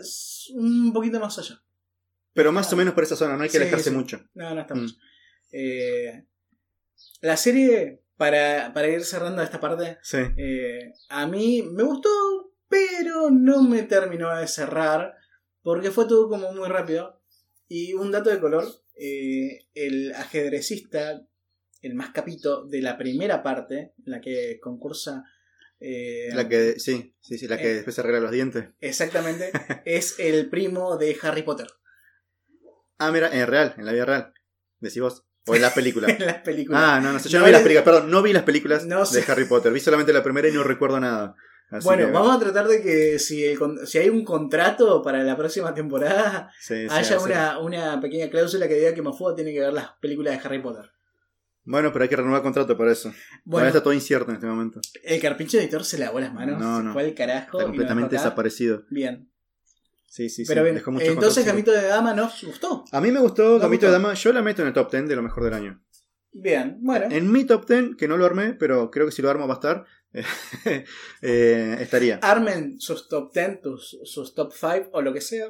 un 0.55 0.93
poquito 0.93 1.19
más 1.21 1.39
allá. 1.39 1.63
Pero 2.35 2.53
más 2.53 2.71
o 2.73 2.77
menos 2.77 2.93
por 2.93 3.05
esa 3.05 3.17
zona, 3.17 3.37
no 3.37 3.43
hay 3.45 3.49
que 3.49 3.57
Sí, 3.59 3.63
alejarse 3.63 3.91
sí. 3.91 3.97
mucho. 3.97 4.21
No, 4.35 4.55
no 4.55 4.61
está 4.61 4.75
Mm. 4.75 4.81
mucho. 4.81 4.95
Eh, 5.53 6.27
la 7.21 7.37
serie, 7.37 8.03
para, 8.17 8.73
para 8.75 8.89
ir 8.89 9.05
cerrando 9.05 9.43
esta 9.43 9.61
parte, 9.61 9.99
Sí. 10.03 10.19
eh, 10.37 10.93
a 11.09 11.27
mí 11.27 11.63
me 11.63 11.83
gustó, 11.85 12.09
pero 12.69 13.31
no 13.31 13.63
me 13.63 13.83
terminó 13.85 14.35
de 14.37 14.49
cerrar, 14.49 15.15
porque 15.63 15.91
fue 15.91 16.07
todo 16.07 16.29
como 16.29 16.53
muy 16.53 16.69
rápido. 16.69 17.21
Y 17.69 17.93
un 17.95 18.11
dato 18.11 18.31
de 18.31 18.41
color, 18.41 18.67
eh, 18.97 19.67
el 19.75 20.13
ajedrecista, 20.15 21.25
el 21.83 21.95
más 21.95 22.11
capito 22.11 22.65
de 22.67 22.81
la 22.81 22.97
primera 22.97 23.43
parte, 23.43 23.93
la 24.05 24.21
que 24.21 24.59
concursa... 24.61 25.25
eh, 25.81 26.29
La 26.33 26.49
que, 26.49 26.79
sí, 26.79 27.15
sí, 27.21 27.37
sí, 27.39 27.47
la 27.49 27.59
que 27.59 27.71
Eh. 27.71 27.75
después 27.75 27.95
se 27.95 28.01
arregla 28.01 28.21
los 28.21 28.31
dientes. 28.31 28.69
Exactamente, 28.81 29.51
es 29.85 30.19
el 30.19 30.49
primo 30.49 30.97
de 30.97 31.17
Harry 31.23 31.43
Potter 31.43 31.67
Ah, 32.99 33.11
mira, 33.11 33.29
en 33.33 33.47
real, 33.47 33.75
en 33.79 33.85
la 33.87 33.93
vida 33.93 34.05
real. 34.05 34.33
Decís 34.79 35.01
vos. 35.01 35.25
O 35.47 35.57
en 35.57 35.63
la 35.63 35.75
película. 35.75 36.09
en 36.11 36.25
las 36.25 36.39
películas. 36.43 36.81
ah, 36.85 37.01
no, 37.01 37.13
no 37.13 37.19
sé, 37.19 37.29
yo 37.29 37.39
no, 37.41 37.45
No 37.45 37.47
vi 37.49 37.53
las 37.53 37.63
películas, 37.63 37.85
perdón, 37.85 38.11
no 38.11 38.23
vi 38.23 38.33
las 38.33 38.43
películas 38.45 38.87
No 38.87 39.01
de 39.01 39.07
sé. 39.07 39.25
Harry 39.33 39.45
Potter. 39.47 39.73
Vi 39.73 39.81
solamente 39.81 40.13
la 40.13 40.23
primera 40.23 40.49
y 40.49 40.53
no 40.53 40.63
recuerdo 40.63 41.01
nada. 41.01 41.35
Así 41.71 41.85
bueno, 41.85 42.07
que- 42.07 42.13
vamos 42.13 42.37
a 42.37 42.39
tratar 42.39 42.69
de 42.69 42.81
que 42.83 43.19
si, 43.19 43.45
el 43.45 43.59
si 43.87 43.99
hay 43.99 44.09
un 44.09 44.25
contrato 44.25 45.03
para 45.03 45.25
la 45.25 45.37
próxima 45.37 45.75
temporada, 45.75 46.53
sí, 46.61 46.87
sí, 46.89 46.95
haya 46.95 47.19
sí. 47.19 47.25
una, 47.25 47.59
una 47.59 48.01
pequeña 48.01 48.31
cláusula 48.31 48.69
que 48.69 48.75
diga 48.75 48.95
que 48.95 49.03
Mafuda 49.03 49.35
tiene 49.35 49.53
que 49.53 49.61
ver 49.61 49.73
las 49.73 49.89
películas 50.01 50.35
de 50.41 50.47
Harry 50.47 50.61
Potter. 50.63 50.85
Bueno, 51.65 51.93
pero 51.93 52.03
hay 52.03 52.09
que 52.09 52.17
renovar 52.17 52.43
contrato 52.43 52.77
para 52.77 52.91
eso. 52.93 53.13
Bueno, 53.45 53.69
está 53.69 53.83
todo 53.83 53.93
incierto 53.93 54.31
en 54.31 54.35
este 54.37 54.47
momento. 54.47 54.81
el 55.05 55.21
carpincho 55.21 55.59
editor 55.59 55.85
se 55.85 55.99
lavó 55.99 56.19
las 56.21 56.35
manos. 56.35 56.59
No, 56.61 56.79
se 56.79 56.83
no. 56.85 56.93
fue 56.93 57.05
al 57.05 57.15
carajo. 57.15 57.59
Está 57.59 57.65
completamente 57.71 58.17
desaparecido. 58.17 58.85
Bien. 58.91 59.29
Sí, 60.09 60.29
sí, 60.29 60.45
sí. 60.45 60.49
Pero 60.49 60.63
bien, 60.65 60.75
dejó 60.75 60.91
muchos 60.91 61.09
entonces. 61.09 61.47
Gamito 61.47 61.71
de 61.73 61.83
Dama 61.87 62.13
nos 62.15 62.43
gustó. 62.45 62.85
A 62.93 63.01
mí 63.01 63.11
me 63.13 63.21
gustó 63.21 63.53
¿Nos 63.55 63.63
Gamito 63.63 63.87
de? 63.87 63.93
Dama. 63.93 64.13
Yo 64.15 64.33
la 64.33 64.43
meto 64.43 64.63
en 64.63 64.69
el 64.69 64.75
top 64.75 64.91
10 64.91 65.09
de 65.09 65.17
lo 65.17 65.23
mejor 65.23 65.45
del 65.45 65.55
año. 65.55 65.83
Bien, 66.33 66.79
bueno. 66.81 67.07
En 67.11 67.31
mi 67.31 67.45
top 67.45 67.67
10, 67.69 67.97
que 67.97 68.09
no 68.09 68.17
lo 68.17 68.27
armé, 68.27 68.55
pero 68.55 68.91
creo 68.91 69.07
que 69.07 69.13
si 69.13 69.23
lo 69.23 69.31
armo 69.31 69.47
va 69.47 69.55
a 69.55 69.57
estar, 69.57 69.85
eh, 71.23 71.77
estaría. 71.81 72.17
Armen 72.23 72.81
sus 72.81 73.09
top 73.09 73.33
10, 73.33 73.61
tus- 73.61 73.99
sus 74.05 74.35
top 74.35 74.53
5 74.53 74.91
o 74.93 75.03
lo 75.03 75.13
que 75.13 75.21
sea. 75.21 75.47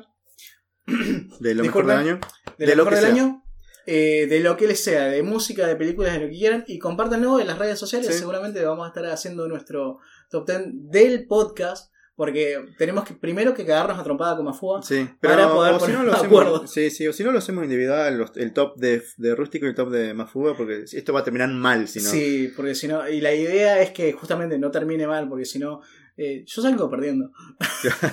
De 1.40 1.54
lo 1.54 1.62
mejor 1.64 1.86
del 1.86 1.96
año. 1.96 2.20
De, 2.58 2.66
De 2.66 2.76
lo 2.76 2.84
mejor 2.84 3.00
del 3.00 3.04
sea. 3.06 3.14
año. 3.14 3.41
Eh, 3.86 4.26
de 4.28 4.40
lo 4.40 4.56
que 4.56 4.66
les 4.66 4.82
sea, 4.82 5.04
de 5.06 5.22
música, 5.22 5.66
de 5.66 5.76
películas, 5.76 6.12
de 6.14 6.20
lo 6.20 6.26
que 6.26 6.36
quieran. 6.38 6.64
Y 6.66 6.78
compártanlo 6.78 7.40
en 7.40 7.46
las 7.46 7.58
redes 7.58 7.78
sociales. 7.78 8.08
Sí. 8.08 8.18
Seguramente 8.18 8.64
vamos 8.64 8.84
a 8.84 8.88
estar 8.88 9.04
haciendo 9.06 9.46
nuestro 9.48 9.98
top 10.30 10.46
10 10.48 10.60
del 10.90 11.26
podcast. 11.26 11.90
Porque 12.14 12.62
tenemos 12.76 13.04
que 13.04 13.14
primero 13.14 13.54
que 13.54 13.64
cagarnos 13.64 13.98
a 13.98 14.04
trompada 14.04 14.36
como 14.36 14.50
a 14.50 14.52
fuga. 14.52 14.82
Sí, 14.82 15.08
Para 15.20 15.48
poder 15.50 15.72
o 15.74 15.80
si 15.80 15.90
no 15.92 16.02
lo 16.04 16.12
hacemos, 16.12 16.42
acuerdo. 16.42 16.66
sí, 16.66 16.90
sí, 16.90 17.08
o 17.08 17.12
si 17.12 17.24
no 17.24 17.32
lo 17.32 17.38
hacemos 17.38 17.64
individual, 17.64 18.18
los- 18.18 18.36
el 18.36 18.52
top 18.52 18.76
de, 18.76 19.02
de 19.16 19.34
Rústico 19.34 19.64
y 19.64 19.70
el 19.70 19.74
top 19.74 19.88
de 19.90 20.12
Mafuga, 20.12 20.54
porque 20.54 20.84
esto 20.92 21.12
va 21.14 21.20
a 21.20 21.24
terminar 21.24 21.48
mal 21.48 21.88
si 21.88 22.00
no. 22.00 22.10
Sí, 22.10 22.52
porque 22.54 22.74
si 22.74 22.86
no. 22.86 23.08
Y 23.08 23.22
la 23.22 23.32
idea 23.34 23.80
es 23.80 23.92
que 23.92 24.12
justamente 24.12 24.58
no 24.58 24.70
termine 24.70 25.06
mal. 25.06 25.26
Porque 25.26 25.46
si 25.46 25.58
no. 25.58 25.80
eh, 26.18 26.44
yo 26.46 26.60
salgo 26.60 26.90
perdiendo. 26.90 27.30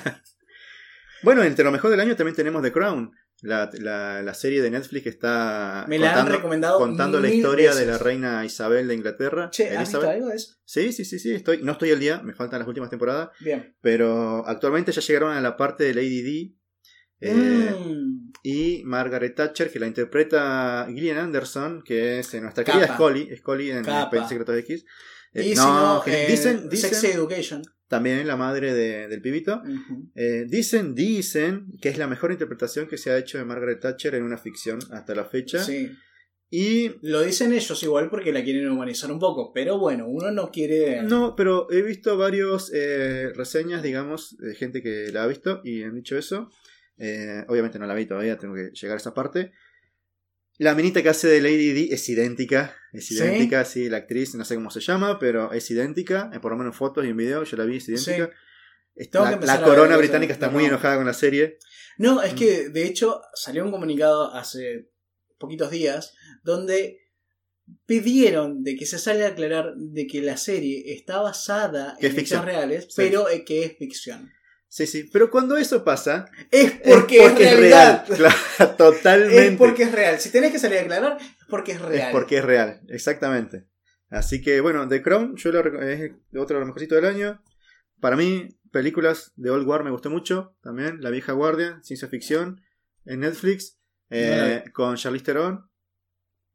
Bueno, 1.22 1.44
entre 1.44 1.66
lo 1.66 1.72
mejor 1.72 1.92
del 1.92 2.00
año 2.00 2.16
también 2.16 2.36
tenemos 2.36 2.62
The 2.64 2.72
Crown, 2.72 3.12
la, 3.42 3.70
la, 3.80 4.22
la 4.22 4.34
serie 4.34 4.62
de 4.62 4.70
Netflix 4.72 5.04
que 5.04 5.10
está 5.10 5.86
Me 5.88 5.98
la 6.00 6.10
han 6.10 6.14
contando, 6.16 6.36
recomendado 6.38 6.78
contando 6.80 7.20
la 7.20 7.30
historia 7.30 7.70
veces. 7.70 7.86
de 7.86 7.92
la 7.92 7.98
reina 7.98 8.44
Isabel 8.46 8.88
de 8.88 8.96
Inglaterra. 8.96 9.50
Che, 9.52 9.70
¿has 9.78 9.80
visto 9.92 10.08
algo 10.08 10.28
de 10.28 10.36
eso? 10.36 10.56
Sí, 10.66 10.92
sí, 10.92 11.06
sí, 11.06 11.20
sí, 11.20 11.34
estoy, 11.34 11.62
no 11.64 11.72
estoy 11.74 11.92
al 11.92 12.00
día, 12.00 12.22
me 12.22 12.34
faltan 12.34 12.60
las 12.60 12.68
últimas 12.68 12.90
temporadas, 12.90 13.30
Bien. 13.40 13.76
pero 13.82 14.46
actualmente 14.48 14.92
ya 14.92 15.02
llegaron 15.02 15.32
a 15.34 15.42
la 15.42 15.56
parte 15.58 15.84
de 15.86 15.94
Lady 15.94 16.22
D. 16.22 16.56
eh, 17.22 17.76
Mm, 17.78 18.32
Y 18.44 18.84
Margaret 18.86 19.36
Thatcher, 19.36 19.70
que 19.72 19.80
la 19.80 19.88
interpreta 19.88 20.86
Gillian 20.88 21.18
Anderson, 21.18 21.82
que 21.84 22.20
es 22.20 22.34
eh, 22.34 22.40
nuestra 22.42 22.64
querida. 22.64 22.94
Scully, 22.96 23.36
Scully 23.38 23.72
en 23.72 23.84
Secretos 24.28 24.58
X. 24.58 24.86
Eh, 25.34 25.50
y 25.52 25.56
no, 25.56 25.62
si 25.62 25.68
no, 25.70 26.02
que- 26.06 26.24
eh, 26.26 26.28
dicen, 26.30 26.70
Sex 26.72 26.92
dicen 26.92 27.12
Education. 27.12 27.62
también 27.88 28.26
la 28.28 28.36
madre 28.36 28.74
de- 28.74 29.08
del 29.08 29.22
pibito. 29.22 29.62
Eh, 30.16 30.46
dicen, 30.48 30.96
dicen 30.96 31.68
que 31.82 31.90
es 31.90 31.98
la 31.98 32.08
mejor 32.08 32.32
interpretación 32.32 32.88
que 32.88 32.98
se 32.98 33.12
ha 33.12 33.18
hecho 33.18 33.38
de 33.38 33.46
Margaret 33.46 33.80
Thatcher 33.80 34.16
en 34.16 34.24
una 34.24 34.38
ficción 34.38 34.80
hasta 34.92 35.14
la 35.16 35.26
fecha. 35.26 35.64
Sí. 35.64 35.92
Y 36.52 36.96
Lo 37.04 37.22
dicen 37.22 37.54
ellos 37.54 37.84
igual 37.84 38.10
porque 38.10 38.34
la 38.34 38.44
quieren 38.44 38.68
humanizar 38.72 39.12
un 39.12 39.20
poco. 39.20 39.52
Pero 39.54 39.78
bueno, 39.78 40.08
uno 40.08 40.32
no 40.32 40.50
quiere. 40.50 41.04
no, 41.04 41.36
pero 41.36 41.68
he 41.72 41.84
visto 41.84 42.18
varios 42.18 42.72
eh, 42.74 43.32
reseñas, 43.36 43.84
digamos, 43.84 44.36
de 44.40 44.56
gente 44.56 44.82
que 44.82 45.12
la 45.14 45.24
ha 45.24 45.28
visto 45.28 45.62
y 45.64 45.84
han 45.84 45.94
dicho 45.94 46.18
eso. 46.18 46.50
Eh, 46.98 47.46
obviamente 47.48 47.78
no 47.78 47.86
la 47.86 47.94
vi 47.94 48.08
todavía, 48.08 48.38
tengo 48.38 48.56
que 48.56 48.72
llegar 48.74 48.96
a 48.96 49.00
esa 49.00 49.14
parte. 49.14 49.52
La 50.60 50.76
minita 50.76 51.02
que 51.02 51.08
hace 51.08 51.28
de 51.30 51.42
Lady 51.42 51.72
D 51.72 51.88
es 51.94 52.08
idéntica, 52.10 52.76
es 52.92 53.10
idéntica, 53.12 53.64
sí, 53.64 53.88
la 53.90 53.98
actriz, 53.98 54.36
no 54.36 54.44
sé 54.44 54.56
cómo 54.56 54.70
se 54.70 54.82
llama, 54.82 55.18
pero 55.18 55.54
es 55.54 55.72
idéntica, 55.72 56.30
eh, 56.34 56.40
por 56.42 56.52
lo 56.52 56.58
menos 56.58 56.74
en 56.74 56.78
fotos 56.78 57.06
y 57.06 57.10
en 57.10 57.16
video, 57.18 57.46
yo 57.46 57.56
la 57.56 57.64
vi, 57.64 57.78
es 57.78 57.88
idéntica. 57.88 58.30
Sí. 58.98 59.10
La, 59.14 59.62
corona 59.64 59.96
británica 59.96 60.34
está 60.34 60.48
no. 60.48 60.52
muy 60.54 60.66
enojada 60.66 60.98
con 60.98 61.06
la 61.06 61.14
serie. 61.14 61.58
No, 61.98 62.22
es 62.22 62.34
Mm. 62.34 62.36
que 62.36 62.70
de 62.70 62.86
hecho 62.86 63.22
salió 63.34 63.64
un 63.64 63.72
comunicado 63.72 64.34
hace 64.36 64.90
poquitos 65.38 65.72
días 65.72 66.14
donde 66.44 67.00
pidieron 67.86 68.62
de 68.64 68.76
que 68.76 68.86
se 68.86 69.00
salga 69.00 69.28
a 69.28 69.30
aclarar 69.30 69.76
de 69.78 70.08
que 70.08 70.22
la 70.22 70.36
serie 70.36 70.92
está 70.94 71.22
basada 71.22 71.96
en 72.02 72.20
hechos 72.20 72.44
reales, 72.44 72.86
Sí. 72.90 72.94
pero 72.98 73.30
eh, 73.30 73.46
que 73.46 73.64
es 73.64 73.78
ficción. 73.78 74.30
Sí, 74.72 74.86
sí, 74.86 75.10
pero 75.12 75.32
cuando 75.32 75.58
eso 75.58 75.84
pasa, 75.84 76.26
Es 76.52 76.72
porque 76.74 77.26
es, 77.26 77.36
realidad. 77.36 78.06
Claro, 78.16 78.76
totalmente. 78.78 79.48
Es 79.48 79.58
porque 79.58 79.84
es 79.84 79.92
real. 79.92 80.20
Si 80.20 80.30
tenés 80.32 80.52
que 80.52 80.60
salir 80.60 80.78
a 80.78 80.82
aclarar, 80.82 81.18
es 81.20 81.28
porque 81.50 81.72
es 81.72 81.82
real. 81.82 82.08
Es 82.10 82.14
porque 82.14 82.38
es 82.38 82.46
real, 82.46 82.80
exactamente. 82.88 83.66
Así 84.10 84.42
que 84.42 84.62
bueno, 84.62 84.88
The 84.88 85.02
Crown 85.02 85.36
yo 85.38 85.52
lo 85.52 85.60
es 85.82 86.12
otro 86.38 86.56
de 86.56 86.60
los 86.62 86.68
mejorcitos 86.68 86.96
del 87.02 87.06
año. 87.06 87.44
Para 88.00 88.16
mí, 88.16 88.48
películas 88.72 89.34
de 89.36 89.50
Old 89.50 89.68
War 89.68 89.84
me 89.84 89.90
gustó 89.92 90.10
mucho 90.12 90.56
también. 90.62 91.02
La 91.02 91.10
vieja 91.10 91.34
guardia, 91.34 91.80
ciencia 91.84 92.08
ficción, 92.08 92.62
en 93.06 93.22
Netflix, 93.22 93.80
eh, 94.12 94.64
con 94.74 94.96
Charlize 94.96 95.26
Theron. 95.26 95.68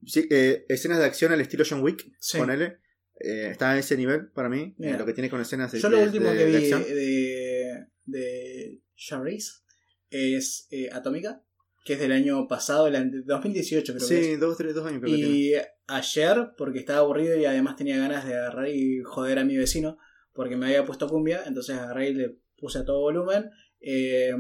Sí, 0.07 0.29
eh, 0.31 0.65
escenas 0.69 0.99
de 0.99 1.05
acción 1.07 1.33
al 1.33 1.41
estilo 1.41 1.65
John 1.69 1.83
Wick, 1.83 2.05
Sí. 2.21 2.39
ponele. 2.39 2.79
Eh, 3.21 3.49
está 3.51 3.71
a 3.73 3.79
ese 3.79 3.97
nivel 3.97 4.29
para 4.31 4.49
mí, 4.49 4.75
lo 4.79 5.05
que 5.07 5.13
tiene 5.15 5.31
con 5.31 5.41
escenas 5.41 5.71
de, 5.73 5.79
Yo 5.81 5.89
lo 5.89 5.99
de- 5.99 6.05
último 6.05 6.31
de- 6.31 6.37
que 6.39 6.45
vi 6.47 6.53
de, 6.71 7.87
de 8.05 8.81
Charlize 8.97 9.63
es 10.11 10.67
eh, 10.71 10.89
Atómica, 10.93 11.43
que 11.85 11.95
es 11.95 11.99
del 12.01 12.13
año 12.13 12.47
pasado, 12.49 12.87
el 12.87 12.97
ante- 12.97 13.23
2018 13.25 13.95
creo 13.95 14.09
que 14.09 14.15
Sí, 14.23 14.31
es. 14.33 14.41
dos, 14.41 14.57
tres, 14.57 14.75
dos 14.75 14.87
años 14.87 15.01
creo 15.03 15.15
que. 15.15 15.21
Y 15.21 15.53
ayer, 15.87 16.51
porque 16.57 16.79
estaba 16.79 17.01
aburrido 17.01 17.37
y 17.37 17.45
además 17.45 17.77
tenía 17.77 17.99
ganas 17.99 18.25
de 18.27 18.35
agarrar 18.37 18.69
y 18.69 19.03
joder 19.03 19.39
a 19.39 19.45
mi 19.45 19.57
vecino, 19.57 19.99
porque 20.33 20.57
me 20.57 20.67
había 20.67 20.85
puesto 20.85 21.09
cumbia, 21.09 21.43
entonces 21.47 21.77
agarré 21.77 22.11
y 22.11 22.15
le 22.15 22.39
puse 22.57 22.79
a 22.79 22.85
todo 22.85 23.01
volumen 23.01 23.51
eh, 23.81 24.31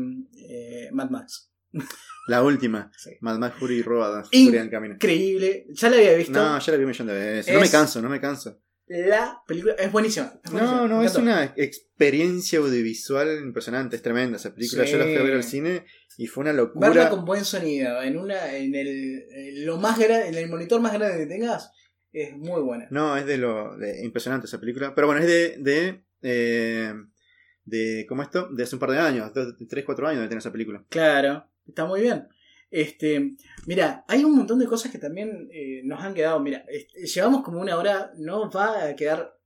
eh, 0.48 0.88
Mad 0.92 1.10
Max. 1.10 1.50
La 2.28 2.42
última, 2.42 2.90
Sí. 2.96 3.10
Mad 3.20 3.36
Max 3.38 3.56
Fury 3.58 3.82
Road, 3.82 4.24
In- 4.30 4.46
Fury 4.46 4.56
en 4.58 4.64
el 4.64 4.70
camino. 4.70 4.94
Increíble, 4.94 5.66
ya 5.70 5.90
la 5.90 5.96
había 5.96 6.14
visto. 6.14 6.32
No, 6.32 6.58
ya 6.58 6.72
la 6.72 6.78
vi 6.78 6.84
un 6.84 6.88
millón 6.90 7.06
de 7.08 7.12
veces. 7.14 7.52
No 7.52 7.60
me 7.60 7.68
canso, 7.70 8.00
no 8.00 8.08
me 8.08 8.18
canso. 8.20 8.58
La 8.86 9.42
película 9.46 9.74
es 9.78 9.90
buenísima. 9.90 10.32
es 10.44 10.50
buenísima, 10.50 10.80
No, 10.82 10.88
no, 10.88 11.02
es 11.02 11.14
una 11.16 11.54
experiencia 11.56 12.58
audiovisual 12.58 13.38
impresionante, 13.42 13.96
es 13.96 14.02
tremenda 14.02 14.36
esa 14.36 14.54
película. 14.54 14.84
Sí. 14.84 14.92
Yo 14.92 14.98
la 14.98 15.04
fui 15.04 15.16
a 15.16 15.22
ver 15.22 15.34
al 15.34 15.42
cine 15.42 15.86
y 16.18 16.26
fue 16.26 16.42
una 16.42 16.52
locura. 16.52 16.88
Verla 16.88 17.08
con 17.10 17.24
buen 17.24 17.44
sonido, 17.44 18.02
en 18.02 18.18
una, 18.18 18.54
en 18.56 18.74
el, 18.74 19.24
en 19.30 19.66
lo 19.66 19.78
más 19.78 19.98
gra- 19.98 20.26
en 20.26 20.34
el 20.34 20.48
monitor 20.50 20.80
más 20.82 20.92
grande 20.92 21.16
que 21.18 21.26
tengas, 21.26 21.70
es 22.12 22.36
muy 22.36 22.60
buena. 22.60 22.86
No, 22.90 23.16
es 23.16 23.24
de 23.26 23.38
lo 23.38 23.76
de- 23.78 24.04
impresionante 24.04 24.46
esa 24.46 24.60
película. 24.60 24.94
Pero 24.94 25.06
bueno, 25.06 25.22
es 25.22 25.26
de. 25.28 25.56
de, 25.58 26.04
eh, 26.22 26.92
de 27.64 28.04
¿Cómo 28.06 28.22
esto? 28.22 28.48
De 28.52 28.62
hace 28.64 28.76
un 28.76 28.80
par 28.80 28.90
de 28.90 28.98
años, 28.98 29.32
dos, 29.32 29.54
tres, 29.68 29.84
cuatro 29.86 30.06
años 30.06 30.20
de 30.20 30.28
tener 30.28 30.40
esa 30.40 30.52
película. 30.52 30.84
Claro, 30.90 31.46
está 31.66 31.86
muy 31.86 32.02
bien. 32.02 32.28
Este, 32.76 33.36
mira, 33.68 34.04
hay 34.08 34.24
un 34.24 34.34
montón 34.34 34.58
de 34.58 34.66
cosas 34.66 34.90
que 34.90 34.98
también 34.98 35.48
eh, 35.52 35.82
nos 35.84 36.02
han 36.02 36.12
quedado. 36.12 36.40
Mira, 36.40 36.64
este, 36.66 37.06
llevamos 37.06 37.44
como 37.44 37.60
una 37.60 37.78
hora, 37.78 38.10
nos 38.16 38.52
va 38.54 38.86
a 38.86 38.96
quedar, 38.96 39.38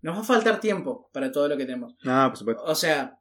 nos 0.00 0.16
va 0.16 0.20
a 0.20 0.24
faltar 0.24 0.60
tiempo 0.60 1.10
para 1.12 1.32
todo 1.32 1.48
lo 1.48 1.56
que 1.56 1.64
tenemos. 1.64 1.96
No, 2.04 2.28
por 2.28 2.38
supuesto. 2.38 2.62
O 2.62 2.74
sea, 2.76 3.18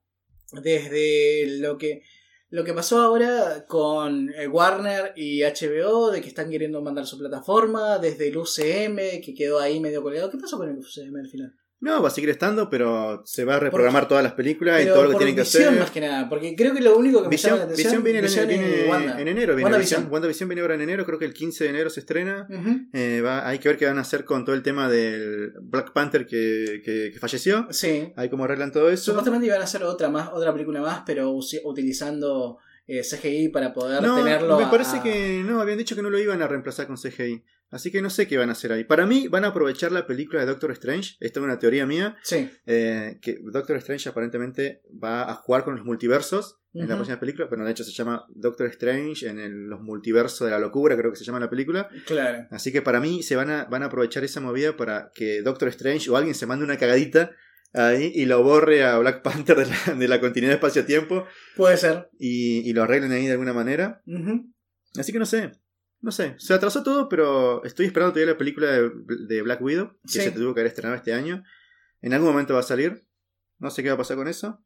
desde 0.62 1.58
lo 1.58 1.80
que 1.80 2.04
lo 2.52 2.64
que 2.64 2.74
pasó 2.76 3.02
ahora 3.02 3.66
con 3.68 4.30
eh, 4.30 4.48
Warner 4.48 5.14
y 5.16 5.42
HBO, 5.42 6.12
de 6.12 6.22
que 6.22 6.28
están 6.28 6.52
queriendo 6.52 6.80
mandar 6.84 7.08
su 7.08 7.18
plataforma, 7.18 7.98
desde 7.98 8.28
el 8.28 8.38
UCM, 8.38 9.22
que 9.24 9.34
quedó 9.36 9.60
ahí 9.60 9.80
medio 9.80 10.04
colgado. 10.04 10.30
¿Qué 10.30 10.38
pasó 10.38 10.58
con 10.58 10.70
el 10.70 10.78
UCM 10.78 11.16
al 11.16 11.30
final? 11.30 11.56
No, 11.82 12.02
va 12.02 12.10
a 12.10 12.12
seguir 12.12 12.30
estando, 12.30 12.70
pero 12.70 13.22
se 13.26 13.46
va 13.46 13.56
a 13.56 13.60
reprogramar 13.60 14.06
todas 14.08 14.22
las 14.22 14.34
películas 14.34 14.84
y 14.84 14.88
todo 14.88 15.04
lo 15.04 15.10
que 15.12 15.16
tienen 15.16 15.36
que 15.36 15.42
visión 15.44 15.64
hacer. 15.70 15.80
más 15.80 15.92
que 15.92 16.02
nada, 16.02 16.28
porque 16.28 16.54
creo 16.56 16.74
que 16.74 16.82
lo 16.82 16.98
único 16.98 17.24
que 17.24 17.30
me 17.30 17.38
llama 17.38 17.58
la 17.58 17.66
Visión, 17.68 17.74
atención 17.94 18.04
Visión 18.04 18.04
viene, 18.04 18.20
en- 18.20 18.26
Visión 18.26 18.46
y 18.46 18.54
viene 18.74 18.90
Wanda. 18.90 19.22
en 19.22 19.28
enero. 19.30 19.56
Viene 19.56 19.64
WandaVision. 19.64 20.00
Visión. 20.02 20.14
WandaVision 20.14 20.50
viene 20.50 20.62
ahora 20.62 20.76
en 20.76 20.82
enero, 20.82 21.06
creo 21.06 21.18
que 21.20 21.24
el 21.26 21.34
15 21.34 21.64
de 21.64 21.70
enero 21.70 21.90
se 21.90 22.02
estrena. 22.02 22.48
Ujú. 22.50 22.70
Eh, 22.92 23.22
va- 23.22 23.48
hay 23.48 23.60
que 23.60 23.70
ver 23.70 23.78
qué 23.78 23.86
van 23.86 23.98
a 23.98 24.02
hacer 24.02 24.26
con 24.26 24.44
todo 24.44 24.56
el 24.56 24.62
tema 24.62 24.90
del 24.90 25.54
Black 25.62 25.94
Panther 25.94 26.26
que, 26.28 26.82
que- 26.84 27.12
que 27.14 27.20
falleció. 27.20 27.68
Sí. 27.72 28.12
Ahí 28.18 28.30
cómo 28.30 28.44
arreglan 28.44 28.74
todo 28.74 28.90
eso. 28.90 29.06
Supuestamente 29.06 29.48
iban 29.48 29.62
a 29.62 29.64
hacer 29.64 29.82
otra 29.84 30.10
más, 30.10 30.30
otra 30.34 30.52
película 30.52 30.82
más, 30.82 31.04
pero 31.06 31.32
utilizando 31.64 32.58
eh, 32.90 33.02
CGI 33.04 33.50
para 33.50 33.74
poder 33.74 34.02
No, 34.02 34.18
tenerlo. 34.18 34.58
me 34.60 34.66
parece 34.68 34.98
a- 34.98 35.04
que 35.04 35.44
no, 35.46 35.62
habían 35.62 35.78
dicho 35.78 35.96
que 35.96 36.02
no 36.02 36.10
lo 36.10 36.18
iban 36.20 36.42
a 36.42 36.48
reemplazar 36.48 36.88
con 36.88 36.98
CGI. 36.98 37.44
Así 37.72 37.92
que 37.92 38.02
no 38.02 38.10
sé 38.10 38.28
qué 38.28 38.36
van 38.40 38.50
a 38.50 38.54
hacer 38.54 38.72
ahí. 38.72 38.84
Para 38.84 39.06
mí 39.06 39.28
van 39.28 39.46
a 39.46 39.50
aprovechar 39.50 39.92
la 39.92 40.08
película 40.08 40.40
de 40.42 40.48
Doctor 40.48 40.72
Strange. 40.72 41.18
Esta 41.20 41.40
es 41.40 41.44
una 41.44 41.60
teoría 41.60 41.86
mía. 41.86 42.18
Sí. 42.24 42.50
eh, 42.66 43.20
que 43.22 43.38
Doctor 43.44 43.78
Strange 43.78 44.10
aparentemente 44.10 44.82
va 44.92 45.30
a 45.30 45.36
jugar 45.36 45.64
con 45.64 45.76
los 45.76 45.86
multiversos 45.86 46.58
en 46.74 46.88
la 46.90 46.96
próxima 46.96 47.20
película. 47.20 47.48
Pero 47.48 47.64
de 47.64 47.70
hecho 47.72 47.84
se 47.84 47.92
llama 47.92 48.26
Doctor 48.30 48.66
Strange 48.70 49.28
en 49.30 49.38
el- 49.40 49.68
los 49.68 49.82
multiversos 49.82 50.46
de 50.46 50.52
la 50.52 50.58
locura, 50.60 50.98
creo 50.98 51.12
que 51.12 51.18
se 51.18 51.26
llama 51.26 51.40
la 51.40 51.50
película. 51.52 51.90
Claro. 52.08 52.48
Así 52.50 52.72
que 52.72 52.82
para 52.82 53.00
mí 53.00 53.22
se 53.22 53.36
van 53.36 53.52
a, 53.52 53.66
van 53.66 53.84
a 53.84 53.86
aprovechar 53.86 54.24
esa 54.24 54.40
movida 54.42 54.76
para 54.76 55.12
que 55.14 55.44
Doctor 55.44 55.68
Strange 55.70 56.10
o 56.10 56.18
alguien 56.18 56.34
se 56.34 56.48
mande 56.48 56.66
una 56.66 56.78
cagadita 56.78 57.32
ahí 57.74 58.12
y 58.16 58.26
lo 58.26 58.44
borre 58.44 58.84
a 58.84 58.98
Black 58.98 59.22
Panther 59.22 59.58
de 59.58 59.66
la, 59.68 59.94
de 59.96 60.08
la 60.08 60.20
continuidad 60.20 60.56
espacio-tiempo 60.56 61.26
Puede 61.56 61.78
ser. 61.78 62.10
y, 62.20 62.68
y 62.70 62.74
lo 62.74 62.84
arreglen 62.84 63.12
ahí 63.12 63.26
de 63.26 63.34
alguna 63.34 63.54
manera. 63.54 64.02
Ujú. 64.08 64.52
Así 64.98 65.12
que 65.12 65.20
no 65.20 65.26
sé. 65.26 65.52
No 66.02 66.12
sé. 66.12 66.36
Se 66.40 66.54
atrasó 66.54 66.82
todo, 66.84 67.10
pero 67.10 67.64
estoy 67.66 67.86
esperando 67.86 68.14
todavía 68.14 68.32
la 68.34 68.38
película 68.38 68.72
de, 68.72 68.90
de 69.28 69.42
Black 69.42 69.62
Widow, 69.62 69.92
que 70.04 70.10
Sí. 70.14 70.22
se 70.22 70.32
tuvo 70.32 70.54
que 70.54 70.62
haber 70.62 70.70
estrenado 70.70 70.96
este 70.96 71.14
año. 71.14 71.44
En 72.02 72.14
algún 72.14 72.30
momento 72.30 72.54
va 72.54 72.62
a 72.62 72.64
salir. 72.64 73.06
No 73.58 73.70
sé 73.70 73.84
qué 73.84 73.90
va 73.90 73.96
a 73.96 73.98
pasar 73.98 74.16
con 74.16 74.28
eso. 74.30 74.64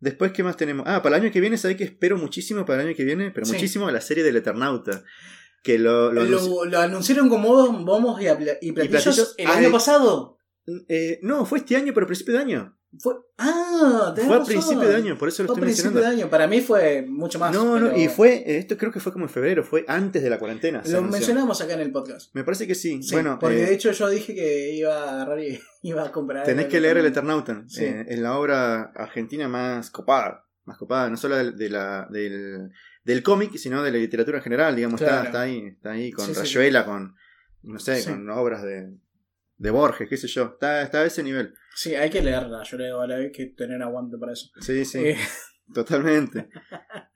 Después, 0.00 0.32
¿qué 0.32 0.42
más 0.42 0.56
tenemos? 0.56 0.84
Ah, 0.88 1.00
para 1.00 1.16
el 1.16 1.22
año 1.22 1.32
que 1.32 1.40
viene, 1.40 1.56
¿sabes 1.56 1.76
que 1.76 1.84
espero 1.84 2.18
muchísimo 2.18 2.66
para 2.66 2.82
el 2.82 2.88
año 2.88 2.96
que 2.96 3.04
viene? 3.04 3.30
Pero 3.30 3.46
Sí. 3.46 3.52
muchísimo 3.52 3.88
la 3.92 4.00
serie 4.00 4.24
del 4.24 4.34
Eternauta. 4.36 5.04
Que 5.62 5.78
lo, 5.78 6.12
lo 6.12 6.24
anunci- 6.24 6.48
Lo, 6.48 6.64
lo 6.64 6.78
anunciaron 6.80 7.28
como 7.28 7.54
bombos 7.84 8.20
y, 8.20 8.24
apla- 8.26 8.58
y 8.60 8.72
platillos, 8.72 9.04
platillos. 9.04 9.34
el 9.38 9.46
año 9.46 9.70
pasado. 9.70 10.38
Eh, 10.88 11.18
no, 11.22 11.44
fue 11.44 11.58
este 11.58 11.76
año, 11.76 11.92
pero 11.94 12.04
a 12.04 12.06
principio 12.08 12.34
de 12.34 12.40
año. 12.40 12.76
Fue, 12.98 13.14
ah, 13.38 14.14
Fue 14.14 14.36
a 14.36 14.44
principio 14.44 14.80
de 14.86 14.94
año, 14.94 15.16
por 15.16 15.28
eso 15.28 15.42
lo 15.42 15.46
Fue 15.48 15.54
a 15.54 15.56
estoy 15.56 15.64
principio 15.64 15.90
mencionando. 15.92 16.00
de 16.16 16.22
año. 16.22 16.30
Para 16.30 16.46
mí 16.46 16.60
fue 16.60 17.02
mucho 17.08 17.38
más. 17.38 17.50
No, 17.54 17.80
no, 17.80 17.96
y 17.96 18.08
fue, 18.08 18.34
eh, 18.46 18.58
esto 18.58 18.76
creo 18.76 18.92
que 18.92 19.00
fue 19.00 19.12
como 19.14 19.24
en 19.24 19.30
febrero, 19.30 19.64
fue 19.64 19.84
antes 19.88 20.22
de 20.22 20.28
la 20.28 20.38
cuarentena. 20.38 20.82
Lo 20.86 21.00
mencionamos 21.02 21.60
acá 21.62 21.72
en 21.72 21.80
el 21.80 21.90
podcast. 21.90 22.34
Me 22.34 22.44
parece 22.44 22.66
que 22.66 22.74
sí. 22.74 23.02
Sí, 23.02 23.14
bueno, 23.14 23.38
porque 23.40 23.62
eh, 23.62 23.66
de 23.66 23.74
hecho 23.74 23.92
yo 23.92 24.10
dije 24.10 24.34
que 24.34 24.74
iba 24.74 24.94
a 24.94 25.10
agarrar 25.14 25.40
y 25.40 25.58
iba 25.82 26.04
a 26.04 26.12
comprar. 26.12 26.44
Tenés 26.44 26.66
que 26.66 26.80
leer 26.82 26.98
El 26.98 27.06
Eternauta. 27.06 27.64
Sí. 27.66 27.84
Eh, 27.84 28.04
es 28.08 28.18
la 28.18 28.38
obra 28.38 28.92
argentina 28.94 29.48
más 29.48 29.90
copada. 29.90 30.44
Más 30.66 30.76
copada, 30.76 31.08
no 31.08 31.16
solo 31.16 31.36
del, 31.36 31.56
de 31.56 31.70
la- 31.70 32.06
del, 32.10 32.70
del 33.04 33.22
cómic, 33.22 33.56
sino 33.56 33.82
de 33.82 33.90
la 33.90 33.98
literatura 33.98 34.36
en 34.36 34.44
general. 34.44 34.76
Digamos, 34.76 35.00
está, 35.00 35.12
Claro. 35.14 35.26
está 35.28 35.40
ahí, 35.40 35.66
está 35.66 35.90
ahí 35.92 36.12
con 36.12 36.26
Sí, 36.26 36.34
Rayuela, 36.34 36.84
con, 36.84 37.14
no 37.62 37.78
sé, 37.80 38.04
con 38.04 38.28
obras 38.30 38.62
de, 38.62 38.92
de 39.62 39.70
Borges, 39.70 40.08
qué 40.08 40.16
sé 40.16 40.26
yo. 40.26 40.44
Está, 40.54 40.82
está 40.82 40.98
a 41.00 41.06
ese 41.06 41.22
nivel. 41.22 41.54
Sí, 41.74 41.94
hay 41.94 42.10
que 42.10 42.20
leerla. 42.20 42.62
Yo 42.64 42.76
leo 42.76 43.00
a 43.00 43.06
la 43.06 43.16
vez 43.16 43.30
que 43.32 43.46
tener 43.46 43.80
aguante 43.82 44.18
para 44.18 44.32
eso. 44.32 44.48
Sí, 44.60 44.84
sí, 44.84 44.98
Eh, 44.98 45.16
totalmente. 45.74 46.48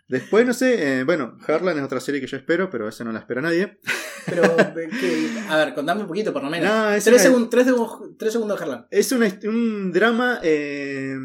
Después, 0.08 0.46
no 0.46 0.54
sé, 0.54 1.00
eh, 1.00 1.04
bueno, 1.04 1.36
Harlan 1.48 1.76
es 1.78 1.82
otra 1.84 1.98
serie 1.98 2.20
que 2.20 2.28
yo 2.28 2.36
espero, 2.36 2.70
pero 2.70 2.88
esa 2.88 3.02
no 3.02 3.10
la 3.10 3.18
espera 3.18 3.40
nadie. 3.42 3.78
pero, 4.26 4.42
que- 4.56 5.30
a 5.48 5.56
ver, 5.56 5.74
contame 5.74 6.02
un 6.02 6.06
poquito 6.06 6.32
por 6.32 6.44
lo 6.44 6.48
menos. 6.50 6.68
No, 6.72 6.90
es 6.92 7.02
tres, 7.02 7.16
una- 7.26 7.30
segun- 7.30 7.50
tres 7.50 7.66
segun- 7.66 8.16
tres 8.16 8.32
segundos, 8.32 8.60
Harlan. 8.62 8.86
Es 8.90 9.10
un 9.10 9.90
drama 9.92 10.38
eh, 10.44 11.16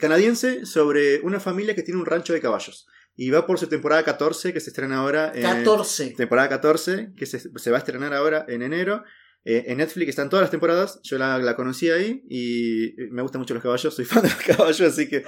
canadiense 0.00 0.64
sobre 0.66 1.20
una 1.20 1.40
familia 1.40 1.74
que 1.74 1.82
tiene 1.82 1.98
un 2.00 2.06
rancho 2.06 2.32
de 2.32 2.40
caballos. 2.40 2.86
Y 3.14 3.28
va 3.30 3.44
por 3.46 3.58
su 3.58 3.66
temporada 3.66 4.04
14, 4.04 4.52
que 4.52 4.60
se 4.60 4.70
estrena 4.70 4.98
ahora. 4.98 5.32
eh, 5.34 5.42
14. 5.42 6.14
temporada 6.16 6.48
14, 6.48 7.12
que 7.16 7.26
se, 7.26 7.38
se 7.40 7.70
va 7.70 7.76
a 7.76 7.80
estrenar 7.80 8.14
ahora 8.14 8.46
en 8.48 8.62
enero. 8.62 9.04
Eh, 9.44 9.64
en 9.66 9.78
Netflix 9.78 10.10
están 10.10 10.30
todas 10.30 10.42
las 10.44 10.50
temporadas. 10.50 11.00
Yo 11.02 11.18
la, 11.18 11.36
la 11.38 11.56
conocí 11.56 11.90
ahí 11.90 12.22
y 12.30 12.94
me 13.10 13.22
gustan 13.22 13.40
mucho 13.40 13.54
los 13.54 13.62
caballos. 13.62 13.94
Soy 13.94 14.04
fan 14.06 14.22
de 14.22 14.28
los 14.28 14.38
caballos, 14.38 14.80
así 14.80 15.08
que 15.08 15.24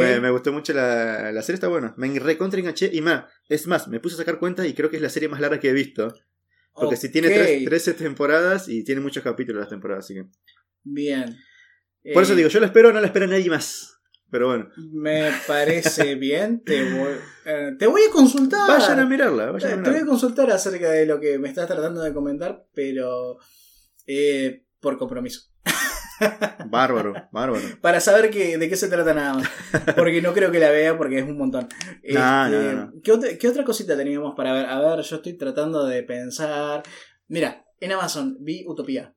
me, 0.00 0.20
me 0.20 0.30
gustó 0.30 0.52
mucho 0.52 0.72
la, 0.72 1.30
la 1.32 1.42
serie. 1.42 1.54
Está 1.56 1.68
buena. 1.68 1.94
Me 1.98 2.18
recontra 2.18 2.58
enganché. 2.60 2.90
Y 2.92 3.00
más, 3.02 3.24
es 3.48 3.66
más, 3.66 3.86
me 3.88 4.00
puse 4.00 4.14
a 4.14 4.18
sacar 4.18 4.38
cuenta 4.38 4.66
y 4.66 4.72
creo 4.74 4.88
que 4.90 4.96
es 4.96 5.02
la 5.02 5.10
serie 5.10 5.28
más 5.28 5.40
larga 5.40 5.60
que 5.60 5.68
he 5.68 5.72
visto. 5.74 6.14
Porque 6.72 6.96
si 6.96 7.10
tiene 7.10 7.28
tres- 7.28 7.64
13 7.64 7.94
temporadas 7.94 8.68
y 8.68 8.82
tiene 8.84 9.00
muchos 9.02 9.22
capítulos 9.22 9.60
las 9.60 9.68
temporadas. 9.68 10.04
Así 10.06 10.14
que. 10.14 10.24
Bien. 10.82 11.36
Por 12.14 12.22
eso 12.22 12.32
Eh, 12.32 12.36
digo, 12.36 12.48
yo 12.48 12.60
la 12.60 12.66
espero, 12.66 12.92
no 12.92 13.00
la 13.00 13.06
espera 13.08 13.26
nadie 13.26 13.50
más. 13.50 13.99
Pero 14.30 14.46
bueno, 14.48 14.68
Me 14.92 15.30
parece 15.46 16.14
bien. 16.16 16.62
Te 16.64 16.82
voy, 16.94 17.14
eh, 17.44 17.72
te 17.78 17.86
voy 17.86 18.02
a 18.08 18.12
consultar. 18.12 18.68
vayan 18.68 19.00
a 19.00 19.06
mirarla. 19.06 19.44
Eh, 19.48 19.50
Vayan 19.50 19.80
a 19.80 19.82
Te 19.82 19.90
voy 19.90 20.00
a 20.00 20.06
consultar 20.06 20.50
acerca 20.50 20.90
de 20.90 21.06
lo 21.06 21.18
que 21.20 21.38
me 21.38 21.48
estás 21.48 21.66
tratando 21.66 22.00
de 22.02 22.12
comentar, 22.14 22.64
pero 22.74 23.38
eh, 24.06 24.64
por 24.80 24.96
compromiso. 24.98 25.48
Bárbaro, 26.66 27.14
bárbaro. 27.32 27.62
Para 27.80 27.98
saber 28.00 28.30
que, 28.30 28.58
de 28.58 28.68
qué 28.68 28.76
se 28.76 28.88
trata 28.88 29.14
nada 29.14 29.34
más. 29.34 29.48
Porque 29.96 30.20
no 30.20 30.34
creo 30.34 30.50
que 30.50 30.58
la 30.60 30.70
vea 30.70 30.96
porque 30.98 31.18
es 31.18 31.24
un 31.24 31.38
montón. 31.38 31.66
No, 32.02 32.46
Este, 32.46 32.56
no, 32.56 32.72
no. 32.72 32.92
¿qué, 33.02 33.12
otra, 33.12 33.28
qué 33.38 33.48
otra 33.48 33.64
cosita 33.64 33.96
teníamos 33.96 34.34
para 34.36 34.52
ver? 34.52 34.66
A 34.66 34.80
ver, 34.80 35.00
yo 35.04 35.16
estoy 35.16 35.34
tratando 35.38 35.86
de 35.86 36.02
pensar. 36.02 36.82
Mira, 37.28 37.64
en 37.80 37.92
Amazon 37.92 38.36
vi 38.40 38.64
Utopía. 38.66 39.14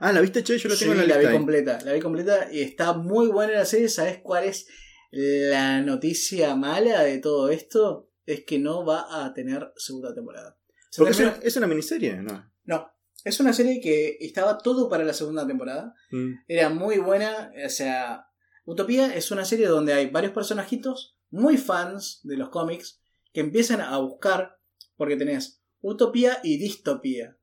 Ah, 0.00 0.12
¿la 0.12 0.20
viste, 0.20 0.42
Che? 0.42 0.58
Yo 0.58 0.68
lo 0.68 0.76
tengo 0.76 0.92
Sí, 0.94 1.00
en 1.00 1.08
la 1.08 1.14
la 1.14 1.20
vi 1.20 1.26
ahí. 1.26 1.32
completa. 1.32 1.78
La 1.84 1.92
vi 1.92 2.00
completa 2.00 2.48
y 2.52 2.60
está 2.60 2.92
muy 2.94 3.28
buena 3.28 3.52
la 3.54 3.64
serie. 3.64 3.88
¿Sabes 3.88 4.18
cuál 4.22 4.44
es 4.44 4.66
la 5.10 5.80
noticia 5.80 6.54
mala 6.56 7.02
de 7.02 7.18
todo 7.18 7.48
esto? 7.50 8.10
Es 8.26 8.44
que 8.44 8.58
no 8.58 8.84
va 8.84 9.24
a 9.24 9.32
tener 9.34 9.72
segunda 9.76 10.14
temporada. 10.14 10.58
Se 10.90 10.98
Porque 11.00 11.12
es 11.12 11.18
terminó- 11.18 11.36
una, 11.38 11.46
es 11.46 11.56
una 11.56 11.66
miniserie, 11.66 12.16
¿no? 12.16 12.50
No, 12.64 12.90
es 13.24 13.40
una 13.40 13.52
serie 13.52 13.80
que 13.80 14.16
estaba 14.20 14.58
todo 14.58 14.88
para 14.88 15.04
la 15.04 15.12
segunda 15.12 15.46
temporada. 15.46 15.94
Mm. 16.10 16.32
Era 16.48 16.70
muy 16.70 16.98
buena. 16.98 17.52
O 17.64 17.68
sea, 17.68 18.26
Utopía 18.64 19.14
es 19.14 19.30
una 19.30 19.44
serie 19.44 19.66
donde 19.66 19.92
hay 19.92 20.08
varios 20.10 20.32
personajitos 20.32 21.18
muy 21.30 21.56
fans 21.58 22.20
de 22.22 22.36
los 22.36 22.48
cómics 22.48 23.00
que 23.32 23.40
empiezan 23.40 23.80
a 23.80 23.98
buscar, 23.98 24.58
porque 24.96 25.16
tenés 25.16 25.62
Utopía 25.82 26.38
y 26.42 26.56
Distopía. 26.58 27.36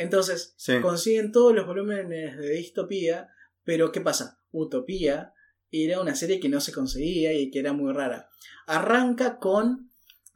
Entonces, 0.00 0.54
Sí. 0.56 0.80
consiguen 0.80 1.30
todos 1.30 1.54
los 1.54 1.66
volúmenes 1.66 2.36
de 2.38 2.50
distopía, 2.52 3.28
pero 3.64 3.92
¿qué 3.92 4.00
pasa? 4.00 4.40
Utopía 4.50 5.32
era 5.70 6.00
una 6.00 6.14
serie 6.14 6.40
que 6.40 6.48
no 6.48 6.60
se 6.60 6.72
conseguía 6.72 7.32
y 7.34 7.50
que 7.50 7.58
era 7.60 7.72
muy 7.72 7.92
rara. 7.92 8.28
Arranca 8.66 9.38
con 9.38 9.90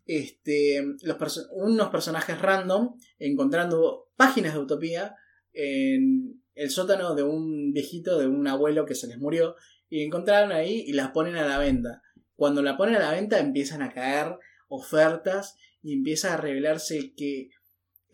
este, 0.06 0.84
los 1.02 1.16
perso- 1.16 1.48
unos 1.52 1.88
personajes 1.88 2.38
random 2.38 2.94
encontrando 3.18 4.10
páginas 4.16 4.52
de 4.52 4.60
Utopía 4.60 5.16
en 5.54 6.42
el 6.54 6.70
sótano 6.70 7.14
de 7.14 7.22
un 7.22 7.72
viejito, 7.72 8.18
de 8.18 8.26
un 8.28 8.46
abuelo 8.46 8.84
que 8.84 8.94
se 8.94 9.06
les 9.06 9.18
murió, 9.18 9.56
y 9.88 10.02
encontraron 10.02 10.52
ahí 10.52 10.84
y 10.86 10.92
las 10.92 11.10
ponen 11.12 11.36
a 11.36 11.46
la 11.46 11.58
venta. 11.58 12.02
Cuando 12.36 12.62
la 12.62 12.76
ponen 12.76 12.96
a 12.96 12.98
la 13.00 13.12
venta 13.12 13.38
empiezan 13.38 13.80
a 13.80 13.92
caer 13.94 14.36
ofertas 14.68 15.56
y 15.82 15.94
empieza 15.94 16.34
a 16.34 16.36
revelarse 16.36 17.14
que 17.16 17.48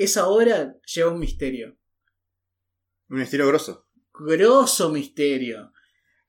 esa 0.05 0.29
obra 0.29 0.77
lleva 0.93 1.11
un 1.11 1.19
misterio. 1.19 1.77
Un 3.09 3.21
estilo 3.21 3.47
grosso. 3.47 3.87
Grosso 4.13 4.91
misterio. 4.91 5.73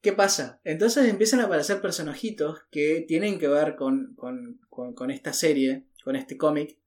¿Qué 0.02 0.14
pasa? 0.14 0.60
Entonces 0.64 1.08
empiezan 1.08 1.42
a 1.42 1.44
aparecer 1.46 1.80
personajitos 1.80 2.60
que 2.72 3.06
tienen 3.08 3.38
que 3.38 3.48
ver 3.48 3.76
con, 3.76 4.16
con, 4.16 4.60
con- 4.70 4.94
con 4.96 5.12
esta 5.12 5.32
serie, 5.34 5.86
con 6.04 6.16
este 6.16 6.38
cómic, 6.38 6.78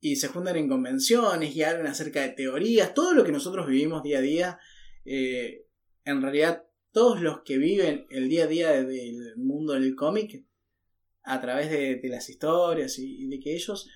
y 0.00 0.16
se 0.16 0.28
juntan 0.28 0.56
en 0.56 0.68
convenciones 0.68 1.54
y 1.54 1.62
hablan 1.62 1.86
acerca 1.88 2.22
de 2.22 2.30
teorías, 2.30 2.94
todo 2.94 3.12
lo 3.14 3.24
que 3.24 3.32
nosotros 3.32 3.66
vivimos 3.66 4.02
día 4.02 4.18
a 4.18 4.22
día, 4.22 4.58
eh, 5.04 5.66
en 6.04 6.22
realidad 6.22 6.64
todos 6.92 7.20
los 7.20 7.42
que 7.42 7.58
viven 7.58 8.06
el 8.10 8.28
día 8.28 8.44
a 8.44 8.46
día 8.46 8.70
del 8.84 9.36
mundo 9.36 9.74
del 9.74 9.94
cómic, 9.94 10.44
a 11.24 11.40
través 11.42 11.70
de, 11.70 11.96
de 11.96 12.08
las 12.08 12.30
historias 12.30 12.98
y, 12.98 13.24
y 13.24 13.28
de 13.28 13.38
que 13.40 13.54
ellos 13.54 13.90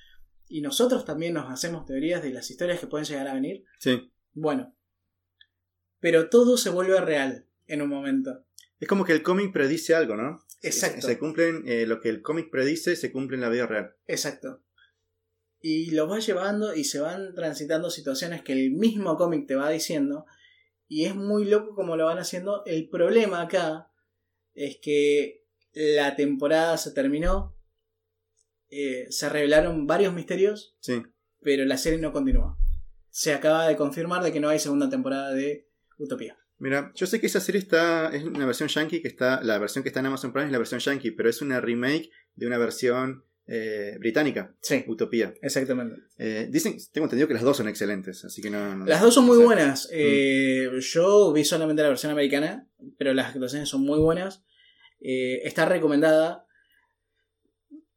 y 0.53 0.61
nosotros 0.61 1.07
también 1.07 1.33
nos 1.33 1.51
hacemos 1.51 1.87
teorías 1.87 2.23
de 2.23 2.31
las 2.31 2.51
historias 2.51 2.79
que 2.79 2.87
pueden 2.87 3.07
llegar 3.07 3.27
a 3.27 3.33
venir, 3.33 3.65
Sí. 3.79 4.13
bueno, 4.35 4.77
pero 5.99 6.29
todo 6.29 6.59
se 6.59 6.69
vuelve 6.69 7.01
real 7.01 7.47
en 7.67 7.81
un 7.81 7.89
momento. 7.89 8.45
Es 8.79 8.87
como 8.87 9.07
que 9.07 9.15
el 9.15 9.23
cómic 9.23 9.51
predice 9.51 9.95
algo, 9.95 10.15
¿no? 10.15 10.45
Exacto. 10.61 11.07
Se, 11.07 11.19
cumplen, 11.19 11.63
eh, 11.67 11.87
lo 11.87 12.01
que 12.01 12.11
el 12.11 12.21
cómic 12.21 12.51
predice 12.51 12.97
se 12.97 13.11
cumple 13.11 13.37
en 13.37 13.41
la 13.41 13.49
vida 13.49 13.67
real. 13.67 13.95
Exacto. 14.07 14.63
Y 15.63 15.93
los 15.93 16.11
va 16.11 16.19
llevando 16.19 16.75
y 16.75 16.85
se 16.85 17.01
van 17.01 17.35
transitando 17.35 17.89
situaciones 17.89 18.43
que 18.43 18.53
el 18.53 18.73
mismo 18.73 19.17
cómic 19.17 19.47
te 19.47 19.55
va 19.55 19.71
diciendo. 19.71 20.27
Y 20.87 21.07
es 21.07 21.15
muy 21.15 21.47
loco 21.47 21.75
como 21.75 21.97
lo 21.97 22.05
van 22.05 22.19
haciendo. 22.19 22.63
El 22.67 22.91
problema 22.91 23.41
acá 23.41 23.91
es 24.53 24.77
que 24.83 25.47
la 25.73 26.15
temporada 26.15 26.77
se 26.77 26.91
terminó. 26.91 27.57
Eh, 28.73 29.07
se 29.11 29.29
revelaron 29.29 29.87
varios 29.87 30.13
misterios, 30.15 30.75
Sí. 30.81 31.03
pero 31.41 31.65
la 31.65 31.77
serie 31.77 31.99
no 32.01 32.13
continúa. 32.13 32.57
Se 33.11 33.33
acaba 33.35 33.69
de 33.69 33.77
confirmar 33.77 34.23
de 34.25 34.33
que 34.33 34.41
no 34.41 34.49
hay 34.49 34.59
segunda 34.59 34.89
temporada 34.89 35.33
de 35.33 35.69
Utopía. 35.99 36.37
Mira, 36.59 36.91
yo 36.95 37.07
sé 37.07 37.21
que 37.21 37.27
esa 37.27 37.41
serie 37.41 37.61
está. 37.61 38.09
Es 38.15 38.25
una 38.25 38.47
versión 38.47 38.69
yankee 38.69 39.03
que 39.03 39.09
está. 39.09 39.43
La 39.43 39.59
versión 39.59 39.83
que 39.83 39.89
está 39.91 40.01
en 40.01 40.07
Amazon 40.07 40.33
Prime 40.33 40.47
es 40.47 40.53
la 40.53 40.59
versión 40.59 40.81
yankee, 40.81 41.11
pero 41.11 41.29
es 41.29 41.43
una 41.43 41.61
remake 41.61 42.09
de 42.37 42.47
una 42.47 42.57
versión 42.57 43.25
eh, 43.49 43.97
británica, 43.99 44.55
Sí, 44.63 44.85
Utopía. 44.87 45.35
exactamente. 45.43 45.97
Eh, 46.17 46.47
dicen, 46.51 46.77
tengo 46.93 47.07
entendido 47.07 47.27
que 47.27 47.35
las 47.35 47.43
dos 47.43 47.57
son 47.57 47.69
excelentes, 47.69 48.25
así 48.25 48.41
que 48.41 48.49
no. 48.51 48.77
no- 48.77 48.87
Las 48.87 49.03
dos 49.03 49.13
son 49.13 49.25
muy 49.27 49.39
buenas. 49.39 49.89
Eh, 49.93 50.71
yo 50.81 51.33
vi 51.33 51.45
solamente 51.45 51.83
la 51.83 51.89
versión 51.89 52.13
americana, 52.13 52.69
pero 52.97 53.13
las 53.13 53.27
actuaciones 53.35 53.69
son 53.69 53.83
muy 53.83 53.99
buenas. 53.99 54.45
Está 55.01 55.67
recomendada. 55.67 56.47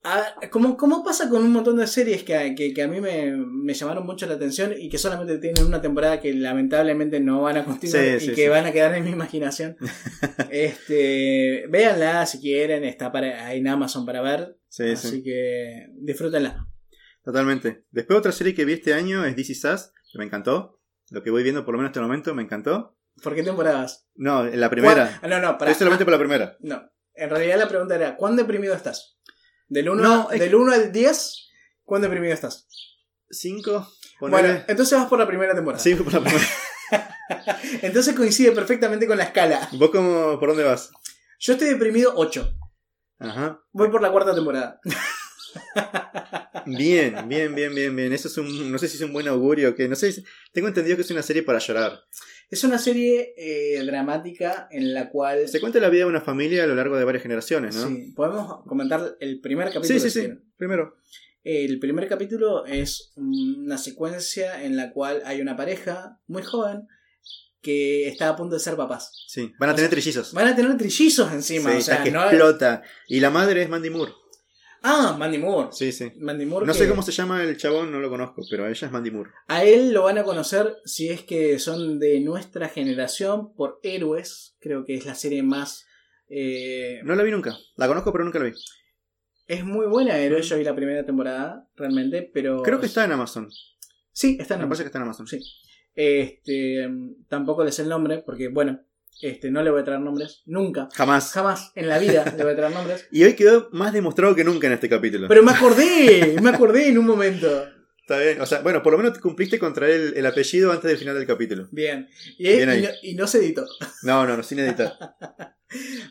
Ah, 0.08 0.36
como, 0.52 0.78
como 0.78 1.04
pasa 1.04 1.28
con 1.30 1.44
un 1.44 1.52
montón 1.52 1.78
de 1.78 1.88
series 1.88 2.22
que, 2.24 2.54
que- 2.56 2.74
que 2.76 2.82
a 2.84 2.88
mí 2.88 3.02
me, 3.02 3.36
me 3.36 3.74
llamaron 3.74 4.06
mucho 4.06 4.28
la 4.28 4.36
atención 4.36 4.72
y 4.78 4.88
que 4.88 5.00
solamente 5.00 5.40
tienen 5.40 5.66
una 5.66 5.82
temporada 5.82 6.20
que 6.22 6.32
lamentablemente 6.32 7.20
no 7.20 7.42
van 7.42 7.58
a 7.58 7.66
continuar 7.66 8.06
Sí, 8.06 8.12
y 8.18 8.20
sí, 8.20 8.28
que 8.36 8.44
sí. 8.44 8.48
van 8.48 8.66
a 8.68 8.72
quedar 8.72 8.94
en 8.94 9.04
mi 9.04 9.10
imaginación. 9.10 9.76
este, 10.52 11.66
véanla 11.70 12.26
si 12.26 12.40
quieren, 12.40 12.84
está 12.84 13.12
para, 13.12 13.54
en 13.54 13.68
Amazon 13.68 14.06
para 14.06 14.22
ver. 14.22 14.58
Sí, 14.70 14.92
así 14.92 15.10
sí. 15.10 15.24
que 15.24 15.88
disfrútenla. 15.96 16.68
Totalmente. 17.24 17.86
Después 17.92 18.20
otra 18.20 18.32
serie 18.32 18.54
que 18.54 18.66
vi 18.66 18.74
este 18.74 18.94
año 18.94 19.26
es 19.26 19.36
This 19.36 19.50
Is 19.52 19.66
Us, 19.66 19.92
que 20.12 20.20
me 20.20 20.26
encantó. 20.26 20.80
Lo 21.10 21.24
que 21.24 21.32
voy 21.32 21.44
viendo 21.44 21.66
por 21.66 21.74
lo 21.74 21.80
menos 21.80 21.90
hasta 21.90 22.00
el 22.00 22.06
momento 22.08 22.34
me 22.36 22.44
encantó. 22.44 22.98
¿Por 23.24 23.34
qué 23.34 23.44
temporadas? 23.44 24.08
No, 24.16 24.46
en 24.46 24.60
la 24.60 24.70
primera. 24.70 25.18
¿Cuál- 25.20 25.20
Ah, 25.34 25.40
No, 25.40 25.40
no, 25.52 25.58
para. 25.58 25.72
Es 25.72 25.78
solamente 25.78 26.04
por 26.06 26.12
la 26.12 26.20
primera. 26.20 26.58
No. 26.60 26.84
En 27.14 27.30
realidad 27.30 27.58
la 27.58 27.68
pregunta 27.70 27.96
era, 27.96 28.18
¿cuán 28.18 28.36
deprimido 28.36 28.76
estás? 28.76 29.18
Del 29.68 29.90
1 29.90 30.02
No, 30.02 30.32
es- 30.32 30.40
del 30.40 30.56
1 30.56 30.72
al 30.74 30.92
10, 30.92 31.48
¿cuán 31.84 32.02
deprimido 32.02 32.34
estás? 32.34 32.68
Cinco. 33.30 33.88
Bueno, 34.20 34.38
Ponele. 34.38 34.66
entonces 34.68 34.98
vas 34.98 35.08
por 35.10 35.20
la 35.20 35.28
primera 35.28 35.54
temporada. 35.56 35.82
Sí, 35.84 35.96
por 35.96 36.14
la 36.14 36.22
primera. 36.22 36.46
Entonces 37.82 38.14
coincide 38.16 38.52
perfectamente 38.52 39.08
con 39.08 39.18
la 39.18 39.24
escala. 39.26 39.68
¿Vos 39.74 39.90
cómo, 39.90 40.40
por 40.40 40.50
dónde 40.50 40.64
vas? 40.64 40.92
Yo 41.40 41.54
estoy 41.54 41.70
deprimido 41.70 42.14
8. 42.16 42.54
Ajá. 43.20 43.60
Voy 43.74 43.90
por 43.90 44.02
la 44.02 44.12
cuarta 44.12 44.34
temporada. 44.36 44.80
Bien, 46.66 47.28
bien, 47.28 47.54
bien, 47.56 47.74
bien, 47.76 47.96
bien. 47.96 48.14
Eso 48.14 48.28
es 48.28 48.38
un, 48.38 48.72
no 48.72 48.78
sé 48.78 48.88
si 48.88 48.98
es 48.98 49.04
un 49.04 49.14
buen 49.14 49.28
augurio 49.28 49.70
o 49.72 49.76
qué. 49.76 49.88
No 49.88 49.96
sé, 49.96 50.24
tengo 50.54 50.68
entendido 50.68 50.96
que 50.96 51.02
es 51.04 51.12
una 51.12 51.22
serie 51.24 51.44
para 51.44 51.60
llorar. 51.60 52.00
Es 52.50 52.64
una 52.64 52.78
serie 52.78 53.34
eh, 53.38 53.84
dramática 53.86 54.68
en 54.72 54.94
la 54.94 55.10
cual... 55.10 55.48
Se 55.48 55.60
cuenta 55.60 55.80
la 55.80 55.90
vida 55.90 56.04
de 56.04 56.10
una 56.10 56.22
familia 56.22 56.64
a 56.64 56.68
lo 56.68 56.76
largo 56.76 56.98
de 56.98 57.04
varias 57.04 57.24
generaciones, 57.24 57.76
¿no? 57.76 57.88
Sí, 57.88 58.14
podemos 58.16 58.64
comentar 58.68 59.16
el 59.20 59.40
primer 59.42 59.72
capítulo. 59.72 60.00
sí, 60.00 60.10
sí. 60.10 60.22
sí. 60.22 60.30
Primero. 60.58 60.96
El 61.44 61.80
primer 61.80 62.08
capítulo 62.08 62.66
es 62.66 63.14
una 63.18 63.78
secuencia 63.78 64.64
en 64.64 64.76
la 64.78 64.92
cual 64.92 65.22
hay 65.26 65.42
una 65.42 65.56
pareja 65.56 66.20
muy 66.28 66.42
joven 66.44 66.88
que 67.62 68.08
está 68.08 68.30
a 68.30 68.36
punto 68.36 68.56
de 68.56 68.60
ser 68.62 68.76
papás. 68.76 69.12
Sí. 69.28 69.52
Van 69.60 69.70
a 69.70 69.74
O 69.74 69.76
tener 69.76 69.90
sea, 69.90 69.96
trillizos. 70.00 70.34
Van 70.34 70.48
a 70.48 70.56
tener 70.56 70.78
trillizos 70.78 71.32
encima. 71.34 71.72
Sí, 71.72 71.78
o 71.78 71.82
sea, 71.82 72.04
que 72.04 72.12
no- 72.12 72.24
explota. 72.24 72.84
Y 73.08 73.20
la 73.20 73.30
madre 73.32 73.64
es 73.64 73.70
Mandy 73.70 73.90
Moore. 73.90 74.12
Ah, 74.88 75.16
Mandy 75.18 75.40
Moore. 75.40 75.70
Sí, 75.72 75.92
sí. 75.92 76.12
Mandy 76.20 76.46
Moore 76.46 76.68
No 76.68 76.74
que 76.74 76.78
sé 76.78 76.88
cómo 76.88 77.02
se 77.02 77.12
llama 77.12 77.44
el 77.44 77.58
chabón, 77.58 77.92
no 77.92 78.00
lo 78.00 78.10
conozco, 78.10 78.44
pero 78.50 78.68
ella 78.68 78.86
es 78.88 78.92
Mandy 78.94 79.10
Moore. 79.10 79.32
A 79.48 79.64
él 79.64 79.92
lo 79.94 80.04
van 80.04 80.20
a 80.20 80.24
conocer 80.24 80.76
si 80.86 81.10
es 81.10 81.24
que 81.24 81.58
son 81.58 81.98
de 82.00 82.20
nuestra 82.20 82.70
generación 82.70 83.54
por 83.56 83.80
Héroes. 83.82 84.56
Creo 84.60 84.86
que 84.86 84.94
es 84.94 85.06
la 85.08 85.16
serie 85.16 85.42
más... 85.42 85.86
eh, 86.30 87.00
No 87.04 87.16
la 87.16 87.24
vi 87.24 87.32
nunca. 87.32 87.58
La 87.78 87.88
conozco, 87.88 88.12
pero 88.12 88.24
nunca 88.24 88.38
la 88.38 88.46
vi. 88.46 88.54
Es 89.48 89.66
muy 89.66 89.88
buena 89.88 90.18
Héroes. 90.20 90.48
Yo 90.50 90.58
vi 90.58 90.64
la 90.64 90.76
primera 90.76 91.04
temporada 91.06 91.68
realmente, 91.76 92.30
pero... 92.34 92.62
Creo 92.62 92.80
que 92.80 92.86
está 92.86 93.06
en 93.06 93.12
Amazon. 93.14 93.50
Sí, 94.12 94.38
está 94.40 94.54
en 94.54 94.60
Me 94.60 94.64
Amazon. 94.66 94.70
parece 94.70 94.84
que 94.84 94.88
está 94.88 94.98
en 95.00 95.04
Amazon. 95.04 95.28
Sí. 95.28 95.40
Este, 95.96 96.90
tampoco 97.28 97.64
le 97.64 97.72
sé 97.72 97.82
el 97.84 97.90
nombre 97.90 98.20
porque, 98.26 98.50
bueno, 98.50 98.82
este, 99.22 99.50
no 99.52 99.64
le 99.64 99.72
voy 99.72 99.82
a 99.82 99.84
traer 99.84 100.02
nombres. 100.02 100.42
Nunca. 100.46 100.90
Jamás. 100.94 101.32
Jamás 101.32 101.72
en 101.76 101.88
la 101.88 101.98
vida 102.00 102.26
le 102.38 102.44
voy 102.44 102.54
a 102.54 102.56
traer 102.56 102.74
nombres. 102.74 103.08
Y 103.12 103.24
hoy 103.24 103.34
quedó 103.36 103.70
más 103.72 103.94
demostrado 103.94 104.36
que 104.36 104.44
nunca 104.44 104.68
en 104.68 104.74
este 104.74 104.90
capítulo. 104.90 105.28
Pero 105.28 105.44
me 105.44 105.52
acordé, 105.52 106.36
me 106.42 106.50
acordé 106.50 106.90
en 106.90 106.98
un 106.98 107.06
momento. 107.06 107.68
Está 108.02 108.20
bien. 108.20 108.40
O 108.40 108.46
sea, 108.46 108.62
bueno, 108.62 108.84
por 108.84 108.92
lo 108.92 109.00
menos 109.00 109.18
cumpliste 109.20 109.58
con 109.58 109.74
traer 109.74 109.94
el, 110.00 110.18
el 110.18 110.26
apellido 110.28 110.72
antes 110.72 110.90
del 110.90 110.98
final 111.00 111.16
del 111.16 111.26
capítulo. 111.26 111.68
Bien. 111.72 112.08
Y, 112.38 112.44
Bien 112.44 112.70
ahí. 112.70 112.80
y 112.80 112.84
no, 112.84 112.90
y 113.04 113.16
no 113.16 113.28
se 113.28 113.40
editó. 113.40 113.66
No, 114.04 114.28
no, 114.28 114.38
no, 114.38 114.44
sin 114.44 114.60
editar. 114.60 114.94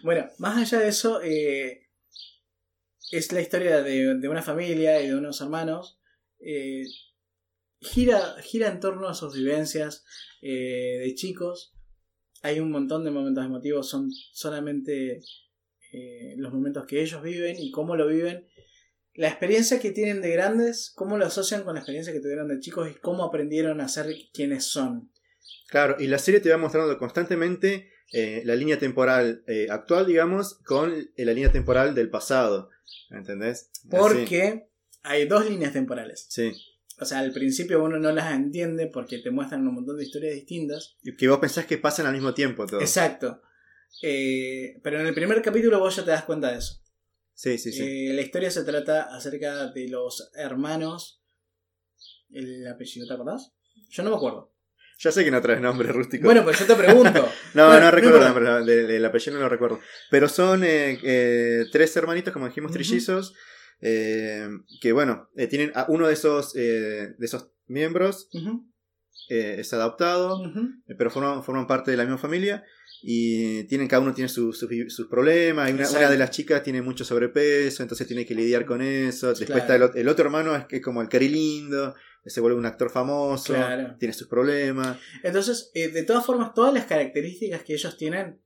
Bueno, 0.03 0.29
más 0.39 0.59
allá 0.59 0.83
de 0.83 0.89
eso, 0.89 1.23
eh, 1.23 1.87
es 3.13 3.33
la 3.33 3.41
historia 3.41 3.83
de, 3.83 4.17
de 4.17 4.29
una 4.29 4.43
familia 4.43 5.01
y 5.01 5.09
de 5.09 5.15
unos 5.15 5.41
hermanos. 5.41 5.99
eh, 6.41 6.83
gira, 7.81 8.35
gira 8.43 8.69
en 8.69 8.81
torno 8.81 9.09
a 9.09 9.15
sus 9.15 9.35
vivencias 9.35 10.05
eh, 10.43 10.99
de 11.05 11.15
chicos. 11.15 11.74
Hay 12.45 12.61
un 12.61 12.71
montón 12.71 13.05
de 13.05 13.11
momentos 13.11 13.43
emotivos, 13.43 13.89
son 13.89 14.11
solamente 14.13 15.23
eh, 15.93 16.35
los 16.37 16.53
momentos 16.53 16.85
que 16.85 17.01
ellos 17.01 17.23
viven 17.23 17.57
y 17.59 17.71
cómo 17.71 17.97
lo 17.97 18.07
viven. 18.07 18.47
La 19.15 19.29
experiencia 19.29 19.81
que 19.81 19.93
tienen 19.93 20.21
de 20.21 20.31
grandes, 20.31 20.93
cómo 20.95 21.17
lo 21.17 21.25
asocian 21.25 21.63
con 21.63 21.73
la 21.73 21.81
experiencia 21.81 22.13
que 22.13 22.21
tuvieron 22.21 22.49
de 22.49 22.61
chicos 22.61 22.91
y 22.91 23.01
cómo 23.01 23.25
aprendieron 23.25 23.81
a 23.81 23.89
ser 23.89 24.15
quienes 24.35 24.65
son. 24.65 25.11
Claro, 25.69 25.97
y 25.99 26.07
la 26.07 26.19
serie 26.19 26.41
te 26.41 26.51
va 26.51 26.59
mostrando 26.59 26.99
constantemente 26.99 27.89
eh, 28.13 28.43
la 28.45 28.57
línea 28.57 28.79
temporal 28.79 29.43
eh, 29.47 29.69
actual, 29.71 30.07
digamos, 30.07 30.61
con 30.67 31.09
la 31.17 31.33
línea 31.33 31.51
temporal 31.51 31.95
del 31.95 32.11
pasado. 32.11 32.69
¿Entendés? 33.09 33.71
Así. 33.73 33.89
Porque 33.89 34.69
hay 35.03 35.27
dos 35.27 35.49
líneas 35.49 35.73
temporales. 35.73 36.27
Sí. 36.29 36.53
O 37.01 37.05
sea, 37.05 37.19
al 37.19 37.33
principio 37.33 37.83
uno 37.83 37.99
no 37.99 38.13
las 38.13 38.33
entiende 38.33 38.87
porque 38.87 39.19
te 39.19 39.31
muestran 39.31 39.67
un 39.67 39.75
montón 39.75 39.97
de 39.99 40.05
historias 40.05 40.35
distintas. 40.35 40.97
Y 41.03 41.17
Que 41.17 41.29
vos 41.29 41.39
pensás 41.39 41.67
que 41.67 41.79
pasan 41.79 42.07
al 42.07 42.13
mismo 42.13 42.35
tiempo 42.35 42.67
todo. 42.67 42.81
Exacto. 42.81 43.43
Eh, 44.03 44.81
pero 44.83 45.01
en 45.01 45.07
el 45.07 45.15
primer 45.15 45.41
capítulo 45.43 45.79
vos 45.79 45.97
ya 45.97 46.05
te 46.05 46.11
das 46.11 46.25
cuenta 46.25 46.53
de 46.53 46.59
eso. 46.59 46.81
Sí, 47.35 47.59
sí, 47.59 47.73
sí. 47.73 47.83
Eh, 47.83 48.15
la 48.15 48.23
historia 48.23 48.51
se 48.51 48.65
trata 48.65 49.15
acerca 49.15 49.73
de 49.73 49.89
los 49.89 50.31
hermanos. 50.35 51.21
¿El 52.31 52.67
apellido 52.69 53.07
te 53.07 53.15
acordás? 53.15 53.53
Yo 53.91 54.03
no 54.03 54.11
me 54.11 54.17
acuerdo. 54.17 54.55
Ya 54.99 55.11
sé 55.11 55.25
que 55.25 55.31
no 55.31 55.43
traes 55.43 55.61
nombre 55.61 55.93
rústico. 55.93 56.25
Bueno, 56.25 56.45
pero 56.45 56.57
yo 56.57 56.67
te 56.67 56.75
pregunto. 56.77 57.29
no, 57.55 57.67
bueno, 57.67 57.81
no 57.81 57.87
no 57.87 57.91
recuerdo 57.91 58.19
el 58.19 58.25
nombre, 58.25 58.65
del 58.65 58.87
del 58.87 59.05
apellido 59.05 59.35
no 59.35 59.43
lo 59.43 59.49
recuerdo. 59.49 59.81
Pero 60.11 60.29
son 60.29 60.63
eh, 60.65 60.99
eh, 61.03 61.65
tres 61.73 61.97
hermanitos, 61.97 62.33
como 62.33 62.47
dijimos, 62.47 62.73
trillizos. 62.73 63.35
Eh, 63.81 64.49
que 64.81 64.93
bueno, 64.93 65.29
eh, 65.37 65.47
tienen 65.47 65.73
a 65.75 65.87
uno 65.89 66.07
de 66.09 66.15
esos, 66.15 66.55
eh, 66.57 67.15
de 67.19 67.27
esos 67.27 67.51
miembros. 67.67 68.29
Es 69.29 69.73
adoptado, 69.73 70.43
pero 70.99 71.11
forman, 71.11 71.43
forman 71.43 71.67
parte 71.67 71.91
de 71.91 71.97
la 71.97 72.03
misma 72.05 72.19
familia 72.19 72.63
y 73.03 73.65
tienen, 73.65 73.89
cada 73.89 74.03
uno 74.03 74.13
tiene 74.13 74.29
su- 74.29 74.53
su- 74.53 74.69
sus 74.89 75.07
problemas. 75.09 75.71
Y 75.71 75.73
una, 75.73 75.89
una 75.89 76.11
de 76.11 76.19
las 76.19 76.31
chicas 76.31 76.63
tiene 76.63 76.83
mucho 76.83 77.05
sobrepeso, 77.05 77.83
entonces 77.83 78.07
tiene 78.07 78.27
que 78.27 78.35
lidiar 78.35 78.67
con 78.67 78.83
eso. 78.83 79.29
Después 79.29 79.47
Claro. 79.63 79.63
está 79.63 79.77
el, 79.77 80.03
el 80.03 80.09
otro 80.09 80.27
hermano, 80.27 80.55
es 80.55 80.67
que 80.67 80.77
es 80.77 80.83
como 80.83 81.01
el 81.01 81.09
cari 81.09 81.29
lindo, 81.29 81.95
que 82.23 82.29
se 82.31 82.41
vuelve 82.43 82.59
un 82.59 82.67
actor 82.67 82.91
famoso, 82.91 83.55
Claro. 83.55 83.97
tiene 83.99 84.13
sus 84.13 84.29
problemas. 84.29 84.99
Entonces, 85.23 85.71
de 85.73 86.03
todas 86.03 86.27
formas, 86.27 86.53
todas 86.53 86.75
las 86.75 86.85
características 86.85 87.63
que 87.63 87.75
ellos 87.75 87.97
tienen 87.97 88.43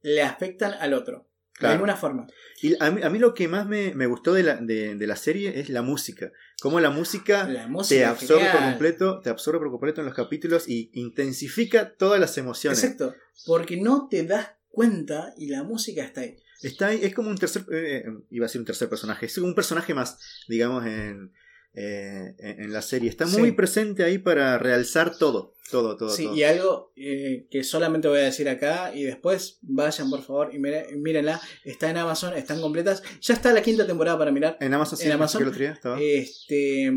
le 0.00 0.22
afectan 0.22 0.72
al 0.80 0.94
otro. 0.94 1.28
Claro. 1.56 1.70
De 1.70 1.74
alguna 1.76 1.96
forma. 1.96 2.26
Y 2.62 2.74
a 2.82 2.90
mí, 2.90 3.02
a 3.02 3.10
mí 3.10 3.18
lo 3.18 3.32
que 3.32 3.46
más 3.46 3.66
me, 3.66 3.94
me 3.94 4.06
gustó 4.06 4.34
de 4.34 4.42
la, 4.42 4.56
de, 4.56 4.96
de 4.96 5.06
la 5.06 5.16
serie 5.16 5.60
es 5.60 5.68
la 5.68 5.82
música. 5.82 6.32
Cómo 6.60 6.80
la 6.80 6.90
música 6.90 7.48
La 7.48 7.62
te 7.64 7.68
música. 7.68 8.10
absorbe 8.10 8.50
por 8.50 8.60
completo, 8.60 9.20
te 9.20 9.30
absorbe 9.30 9.58
por 9.60 9.70
completo 9.70 10.00
en 10.00 10.06
los 10.06 10.16
capítulos 10.16 10.68
y 10.68 10.90
intensifica 10.94 11.94
todas 11.94 12.18
las 12.18 12.36
emociones. 12.38 12.82
Exacto. 12.82 13.14
Porque 13.46 13.76
no 13.76 14.08
te 14.08 14.24
das 14.24 14.48
cuenta 14.68 15.32
y 15.36 15.46
la 15.48 15.62
música 15.62 16.02
está 16.04 16.22
ahí. 16.22 16.36
Está 16.62 16.86
ahí, 16.88 17.00
es 17.02 17.14
como 17.14 17.28
un 17.28 17.36
tercer, 17.38 17.64
eh, 17.70 18.04
iba 18.30 18.46
a 18.46 18.48
ser 18.48 18.60
un 18.60 18.64
tercer 18.64 18.88
personaje, 18.88 19.26
es 19.26 19.36
un 19.38 19.54
personaje 19.54 19.92
más, 19.94 20.18
digamos, 20.48 20.84
en, 20.86 21.32
eh, 21.74 22.34
en 22.38 22.72
la 22.72 22.82
serie. 22.82 23.08
Está 23.10 23.26
muy 23.26 23.50
Sí. 23.50 23.52
presente 23.52 24.04
ahí 24.04 24.18
para 24.18 24.58
realzar 24.58 25.16
todo, 25.18 25.54
todo, 25.70 25.96
todo. 25.96 26.10
Sí, 26.10 26.24
todo. 26.24 26.36
y 26.36 26.42
algo 26.44 26.92
eh, 26.96 27.46
que 27.50 27.64
solamente 27.64 28.06
voy 28.08 28.20
a 28.20 28.24
decir 28.24 28.48
acá 28.48 28.94
y 28.94 29.02
después 29.04 29.58
vayan 29.62 30.08
por 30.10 30.22
favor 30.22 30.54
y 30.54 30.58
mire- 30.58 30.86
mírenla. 30.96 31.40
Está 31.64 31.90
en 31.90 31.96
Amazon, 31.96 32.34
están 32.36 32.60
completas. 32.60 33.02
Ya 33.20 33.34
está 33.34 33.52
la 33.52 33.62
quinta 33.62 33.86
temporada 33.86 34.16
para 34.18 34.30
mirar. 34.30 34.56
En 34.60 34.72
Amazon, 34.72 34.98
sí, 34.98 35.06
en 35.06 35.12
Amazon, 35.12 35.52
estaba. 35.62 36.00
Este 36.00 36.92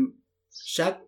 Jack 0.74 1.02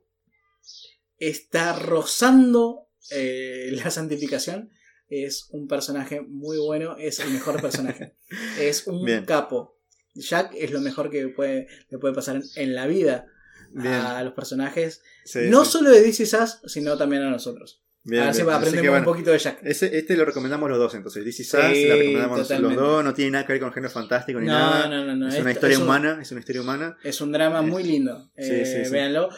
está 1.19 1.75
rozando 1.79 2.89
eh, 3.11 3.71
la 3.73 3.91
santificación. 3.91 4.71
Es 5.09 5.49
un 5.51 5.67
personaje 5.67 6.21
muy 6.21 6.59
bueno, 6.59 6.97
es 6.97 7.19
el 7.21 7.31
mejor 7.31 7.61
personaje. 7.61 8.15
es 8.61 8.87
un 8.87 9.05
Bien. 9.05 9.25
capo. 9.25 9.77
Jack 10.15 10.55
es 10.57 10.71
lo 10.71 10.81
mejor 10.81 11.11
que 11.11 11.29
puede, 11.29 11.67
le 11.89 11.99
puede 11.99 12.15
pasar 12.15 12.37
en, 12.37 12.43
en 12.57 12.75
la 12.75 12.87
vida 12.87 13.27
Bien. 13.73 13.95
a 13.95 14.23
los 14.25 14.33
personajes. 14.35 15.03
Sí, 15.25 15.41
no 15.49 15.65
sí. 15.65 15.73
solo 15.73 15.91
de 15.91 16.03
DC 16.03 16.27
Sass, 16.27 16.61
sino 16.67 16.97
también 16.97 17.23
a 17.23 17.31
nosotros. 17.31 17.83
Bien, 18.03 18.23
Así 18.25 18.39
bien. 18.43 18.49
Así 18.55 18.57
aprendemos 18.59 18.91
bueno, 18.91 18.99
un 18.99 19.13
poquito 19.13 19.31
de 19.31 19.39
Jack. 19.39 19.59
ese- 19.63 19.97
este 19.99 20.17
lo 20.17 20.25
recomendamos 20.25 20.71
los 20.71 20.79
dos, 20.79 20.95
entonces. 20.95 21.23
DC 21.25 21.45
Sass, 21.45 21.73
Sí, 21.75 21.87
la 21.87 21.95
recomendamos 21.97 22.39
los 22.39 22.49
totalmente. 22.49 22.81
dos, 22.83 23.05
no 23.05 23.13
tiene 23.15 23.31
nada 23.33 23.47
que 23.47 23.53
ver 23.53 23.61
con 23.63 23.73
género 23.73 23.93
fantástico 23.93 24.41
ni 24.41 24.47
No, 24.47 24.53
nada. 24.55 24.89
no, 24.89 25.05
no, 25.05 25.17
no. 25.17 25.29
es 25.29 25.39
una 25.39 25.53
historia 25.53 25.75
es 25.75 25.79
un- 25.81 25.85
humana, 25.85 26.19
es 26.23 26.31
una 26.31 26.41
historia 26.41 26.63
humana. 26.63 26.97
Es 27.05 27.21
un 27.21 27.31
drama 27.33 27.61
muy 27.63 27.83
lindo. 27.85 28.31
Sí, 28.37 28.49
Eh. 28.51 28.89
Véanlo. 28.91 29.29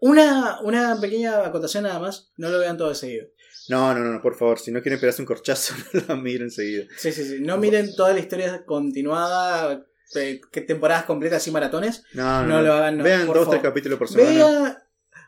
Una, 0.00 0.60
una 0.60 1.00
pequeña 1.00 1.46
acotación 1.46 1.84
nada 1.84 1.98
más. 1.98 2.30
No 2.36 2.50
lo 2.50 2.58
vean 2.58 2.76
todo 2.76 2.90
de 2.90 2.94
seguido. 2.94 3.26
No, 3.70 3.94
no, 3.94 4.00
no, 4.00 4.12
no, 4.12 4.20
por 4.20 4.36
favor, 4.36 4.58
si 4.58 4.70
no 4.70 4.82
quieren 4.82 5.00
pegarse 5.00 5.22
un 5.22 5.26
corchazo, 5.26 5.74
no 5.94 6.02
la 6.08 6.16
miren 6.16 6.42
enseguida. 6.42 6.84
Sí, 6.98 7.10
sí, 7.10 7.24
sí. 7.24 7.36
No 7.40 7.56
miren 7.56 7.96
toda 7.96 8.12
la 8.12 8.20
historia 8.20 8.64
continuada. 8.66 9.82
Eh, 10.16 10.40
que 10.52 10.60
temporadas 10.60 11.04
completas 11.04 11.46
y 11.46 11.50
maratones. 11.50 12.04
No, 12.14 12.44
no, 12.46 12.62
lo 12.62 12.72
hagan, 12.74 12.98
no, 12.98 13.04
Vean 13.04 13.26
por 13.26 13.36
dos, 13.36 13.44
favor. 13.44 13.60
tres 13.60 13.70
capítulos 13.70 13.98
por 13.98 14.08
semana. 14.08 14.30
Vean, 14.30 14.78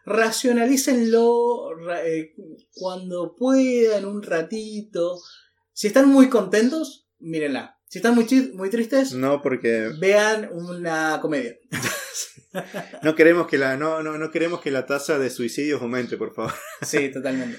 racionalícenlo 0.04 1.74
ra- 1.74 2.06
eh, 2.06 2.34
cuando 2.74 3.34
puedan, 3.36 4.04
un 4.04 4.22
ratito. 4.22 5.18
Si 5.72 5.86
están 5.88 6.08
muy 6.08 6.28
contentos, 6.28 7.08
mírenla. 7.18 7.78
Si 7.88 7.98
están 7.98 8.14
muy, 8.14 8.24
muy 8.54 8.70
tristes, 8.70 9.12
No, 9.12 9.42
porque 9.42 9.90
vean 9.98 10.48
una 10.52 11.18
comedia. 11.20 11.56
no 13.02 13.14
queremos 13.14 13.46
que 13.46 13.58
la, 13.58 13.76
no, 13.76 14.02
no, 14.02 14.18
no 14.18 14.30
queremos 14.30 14.60
que 14.60 14.70
la 14.70 14.86
tasa 14.86 15.18
de 15.18 15.30
suicidios 15.30 15.80
aumente, 15.82 16.16
por 16.16 16.34
favor. 16.34 16.52
Sí, 16.82 17.10
totalmente. 17.10 17.58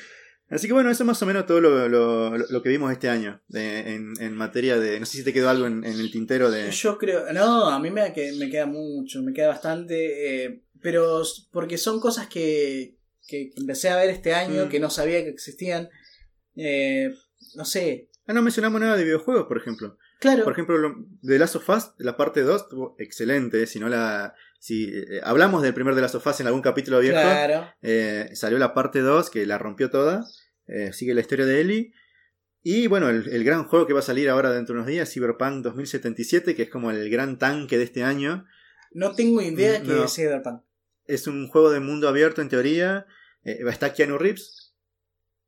Así 0.49 0.67
que 0.67 0.73
bueno, 0.73 0.89
eso 0.89 1.03
es 1.03 1.07
más 1.07 1.21
o 1.21 1.25
menos 1.25 1.45
todo 1.45 1.59
lo, 1.59 1.89
lo- 1.89 2.37
lo 2.37 2.61
que 2.63 2.69
vimos 2.69 2.91
este 2.91 3.09
año. 3.09 3.41
de- 3.49 3.95
en, 3.95 4.13
en 4.19 4.33
materia 4.35 4.77
de. 4.79 4.99
No 4.99 5.05
sé 5.05 5.17
si 5.17 5.23
te 5.23 5.33
quedó 5.33 5.49
algo 5.49 5.67
en, 5.67 5.83
en 5.83 5.99
el 5.99 6.09
tintero 6.11 6.49
de. 6.49 6.71
Yo 6.71 6.97
creo, 6.97 7.31
no, 7.33 7.65
a 7.69 7.79
mí 7.79 7.89
me, 7.91 8.13
que- 8.13 8.31
me 8.33 8.49
queda 8.49 8.65
mucho, 8.65 9.21
me 9.23 9.33
queda 9.33 9.49
bastante, 9.49 10.45
eh, 10.45 10.61
pero 10.81 11.21
porque 11.51 11.77
son 11.77 11.99
cosas 11.99 12.27
que, 12.27 12.95
que 13.27 13.51
empecé 13.57 13.89
a 13.89 13.97
ver 13.97 14.09
este 14.09 14.33
año, 14.33 14.65
Mm. 14.65 14.69
que 14.69 14.79
no 14.79 14.89
sabía 14.89 15.21
que 15.23 15.29
existían. 15.29 15.89
Eh, 16.55 17.13
no 17.55 17.65
sé, 17.65 18.09
Ah, 18.25 18.33
no 18.33 18.41
mencionamos 18.41 18.81
nada 18.81 18.97
de 18.97 19.03
videojuegos, 19.05 19.47
por 19.47 19.57
ejemplo. 19.57 19.97
claro, 20.19 20.43
Por 20.43 20.51
ejemplo, 20.53 20.77
lo- 20.77 20.95
de 21.21 21.39
Last 21.39 21.55
of 21.55 21.69
Us, 21.69 21.91
la 21.97 22.17
parte 22.17 22.41
2 22.41 22.63
estuvo 22.63 22.95
excelente. 22.99 23.65
Si 23.67 23.79
no 23.79 23.87
la. 23.89 24.33
Si 24.59 24.85
eh, 24.93 25.21
hablamos 25.23 25.61
del 25.61 25.73
primer 25.73 25.95
de 25.95 26.01
Last 26.01 26.15
of 26.15 26.25
Us 26.27 26.39
en 26.39 26.47
algún 26.47 26.61
capítulo 26.61 26.99
viejo, 26.99 27.19
claro, 27.19 27.69
eh, 27.81 28.29
salió 28.33 28.57
la 28.57 28.73
parte 28.73 28.99
2 28.99 29.29
que 29.29 29.45
la 29.45 29.57
rompió 29.57 29.89
toda. 29.89 30.25
eh, 30.67 30.91
sigue 30.93 31.13
la 31.13 31.21
historia 31.21 31.45
de 31.45 31.61
Ellie. 31.61 31.93
Y 32.63 32.87
bueno, 32.87 33.09
el, 33.09 33.29
el 33.29 33.43
gran 33.45 33.63
juego 33.65 33.87
que 33.87 33.93
va 33.93 33.99
a 33.99 34.03
salir 34.03 34.29
ahora 34.29 34.51
dentro 34.51 34.73
de 34.73 34.79
unos 34.81 34.91
días, 34.91 35.09
Cyberpunk 35.13 35.63
2077, 35.63 36.53
que 36.55 36.63
es 36.63 36.69
como 36.69 36.91
el 36.91 37.09
gran 37.09 37.37
tanque 37.37 37.77
de 37.77 37.83
este 37.85 38.03
año. 38.03 38.45
no 38.91 39.13
tengo 39.15 39.41
idea 39.41 39.79
Mm, 39.79 39.83
que 39.83 39.87
no. 39.93 40.03
es 40.05 40.13
Cyberpunk. 40.13 40.61
Es 41.05 41.27
un 41.27 41.47
juego 41.47 41.71
de 41.71 41.79
mundo 41.79 42.09
abierto 42.09 42.41
en 42.41 42.49
teoría. 42.49 43.05
Eh, 43.45 43.63
va 43.63 43.69
a 43.69 43.73
estar 43.73 43.93
Keanu 43.93 44.17
Reeves. 44.17 44.73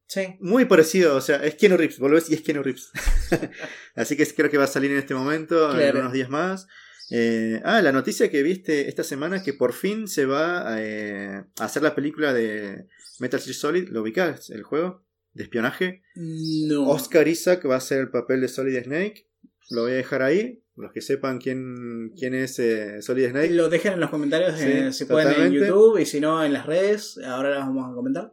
Sí, 0.06 0.38
Muy 0.40 0.66
parecido, 0.66 1.16
o 1.18 1.22
sea, 1.22 1.44
es 1.44 1.56
Keanu 1.56 1.76
Reeves, 1.78 2.00
volvés 2.00 2.30
y 2.30 2.36
es 2.36 2.42
Keanu 2.42 2.64
Reeves. 2.64 2.90
Así 3.96 4.16
que 4.16 4.26
creo 4.34 4.50
que 4.50 4.58
va 4.58 4.64
a 4.64 4.68
salir 4.68 4.90
en 4.92 4.98
este 4.98 5.14
momento, 5.14 5.78
en 5.78 5.98
unos 5.98 6.14
días 6.14 6.30
más. 6.30 6.68
Eh, 7.12 7.62
ah, 7.64 7.82
la 7.82 7.92
noticia 7.92 8.30
que 8.30 8.44
viste 8.44 8.88
esta 8.88 9.04
semana 9.04 9.38
es 9.38 9.44
que 9.44 9.54
por 9.54 9.74
fin 9.74 10.08
se 10.08 10.26
va 10.26 10.80
eh, 10.80 11.44
a 11.60 11.66
hacer 11.66 11.82
la 11.82 11.96
película 11.96 12.34
de 12.34 12.88
Metal 13.20 13.40
Gear 13.40 13.56
Solid. 13.56 13.90
¿Lo 13.90 14.02
ubicás? 14.02 14.50
El 14.50 14.64
juego 14.64 15.04
de 15.34 15.44
espionaje. 15.44 16.04
no. 16.16 16.88
Oscar 16.90 17.28
Isaac 17.28 17.66
va 17.68 17.76
a 17.76 17.78
hacer 17.78 18.00
el 18.00 18.10
papel 18.10 18.42
de 18.42 18.48
Solid 18.48 18.84
Snake. 18.84 19.28
Lo 19.70 19.84
voy 19.84 19.94
a 19.94 19.96
dejar 19.96 20.22
ahí. 20.22 20.64
Los 20.76 20.94
que 20.94 21.02
sepan 21.02 21.40
quién, 21.40 22.14
quién 22.18 22.34
es 22.34 22.58
eh, 22.60 23.02
Solid 23.02 23.32
Snake. 23.32 23.50
Lo 23.50 23.70
dejen 23.70 23.94
en 23.94 24.00
los 24.00 24.10
comentarios, 24.10 24.58
Sí, 24.58 24.66
eh, 24.66 24.94
si 24.94 25.06
pueden 25.06 25.42
en. 25.42 25.52
YouTube 25.52 26.00
y 26.00 26.06
si 26.06 26.22
no 26.22 26.44
en 26.44 26.54
las 26.54 26.66
redes, 26.66 27.20
ahora 27.26 27.50
las 27.50 27.60
vamos 27.60 27.92
a 27.92 27.94
comentar. 27.94 28.32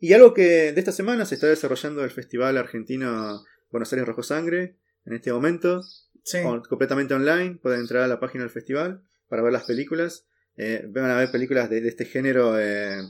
Y 0.00 0.14
algo 0.14 0.32
que 0.32 0.72
de 0.72 0.78
esta 0.80 0.90
semana 0.90 1.26
se 1.26 1.34
está 1.34 1.48
desarrollando 1.48 2.02
el 2.02 2.10
Festival 2.10 2.56
Argentino 2.56 3.44
Buenos 3.70 3.92
Aires 3.92 4.06
Rojo 4.06 4.22
Sangre. 4.22 4.76
En 5.04 5.12
este 5.12 5.32
momento, 5.32 5.82
Sí, 6.24 6.38
on- 6.38 6.62
completamente 6.62 7.14
online. 7.14 7.58
Pueden 7.62 7.80
entrar 7.80 8.02
a 8.02 8.08
la 8.08 8.20
página 8.20 8.44
del 8.44 8.50
festival 8.50 9.02
para 9.28 9.42
ver 9.42 9.52
las 9.52 9.64
películas. 9.64 10.26
Eh, 10.56 10.84
van 10.88 11.10
a 11.10 11.16
ver 11.16 11.30
películas 11.30 11.68
de, 11.70 11.80
de 11.80 11.88
este 11.88 12.04
género. 12.04 12.58
eh, 12.58 13.00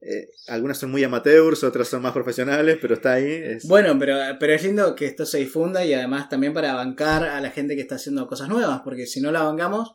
eh, 0.00 0.28
algunas 0.46 0.78
son 0.78 0.92
muy 0.92 1.02
amateurs, 1.02 1.64
otras 1.64 1.88
son 1.88 2.02
más 2.02 2.12
profesionales, 2.12 2.78
pero 2.80 2.94
está 2.94 3.14
ahí. 3.14 3.30
es- 3.32 3.66
Bueno, 3.66 3.98
pero, 3.98 4.16
pero 4.38 4.52
es 4.52 4.62
lindo 4.62 4.94
que 4.94 5.06
esto 5.06 5.26
se 5.26 5.38
difunda 5.38 5.84
y 5.84 5.92
además 5.92 6.28
también 6.28 6.52
para 6.54 6.74
bancar 6.74 7.24
a 7.24 7.40
la 7.40 7.50
gente 7.50 7.74
que 7.74 7.82
está 7.82 7.96
haciendo 7.96 8.26
cosas 8.28 8.48
nuevas, 8.48 8.80
porque 8.84 9.06
si 9.06 9.20
no 9.20 9.32
la 9.32 9.42
bancamos, 9.42 9.94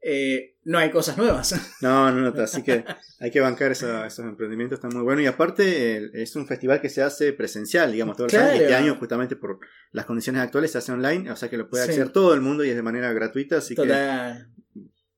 eh, 0.00 0.54
no 0.64 0.78
hay 0.78 0.90
cosas 0.90 1.16
nuevas. 1.18 1.54
No, 1.82 2.10
no, 2.10 2.30
no, 2.30 2.42
así 2.42 2.62
que 2.62 2.84
hay 3.20 3.30
que 3.30 3.40
bancar 3.40 3.72
eso- 3.72 4.04
esos 4.04 4.24
emprendimientos, 4.26 4.78
están 4.78 4.92
muy 4.94 5.02
buenos. 5.02 5.22
Y 5.24 5.26
aparte, 5.26 5.96
el- 5.96 6.10
es 6.14 6.34
un 6.36 6.46
festival 6.46 6.80
que 6.80 6.88
se 6.88 7.02
hace 7.02 7.32
presencial, 7.32 7.92
digamos, 7.92 8.16
todos 8.16 8.32
los 8.32 8.40
años. 8.42 8.54
Y 8.54 8.58
Claro. 8.58 8.64
este 8.72 8.74
año, 8.84 8.96
justamente 8.98 9.36
por 9.36 9.58
las 9.92 10.04
condiciones 10.06 10.42
actuales, 10.42 10.72
se 10.72 10.78
hace 10.78 10.92
online, 10.92 11.30
o 11.30 11.36
sea 11.36 11.48
que 11.48 11.56
lo 11.56 11.68
puede 11.68 11.84
Sí. 11.84 11.90
acceder 11.90 12.10
todo 12.12 12.34
el 12.34 12.40
mundo 12.40 12.64
y 12.64 12.70
es 12.70 12.76
de 12.76 12.82
manera 12.82 13.12
gratuita. 13.12 13.58
Así 13.58 13.74
que. 13.74 13.82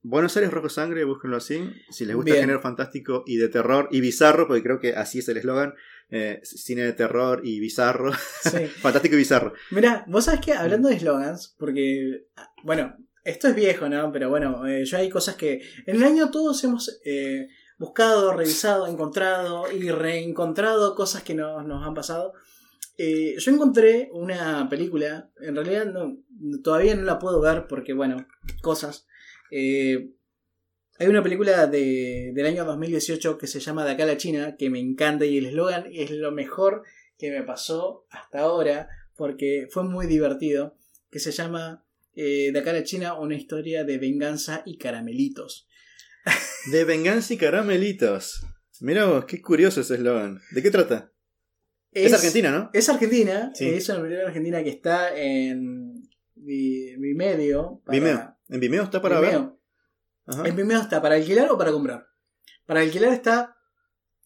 Buenos 0.03 0.35
Aires 0.37 0.51
Rojo 0.51 0.71
Sangre, 0.71 1.05
búsquenlo 1.05 1.37
así. 1.37 1.63
Si 1.91 2.07
les 2.07 2.17
gusta 2.17 2.31
el 2.33 2.39
género 2.41 2.61
fantástico 2.61 3.23
y 3.27 3.37
de 3.37 3.51
terror 3.51 3.87
y 3.91 4.01
bizarro, 4.01 4.47
porque 4.47 4.63
creo 4.63 4.81
que 4.81 4.95
así 4.95 5.19
es 5.19 5.29
el 5.29 5.37
eslogan: 5.37 5.75
eh, 6.11 6.41
cine 6.43 6.83
de 6.85 6.95
terror 6.95 7.43
y 7.45 7.61
bizarro. 7.61 8.13
Sí. 8.15 8.67
fantástico 8.81 9.15
y 9.17 9.19
bizarro. 9.19 9.53
Mira, 9.71 10.05
vos 10.09 10.25
sabés 10.25 10.41
que 10.41 10.55
hablando 10.55 10.89
de 10.89 10.99
slogans, 10.99 11.55
porque, 11.59 12.25
ah, 12.37 12.49
bueno, 12.65 12.97
esto 13.25 13.49
es 13.49 13.55
viejo, 13.55 13.89
¿no? 13.89 14.11
Pero 14.13 14.29
bueno, 14.29 14.67
eh, 14.67 14.85
yo 14.85 14.99
hay 14.99 15.09
cosas 15.09 15.37
que 15.37 15.63
en 15.87 15.97
el 15.97 16.05
año 16.05 16.31
todos 16.31 16.63
hemos 16.65 17.01
eh, 17.05 17.49
buscado, 17.79 18.33
revisado, 18.35 18.87
encontrado 18.87 19.71
y 19.73 19.91
reencontrado 19.91 20.95
cosas 20.95 21.23
que 21.23 21.35
nos, 21.35 21.65
nos 21.67 21.87
han 21.87 21.95
pasado. 21.95 22.35
Eh, 23.03 23.37
yo 23.39 23.51
encontré 23.51 24.11
una 24.13 24.69
película, 24.69 25.31
en 25.41 25.57
realidad 25.57 25.91
todavía 26.63 26.95
no 26.95 27.05
la 27.05 27.19
puedo 27.19 27.41
ver 27.41 27.67
porque, 27.67 27.95
bueno, 27.95 28.27
cosas. 28.61 29.07
Eh, 29.51 30.11
hay 30.99 31.09
una 31.09 31.23
película 31.23 31.67
de, 31.67 32.33
del 32.35 32.45
año 32.45 32.67
2018 32.67 33.39
que 33.39 33.47
se 33.47 33.59
llama 33.59 33.87
De 33.87 33.93
acá 33.93 34.03
a 34.03 34.07
la 34.07 34.19
China, 34.19 34.55
que 34.59 34.69
me 34.69 34.81
encanta 34.81 35.25
y 35.25 35.39
el 35.39 35.47
eslogan 35.47 35.87
es 35.91 36.11
lo 36.11 36.31
mejor 36.31 36.83
que 37.17 37.31
me 37.31 37.43
pasó 37.43 38.05
hasta 38.11 38.41
ahora 38.41 38.91
porque 39.17 39.67
fue 39.71 39.83
muy 39.85 40.07
divertido, 40.07 40.77
que 41.11 41.21
se 41.21 41.33
llama 41.33 41.87
eh, 42.23 42.51
De 42.53 42.59
acá 42.59 42.71
a 42.71 42.75
la 42.75 42.83
China, 42.85 43.19
una 43.19 43.35
historia 43.37 43.85
de 43.85 43.99
venganza 43.99 44.63
y 44.67 44.77
caramelitos. 44.79 45.67
De 46.71 46.85
venganza 46.85 47.33
y 47.35 47.37
caramelitos. 47.39 48.45
Mira 48.81 49.07
vos, 49.07 49.25
qué 49.25 49.41
curioso 49.41 49.81
ese 49.81 49.95
eslogan. 49.95 50.39
¿De 50.51 50.63
qué 50.63 50.71
trata? 50.71 51.13
Es, 51.93 52.13
Argentina, 52.13 52.51
¿no? 52.51 52.71
Es 52.73 52.89
Argentina, 52.89 53.51
Sí. 53.55 53.69
es 53.69 53.89
una 53.89 54.03
película 54.03 54.27
argentina 54.29 54.63
que 54.63 54.71
está 54.71 55.17
en 55.17 56.03
Vi- 56.35 56.97
Vimeo. 56.99 57.83
para- 57.85 57.99
Vimeo. 57.99 58.37
¿En 58.49 58.61
Vimeo 58.61 58.83
está 58.85 59.01
para 59.03 59.21
Vimeo. 59.21 59.41
ver? 59.43 60.35
Ajá. 60.35 60.49
En 60.49 60.57
Vimeo 60.57 60.81
está 60.81 61.03
para 61.03 61.17
alquilar 61.17 61.51
o 61.51 61.59
para 61.59 61.73
comprar. 61.73 62.07
Para 62.67 62.81
alquilar 62.81 63.13
está 63.13 63.57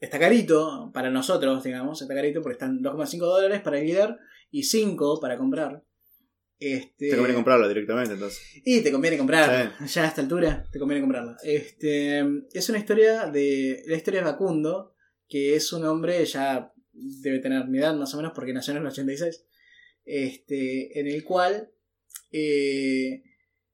está 0.00 0.18
carito 0.18 0.90
para 0.92 1.10
nosotros, 1.10 1.62
digamos, 1.64 2.02
está 2.02 2.14
carito 2.14 2.42
porque 2.42 2.54
están 2.54 2.82
2,5 2.82 3.26
dólares 3.26 3.62
para 3.62 3.78
alquilar 3.78 4.18
y 4.50 4.64
5 4.64 5.18
para 5.20 5.38
comprar. 5.38 5.82
Este, 6.59 7.10
Te 7.10 7.16
conviene 7.16 7.35
comprarlo 7.35 7.68
directamente, 7.68 8.14
entonces. 8.14 8.40
Y 8.64 8.81
te 8.81 8.93
conviene 8.93 9.18
comprarla. 9.18 9.76
Ya 9.86 10.05
a 10.05 10.06
esta 10.09 10.22
altura 10.22 10.64
te 10.70 10.78
conviene 10.78 11.02
comprarla. 11.02 11.36
Este, 11.43 12.24
es 12.52 12.68
una 12.68 12.78
historia 12.78 13.26
de. 13.26 13.82
La 13.86 13.97
historia 13.97 14.20
de 14.20 14.26
Facundo, 14.26 14.94
que 15.28 15.56
es 15.56 15.72
un 15.72 15.85
hombre 15.85 16.24
ya 16.24 16.72
debe 16.93 17.40
tener 17.40 17.66
mi 17.66 17.78
edad 17.78 17.94
más 17.94 18.14
o 18.14 18.16
menos 18.16 18.32
porque 18.35 18.52
nació 18.52 18.72
en 18.72 18.78
el 18.78 18.86
86. 18.86 19.44
Este, 20.06 21.01
en 21.01 21.06
el 21.06 21.24
cual 21.24 21.70
eh, 22.31 23.22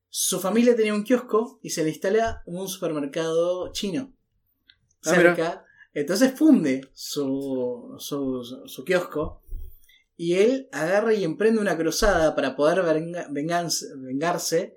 su 0.09 0.41
familia 0.41 0.77
tenía 0.77 0.95
un 0.95 1.05
kiosco 1.05 1.61
y 1.63 1.71
se 1.71 1.83
le 1.83 1.91
instala 1.91 2.43
un 2.47 2.69
supermercado 2.69 3.73
chino 3.73 4.15
Ah, 5.05 5.15
cerca. 5.15 5.65
Entonces 5.93 6.33
funde 6.33 6.83
su, 6.93 7.97
su, 7.99 8.45
su 8.67 8.85
kiosco 8.85 9.40
y 10.23 10.35
él 10.35 10.69
agarra 10.71 11.15
y 11.15 11.25
emprende 11.25 11.63
una 11.63 11.79
cruzada 11.79 12.35
para 12.35 12.55
poder 12.55 12.83
venga- 12.83 13.27
venganse- 13.31 13.87
vengarse 13.97 14.77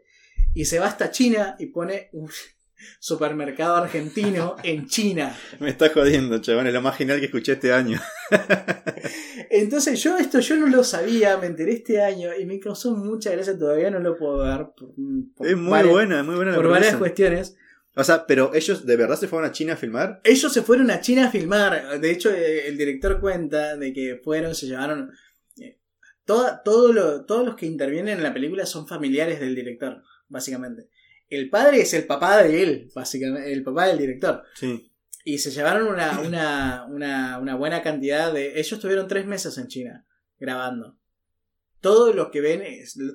y 0.56 0.64
se 0.64 0.80
va 0.80 0.86
hasta 0.88 1.12
China 1.12 1.58
y 1.60 1.66
pone 1.66 2.08
un 2.14 2.30
supermercado 3.02 3.76
argentino 3.76 4.56
en 4.64 4.88
China. 4.88 5.36
Me 5.60 5.70
está 5.70 5.90
jodiendo, 5.90 6.38
chabón, 6.40 6.68
es 6.68 6.74
lo 6.74 6.82
más 6.82 6.96
genial 6.96 7.20
que 7.20 7.26
escuché 7.26 7.54
este 7.54 7.74
año. 7.74 8.00
Entonces 9.50 10.02
yo 10.02 10.18
esto 10.18 10.40
yo 10.40 10.56
no 10.56 10.68
lo 10.68 10.84
sabía, 10.84 11.38
me 11.38 11.48
enteré 11.48 11.74
este 11.74 12.02
año 12.02 12.30
y 12.40 12.46
me 12.46 12.60
causó 12.60 12.96
mucha 12.96 13.32
gracia, 13.32 13.58
todavía 13.58 13.92
no 13.92 14.00
lo 14.00 14.16
puedo 14.18 14.38
ver 14.40 14.68
por, 14.78 14.94
por 15.36 15.48
Es 15.48 15.58
muy 15.58 15.72
varias- 15.72 15.92
buena, 15.94 16.24
muy 16.24 16.36
buena 16.36 16.56
por 16.56 16.68
varias 16.70 16.96
cuestiones. 16.96 17.56
O 17.96 18.04
sea, 18.04 18.26
pero 18.26 18.54
ellos 18.56 18.86
de 18.88 18.96
verdad 18.96 19.18
se 19.20 19.28
fueron 19.28 19.48
a 19.48 19.52
China 19.52 19.74
a 19.74 19.78
filmar. 19.78 20.20
Ellos 20.24 20.52
se 20.52 20.64
fueron 20.64 20.90
a 20.90 21.00
China 21.02 21.28
a 21.28 21.32
filmar. 21.32 22.00
De 22.00 22.10
hecho, 22.12 22.32
eh, 22.32 22.68
el 22.68 22.76
director 22.78 23.20
cuenta 23.20 23.78
de 23.78 23.94
que 23.94 24.20
fueron, 24.24 24.56
se 24.56 24.66
llevaron. 24.66 25.12
Toda- 26.26 26.62
todo 26.64 26.92
lo- 26.94 27.26
todos 27.26 27.46
los 27.46 27.56
que 27.56 27.66
intervienen 27.66 28.18
en 28.18 28.24
la 28.24 28.34
película 28.34 28.66
son 28.66 28.88
familiares 28.88 29.40
del 29.40 29.56
director, 29.56 30.02
básicamente. 30.28 30.90
El 31.30 31.50
padre 31.50 31.82
es 31.82 31.94
el 31.94 32.06
papá 32.06 32.44
de 32.44 32.62
él, 32.64 32.92
básicamente, 32.94 33.52
el 33.52 33.64
papá 33.64 33.88
del 33.88 33.98
director. 33.98 34.44
Sí. 34.56 34.92
Y 35.26 35.38
se 35.38 35.52
llevaron 35.52 35.88
una, 35.88 36.20
una, 36.20 36.86
una, 36.90 37.40
una 37.40 37.56
buena 37.56 37.82
cantidad 37.82 38.34
de. 38.34 38.60
Ellos 38.60 38.80
tuvieron 38.80 39.08
tres 39.08 39.26
meses 39.26 39.58
en 39.58 39.68
China 39.68 40.06
grabando. 40.38 40.98
Todo 41.80 42.14
lo 42.14 42.32
que 42.32 42.40
ven, 42.42 42.64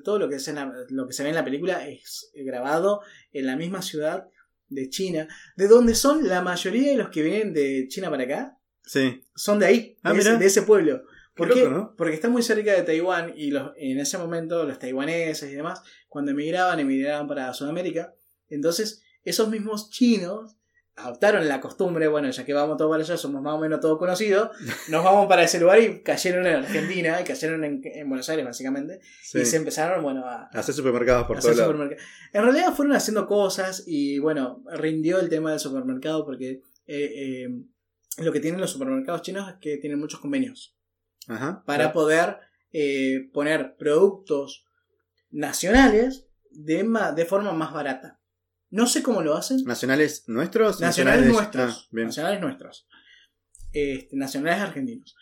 todo 0.03 0.19
lo 0.19 0.29
que, 0.29 0.35
es 0.35 0.47
la- 0.53 0.71
lo 0.89 1.07
que 1.07 1.13
se 1.13 1.23
ve 1.23 1.29
en 1.29 1.35
la 1.35 1.43
película 1.45 1.87
es 1.87 2.31
grabado 2.35 3.01
en 3.31 3.45
la 3.47 3.55
misma 3.55 3.81
ciudad 3.81 4.27
de 4.67 4.89
China, 4.89 5.27
de 5.55 5.67
donde 5.67 5.95
son 5.95 6.27
la 6.27 6.41
mayoría 6.43 6.91
de 6.91 6.97
los 6.97 7.09
que 7.09 7.23
vienen 7.23 7.53
de 7.53 7.87
China 7.89 8.09
para 8.11 8.23
acá, 8.23 8.57
Sí. 8.83 9.23
son 9.35 9.57
de 9.59 9.65
ahí, 9.65 9.97
Ah, 10.03 10.13
de, 10.13 10.19
ese, 10.19 10.37
de 10.37 10.45
ese 10.45 10.61
pueblo. 10.63 11.03
¿Por 11.39 11.53
Qué 11.53 11.61
loco, 11.61 11.71
¿no? 11.71 11.95
Porque 11.95 12.13
está 12.13 12.29
muy 12.29 12.43
cerca 12.43 12.73
de 12.73 12.83
Taiwán 12.83 13.33
y 13.35 13.49
los, 13.49 13.71
en 13.77 13.99
ese 13.99 14.17
momento 14.17 14.65
los 14.65 14.77
taiwaneses 14.77 15.49
y 15.49 15.55
demás, 15.55 15.81
cuando 16.07 16.31
emigraban, 16.31 16.79
emigraban 16.79 17.27
para 17.27 17.53
Sudamérica. 17.53 18.13
Entonces, 18.49 19.03
esos 19.23 19.49
mismos 19.49 19.89
chinos 19.89 20.57
adoptaron 20.97 21.47
la 21.47 21.61
costumbre, 21.61 22.07
bueno, 22.07 22.29
ya 22.29 22.45
que 22.45 22.53
vamos 22.53 22.77
todos 22.77 22.91
para 22.91 23.03
allá, 23.03 23.15
somos 23.15 23.41
más 23.41 23.53
o 23.53 23.57
menos 23.57 23.79
todos 23.79 23.97
conocidos, 23.97 24.49
nos 24.89 25.03
vamos 25.03 25.27
para 25.27 25.43
ese 25.43 25.59
lugar 25.59 25.79
y 25.81 26.01
cayeron 26.03 26.45
en 26.45 26.55
Argentina 26.55 27.21
y 27.21 27.23
cayeron 27.23 27.63
en, 27.63 27.81
en 27.83 28.09
Buenos 28.09 28.27
Aires, 28.29 28.45
básicamente. 28.45 28.99
sí. 29.23 29.39
Y 29.39 29.45
se 29.45 29.57
empezaron, 29.57 30.03
bueno, 30.03 30.25
a, 30.25 30.49
Hacer 30.53 30.75
supermercados 30.75 31.25
por 31.25 31.37
lados. 31.37 31.57
supermercado. 31.57 32.01
En 32.33 32.43
realidad 32.43 32.73
fueron 32.73 32.95
haciendo 32.95 33.27
cosas 33.27 33.83
y 33.87 34.19
bueno, 34.19 34.61
rindió 34.73 35.19
el 35.19 35.29
tema 35.29 35.51
del 35.51 35.59
supermercado 35.59 36.25
porque 36.25 36.61
eh, 36.85 37.45
eh, 37.45 37.49
lo 38.17 38.33
que 38.33 38.41
tienen 38.41 38.59
los 38.59 38.71
supermercados 38.71 39.21
chinos 39.21 39.47
es 39.47 39.55
que 39.61 39.77
tienen 39.77 39.99
muchos 39.99 40.19
convenios 40.19 40.75
Ajá. 41.27 41.63
para 41.65 41.91
poder 41.93 42.37
eh, 42.71 43.29
poner 43.33 43.75
productos 43.77 44.65
nacionales 45.29 46.27
de, 46.51 46.87
de 47.15 47.25
forma 47.25 47.51
más 47.51 47.73
barata. 47.73 48.19
No 48.71 48.85
sé 48.87 49.01
cómo 49.01 49.21
lo 49.21 49.35
hacen. 49.35 49.63
¿Nacionales 49.65 50.23
nuestros? 50.27 50.79
Nacionales 50.79 51.25
nuestros. 51.25 51.89
Ah, 51.91 51.97
nacionales 52.03 52.41
nuestros. 52.41 52.87
Este, 53.73 54.15
nacionales 54.15 54.61
argentinos. 54.61 55.15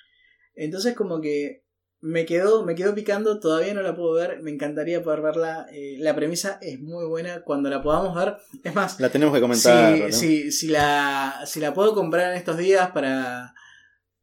Entonces 0.56 0.96
como 0.96 1.22
que 1.22 1.64
me 2.00 2.26
quedó, 2.26 2.64
me 2.66 2.76
quedó 2.76 2.94
picando, 2.94 3.40
todavía 3.40 3.74
no 3.74 3.82
la 3.82 3.96
puedo 3.96 4.14
ver, 4.14 4.42
me 4.42 4.52
encantaría 4.52 5.02
poder 5.02 5.22
verla. 5.22 5.66
eh, 5.72 5.96
la 6.00 6.16
premisa 6.16 6.60
es 6.62 6.80
muy 6.80 7.06
buena 7.06 7.42
cuando 7.44 7.70
la 7.70 7.82
podamos 7.82 8.16
ver. 8.16 8.38
Es 8.64 8.76
más, 8.76 9.00
La 9.00 9.10
tenemos 9.10 9.34
que 9.34 9.42
comentar. 9.42 9.96
si, 9.96 10.02
¿no? 10.02 10.12
si, 10.12 10.52
si 10.52 10.68
la, 10.68 11.42
si 11.46 11.60
la 11.60 11.74
puedo 11.74 11.96
comprar 11.96 12.32
en 12.32 12.38
estos 12.38 12.58
días 12.58 12.92
para, 12.92 13.54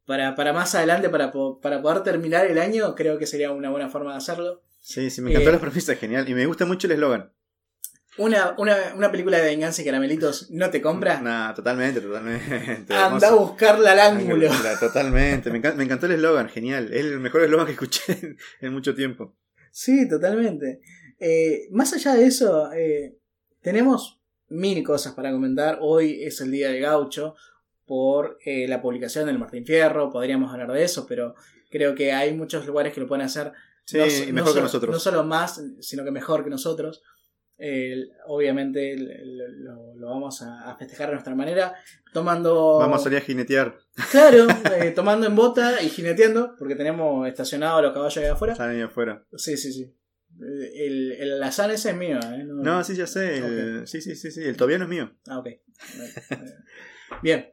para, 0.05 0.35
para 0.35 0.53
más 0.53 0.75
adelante, 0.75 1.09
para, 1.09 1.31
para 1.61 1.81
poder 1.81 2.03
terminar 2.03 2.45
el 2.45 2.57
año, 2.59 2.95
creo 2.95 3.17
que 3.17 3.25
sería 3.27 3.51
una 3.51 3.69
buena 3.69 3.89
forma 3.89 4.11
de 4.11 4.17
hacerlo. 4.17 4.61
Sí, 4.81 5.09
sí, 5.09 5.21
me 5.21 5.31
encantó 5.31 5.49
Eh, 5.49 5.53
la 5.53 5.59
premisa, 5.59 5.95
genial. 5.95 6.29
Y 6.29 6.33
me 6.33 6.45
gusta 6.45 6.65
mucho 6.65 6.87
el 6.87 6.93
eslogan. 6.93 7.31
Una, 8.17 8.55
una, 8.57 8.77
una 8.95 9.11
película 9.11 9.37
de 9.39 9.43
venganza 9.43 9.81
y 9.81 9.85
caramelitos 9.85 10.49
no 10.51 10.69
te 10.69 10.79
compra. 10.81 11.19
Nah, 11.19 11.53
totalmente, 11.53 11.99
totalmente. 11.99 12.93
Anda 12.95 13.27
a 13.27 13.33
buscarla 13.35 13.91
al 13.91 13.99
ángulo. 13.99 14.47
Totalmente. 14.79 15.51
Me, 15.51 15.61
encan- 15.61 15.75
me 15.75 15.83
encantó 15.83 16.05
el 16.05 16.13
eslogan, 16.13 16.47
genial. 16.47 16.93
Es 16.93 17.01
el 17.03 17.19
mejor 17.19 17.41
eslogan 17.43 17.65
que 17.65 17.73
escuché 17.73 18.03
en, 18.21 18.37
en 18.61 18.73
mucho 18.73 18.95
tiempo. 18.95 19.35
Sí, 19.71 20.07
totalmente. 20.07 20.79
Eh, 21.19 21.67
más 21.71 21.91
allá 21.91 22.13
de 22.13 22.25
eso, 22.27 22.71
eh, 22.71 23.17
tenemos 23.61 24.21
mil 24.47 24.81
cosas 24.83 25.13
para 25.13 25.31
comentar. 25.33 25.79
Hoy 25.81 26.23
es 26.23 26.39
el 26.39 26.51
día 26.51 26.69
del 26.69 26.81
gaucho 26.83 27.35
por 27.85 28.37
eh, 28.45 28.67
la 28.67 28.81
publicación 28.81 29.25
del 29.27 29.39
Martín 29.39 29.65
Fierro. 29.65 30.09
Podríamos 30.11 30.51
hablar 30.51 30.71
de 30.71 30.83
eso, 30.83 31.05
pero 31.07 31.35
creo 31.69 31.93
que 31.95 32.11
hay 32.13 32.33
muchos 32.33 32.65
lugares 32.65 32.93
que 32.93 33.01
lo 33.01 33.07
pueden 33.07 33.25
hacer. 33.25 33.51
Sí, 33.85 33.97
no, 34.27 34.33
mejor 34.33 34.49
no 34.49 34.55
que 34.55 34.61
nosotros. 34.61 34.91
No 34.93 34.99
solo 34.99 35.23
más, 35.23 35.61
sino 35.81 36.03
que 36.03 36.11
mejor 36.11 36.43
que 36.43 36.49
nosotros. 36.49 37.03
Eh, 37.57 38.09
obviamente 38.27 38.95
lo, 38.97 40.09
vamos 40.09 40.41
a, 40.41 40.69
a 40.69 40.75
festejar 40.75 41.07
de 41.07 41.13
nuestra 41.13 41.35
manera, 41.35 41.73
tomando... 42.11 42.79
Vamos 42.79 42.99
a 42.99 43.03
salir 43.05 43.19
a 43.19 43.21
jinetear. 43.21 43.77
Claro, 44.11 44.47
eh, 44.81 44.91
tomando 44.91 45.25
en 45.25 45.35
bota 45.37 45.81
y 45.81 45.87
jineteando, 45.89 46.55
porque 46.59 46.75
tenemos 46.75 47.25
estacionados 47.27 47.81
los 47.81 47.93
caballos 47.93 48.17
ahí 48.17 48.25
afuera. 48.25 48.55
Salen 48.55 48.75
ahí 48.77 48.81
afuera. 48.81 49.23
Sí, 49.37 49.55
sí, 49.55 49.71
sí. 49.71 49.95
El, 50.37 51.13
el 51.13 51.33
alazán 51.35 51.71
ese 51.71 51.91
es 51.91 51.95
mío, 51.95 52.19
¿eh? 52.21 52.43
No, 52.45 52.55
No, 52.61 52.83
sí, 52.83 52.93
ya 52.93 53.07
sé. 53.07 53.37
el- 53.37 53.87
Sí, 53.87 54.01
sí, 54.01 54.15
sí, 54.17 54.31
sí. 54.31 54.43
El 54.43 54.57
tobiano 54.57 54.83
es 54.83 54.89
mío. 54.89 55.13
Ah, 55.27 55.39
ok. 55.39 55.47
Bien. 57.21 57.51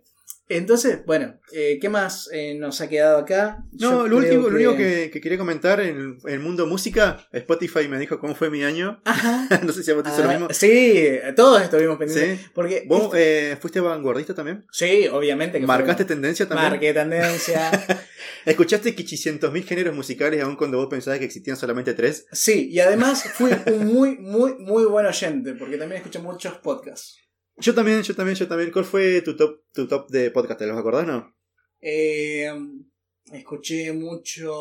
Entonces, 0.56 1.04
bueno, 1.06 1.40
eh, 1.52 1.78
¿qué 1.80 1.88
más 1.88 2.28
eh, 2.32 2.54
nos 2.54 2.80
ha 2.80 2.88
quedado 2.88 3.18
acá? 3.18 3.64
No, 3.72 3.78
Yo 4.02 4.08
lo, 4.08 4.16
último, 4.18 4.48
lo 4.48 4.54
único 4.56 4.76
que, 4.76 5.10
que 5.12 5.20
quería 5.20 5.38
comentar 5.38 5.80
en 5.80 6.18
el 6.26 6.40
mundo 6.40 6.66
música, 6.66 7.26
Spotify 7.32 7.88
me 7.88 7.98
dijo 7.98 8.18
cómo 8.18 8.34
fue 8.34 8.50
mi 8.50 8.62
año. 8.64 9.00
Ajá. 9.04 9.48
no 9.64 9.72
sé 9.72 9.82
si 9.82 9.90
a 9.90 9.94
vos 9.94 10.02
te 10.04 10.10
hizo 10.10 10.22
lo 10.22 10.28
Ah, 10.28 10.32
mismo. 10.32 10.48
sí, 10.50 11.08
todos 11.36 11.62
estuvimos 11.62 11.96
pendientes. 11.98 12.40
Sí. 12.40 12.46
Porque 12.54 12.84
¿Vos 12.86 13.04
este- 13.04 13.52
eh, 13.52 13.56
fuiste 13.56 13.80
vanguardista 13.80 14.34
también? 14.34 14.66
sí, 14.72 15.08
obviamente 15.10 15.60
que 15.60 15.66
¿Marcaste 15.66 16.04
fue- 16.04 16.14
tendencia 16.14 16.46
también? 16.48 16.70
marqué 16.70 16.92
tendencia. 16.94 17.70
¿Escuchaste 18.44 18.94
500.000 18.94 19.64
géneros 19.64 19.94
musicales 19.94 20.42
aún 20.42 20.56
cuando 20.56 20.78
vos 20.78 20.88
pensabas 20.88 21.18
que 21.18 21.24
existían 21.26 21.56
solamente 21.56 21.94
tres? 21.94 22.26
sí, 22.32 22.68
y 22.70 22.80
además 22.80 23.22
fui 23.34 23.50
un 23.66 23.86
muy, 23.92 24.16
muy, 24.18 24.54
muy 24.58 24.84
buen 24.84 25.06
oyente, 25.06 25.54
porque 25.54 25.76
también 25.76 25.98
escuché 25.98 26.18
muchos 26.18 26.54
podcasts. 26.58 27.18
Yo 27.56 27.74
también, 27.74 28.02
yo 28.02 28.14
también, 28.14 28.36
yo 28.36 28.48
también. 28.48 28.70
¿Cuál 28.70 28.84
fue 28.84 29.22
tu 29.22 29.36
top, 29.36 29.60
tu 29.72 29.86
top 29.86 30.08
de 30.10 30.30
podcast? 30.30 30.58
¿Te 30.60 30.66
los 30.66 30.78
acordás, 30.78 31.06
no? 31.06 31.34
Eh, 31.80 32.50
escuché 33.32 33.92
mucho 33.92 34.52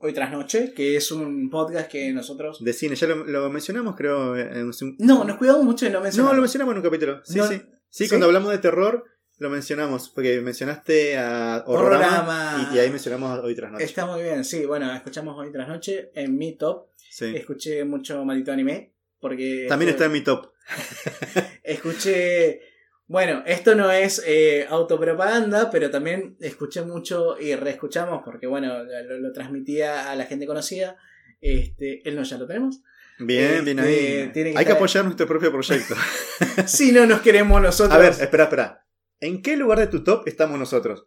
Hoy 0.00 0.12
tras 0.12 0.30
Noche, 0.30 0.72
que 0.74 0.96
es 0.96 1.10
un 1.10 1.50
podcast 1.50 1.90
que 1.90 2.12
nosotros... 2.12 2.62
De 2.62 2.72
cine, 2.72 2.94
ya 2.94 3.06
lo, 3.08 3.24
lo 3.24 3.50
mencionamos, 3.50 3.96
creo. 3.96 4.36
En 4.36 4.66
un... 4.66 4.96
No, 4.98 5.24
nos 5.24 5.38
cuidamos 5.38 5.64
mucho 5.64 5.86
de 5.86 5.92
no 5.92 6.00
mencionar. 6.00 6.30
No, 6.30 6.36
lo 6.36 6.42
mencionamos 6.42 6.72
en 6.72 6.78
un 6.78 6.84
capítulo. 6.84 7.20
Sí, 7.24 7.38
No, 7.38 7.46
sí. 7.48 7.56
Sí, 7.90 8.04
¿sí? 8.04 8.08
cuando 8.08 8.26
hablamos 8.26 8.50
de 8.52 8.58
terror, 8.58 9.04
lo 9.38 9.50
mencionamos. 9.50 10.10
Porque 10.10 10.40
mencionaste 10.40 11.16
a 11.16 11.64
Horrorama. 11.66 12.70
Y 12.72 12.78
ahí 12.78 12.90
mencionamos 12.90 13.40
Hoy 13.42 13.54
tras 13.54 13.72
Noche. 13.72 13.84
Está 13.84 14.06
muy 14.06 14.22
bien, 14.22 14.44
sí, 14.44 14.66
bueno, 14.66 14.94
escuchamos 14.94 15.36
Hoy 15.36 15.50
tras 15.50 15.66
Noche 15.68 16.10
en 16.14 16.36
mi 16.36 16.56
top. 16.56 16.88
Sí. 17.10 17.32
Escuché 17.34 17.84
mucho 17.84 18.24
Maldito 18.24 18.52
Anime, 18.52 18.94
porque... 19.18 19.66
También 19.68 19.90
está 19.90 20.04
en 20.04 20.12
mi 20.12 20.20
top. 20.22 20.52
Escuché... 21.62 22.60
Bueno, 23.06 23.42
esto 23.46 23.74
no 23.74 23.90
es 23.90 24.22
eh, 24.26 24.66
autopropaganda, 24.68 25.70
pero 25.70 25.90
también 25.90 26.36
escuché 26.40 26.82
mucho 26.82 27.40
y 27.40 27.54
reescuchamos 27.54 28.20
porque, 28.22 28.46
bueno, 28.46 28.84
lo, 28.84 29.18
lo 29.18 29.32
transmitía 29.32 30.10
a 30.10 30.14
la 30.14 30.26
gente 30.26 30.46
conocida. 30.46 30.98
Este, 31.40 32.06
él 32.06 32.16
no 32.16 32.22
ya 32.24 32.36
lo 32.36 32.46
tenemos. 32.46 32.82
Bien, 33.18 33.64
bien 33.64 33.78
Este, 33.78 34.40
ahí. 34.44 34.52
que 34.52 34.58
Hay 34.58 34.64
que 34.66 34.72
apoyar 34.72 35.04
nuestro 35.06 35.26
propio 35.26 35.50
proyecto. 35.50 35.94
Si 36.66 36.92
no 36.92 37.06
nos 37.06 37.20
queremos 37.22 37.62
nosotros. 37.62 37.94
A 37.96 37.98
ver, 37.98 38.12
espera, 38.12 38.44
espera. 38.44 38.86
¿En 39.20 39.40
qué 39.40 39.56
lugar 39.56 39.78
de 39.78 39.86
tu 39.86 40.04
top 40.04 40.28
estamos 40.28 40.58
nosotros? 40.58 41.06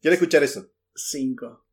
Quiero 0.00 0.14
escuchar 0.14 0.42
eso. 0.42 0.70
Cinco. 0.94 1.66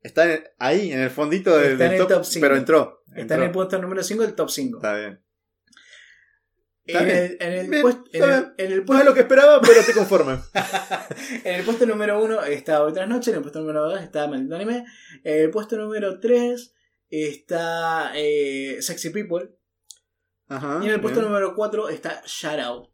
Está 0.00 0.32
en- 0.32 0.44
ahí, 0.58 0.92
en 0.92 1.00
el 1.00 1.10
fondito 1.10 1.56
del, 1.58 1.72
Está 1.72 1.84
en 1.86 1.90
del 1.90 2.00
el 2.00 2.06
top, 2.06 2.16
top 2.18 2.24
cinco. 2.24 2.44
pero 2.44 2.56
entró. 2.56 3.02
Está 3.08 3.20
entró. 3.22 3.36
en 3.38 3.42
el 3.42 3.50
puesto 3.50 3.78
número 3.80 4.02
5 4.04 4.22
del 4.22 4.34
top 4.34 4.50
5. 4.50 4.78
Está 4.78 4.96
bien. 4.96 5.20
En 6.84 7.08
el, 7.08 7.36
en 7.40 7.52
el 7.52 7.70
Bien, 7.70 7.82
puest- 7.84 8.08
en 8.12 8.22
el- 8.24 8.54
en 8.58 8.72
el 8.72 8.76
No 8.78 8.80
es 8.82 8.86
puesto, 8.86 9.04
lo 9.04 9.14
que 9.14 9.20
esperaba, 9.20 9.60
pero 9.60 9.74
estoy 9.80 9.94
conforme. 9.94 10.38
en 11.44 11.54
el 11.54 11.64
puesto 11.64 11.86
número 11.86 12.22
1 12.22 12.42
está 12.44 12.82
Hoy 12.82 12.92
Tras 12.92 13.08
Noche, 13.08 13.30
en 13.30 13.36
el 13.36 13.42
puesto 13.42 13.60
número 13.60 13.82
2 13.88 14.00
está 14.02 14.26
Maldito 14.26 14.56
Anime, 14.56 14.84
en 15.22 15.40
el 15.42 15.50
puesto 15.50 15.76
número 15.76 16.18
3 16.18 16.74
está 17.10 18.10
eh, 18.16 18.78
Sexy 18.80 19.10
People, 19.10 19.50
Ajá. 20.48 20.80
y 20.82 20.86
en 20.88 20.94
el 20.94 21.00
puesto 21.00 21.20
bien. 21.20 21.30
número 21.30 21.54
4 21.54 21.88
está 21.88 22.20
Shout 22.26 22.58
Out. 22.60 22.88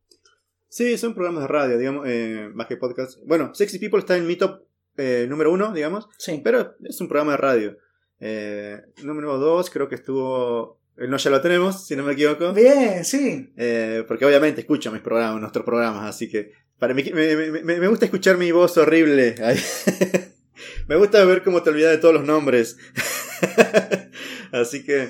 Sí, 0.68 0.98
son 0.98 1.14
programas 1.14 1.44
de 1.44 1.48
radio, 1.48 1.78
digamos, 1.78 2.04
eh, 2.06 2.50
más 2.52 2.66
que 2.66 2.76
podcast. 2.76 3.18
Bueno, 3.24 3.54
Sexy 3.54 3.78
People 3.78 4.00
está 4.00 4.16
en 4.18 4.26
mi 4.26 4.36
top 4.36 4.64
eh, 4.98 5.26
número 5.28 5.50
uno, 5.50 5.72
digamos, 5.72 6.08
Sí. 6.18 6.40
pero 6.44 6.74
es 6.84 7.00
un 7.00 7.08
programa 7.08 7.32
de 7.32 7.36
radio. 7.38 7.78
Eh, 8.20 8.82
número 9.02 9.38
dos, 9.38 9.70
creo 9.70 9.88
que 9.88 9.94
estuvo. 9.94 10.77
No 11.06 11.16
Ya 11.16 11.30
lo 11.30 11.40
tenemos, 11.40 11.86
si 11.86 11.94
no 11.94 12.02
me 12.02 12.14
equivoco. 12.14 12.52
Bien, 12.52 13.04
sí. 13.04 13.52
Eh, 13.56 14.04
porque 14.08 14.24
obviamente 14.24 14.62
escucho 14.62 14.90
mis 14.90 15.00
programas, 15.02 15.40
nuestros 15.40 15.64
programas, 15.64 16.08
así 16.08 16.28
que 16.28 16.52
para 16.78 16.94
mí 16.94 17.04
me, 17.14 17.36
me- 17.36 17.62
me- 17.78 17.88
gusta 17.88 18.04
escuchar 18.06 18.36
mi 18.36 18.50
voz 18.52 18.76
horrible. 18.78 19.34
me 20.88 20.96
gusta 20.96 21.24
ver 21.24 21.42
cómo 21.44 21.62
te 21.62 21.70
olvidas 21.70 21.92
de 21.92 21.98
todos 21.98 22.14
los 22.14 22.24
nombres. 22.24 22.76
así 24.52 24.84
que 24.84 25.08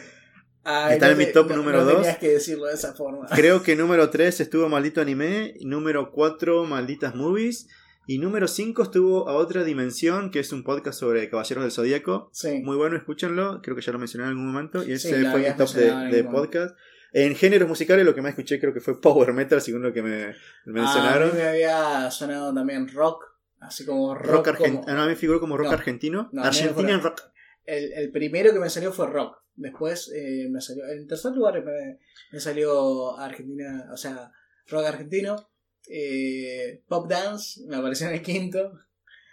Ay, 0.65 0.95
Está 0.95 1.07
no 1.07 1.13
en 1.13 1.19
mi 1.19 1.27
top 1.33 1.49
no- 1.51 1.57
número 1.57 1.79
no 1.79 1.85
dos. 1.87 1.95
tenías 2.03 2.19
que 2.19 2.29
decirlo 2.29 2.67
de 2.67 2.75
esa 2.75 2.93
forma. 2.93 3.27
creo 3.35 3.63
que 3.63 3.75
número 3.75 4.11
3 4.11 4.41
estuvo 4.41 4.69
Maldito 4.69 5.01
Anime, 5.01 5.55
número 5.63 6.11
4 6.13 6.65
Malditas 6.65 7.15
Movies, 7.15 7.69
y 8.09 8.19
número 8.19 8.49
5 8.49 8.83
estuvo 8.83 9.29
A 9.29 9.35
Otra 9.37 9.63
Dimensión, 9.65 10.31
que 10.31 10.41
es 10.41 10.51
un 10.53 10.65
podcast 10.65 10.99
sobre 10.99 11.29
Caballeros 11.31 11.63
del 11.63 11.71
Zodíaco. 11.73 12.31
Sí. 12.33 12.61
Muy 12.65 12.77
bueno, 12.77 12.97
escúchenlo, 12.97 13.61
creo 13.63 13.77
que 13.77 13.83
ya 13.83 13.93
lo 13.93 13.99
mencioné 13.99 14.25
en 14.25 14.31
algún 14.31 14.47
momento, 14.47 14.83
y 14.83 14.93
ese 14.93 15.17
Sí, 15.21 15.27
fue 15.31 15.41
mi 15.49 15.57
top 15.57 15.69
de, 15.75 16.19
en 16.21 16.31
podcast. 16.31 16.75
En 17.13 17.35
géneros 17.37 17.69
musicales 17.69 18.05
lo 18.05 18.15
que 18.15 18.23
más 18.23 18.31
escuché 18.31 18.59
creo 18.59 18.73
que 18.75 18.81
fue 18.81 19.01
Power 19.01 19.33
Metal, 19.33 19.61
según 19.61 19.83
lo 19.83 19.93
que 19.93 20.03
me 20.03 20.35
mencionaron. 20.65 21.31
A 21.31 21.33
mí 21.33 21.39
me 21.39 21.49
había 21.49 22.11
sonado 22.11 22.53
también 22.55 22.89
rock, 22.89 23.25
así 23.61 23.85
como 23.87 24.15
rock. 24.15 24.27
rock 24.27 24.49
argentino. 24.49 24.83
como- 24.85 24.99
a 24.99 25.03
mí 25.03 25.09
me 25.09 25.17
figuró 25.17 25.39
como 25.41 25.57
rock 25.57 25.67
No. 25.69 25.73
argentino. 25.73 26.29
No, 26.33 26.43
a 26.43 26.51
mí 26.51 26.57
me 26.57 26.63
Argentinian 26.65 27.01
fue- 27.01 27.11
rock. 27.11 27.21
El, 27.65 27.93
el 27.93 28.11
primero 28.11 28.53
que 28.53 28.59
me 28.61 28.71
salió 28.71 28.93
fue 28.93 29.07
rock. 29.07 29.37
Después 29.55 30.11
eh, 30.15 30.49
me 30.51 30.61
salió. 30.63 30.85
En 30.87 31.07
tercer 31.07 31.33
lugar 31.33 31.63
me, 31.65 31.99
me 32.33 32.41
salió 32.41 33.19
Argentina, 33.19 33.87
o 33.93 33.97
sea, 33.97 34.31
rock 34.69 34.87
argentino. 34.87 35.51
Eh, 35.91 36.83
pop 36.87 37.09
dance 37.09 37.61
me 37.67 37.77
apareció 37.77 38.09
en 38.09 38.15
el 38.15 38.23
quinto. 38.23 38.73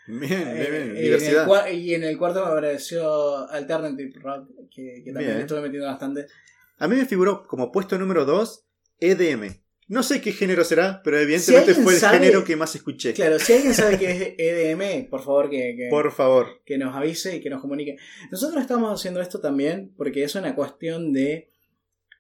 Bien, 0.08 0.20
bien, 0.30 0.56
bien. 0.56 0.96
Eh, 0.96 1.08
en 1.08 1.14
el 1.14 1.76
y 1.76 1.94
en 1.96 2.04
el 2.04 2.18
cuarto 2.18 2.42
me 2.46 2.52
apareció 2.52 3.50
Alternative 3.50 4.14
Rock, 4.22 4.50
que, 4.70 5.02
que 5.04 5.12
también 5.12 5.32
Bien. 5.34 5.42
estuve 5.42 5.62
metiendo 5.62 5.88
bastante. 5.88 6.28
A 6.78 6.88
mí 6.88 6.96
me 6.96 7.06
figuró 7.06 7.44
como 7.48 7.72
puesto 7.72 7.98
número 7.98 8.26
2 8.26 8.66
EDM. 9.00 9.62
No 9.88 10.02
sé 10.02 10.20
qué 10.20 10.32
género 10.32 10.64
será, 10.64 11.02
pero 11.04 11.20
evidentemente 11.20 11.76
fue 11.76 11.94
el 11.94 12.00
sabe- 12.00 12.18
género 12.20 12.44
que 12.44 12.56
más 12.56 12.74
escuché. 12.76 13.14
Claro, 13.14 13.38
si 13.38 13.54
alguien 13.54 13.74
sabe 13.74 14.00
qué 14.00 14.12
es 14.12 14.34
EDM, 14.38 15.10
por 15.10 15.22
favor 15.24 15.50
que, 15.50 15.76
que, 15.78 15.88
Por 15.92 16.12
favor. 16.12 16.62
que 16.66 16.78
nos 16.80 16.96
avise 16.96 17.36
y 17.36 17.42
que 17.42 17.50
nos 17.52 17.62
comunique. 17.62 17.96
Nosotros 18.32 18.62
estamos 18.62 19.00
haciendo 19.00 19.22
esto 19.22 19.40
también 19.42 19.94
porque 19.96 20.24
es 20.24 20.34
una 20.36 20.56
cuestión 20.56 21.14
de... 21.14 21.52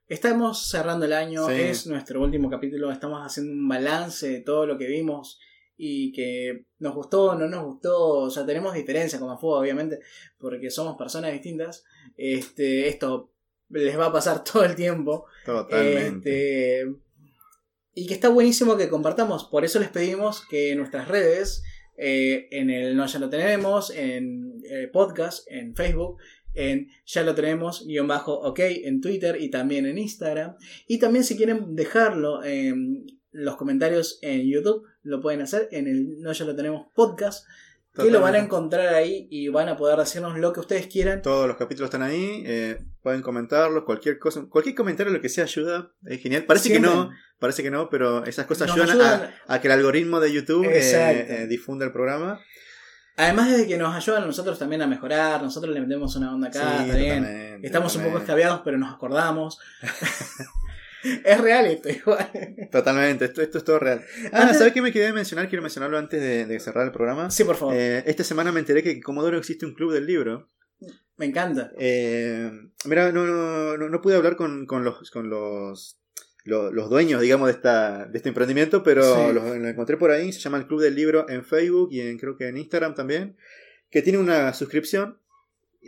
Estamos 0.08 0.68
cerrando 0.70 1.06
el 1.06 1.14
año, 1.14 1.48
Sí. 1.48 1.54
es 1.56 1.88
nuestro 1.88 2.22
último 2.22 2.50
capítulo, 2.50 2.92
estamos 2.92 3.22
haciendo 3.26 3.54
un 3.54 3.68
balance 3.68 4.30
de 4.30 4.40
todo 4.42 4.68
lo 4.68 4.78
que 4.78 4.86
vimos 4.88 5.40
y 5.78 6.12
que 6.14 6.66
nos 6.80 6.94
gustó 6.94 7.36
no 7.36 7.48
nos 7.48 7.66
gustó, 7.66 8.20
o 8.20 8.30
sea, 8.30 8.46
tenemos 8.46 8.74
diferencia 8.76 9.20
como 9.20 9.38
fuego, 9.38 9.58
obviamente, 9.60 10.00
porque 10.38 10.70
somos 10.70 10.96
personas 10.96 11.34
distintas. 11.34 11.84
Este, 12.18 12.88
esto 12.88 13.32
les 13.70 13.98
va 13.98 14.06
a 14.08 14.14
pasar 14.14 14.44
todo 14.54 14.64
el 14.64 14.76
tiempo. 14.76 15.26
Totalmente. 15.46 16.82
Este, 16.82 16.96
y 17.96 18.08
que 18.08 18.14
está 18.14 18.30
buenísimo 18.30 18.78
que 18.78 18.90
compartamos. 18.90 19.46
Por 19.46 19.66
eso 19.66 19.80
les 19.80 19.90
pedimos 19.90 20.46
que 20.48 20.72
en 20.72 20.78
nuestras 20.78 21.08
redes, 21.08 21.64
eh, 21.98 22.48
en 22.52 22.70
el 22.70 22.96
No 22.96 23.06
Ya 23.08 23.20
Lo 23.20 23.30
Tenemos, 23.30 23.90
en 23.90 24.62
eh, 24.70 24.90
podcast, 24.92 25.50
en 25.50 25.76
Facebook, 25.76 26.18
en 26.56 26.90
Ya 27.06 27.24
Lo 27.24 27.36
Tenemos, 27.36 27.86
guion 27.86 28.08
bajo, 28.08 28.34
ok, 28.34 28.60
en 28.60 29.02
Twitter 29.02 29.38
y 29.40 29.50
también 29.50 29.86
en 29.86 29.98
Instagram. 29.98 30.56
Y 30.88 30.98
también 30.98 31.24
si 31.24 31.36
quieren 31.38 31.76
dejarlo 31.76 32.44
en 32.44 33.06
los 33.32 33.56
comentarios 33.58 34.20
en 34.22 34.50
YouTube, 34.50 34.84
lo 35.04 35.22
pueden 35.22 35.42
hacer 35.42 35.68
en 35.72 35.88
el 35.88 36.22
No 36.22 36.32
Ya 36.32 36.46
Lo 36.46 36.56
Tenemos 36.56 36.88
podcast. 36.96 37.46
Que 37.94 38.12
lo 38.12 38.20
van 38.20 38.36
a 38.36 38.40
encontrar 38.40 38.94
ahí 38.94 39.26
y 39.32 39.48
van 39.48 39.70
a 39.70 39.78
poder 39.78 39.98
decirnos 39.98 40.38
lo 40.38 40.52
que 40.52 40.60
ustedes 40.60 40.88
quieran. 40.88 41.22
Todos 41.22 41.48
los 41.48 41.56
capítulos 41.56 41.88
están 41.88 42.02
ahí. 42.02 42.44
eh, 42.46 42.78
pueden 43.02 43.22
comentarlos. 43.22 43.86
Cualquier 43.86 44.20
cosa. 44.20 44.46
Cualquier 44.50 44.76
comentario, 44.76 45.14
lo 45.14 45.22
que 45.22 45.30
sea, 45.30 45.46
ayuda. 45.46 45.94
Es 46.06 46.20
genial. 46.20 46.44
Parece 46.44 46.68
Siempre. 46.68 46.90
que 46.90 46.94
no. 46.94 47.12
Parece 47.40 47.64
que 47.64 47.72
no, 47.72 47.90
pero 47.90 48.26
esas 48.26 48.48
cosas 48.48 48.70
ayudan, 48.70 48.90
ayudan. 48.90 49.34
A, 49.48 49.54
a 49.54 49.62
que 49.62 49.70
el 49.70 49.72
algoritmo 49.72 50.20
de 50.20 50.34
YouTube 50.34 50.66
eh, 50.66 51.26
eh, 51.44 51.48
difunda 51.48 51.86
el 51.86 51.94
programa. 51.94 52.42
Además 53.18 53.56
de 53.58 53.66
que 53.68 53.78
nos 53.78 53.96
ayudan 53.96 54.24
a 54.24 54.26
nosotros 54.26 54.60
también 54.60 54.82
a 54.82 54.88
mejorar, 54.88 55.42
nosotros 55.42 55.74
le 55.74 55.80
metemos 55.82 56.16
una 56.18 56.34
onda 56.34 56.50
acá, 56.50 56.60
Sí, 56.80 56.84
está 56.86 56.98
bien. 56.98 57.24
totalmente, 57.24 57.68
Estamos 57.68 57.96
un 57.96 58.04
poco 58.04 58.18
escabeados, 58.18 58.62
pero 58.66 58.78
nos 58.78 58.94
acordamos. 58.94 59.60
es 61.24 61.40
real 61.42 61.66
esto, 61.68 61.90
igual. 61.90 62.30
Totalmente, 62.72 63.26
esto, 63.26 63.42
esto 63.42 63.58
es 63.60 63.64
todo 63.64 63.80
real. 63.80 64.04
Ah, 64.34 64.42
Antes- 64.44 64.58
¿sabes 64.58 64.74
qué 64.74 64.82
me 64.82 64.92
quedé 64.92 65.06
de 65.08 65.14
mencionar? 65.14 65.48
Quiero 65.48 65.62
mencionarlo 65.62 65.98
antes 65.98 66.20
de, 66.22 66.46
de 66.46 66.60
cerrar 66.60 66.86
el 66.86 66.92
programa. 66.92 67.30
Sí, 67.32 67.44
por 67.44 67.56
favor. 67.56 67.76
Eh, 67.76 68.04
esta 68.06 68.24
semana 68.24 68.52
me 68.52 68.60
enteré 68.60 68.84
que 68.84 68.92
en 68.92 69.02
Comodoro 69.02 69.38
existe 69.38 69.66
un 69.66 69.74
club 69.76 69.94
del 69.94 70.06
libro. 70.08 70.50
Me 71.18 71.26
encanta. 71.28 71.72
Eh, 71.78 72.52
mira, 72.86 73.12
no, 73.12 73.26
no, 73.26 73.78
no, 73.78 73.90
no 73.90 74.02
pude 74.02 74.16
hablar 74.18 74.36
con, 74.36 74.66
con 74.66 74.84
los, 74.84 75.10
con 75.12 75.30
los, 75.30 75.98
lo- 76.46 76.72
los, 76.72 76.90
dueños, 76.90 77.22
digamos, 77.22 77.48
de, 77.48 77.54
esta, 77.54 78.06
de 78.06 78.18
este 78.18 78.30
emprendimiento, 78.30 78.82
pero 78.84 79.04
Sí. 79.04 79.34
lo, 79.34 79.56
lo 79.58 79.68
encontré 79.68 79.98
por 79.98 80.12
ahí. 80.12 80.32
Se 80.32 80.40
llama 80.40 80.58
el 80.58 80.68
Club 80.68 80.82
del 80.82 80.96
Libro 80.96 81.28
en 81.30 81.44
Facebook 81.44 81.90
y 81.92 82.00
en, 82.02 82.18
creo 82.18 82.38
que 82.38 82.48
en 82.48 82.58
Instagram 82.58 82.96
también. 82.96 83.36
Que 83.92 84.02
tiene 84.02 84.18
una 84.20 84.54
suscripción 84.54 85.20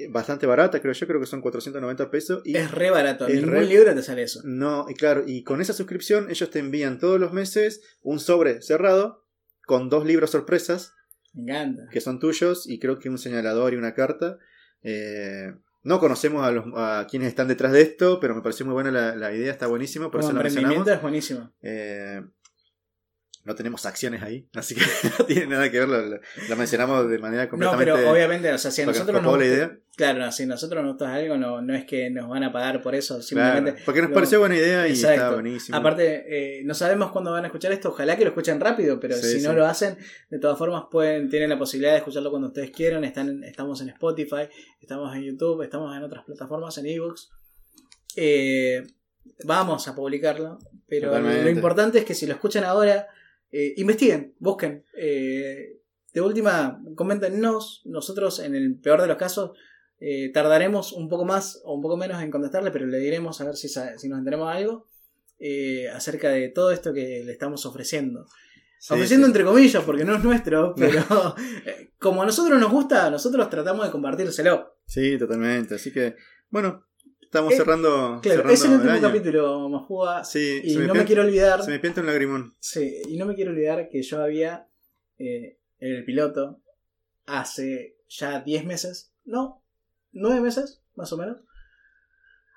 bastante 0.09 0.45
barata, 0.45 0.79
creo 0.79 0.93
yo, 0.93 1.07
creo 1.07 1.19
que 1.19 1.25
son 1.25 1.41
490 1.41 2.11
pesos. 2.11 2.41
Y 2.45 2.55
Es 2.55 2.69
re 2.71 2.91
barato. 2.91 3.25
es 3.25 3.34
En 3.34 3.39
ningún 3.41 3.53
re- 3.53 3.65
libro 3.65 3.95
te 3.95 4.03
sale 4.03 4.21
eso. 4.23 4.41
no, 4.45 4.85
y 4.89 4.93
claro, 4.93 5.23
y 5.25 5.43
con 5.43 5.59
esa 5.61 5.73
suscripción 5.73 6.29
ellos 6.29 6.49
te 6.51 6.59
envían 6.59 6.99
todos 6.99 7.19
los 7.19 7.34
meses 7.34 7.81
un 8.01 8.19
sobre 8.19 8.61
cerrado 8.61 9.25
con 9.65 9.89
dos 9.89 10.05
libros 10.05 10.29
sorpresas 10.31 10.93
Me 11.34 11.51
encanta. 11.51 11.88
que 11.91 11.99
son 12.01 12.19
tuyos 12.19 12.67
y 12.69 12.79
creo 12.79 12.99
que 12.99 13.09
un 13.09 13.17
señalador 13.17 13.73
y 13.73 13.77
una 13.77 13.93
carta. 13.95 14.38
Eh, 14.84 15.53
no 15.88 15.99
conocemos 16.01 16.43
a, 16.43 16.51
los, 16.51 16.65
a 16.76 17.07
quienes 17.09 17.30
están 17.30 17.47
detrás 17.47 17.72
de 17.72 17.81
esto, 17.81 18.19
pero 18.19 18.35
me 18.35 18.41
pareció 18.41 18.65
muy 18.65 18.73
buena 18.73 18.91
la, 18.91 19.15
la 19.15 19.34
idea, 19.34 19.51
está 19.51 19.68
buenísimo, 19.68 20.11
por 20.11 20.19
eso 20.19 20.34
la 20.34 20.43
mencionamos. 20.43 20.85
es 20.85 21.01
buenísimo. 21.01 21.49
Eh, 21.61 22.22
no 23.47 23.55
tenemos 23.55 23.85
acciones 23.87 24.21
ahí, 24.21 24.47
así 24.55 24.75
que 24.75 24.81
no 25.17 25.25
tiene 25.25 25.47
nada 25.47 25.71
que 25.71 25.79
ver, 25.79 25.87
la 26.49 26.55
mencionamos 26.55 27.09
de 27.09 27.17
manera 27.17 27.45
No, 27.45 27.49
completamente... 27.49 27.93
pero 27.93 28.11
obviamente, 28.11 28.51
o 28.53 28.57
sea, 28.57 28.69
si 28.69 28.81
a 28.83 28.85
nosotros 28.85 29.21
nos 29.23 29.31
gusta- 29.31 29.45
idea. 29.45 29.77
Claro, 29.95 30.19
no, 30.19 30.31
si 30.31 30.43
a 30.43 30.45
nosotros 30.45 30.83
nos 30.83 30.91
gusta 30.93 31.11
algo, 31.11 31.37
no, 31.37 31.59
no 31.63 31.73
es 31.73 31.85
que 31.85 32.11
nos 32.11 32.29
van 32.29 32.43
a 32.43 32.51
pagar 32.51 32.83
por 32.83 32.93
eso, 32.93 33.15
Claro, 33.15 33.23
simplemente. 33.23 33.81
porque 33.83 34.01
nos 34.01 34.09
lo- 34.11 34.13
pareció 34.13 34.39
buena 34.39 34.55
idea 34.55 34.87
y 34.87 34.91
Exacto. 34.91 35.15
está 35.15 35.33
buenísimo. 35.33 35.75
Aparte, 35.75 36.59
eh, 36.59 36.61
no 36.65 36.75
sabemos 36.75 37.11
cuándo 37.11 37.31
van 37.31 37.45
a 37.45 37.47
escuchar 37.47 37.71
esto, 37.71 37.89
ojalá 37.89 38.15
que 38.15 38.23
lo 38.23 38.29
escuchen 38.29 38.59
rápido, 38.59 38.99
pero 38.99 39.15
Sí, 39.15 39.39
si 39.39 39.47
no 39.47 39.53
lo 39.53 39.65
hacen, 39.65 39.97
de 40.29 40.37
todas 40.37 40.55
formas 40.57 40.83
pueden, 40.91 41.29
tienen 41.29 41.49
la 41.49 41.57
posibilidad 41.57 41.93
de 41.93 41.97
escucharlo 41.97 42.29
cuando 42.29 42.49
ustedes 42.49 42.69
quieran. 42.69 43.03
Están, 43.05 43.43
estamos 43.43 43.81
en 43.81 43.89
Spotify, 43.89 44.47
estamos 44.79 45.15
en 45.15 45.23
YouTube, 45.23 45.63
estamos 45.63 45.95
en 45.97 46.03
otras 46.03 46.23
plataformas, 46.25 46.77
en 46.77 46.85
ebooks. 46.85 47.31
Eh, 48.15 48.83
vamos 49.45 49.87
a 49.87 49.95
publicarlo, 49.95 50.59
pero 50.87 51.07
Totalmente. 51.09 51.43
lo 51.43 51.49
importante 51.49 51.99
es 51.99 52.05
que 52.05 52.13
si 52.13 52.25
lo 52.27 52.33
escuchan 52.33 52.63
ahora, 52.63 53.07
eh, 53.51 53.73
investiguen, 53.77 54.35
busquen. 54.39 54.83
eh, 54.93 55.77
de 56.13 56.21
última, 56.21 56.81
coméntenos. 56.95 57.83
Nosotros, 57.85 58.39
en 58.39 58.55
el 58.55 58.79
peor 58.79 59.01
de 59.01 59.07
los 59.07 59.17
casos, 59.17 59.51
eh, 59.99 60.31
tardaremos 60.33 60.93
un 60.93 61.09
poco 61.09 61.25
más 61.25 61.61
o 61.63 61.75
un 61.75 61.81
poco 61.81 61.95
menos 61.95 62.21
en 62.23 62.31
contestarle, 62.31 62.71
pero 62.71 62.87
le 62.87 62.97
diremos 62.97 63.39
a 63.39 63.45
ver 63.45 63.55
si, 63.55 63.67
si 63.67 64.09
nos 64.09 64.17
enteramos 64.19 64.53
algo 64.53 64.87
eh, 65.39 65.89
acerca 65.89 66.29
de 66.29 66.49
todo 66.49 66.71
esto 66.71 66.91
que 66.93 67.23
le 67.23 67.31
estamos 67.31 67.65
ofreciendo. 67.67 68.25
Sí, 68.79 68.93
ofreciendo 68.93 69.25
sí. 69.25 69.29
entre 69.29 69.43
comillas, 69.43 69.83
porque 69.83 70.05
no 70.05 70.15
es 70.15 70.23
nuestro, 70.23 70.73
pero 70.77 71.03
como 71.99 72.23
a 72.23 72.25
nosotros 72.25 72.59
nos 72.59 72.71
gusta, 72.71 73.09
nosotros 73.11 73.49
tratamos 73.49 73.85
de 73.85 73.91
compartírselo. 73.91 74.77
Sí, 74.85 75.17
totalmente. 75.17 75.75
Así 75.75 75.91
que, 75.91 76.15
bueno, 76.49 76.85
estamos 77.27 77.53
Eh, 77.53 77.57
cerrando, 77.57 78.19
Claro, 78.21 78.37
cerrando 78.41 78.53
es 78.53 78.65
el 78.65 78.71
último 78.71 79.01
capítulo, 79.01 79.69
Majúa, 79.69 80.23
Sí, 80.23 80.61
y 80.63 80.77
me, 80.77 80.87
no 80.87 80.95
me 80.95 81.05
quiero 81.05 81.21
olvidar. 81.23 81.61
se 81.63 81.71
me 81.71 81.79
pienta 81.79 82.01
un 82.01 82.07
lagrimón. 82.07 82.55
Sí, 82.59 83.01
y 83.07 83.17
no 83.17 83.25
me 83.25 83.35
quiero 83.35 83.51
olvidar 83.51 83.89
que 83.89 84.01
yo 84.01 84.21
había 84.21 84.67
eh, 85.19 85.57
en 85.79 85.93
el 85.95 86.05
piloto 86.05 86.61
hace 87.25 87.97
ya 88.09 88.39
10 88.41 88.65
meses, 88.65 89.11
no, 89.25 89.61
9 90.11 90.41
meses, 90.41 90.81
más 90.95 91.11
o 91.13 91.17
menos. 91.17 91.43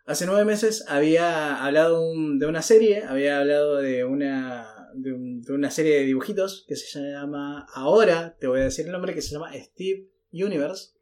Hace 0.07 0.27
9 0.27 0.45
meses 0.45 0.85
había 0.89 1.65
hablado 1.65 2.03
un- 2.11 2.39
de 2.39 2.47
una 2.47 2.63
serie, 2.63 3.05
había 3.05 3.39
hablado 3.39 3.77
de 3.77 4.05
una, 4.05 4.89
de, 4.95 5.13
un- 5.13 5.43
de 5.43 5.53
una 5.53 5.71
serie 5.71 5.97
de 5.97 6.05
dibujitos 6.05 6.65
que 6.67 6.75
se 6.77 7.01
llama, 7.13 7.67
ahora 7.75 8.37
te 8.39 8.47
voy 8.47 8.61
a 8.61 8.65
decir 8.65 8.87
el 8.87 8.93
nombre, 8.93 9.15
que 9.15 9.23
se 9.23 9.33
llama 9.33 9.53
Steve 9.55 10.09
Universe. 10.33 10.93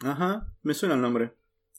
Ajá, 0.00 0.46
me 0.62 0.74
suena 0.74 0.94
el 0.94 1.00
nombre. 1.00 1.32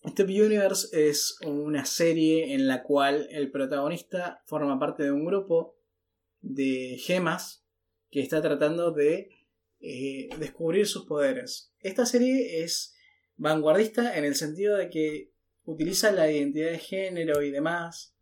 Step 0.05 0.27
Universe 0.27 0.87
es 0.91 1.37
una 1.45 1.85
serie 1.85 2.53
en 2.53 2.67
la 2.67 2.83
cual 2.83 3.27
el 3.31 3.51
protagonista 3.51 4.41
forma 4.45 4.79
parte 4.79 5.03
de 5.03 5.11
un 5.11 5.25
grupo 5.25 5.75
de 6.41 6.97
gemas 6.99 7.65
que 8.09 8.21
está 8.21 8.41
tratando 8.41 8.91
de 8.91 9.29
eh, 9.79 10.29
descubrir 10.39 10.87
sus 10.87 11.05
poderes. 11.05 11.73
Esta 11.79 12.05
serie 12.05 12.63
es 12.63 12.95
vanguardista 13.35 14.17
en 14.17 14.25
el 14.25 14.35
sentido 14.35 14.77
de 14.77 14.89
que 14.89 15.31
utiliza 15.65 16.11
la 16.11 16.31
identidad 16.31 16.71
de 16.71 16.79
género 16.79 17.41
y 17.41 17.51
demás, 17.51 18.15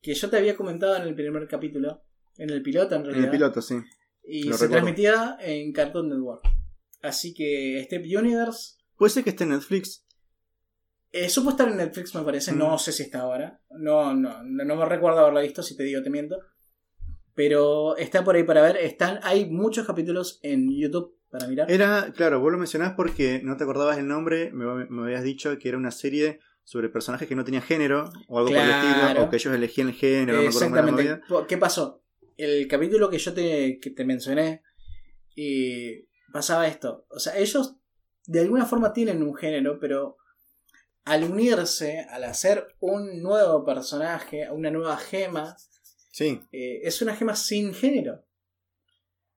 que 0.00 0.14
yo 0.14 0.28
te 0.28 0.36
había 0.36 0.56
comentado 0.56 0.96
en 0.96 1.02
el 1.02 1.14
primer 1.14 1.48
capítulo, 1.48 2.02
en 2.36 2.50
el 2.50 2.62
piloto 2.62 2.94
en 2.94 3.04
realidad. 3.04 3.18
En 3.18 3.24
el 3.24 3.30
piloto, 3.30 3.62
sí. 3.62 3.76
Y 4.24 4.44
Lo 4.44 4.56
se 4.56 4.64
recuerdo. 4.64 4.84
transmitía 4.84 5.38
en 5.40 5.72
Cartoon 5.72 6.08
Network. 6.08 6.42
Así 7.00 7.32
que 7.34 7.82
Step 7.84 8.04
Universe 8.04 8.76
Puede 8.96 9.10
ser 9.10 9.24
que 9.24 9.30
esté 9.30 9.44
en 9.44 9.50
Netflix. 9.50 10.06
Eh, 11.12 11.28
supo 11.28 11.50
estar 11.50 11.68
en 11.68 11.76
Netflix, 11.76 12.14
me 12.14 12.22
parece. 12.22 12.52
Mm. 12.52 12.58
No 12.58 12.78
sé 12.78 12.92
si 12.92 13.04
está 13.04 13.20
ahora. 13.20 13.60
No, 13.70 14.14
no, 14.14 14.42
no, 14.42 14.64
no 14.64 14.76
me 14.76 14.84
recuerdo 14.86 15.20
haberla 15.20 15.40
visto, 15.42 15.62
si 15.62 15.76
te 15.76 15.84
digo 15.84 16.02
te 16.02 16.10
miento. 16.10 16.38
Pero 17.34 17.96
está 17.96 18.24
por 18.24 18.34
ahí 18.34 18.44
para 18.44 18.62
ver. 18.62 18.76
Están, 18.76 19.20
hay 19.22 19.48
muchos 19.48 19.86
capítulos 19.86 20.40
en 20.42 20.68
YouTube 20.70 21.16
para 21.30 21.46
mirar. 21.46 21.70
Era, 21.70 22.12
claro, 22.14 22.40
vos 22.40 22.52
lo 22.52 22.58
mencionás 22.58 22.94
porque 22.94 23.40
no 23.42 23.56
te 23.56 23.64
acordabas 23.64 23.98
el 23.98 24.06
nombre, 24.06 24.50
me, 24.52 24.86
me 24.86 25.02
habías 25.04 25.22
dicho 25.22 25.58
que 25.58 25.68
era 25.68 25.78
una 25.78 25.90
serie 25.90 26.40
sobre 26.64 26.88
personajes 26.88 27.26
que 27.26 27.34
no 27.34 27.44
tenían 27.44 27.62
género 27.62 28.10
o 28.28 28.38
algo 28.38 28.50
por 28.50 28.58
el 28.58 28.70
estilo, 28.70 29.24
o 29.24 29.30
que 29.30 29.36
ellos 29.36 29.54
elegían 29.54 29.88
el 29.88 29.94
género, 29.94 30.34
no 30.34 30.42
me 30.42 30.48
Exactamente. 30.48 31.20
¿Qué 31.48 31.58
pasó? 31.58 32.02
El 32.36 32.68
capítulo 32.68 33.10
que 33.10 33.18
yo 33.18 33.32
te, 33.32 33.78
que 33.80 33.90
te 33.90 34.04
mencioné, 34.04 34.62
y 35.34 36.06
pasaba 36.32 36.66
esto. 36.66 37.06
O 37.10 37.18
sea, 37.18 37.36
ellos 37.36 37.76
de 38.26 38.40
alguna 38.40 38.66
forma 38.66 38.92
tienen 38.92 39.22
un 39.22 39.34
género, 39.34 39.78
pero 39.80 40.16
al 41.04 41.24
unirse, 41.24 42.06
al 42.10 42.24
hacer 42.24 42.76
un 42.80 43.22
nuevo 43.22 43.64
personaje, 43.64 44.50
una 44.50 44.70
nueva 44.70 44.96
gema, 44.96 45.56
Sí, 46.12 46.38
eh, 46.52 46.80
es 46.84 47.00
una 47.00 47.16
gema 47.16 47.34
sin 47.34 47.72
género. 47.72 48.22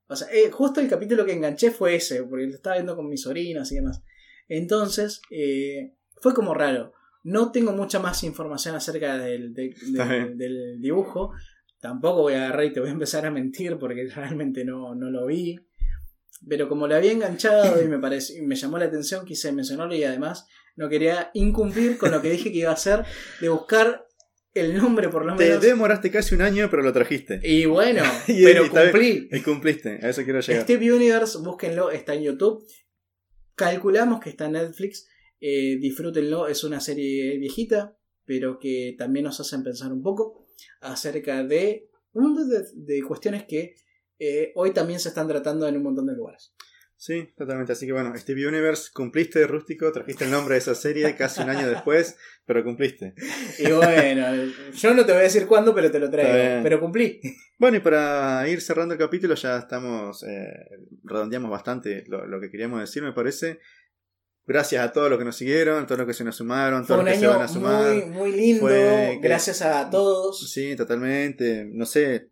O 0.07 0.15
sea, 0.15 0.27
eh, 0.31 0.51
justo 0.51 0.81
el 0.81 0.89
capítulo 0.89 1.25
que 1.25 1.31
enganché 1.31 1.71
fue 1.71 1.95
ese, 1.95 2.23
porque 2.23 2.47
lo 2.47 2.53
estaba 2.53 2.75
viendo 2.75 2.95
con 2.95 3.07
mis 3.07 3.21
sobrinos 3.21 3.71
y 3.71 3.75
demás. 3.75 4.03
Entonces, 4.49 5.21
eh, 5.31 5.95
fue 6.21 6.33
como 6.33 6.53
raro. 6.53 6.93
No 7.23 7.51
tengo 7.51 7.71
mucha 7.71 7.99
más 7.99 8.23
información 8.23 8.75
acerca 8.75 9.17
del, 9.17 9.53
del 9.53 10.81
dibujo. 10.81 11.31
Tampoco 11.79 12.23
voy 12.23 12.33
a 12.33 12.45
agarrar 12.45 12.65
y 12.65 12.73
te 12.73 12.81
voy 12.81 12.89
a 12.89 12.93
empezar 12.93 13.25
a 13.25 13.31
mentir 13.31 13.79
porque 13.79 14.07
realmente 14.15 14.65
no, 14.65 14.93
no 14.93 15.09
lo 15.09 15.25
vi. 15.25 15.57
Pero 16.47 16.67
como 16.69 16.87
lo 16.87 16.95
había 16.95 17.11
enganchado 17.11 17.81
y 17.81 17.87
me, 17.87 17.97
pareció, 17.99 18.37
y 18.37 18.41
me 18.45 18.55
llamó 18.55 18.77
la 18.77 18.85
atención, 18.85 19.25
quise 19.25 19.51
mencionarlo 19.51 19.95
y 19.95 20.03
además 20.03 20.47
no 20.75 20.89
quería 20.89 21.31
incumplir 21.33 21.97
con 21.97 22.11
lo 22.11 22.21
que 22.21 22.29
dije 22.31 22.51
que 22.51 22.59
iba 22.59 22.69
a 22.71 22.73
hacer 22.73 23.03
de 23.41 23.49
buscar 23.49 24.05
el 24.53 24.75
nombre 24.77 25.09
por 25.09 25.25
lo 25.25 25.35
te 25.35 25.45
menos. 25.47 25.61
demoraste 25.61 26.11
casi 26.11 26.35
un 26.35 26.41
año, 26.41 26.69
pero 26.69 26.81
lo 26.83 26.93
trajiste. 26.93 27.39
Y 27.43 27.65
bueno, 27.65 28.03
Y 28.27 28.43
pero 28.43 28.63
bien. 28.69 28.73
cumplí. 28.91 29.27
Y 29.31 29.41
cumpliste, 29.41 29.99
a 30.01 30.09
eso 30.09 30.23
quiero 30.23 30.39
llegar. 30.41 30.63
Steve 30.63 30.93
Universe, 30.93 31.37
búsquenlo, 31.39 31.91
está 31.91 32.13
en 32.13 32.23
YouTube. 32.23 32.65
Calculamos 33.55 34.19
que 34.19 34.29
está 34.29 34.45
en 34.45 34.53
Netflix. 34.53 35.07
eh, 35.41 35.77
disfrútenlo, 35.79 36.47
es 36.47 36.63
una 36.63 36.79
serie 36.79 37.37
viejita, 37.37 37.97
pero 38.25 38.57
que 38.59 38.95
también 38.97 39.25
nos 39.25 39.39
hacen 39.39 39.63
pensar 39.63 39.91
un 39.93 40.01
poco 40.01 40.45
acerca 40.81 41.43
de 41.43 41.89
un 42.13 42.23
montón 42.23 42.49
de, 42.49 42.63
de 42.73 43.01
cuestiones 43.03 43.43
que 43.45 43.75
eh, 44.19 44.51
hoy 44.55 44.71
también 44.71 44.99
se 44.99 45.09
están 45.09 45.27
tratando 45.27 45.67
en 45.67 45.77
un 45.77 45.83
montón 45.83 46.05
de 46.07 46.13
lugares. 46.15 46.53
Sí, 46.97 47.33
totalmente. 47.35 47.73
Así 47.73 47.85
que 47.85 47.91
bueno, 47.91 48.15
Steve 48.17 48.47
Universe, 48.47 48.89
cumpliste, 48.93 49.45
Rústico, 49.45 49.91
trajiste 49.91 50.23
el 50.23 50.31
nombre 50.31 50.55
de 50.55 50.59
esa 50.59 50.73
serie 50.75 51.13
casi 51.15 51.41
un 51.41 51.49
año 51.49 51.67
después, 51.69 52.15
pero 52.45 52.63
cumpliste. 52.63 53.13
Y 53.59 53.69
bueno, 53.71 54.25
yo 54.73 54.93
no 54.93 55.05
te 55.05 55.11
voy 55.11 55.19
a 55.21 55.23
decir 55.23 55.45
cuándo, 55.45 55.75
pero 55.75 55.91
te 55.91 55.99
lo 55.99 56.09
traigo. 56.09 56.63
Pero 56.63 56.79
cumplí. 56.79 57.19
Bueno, 57.57 57.77
y 57.77 57.79
para 57.79 58.45
ir 58.49 58.59
cerrando 58.59 58.95
el 58.95 58.99
capítulo, 58.99 59.33
ya 59.35 59.57
estamos, 59.59 60.23
eh, 60.23 60.49
redondeamos 61.05 61.49
bastante 61.49 62.03
lo, 62.07 62.25
lo 62.27 62.41
que 62.41 62.49
queríamos 62.51 62.81
decir, 62.81 63.01
me 63.01 63.13
parece. 63.13 63.59
Gracias 64.45 64.83
a 64.83 64.91
todos 64.91 65.09
los 65.09 65.17
que 65.17 65.23
nos 65.23 65.37
siguieron, 65.37 65.85
todos 65.87 65.99
los 65.99 66.07
que 66.07 66.13
se 66.13 66.25
nos 66.25 66.35
sumaron, 66.35 66.85
todos 66.85 67.03
los 67.03 67.13
que 67.13 67.19
se 67.19 67.27
van 67.27 67.41
a 67.41 67.47
sumar. 67.47 67.93
muy, 67.95 68.05
muy 68.07 68.31
lindo. 68.33 68.59
Fue- 68.59 69.19
Gracias 69.21 69.61
a 69.61 69.89
todos. 69.89 70.51
Sí, 70.51 70.75
totalmente. 70.75 71.65
No 71.71 71.85
sé, 71.85 72.29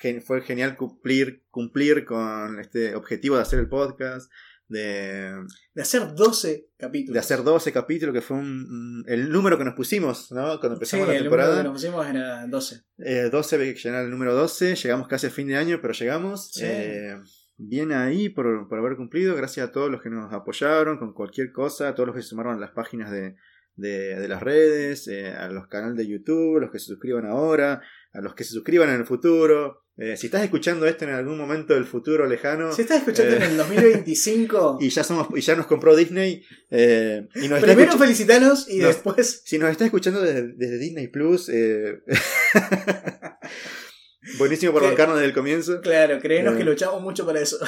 gen- 0.00 0.22
fue 0.22 0.40
genial 0.42 0.76
cumplir, 0.76 1.44
cumplir 1.50 2.04
con 2.04 2.58
este 2.60 2.94
objetivo 2.94 3.36
de 3.36 3.42
hacer 3.42 3.58
el 3.58 3.68
podcast, 3.68 4.30
de, 4.68 5.32
De 5.74 5.82
hacer 5.82 6.14
12 6.14 6.68
capítulos. 6.78 7.14
de 7.14 7.20
hacer 7.20 7.42
12 7.42 7.72
capítulos, 7.72 8.12
que 8.14 8.20
fue 8.20 8.36
un- 8.36 9.02
el 9.08 9.30
número 9.30 9.56
que 9.56 9.64
nos 9.64 9.74
pusimos, 9.74 10.30
¿no? 10.30 10.60
Cuando 10.60 10.76
Sí, 10.76 10.96
empezamos 10.96 11.08
la 11.08 11.14
el 11.16 11.24
número 11.24 11.42
que 11.42 11.46
temporada. 11.46 11.62
nos 11.62 11.72
pusimos 11.72 12.06
era 12.06 12.46
12. 12.46 12.82
Eh, 12.98 13.28
12 13.32 13.56
había 13.56 13.72
que 13.74 13.80
llenar 13.80 14.04
el 14.04 14.10
número 14.10 14.34
12, 14.34 14.74
llegamos 14.74 15.08
casi 15.08 15.26
a 15.28 15.30
fin 15.30 15.48
de 15.48 15.56
año, 15.56 15.78
pero 15.80 15.94
llegamos. 15.94 16.50
Sí. 16.52 16.64
Eh, 16.64 17.16
bien 17.56 17.92
ahí 17.92 18.28
por, 18.28 18.68
por 18.68 18.78
haber 18.78 18.96
cumplido, 18.96 19.34
gracias 19.34 19.68
a 19.68 19.72
todos 19.72 19.90
los 19.90 20.02
que 20.02 20.10
nos 20.10 20.32
apoyaron 20.32 20.98
con 20.98 21.12
cualquier 21.14 21.50
cosa, 21.50 21.88
a 21.88 21.94
todos 21.94 22.08
los 22.08 22.16
que 22.16 22.22
se 22.22 22.28
sumaron 22.28 22.54
a 22.56 22.60
las 22.60 22.70
páginas 22.72 23.10
de, 23.10 23.36
de, 23.74 24.16
de 24.20 24.28
las 24.28 24.42
redes, 24.42 25.08
eh, 25.08 25.30
a 25.32 25.48
los 25.48 25.66
canales 25.68 25.96
de 25.96 26.06
YouTube, 26.06 26.58
a 26.58 26.60
los 26.60 26.70
que 26.70 26.78
se 26.78 26.86
suscriban 26.86 27.24
ahora, 27.26 27.80
a 28.12 28.20
los 28.20 28.34
que 28.34 28.44
se 28.44 28.52
suscriban 28.52 28.90
en 28.90 28.96
el 29.00 29.06
futuro. 29.06 29.82
Eh, 30.00 30.16
si 30.16 30.26
estás 30.28 30.44
escuchando 30.44 30.86
esto 30.86 31.04
en 31.06 31.10
algún 31.10 31.36
momento 31.36 31.74
del 31.74 31.84
futuro 31.84 32.24
lejano 32.28 32.70
Si 32.72 32.82
estás 32.82 32.98
escuchando 32.98 33.32
Eh. 33.34 33.38
en 33.38 33.42
el 33.42 33.56
2025, 33.56 34.78
y 34.80 34.90
ya 34.90 35.02
somos 35.02 35.26
y 35.36 35.40
ya 35.40 35.56
nos 35.56 35.66
compró 35.66 35.96
Disney 35.96 36.40
eh, 36.70 37.26
y 37.34 37.48
nos 37.48 37.58
está 37.58 37.74
primero 37.74 37.98
felicitanos 37.98 38.70
y 38.70 38.78
después. 38.78 39.42
si 39.44 39.58
nos 39.58 39.72
está 39.72 39.86
escuchando 39.86 40.22
desde, 40.22 40.52
desde 40.54 40.78
Disney 40.78 41.08
Plus, 41.08 41.48
eh, 41.48 41.98
buenísimo 44.38 44.72
por 44.72 44.82
bancarnos 44.84 45.16
desde 45.16 45.28
el 45.28 45.34
comienzo. 45.34 45.80
Claro, 45.80 46.20
créenos 46.20 46.56
que 46.56 46.62
luchamos 46.64 47.02
mucho 47.02 47.26
para 47.26 47.40
eso. 47.40 47.58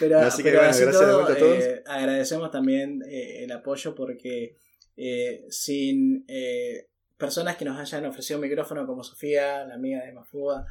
pero 0.00 0.20
Así 0.20 0.42
que 0.42 0.50
pero 0.50 0.60
bueno, 0.60 0.78
gracias 0.78 0.86
de 0.86 0.92
todo, 0.92 1.14
vuelta 1.22 1.32
a 1.32 1.36
todos. 1.36 1.64
agradecemos 1.86 2.50
también 2.50 3.02
el 3.06 3.50
apoyo 3.52 3.94
porque 3.94 4.56
sin 5.50 6.24
personas 7.18 7.56
que 7.56 7.64
nos 7.64 7.78
hayan 7.78 8.06
ofrecido 8.06 8.38
un 8.38 8.42
micrófono 8.48 8.86
como 8.86 9.02
Sofía, 9.04 9.64
la 9.66 9.74
amiga 9.74 10.02
de 10.04 10.12
Mafúa, 10.12 10.64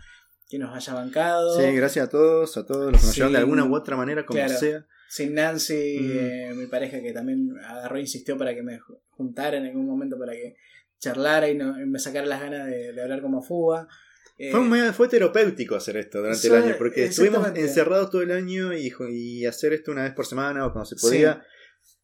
que 0.49 0.57
nos 0.57 0.75
haya 0.75 0.93
bancado. 0.93 1.59
Sí, 1.59 1.75
gracias 1.75 2.07
a 2.07 2.09
todos, 2.09 2.55
a 2.57 2.65
todos 2.65 2.91
los 2.91 3.01
que 3.01 3.07
nos 3.07 3.15
Sí. 3.15 3.21
de 3.33 3.37
alguna 3.37 3.65
u 3.65 3.75
otra 3.75 3.95
manera, 3.97 4.25
como 4.25 4.39
Claro. 4.39 4.57
sea. 4.57 4.85
Sin 5.09 5.33
Nancy, 5.35 5.99
Mm. 6.01 6.17
eh, 6.19 6.53
mi 6.55 6.67
pareja 6.67 7.01
que 7.01 7.13
también 7.13 7.51
agarró 7.65 7.97
e 7.97 8.01
insistió 8.01 8.37
para 8.37 8.53
que 8.55 8.63
me 8.63 8.79
ju- 8.79 8.99
juntara 9.11 9.57
en 9.57 9.65
algún 9.65 9.85
momento 9.85 10.17
para 10.17 10.33
que 10.33 10.55
charlara 10.99 11.47
y, 11.49 11.55
no, 11.55 11.79
y 11.79 11.85
me 11.85 11.99
sacara 11.99 12.25
las 12.25 12.41
ganas 12.41 12.65
de, 12.67 12.91
de 12.93 13.01
hablar 13.01 13.21
como 13.21 13.41
fuga. 13.41 13.87
Eh, 14.37 14.51
Fue, 14.51 14.59
un- 14.59 14.93
fue 14.93 15.07
terapéutico 15.07 15.75
hacer 15.75 15.97
esto 15.97 16.19
durante 16.19 16.47
el 16.47 16.55
año, 16.55 16.75
porque 16.77 17.05
estuvimos 17.05 17.47
encerrados 17.55 18.09
todo 18.11 18.21
el 18.21 18.31
año 18.31 18.71
y, 18.73 19.45
hacer 19.45 19.73
esto 19.73 19.91
una 19.91 20.03
vez 20.03 20.13
por 20.13 20.25
semana 20.25 20.65
o 20.65 20.71
cuando 20.73 20.85
se 20.85 20.95
podía, 20.95 21.43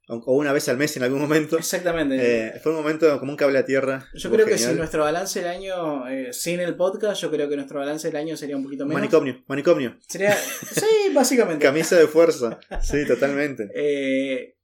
o 0.07 0.35
una 0.35 0.51
vez 0.51 0.67
al 0.69 0.77
mes 0.77 0.95
en 0.97 1.03
algún 1.03 1.21
momento. 1.21 1.57
Exactamente. 1.57 2.17
Eh, 2.19 2.59
fue 2.61 2.71
un 2.73 2.79
momento 2.79 3.19
como 3.19 3.31
un 3.31 3.37
cable 3.37 3.59
a 3.59 3.65
tierra. 3.65 4.05
yo 4.13 4.29
creo 4.31 4.45
que 4.45 4.57
si 4.57 4.73
nuestro 4.73 5.03
balance 5.03 5.39
del 5.39 5.49
año, 5.49 6.07
eh, 6.07 6.33
sin 6.33 6.59
el 6.59 6.75
podcast, 6.75 7.21
yo 7.21 7.31
creo 7.31 7.47
que 7.47 7.55
nuestro 7.55 7.79
balance 7.79 8.07
del 8.07 8.17
año 8.17 8.35
sería 8.35 8.57
un 8.57 8.63
poquito 8.63 8.85
menos. 8.85 8.99
Manicomio, 8.99 9.43
manicomio. 9.47 9.97
Sería, 10.07 10.35
sí, 10.35 10.85
básicamente. 11.13 11.63
Camisa 11.63 11.97
de 11.97 12.07
fuerza. 12.07 12.59
Sí, 12.81 13.05
totalmente. 13.07 13.69
Eh, 13.73 14.55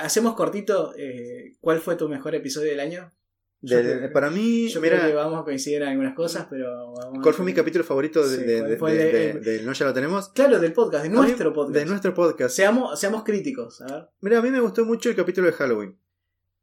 hacemos 0.00 0.34
cortito. 0.34 0.94
eh, 0.96 1.56
¿Cuál 1.60 1.80
fue 1.80 1.96
tu 1.96 2.08
mejor 2.08 2.34
episodio 2.34 2.70
del 2.70 2.80
año? 2.80 3.12
De- 3.62 4.08
para 4.08 4.28
mí, 4.28 4.68
Yo 4.68 4.80
mira, 4.80 4.96
creo 4.98 5.10
que 5.10 5.14
vamos 5.14 5.40
a 5.40 5.44
coincidir 5.44 5.82
en 5.82 5.88
algunas 5.88 6.14
cosas, 6.14 6.46
pero. 6.50 6.92
¿cuál 7.22 7.32
fue 7.34 7.44
mi 7.44 7.54
capítulo 7.54 7.84
favorito 7.84 8.26
de, 8.28 8.36
Sí, 8.36 8.42
de- 8.44 8.58
¿cuál 8.58 8.70
de- 8.70 8.76
fue 8.76 8.94
de- 8.94 9.02
el- 9.06 9.12
de- 9.12 9.30
el- 9.30 9.44
del 9.44 9.66
No 9.66 9.72
Ya 9.72 9.86
Lo 9.86 9.92
Tenemos? 9.94 10.28
Claro, 10.30 10.58
del 10.58 10.72
podcast, 10.72 11.04
de 11.04 11.10
mí- 11.10 11.14
nuestro 11.16 11.52
podcast. 11.52 11.78
De 11.78 11.86
nuestro 11.86 12.12
podcast. 12.14 12.54
Seamos, 12.56 12.98
seamos 12.98 13.22
críticos, 13.22 13.80
a 13.82 13.86
ver. 13.86 14.08
Mira, 14.20 14.38
a 14.38 14.42
mí 14.42 14.50
me 14.50 14.60
gustó 14.60 14.84
mucho 14.84 15.08
el 15.10 15.16
capítulo 15.16 15.46
de 15.46 15.52
Halloween. 15.52 15.96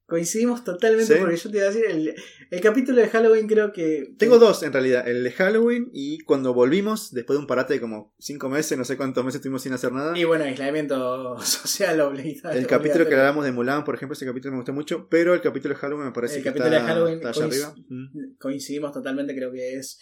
Coincidimos 0.09 0.63
totalmente 0.63 1.13
Sí. 1.13 1.19
porque 1.19 1.37
yo 1.37 1.51
te 1.51 1.57
iba 1.57 1.67
a 1.67 1.69
decir, 1.69 1.85
el, 1.87 2.15
el 2.49 2.61
capítulo 2.61 2.99
de 2.99 3.07
Halloween 3.07 3.47
creo 3.47 3.71
que... 3.71 4.13
Tengo 4.17 4.39
dos 4.39 4.63
en 4.63 4.73
realidad, 4.73 5.07
el 5.07 5.23
de 5.23 5.31
Halloween 5.31 5.89
y 5.93 6.19
cuando 6.19 6.53
volvimos, 6.53 7.13
después 7.13 7.37
de 7.37 7.41
un 7.41 7.47
parate 7.47 7.75
de 7.75 7.79
como 7.79 8.13
cinco 8.19 8.49
meses, 8.49 8.77
no 8.77 8.85
sé 8.85 8.97
cuántos 8.97 9.23
meses 9.23 9.37
estuvimos 9.39 9.61
sin 9.61 9.73
hacer 9.73 9.91
nada. 9.91 10.17
Y 10.17 10.23
bueno, 10.23 10.45
aislamiento 10.45 11.39
social 11.41 12.01
obligado. 12.01 12.57
El 12.57 12.67
capítulo 12.67 13.07
que 13.07 13.15
hablamos 13.15 13.45
de 13.45 13.51
Mulan, 13.51 13.83
por 13.83 13.95
ejemplo, 13.95 14.13
ese 14.13 14.25
capítulo 14.25 14.53
me 14.53 14.57
gustó 14.57 14.73
mucho, 14.73 15.07
pero 15.09 15.33
el 15.33 15.41
capítulo 15.41 15.75
de 15.75 15.79
Halloween 15.79 16.07
me 16.07 16.11
parece 16.11 16.37
El 16.37 16.43
que 16.43 16.49
capítulo 16.49 16.75
está, 16.75 16.81
de 16.81 16.91
Halloween 16.91 17.15
está 17.17 17.29
allá 17.29 17.45
arriba. 17.45 17.75
Mm. 17.87 18.35
Coincidimos 18.39 18.91
totalmente, 18.91 19.35
creo 19.35 19.51
que 19.51 19.75
es 19.75 19.99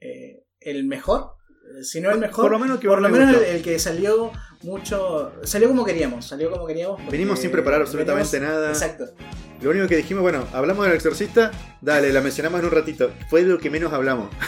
eh, 0.00 0.44
el 0.60 0.84
mejor. 0.86 1.30
Eh, 1.78 1.82
Si 1.84 2.00
no 2.00 2.10
el 2.10 2.18
mejor, 2.18 2.44
Por 2.44 2.52
lo 2.52 2.58
menos 2.58 2.78
que 2.80 2.88
por 2.88 3.00
lo 3.02 3.08
me 3.08 3.18
menos 3.18 3.42
el, 3.42 3.62
que 3.62 3.78
salió 3.78 4.30
mucho... 4.62 5.32
Salió 5.44 5.68
como 5.68 5.84
queríamos, 5.84 6.26
salió 6.26 6.50
como 6.50 6.66
queríamos. 6.66 7.00
Venimos 7.10 7.38
sin 7.38 7.50
preparar 7.50 7.80
absolutamente 7.82 8.38
venimos- 8.38 8.52
nada. 8.54 8.68
Exacto. 8.68 9.04
Lo 9.60 9.70
único 9.70 9.86
que 9.86 9.96
dijimos, 9.96 10.22
bueno, 10.22 10.46
hablamos 10.52 10.84
del 10.86 10.94
exorcista, 10.94 11.50
dale, 11.80 12.12
la 12.12 12.20
mencionamos 12.20 12.60
en 12.60 12.66
un 12.66 12.72
ratito. 12.72 13.12
Fue 13.30 13.44
de 13.44 13.48
lo 13.50 13.58
que 13.58 13.70
menos 13.70 13.92
hablamos. 13.92 14.28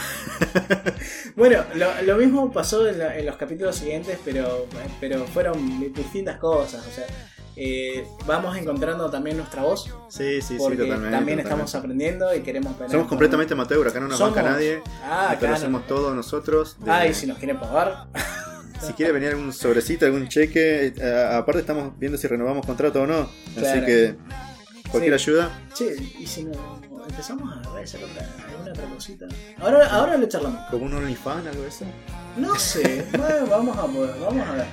Bueno, 1.35 1.63
lo, 1.75 2.01
lo 2.01 2.17
mismo 2.17 2.51
pasó 2.51 2.87
en, 2.87 2.97
la- 2.97 3.15
en 3.17 3.25
los 3.25 3.35
capítulos 3.37 3.75
siguientes, 3.75 4.17
pero, 4.25 4.65
pero 4.99 5.23
fueron 5.27 5.79
distintas 5.93 6.37
cosas. 6.39 6.85
O 6.87 6.91
sea, 6.91 7.05
eh, 7.57 8.07
vamos 8.25 8.55
encontrando 8.55 9.09
también 9.09 9.37
nuestra 9.37 9.63
voz. 9.63 9.85
Sí, 10.09 10.41
sí, 10.41 10.41
sí, 10.41 10.55
porque 10.59 10.77
totalmente. 10.77 10.87
también 10.87 11.09
totalmente. 11.11 11.41
estamos 11.41 11.75
aprendiendo 11.75 12.35
y 12.35 12.41
queremos 12.41 12.75
tener. 12.77 12.91
Somos 12.91 13.07
completamente 13.07 13.53
amateur, 13.53 13.87
acá 13.87 13.99
no 13.99 14.07
nos 14.07 14.17
Somos- 14.19 14.35
banca 14.35 14.49
nadie. 14.49 14.81
Ah, 15.03 15.29
lo 15.33 15.39
claro. 15.39 15.55
hacemos 15.55 15.87
todos 15.87 16.15
nosotros. 16.15 16.77
de- 16.79 16.91
Ah, 16.91 17.07
y 17.07 17.13
si 17.13 17.25
nos 17.27 17.37
quieren 17.37 17.59
pagar. 17.59 18.07
Si 18.79 18.93
quiere 18.93 19.11
venir 19.11 19.29
algún 19.29 19.51
sobrecito, 19.51 20.05
algún 20.05 20.27
cheque, 20.27 20.93
eh, 20.95 21.29
aparte 21.33 21.61
estamos 21.61 21.97
viendo 21.97 22.15
si 22.15 22.27
renovamos 22.27 22.63
contrato 22.63 23.01
o 23.01 23.07
no. 23.07 23.21
Así 23.21 23.55
Claro. 23.59 23.85
que 23.87 24.15
cualquier 24.91 25.19
Sí. 25.19 25.31
ayuda. 25.31 25.49
Che, 25.73 25.95
y 26.19 26.27
si 26.27 26.43
no 26.43 26.51
empezamos 27.09 27.51
a 27.51 27.59
otra, 27.59 27.79
alguna 27.81 28.71
otra 28.71 28.85
cosita. 28.93 29.25
Ahora, 29.59 29.87
ahora 29.87 30.15
lo 30.17 30.27
charlamos. 30.27 30.61
Como 30.69 30.85
un 30.85 30.93
OnlyFans, 30.93 31.47
algo 31.47 31.63
de 31.63 31.69
eso. 31.69 31.85
No 32.37 32.53
sé, 32.55 33.03
bueno, 33.17 33.47
vamos 33.49 33.75
a 33.79 33.87
poder, 33.87 34.15
vamos 34.21 34.47
a 34.47 34.51
ver. 34.53 34.65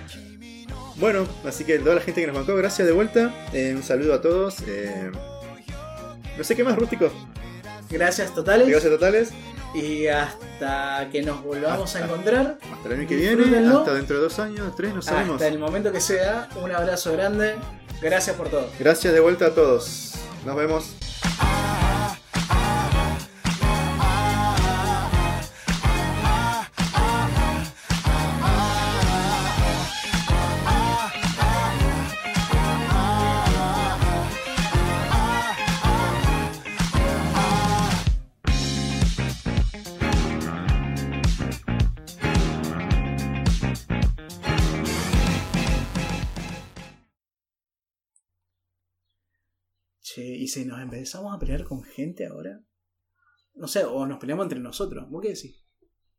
Bueno, 0.97 1.27
así 1.45 1.65
que 1.65 1.79
toda 1.79 1.97
la 1.97 2.01
gente 2.01 2.21
que 2.21 2.27
nos 2.27 2.37
bancó, 2.37 2.55
gracias 2.57 2.87
de 2.87 2.93
vuelta. 2.95 3.33
Eh, 3.53 3.73
un 3.77 3.83
saludo 3.83 4.15
a 4.15 4.21
todos. 4.21 4.57
eh, 4.67 5.11
no 6.37 6.45
sé 6.45 6.57
qué 6.57 6.65
más, 6.65 6.77
rústico. 6.77 7.11
Gracias 7.91 8.35
totales. 8.35 8.69
Gracias 8.69 8.93
totales. 8.93 9.31
Y 9.75 10.07
hasta 10.07 11.09
que 11.11 11.23
nos 11.23 11.43
volvamos 11.43 11.95
a 11.97 12.05
encontrar. 12.05 12.59
Hasta 12.73 12.89
el 12.89 13.01
año 13.01 13.09
que 13.09 13.17
viene, 13.17 13.69
hasta 13.69 13.95
dentro 13.95 14.17
de 14.17 14.23
dos 14.23 14.39
años, 14.39 14.75
tres, 14.77 14.95
no 14.95 15.03
sabemos. 15.03 15.35
Hasta 15.35 15.49
el 15.49 15.59
momento 15.59 15.91
que 15.93 16.01
sea. 16.01 16.49
Un 16.63 16.71
abrazo 16.71 17.13
grande. 17.13 17.55
Gracias 18.01 18.37
por 18.37 18.49
todo. 18.49 18.69
Gracias 18.79 19.13
de 19.13 19.21
vuelta 19.21 19.47
a 19.47 19.51
todos. 19.51 20.13
Nos 20.47 20.57
vemos. 20.57 20.95
Si 50.55 50.65
nos 50.67 50.81
empezamos 50.81 51.35
a 51.35 51.39
pelear 51.39 51.65
con 51.65 51.83
gente 51.83 52.27
ahora. 52.27 52.61
No 53.55 53.69
sé, 53.69 53.85
o 53.85 54.07
nos 54.07 54.19
peleamos 54.19 54.45
entre 54.47 54.59
nosotros. 54.61 55.09
¿Vos 55.11 55.23
qué 55.23 55.29
decís? 55.29 55.65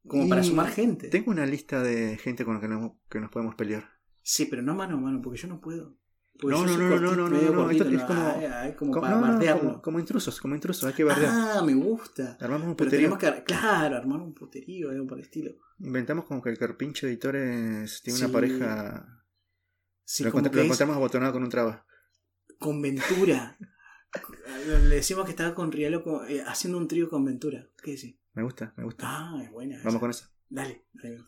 Como 0.07 0.30
para 0.30 0.41
Y 0.41 0.45
sumar 0.45 0.70
gente. 0.70 1.10
Tengo 1.10 1.32
una 1.32 1.45
lista 1.45 1.82
de 1.82 2.18
gente 2.18 2.45
con 2.45 2.56
la 2.56 2.62
que 2.62 2.68
nos, 2.68 2.91
que 3.10 3.20
nos 3.20 3.32
podemos 3.32 3.56
pelear. 3.56 3.90
Sí, 4.22 4.45
pero 4.45 4.62
no 4.62 4.76
mano 4.76 4.98
a 4.98 4.99
mano, 5.02 5.22
porque 5.22 5.38
yo 5.40 5.48
no 5.48 5.60
puedo. 5.60 5.98
Porque 6.40 6.56
No, 6.56 6.66
no, 6.66 6.78
no, 6.78 6.84
no, 6.84 6.90
cortito, 6.90 7.16
no, 7.16 7.30
no, 7.30 7.40
no, 7.52 7.64
cortito, 7.64 7.84
esto 7.86 7.98
es 7.98 8.03
como- 8.03 8.28
Ay, 8.36 8.45
ay, 8.45 8.76
como 8.76 8.91
Como, 8.91 9.02
para 9.02 9.16
no, 9.16 9.22
no, 9.26 9.34
bardearlo. 9.34 9.62
como, 9.70 9.82
como 9.82 9.99
intrusos, 9.99 10.40
como 10.41 10.53
intrusos, 10.56 10.84
hay 10.84 10.94
que 10.94 11.03
bardear. 11.06 11.32
Ah, 11.34 11.62
me 11.66 11.74
gusta. 11.76 12.38
Armamos 12.41 12.68
un 12.68 12.76
puterío. 12.76 13.18
que, 13.18 13.44
claro, 13.45 13.95
armar 13.98 14.20
un 14.22 14.34
puterío, 14.34 14.90
algo 14.91 15.07
por 15.07 15.18
el 15.18 15.24
estilo. 15.24 15.52
Inventamos 15.80 16.26
como 16.26 16.41
que 16.41 16.49
el 16.49 16.57
carpincho 16.57 17.07
editores 17.07 18.02
tiene 18.03 18.20
Sí. 18.20 18.26
una 18.26 18.34
pareja. 18.34 19.24
Sí, 20.03 20.24
lo 20.24 20.32
como 20.32 20.44
encont- 20.44 20.49
que 20.52 20.56
lo 20.57 20.64
encontramos 20.64 20.95
abotonado 20.98 21.34
con 21.34 21.44
un 21.44 21.49
traba. 21.49 21.86
con 22.60 22.82
Ventura. 22.82 23.57
Le 24.68 24.95
decimos 24.95 25.26
que 25.26 25.32
estaba 25.32 25.53
con 25.53 25.72
Rialo 25.72 26.26
eh, 26.27 26.44
haciendo 26.45 26.77
un 26.77 26.88
trío 26.88 27.10
con 27.10 27.26
Ventura. 27.26 27.68
¿Qué 27.82 27.91
decís? 27.91 28.15
Me 28.34 28.44
gusta, 28.44 28.73
me 28.77 28.84
gusta. 28.84 29.06
Ah, 29.07 29.41
es 29.44 29.52
buena. 29.52 29.77
Vamos 29.77 29.94
esa. 29.94 29.99
con 29.99 30.10
eso. 30.10 30.30
Dale, 30.49 30.86
dale. 30.94 31.23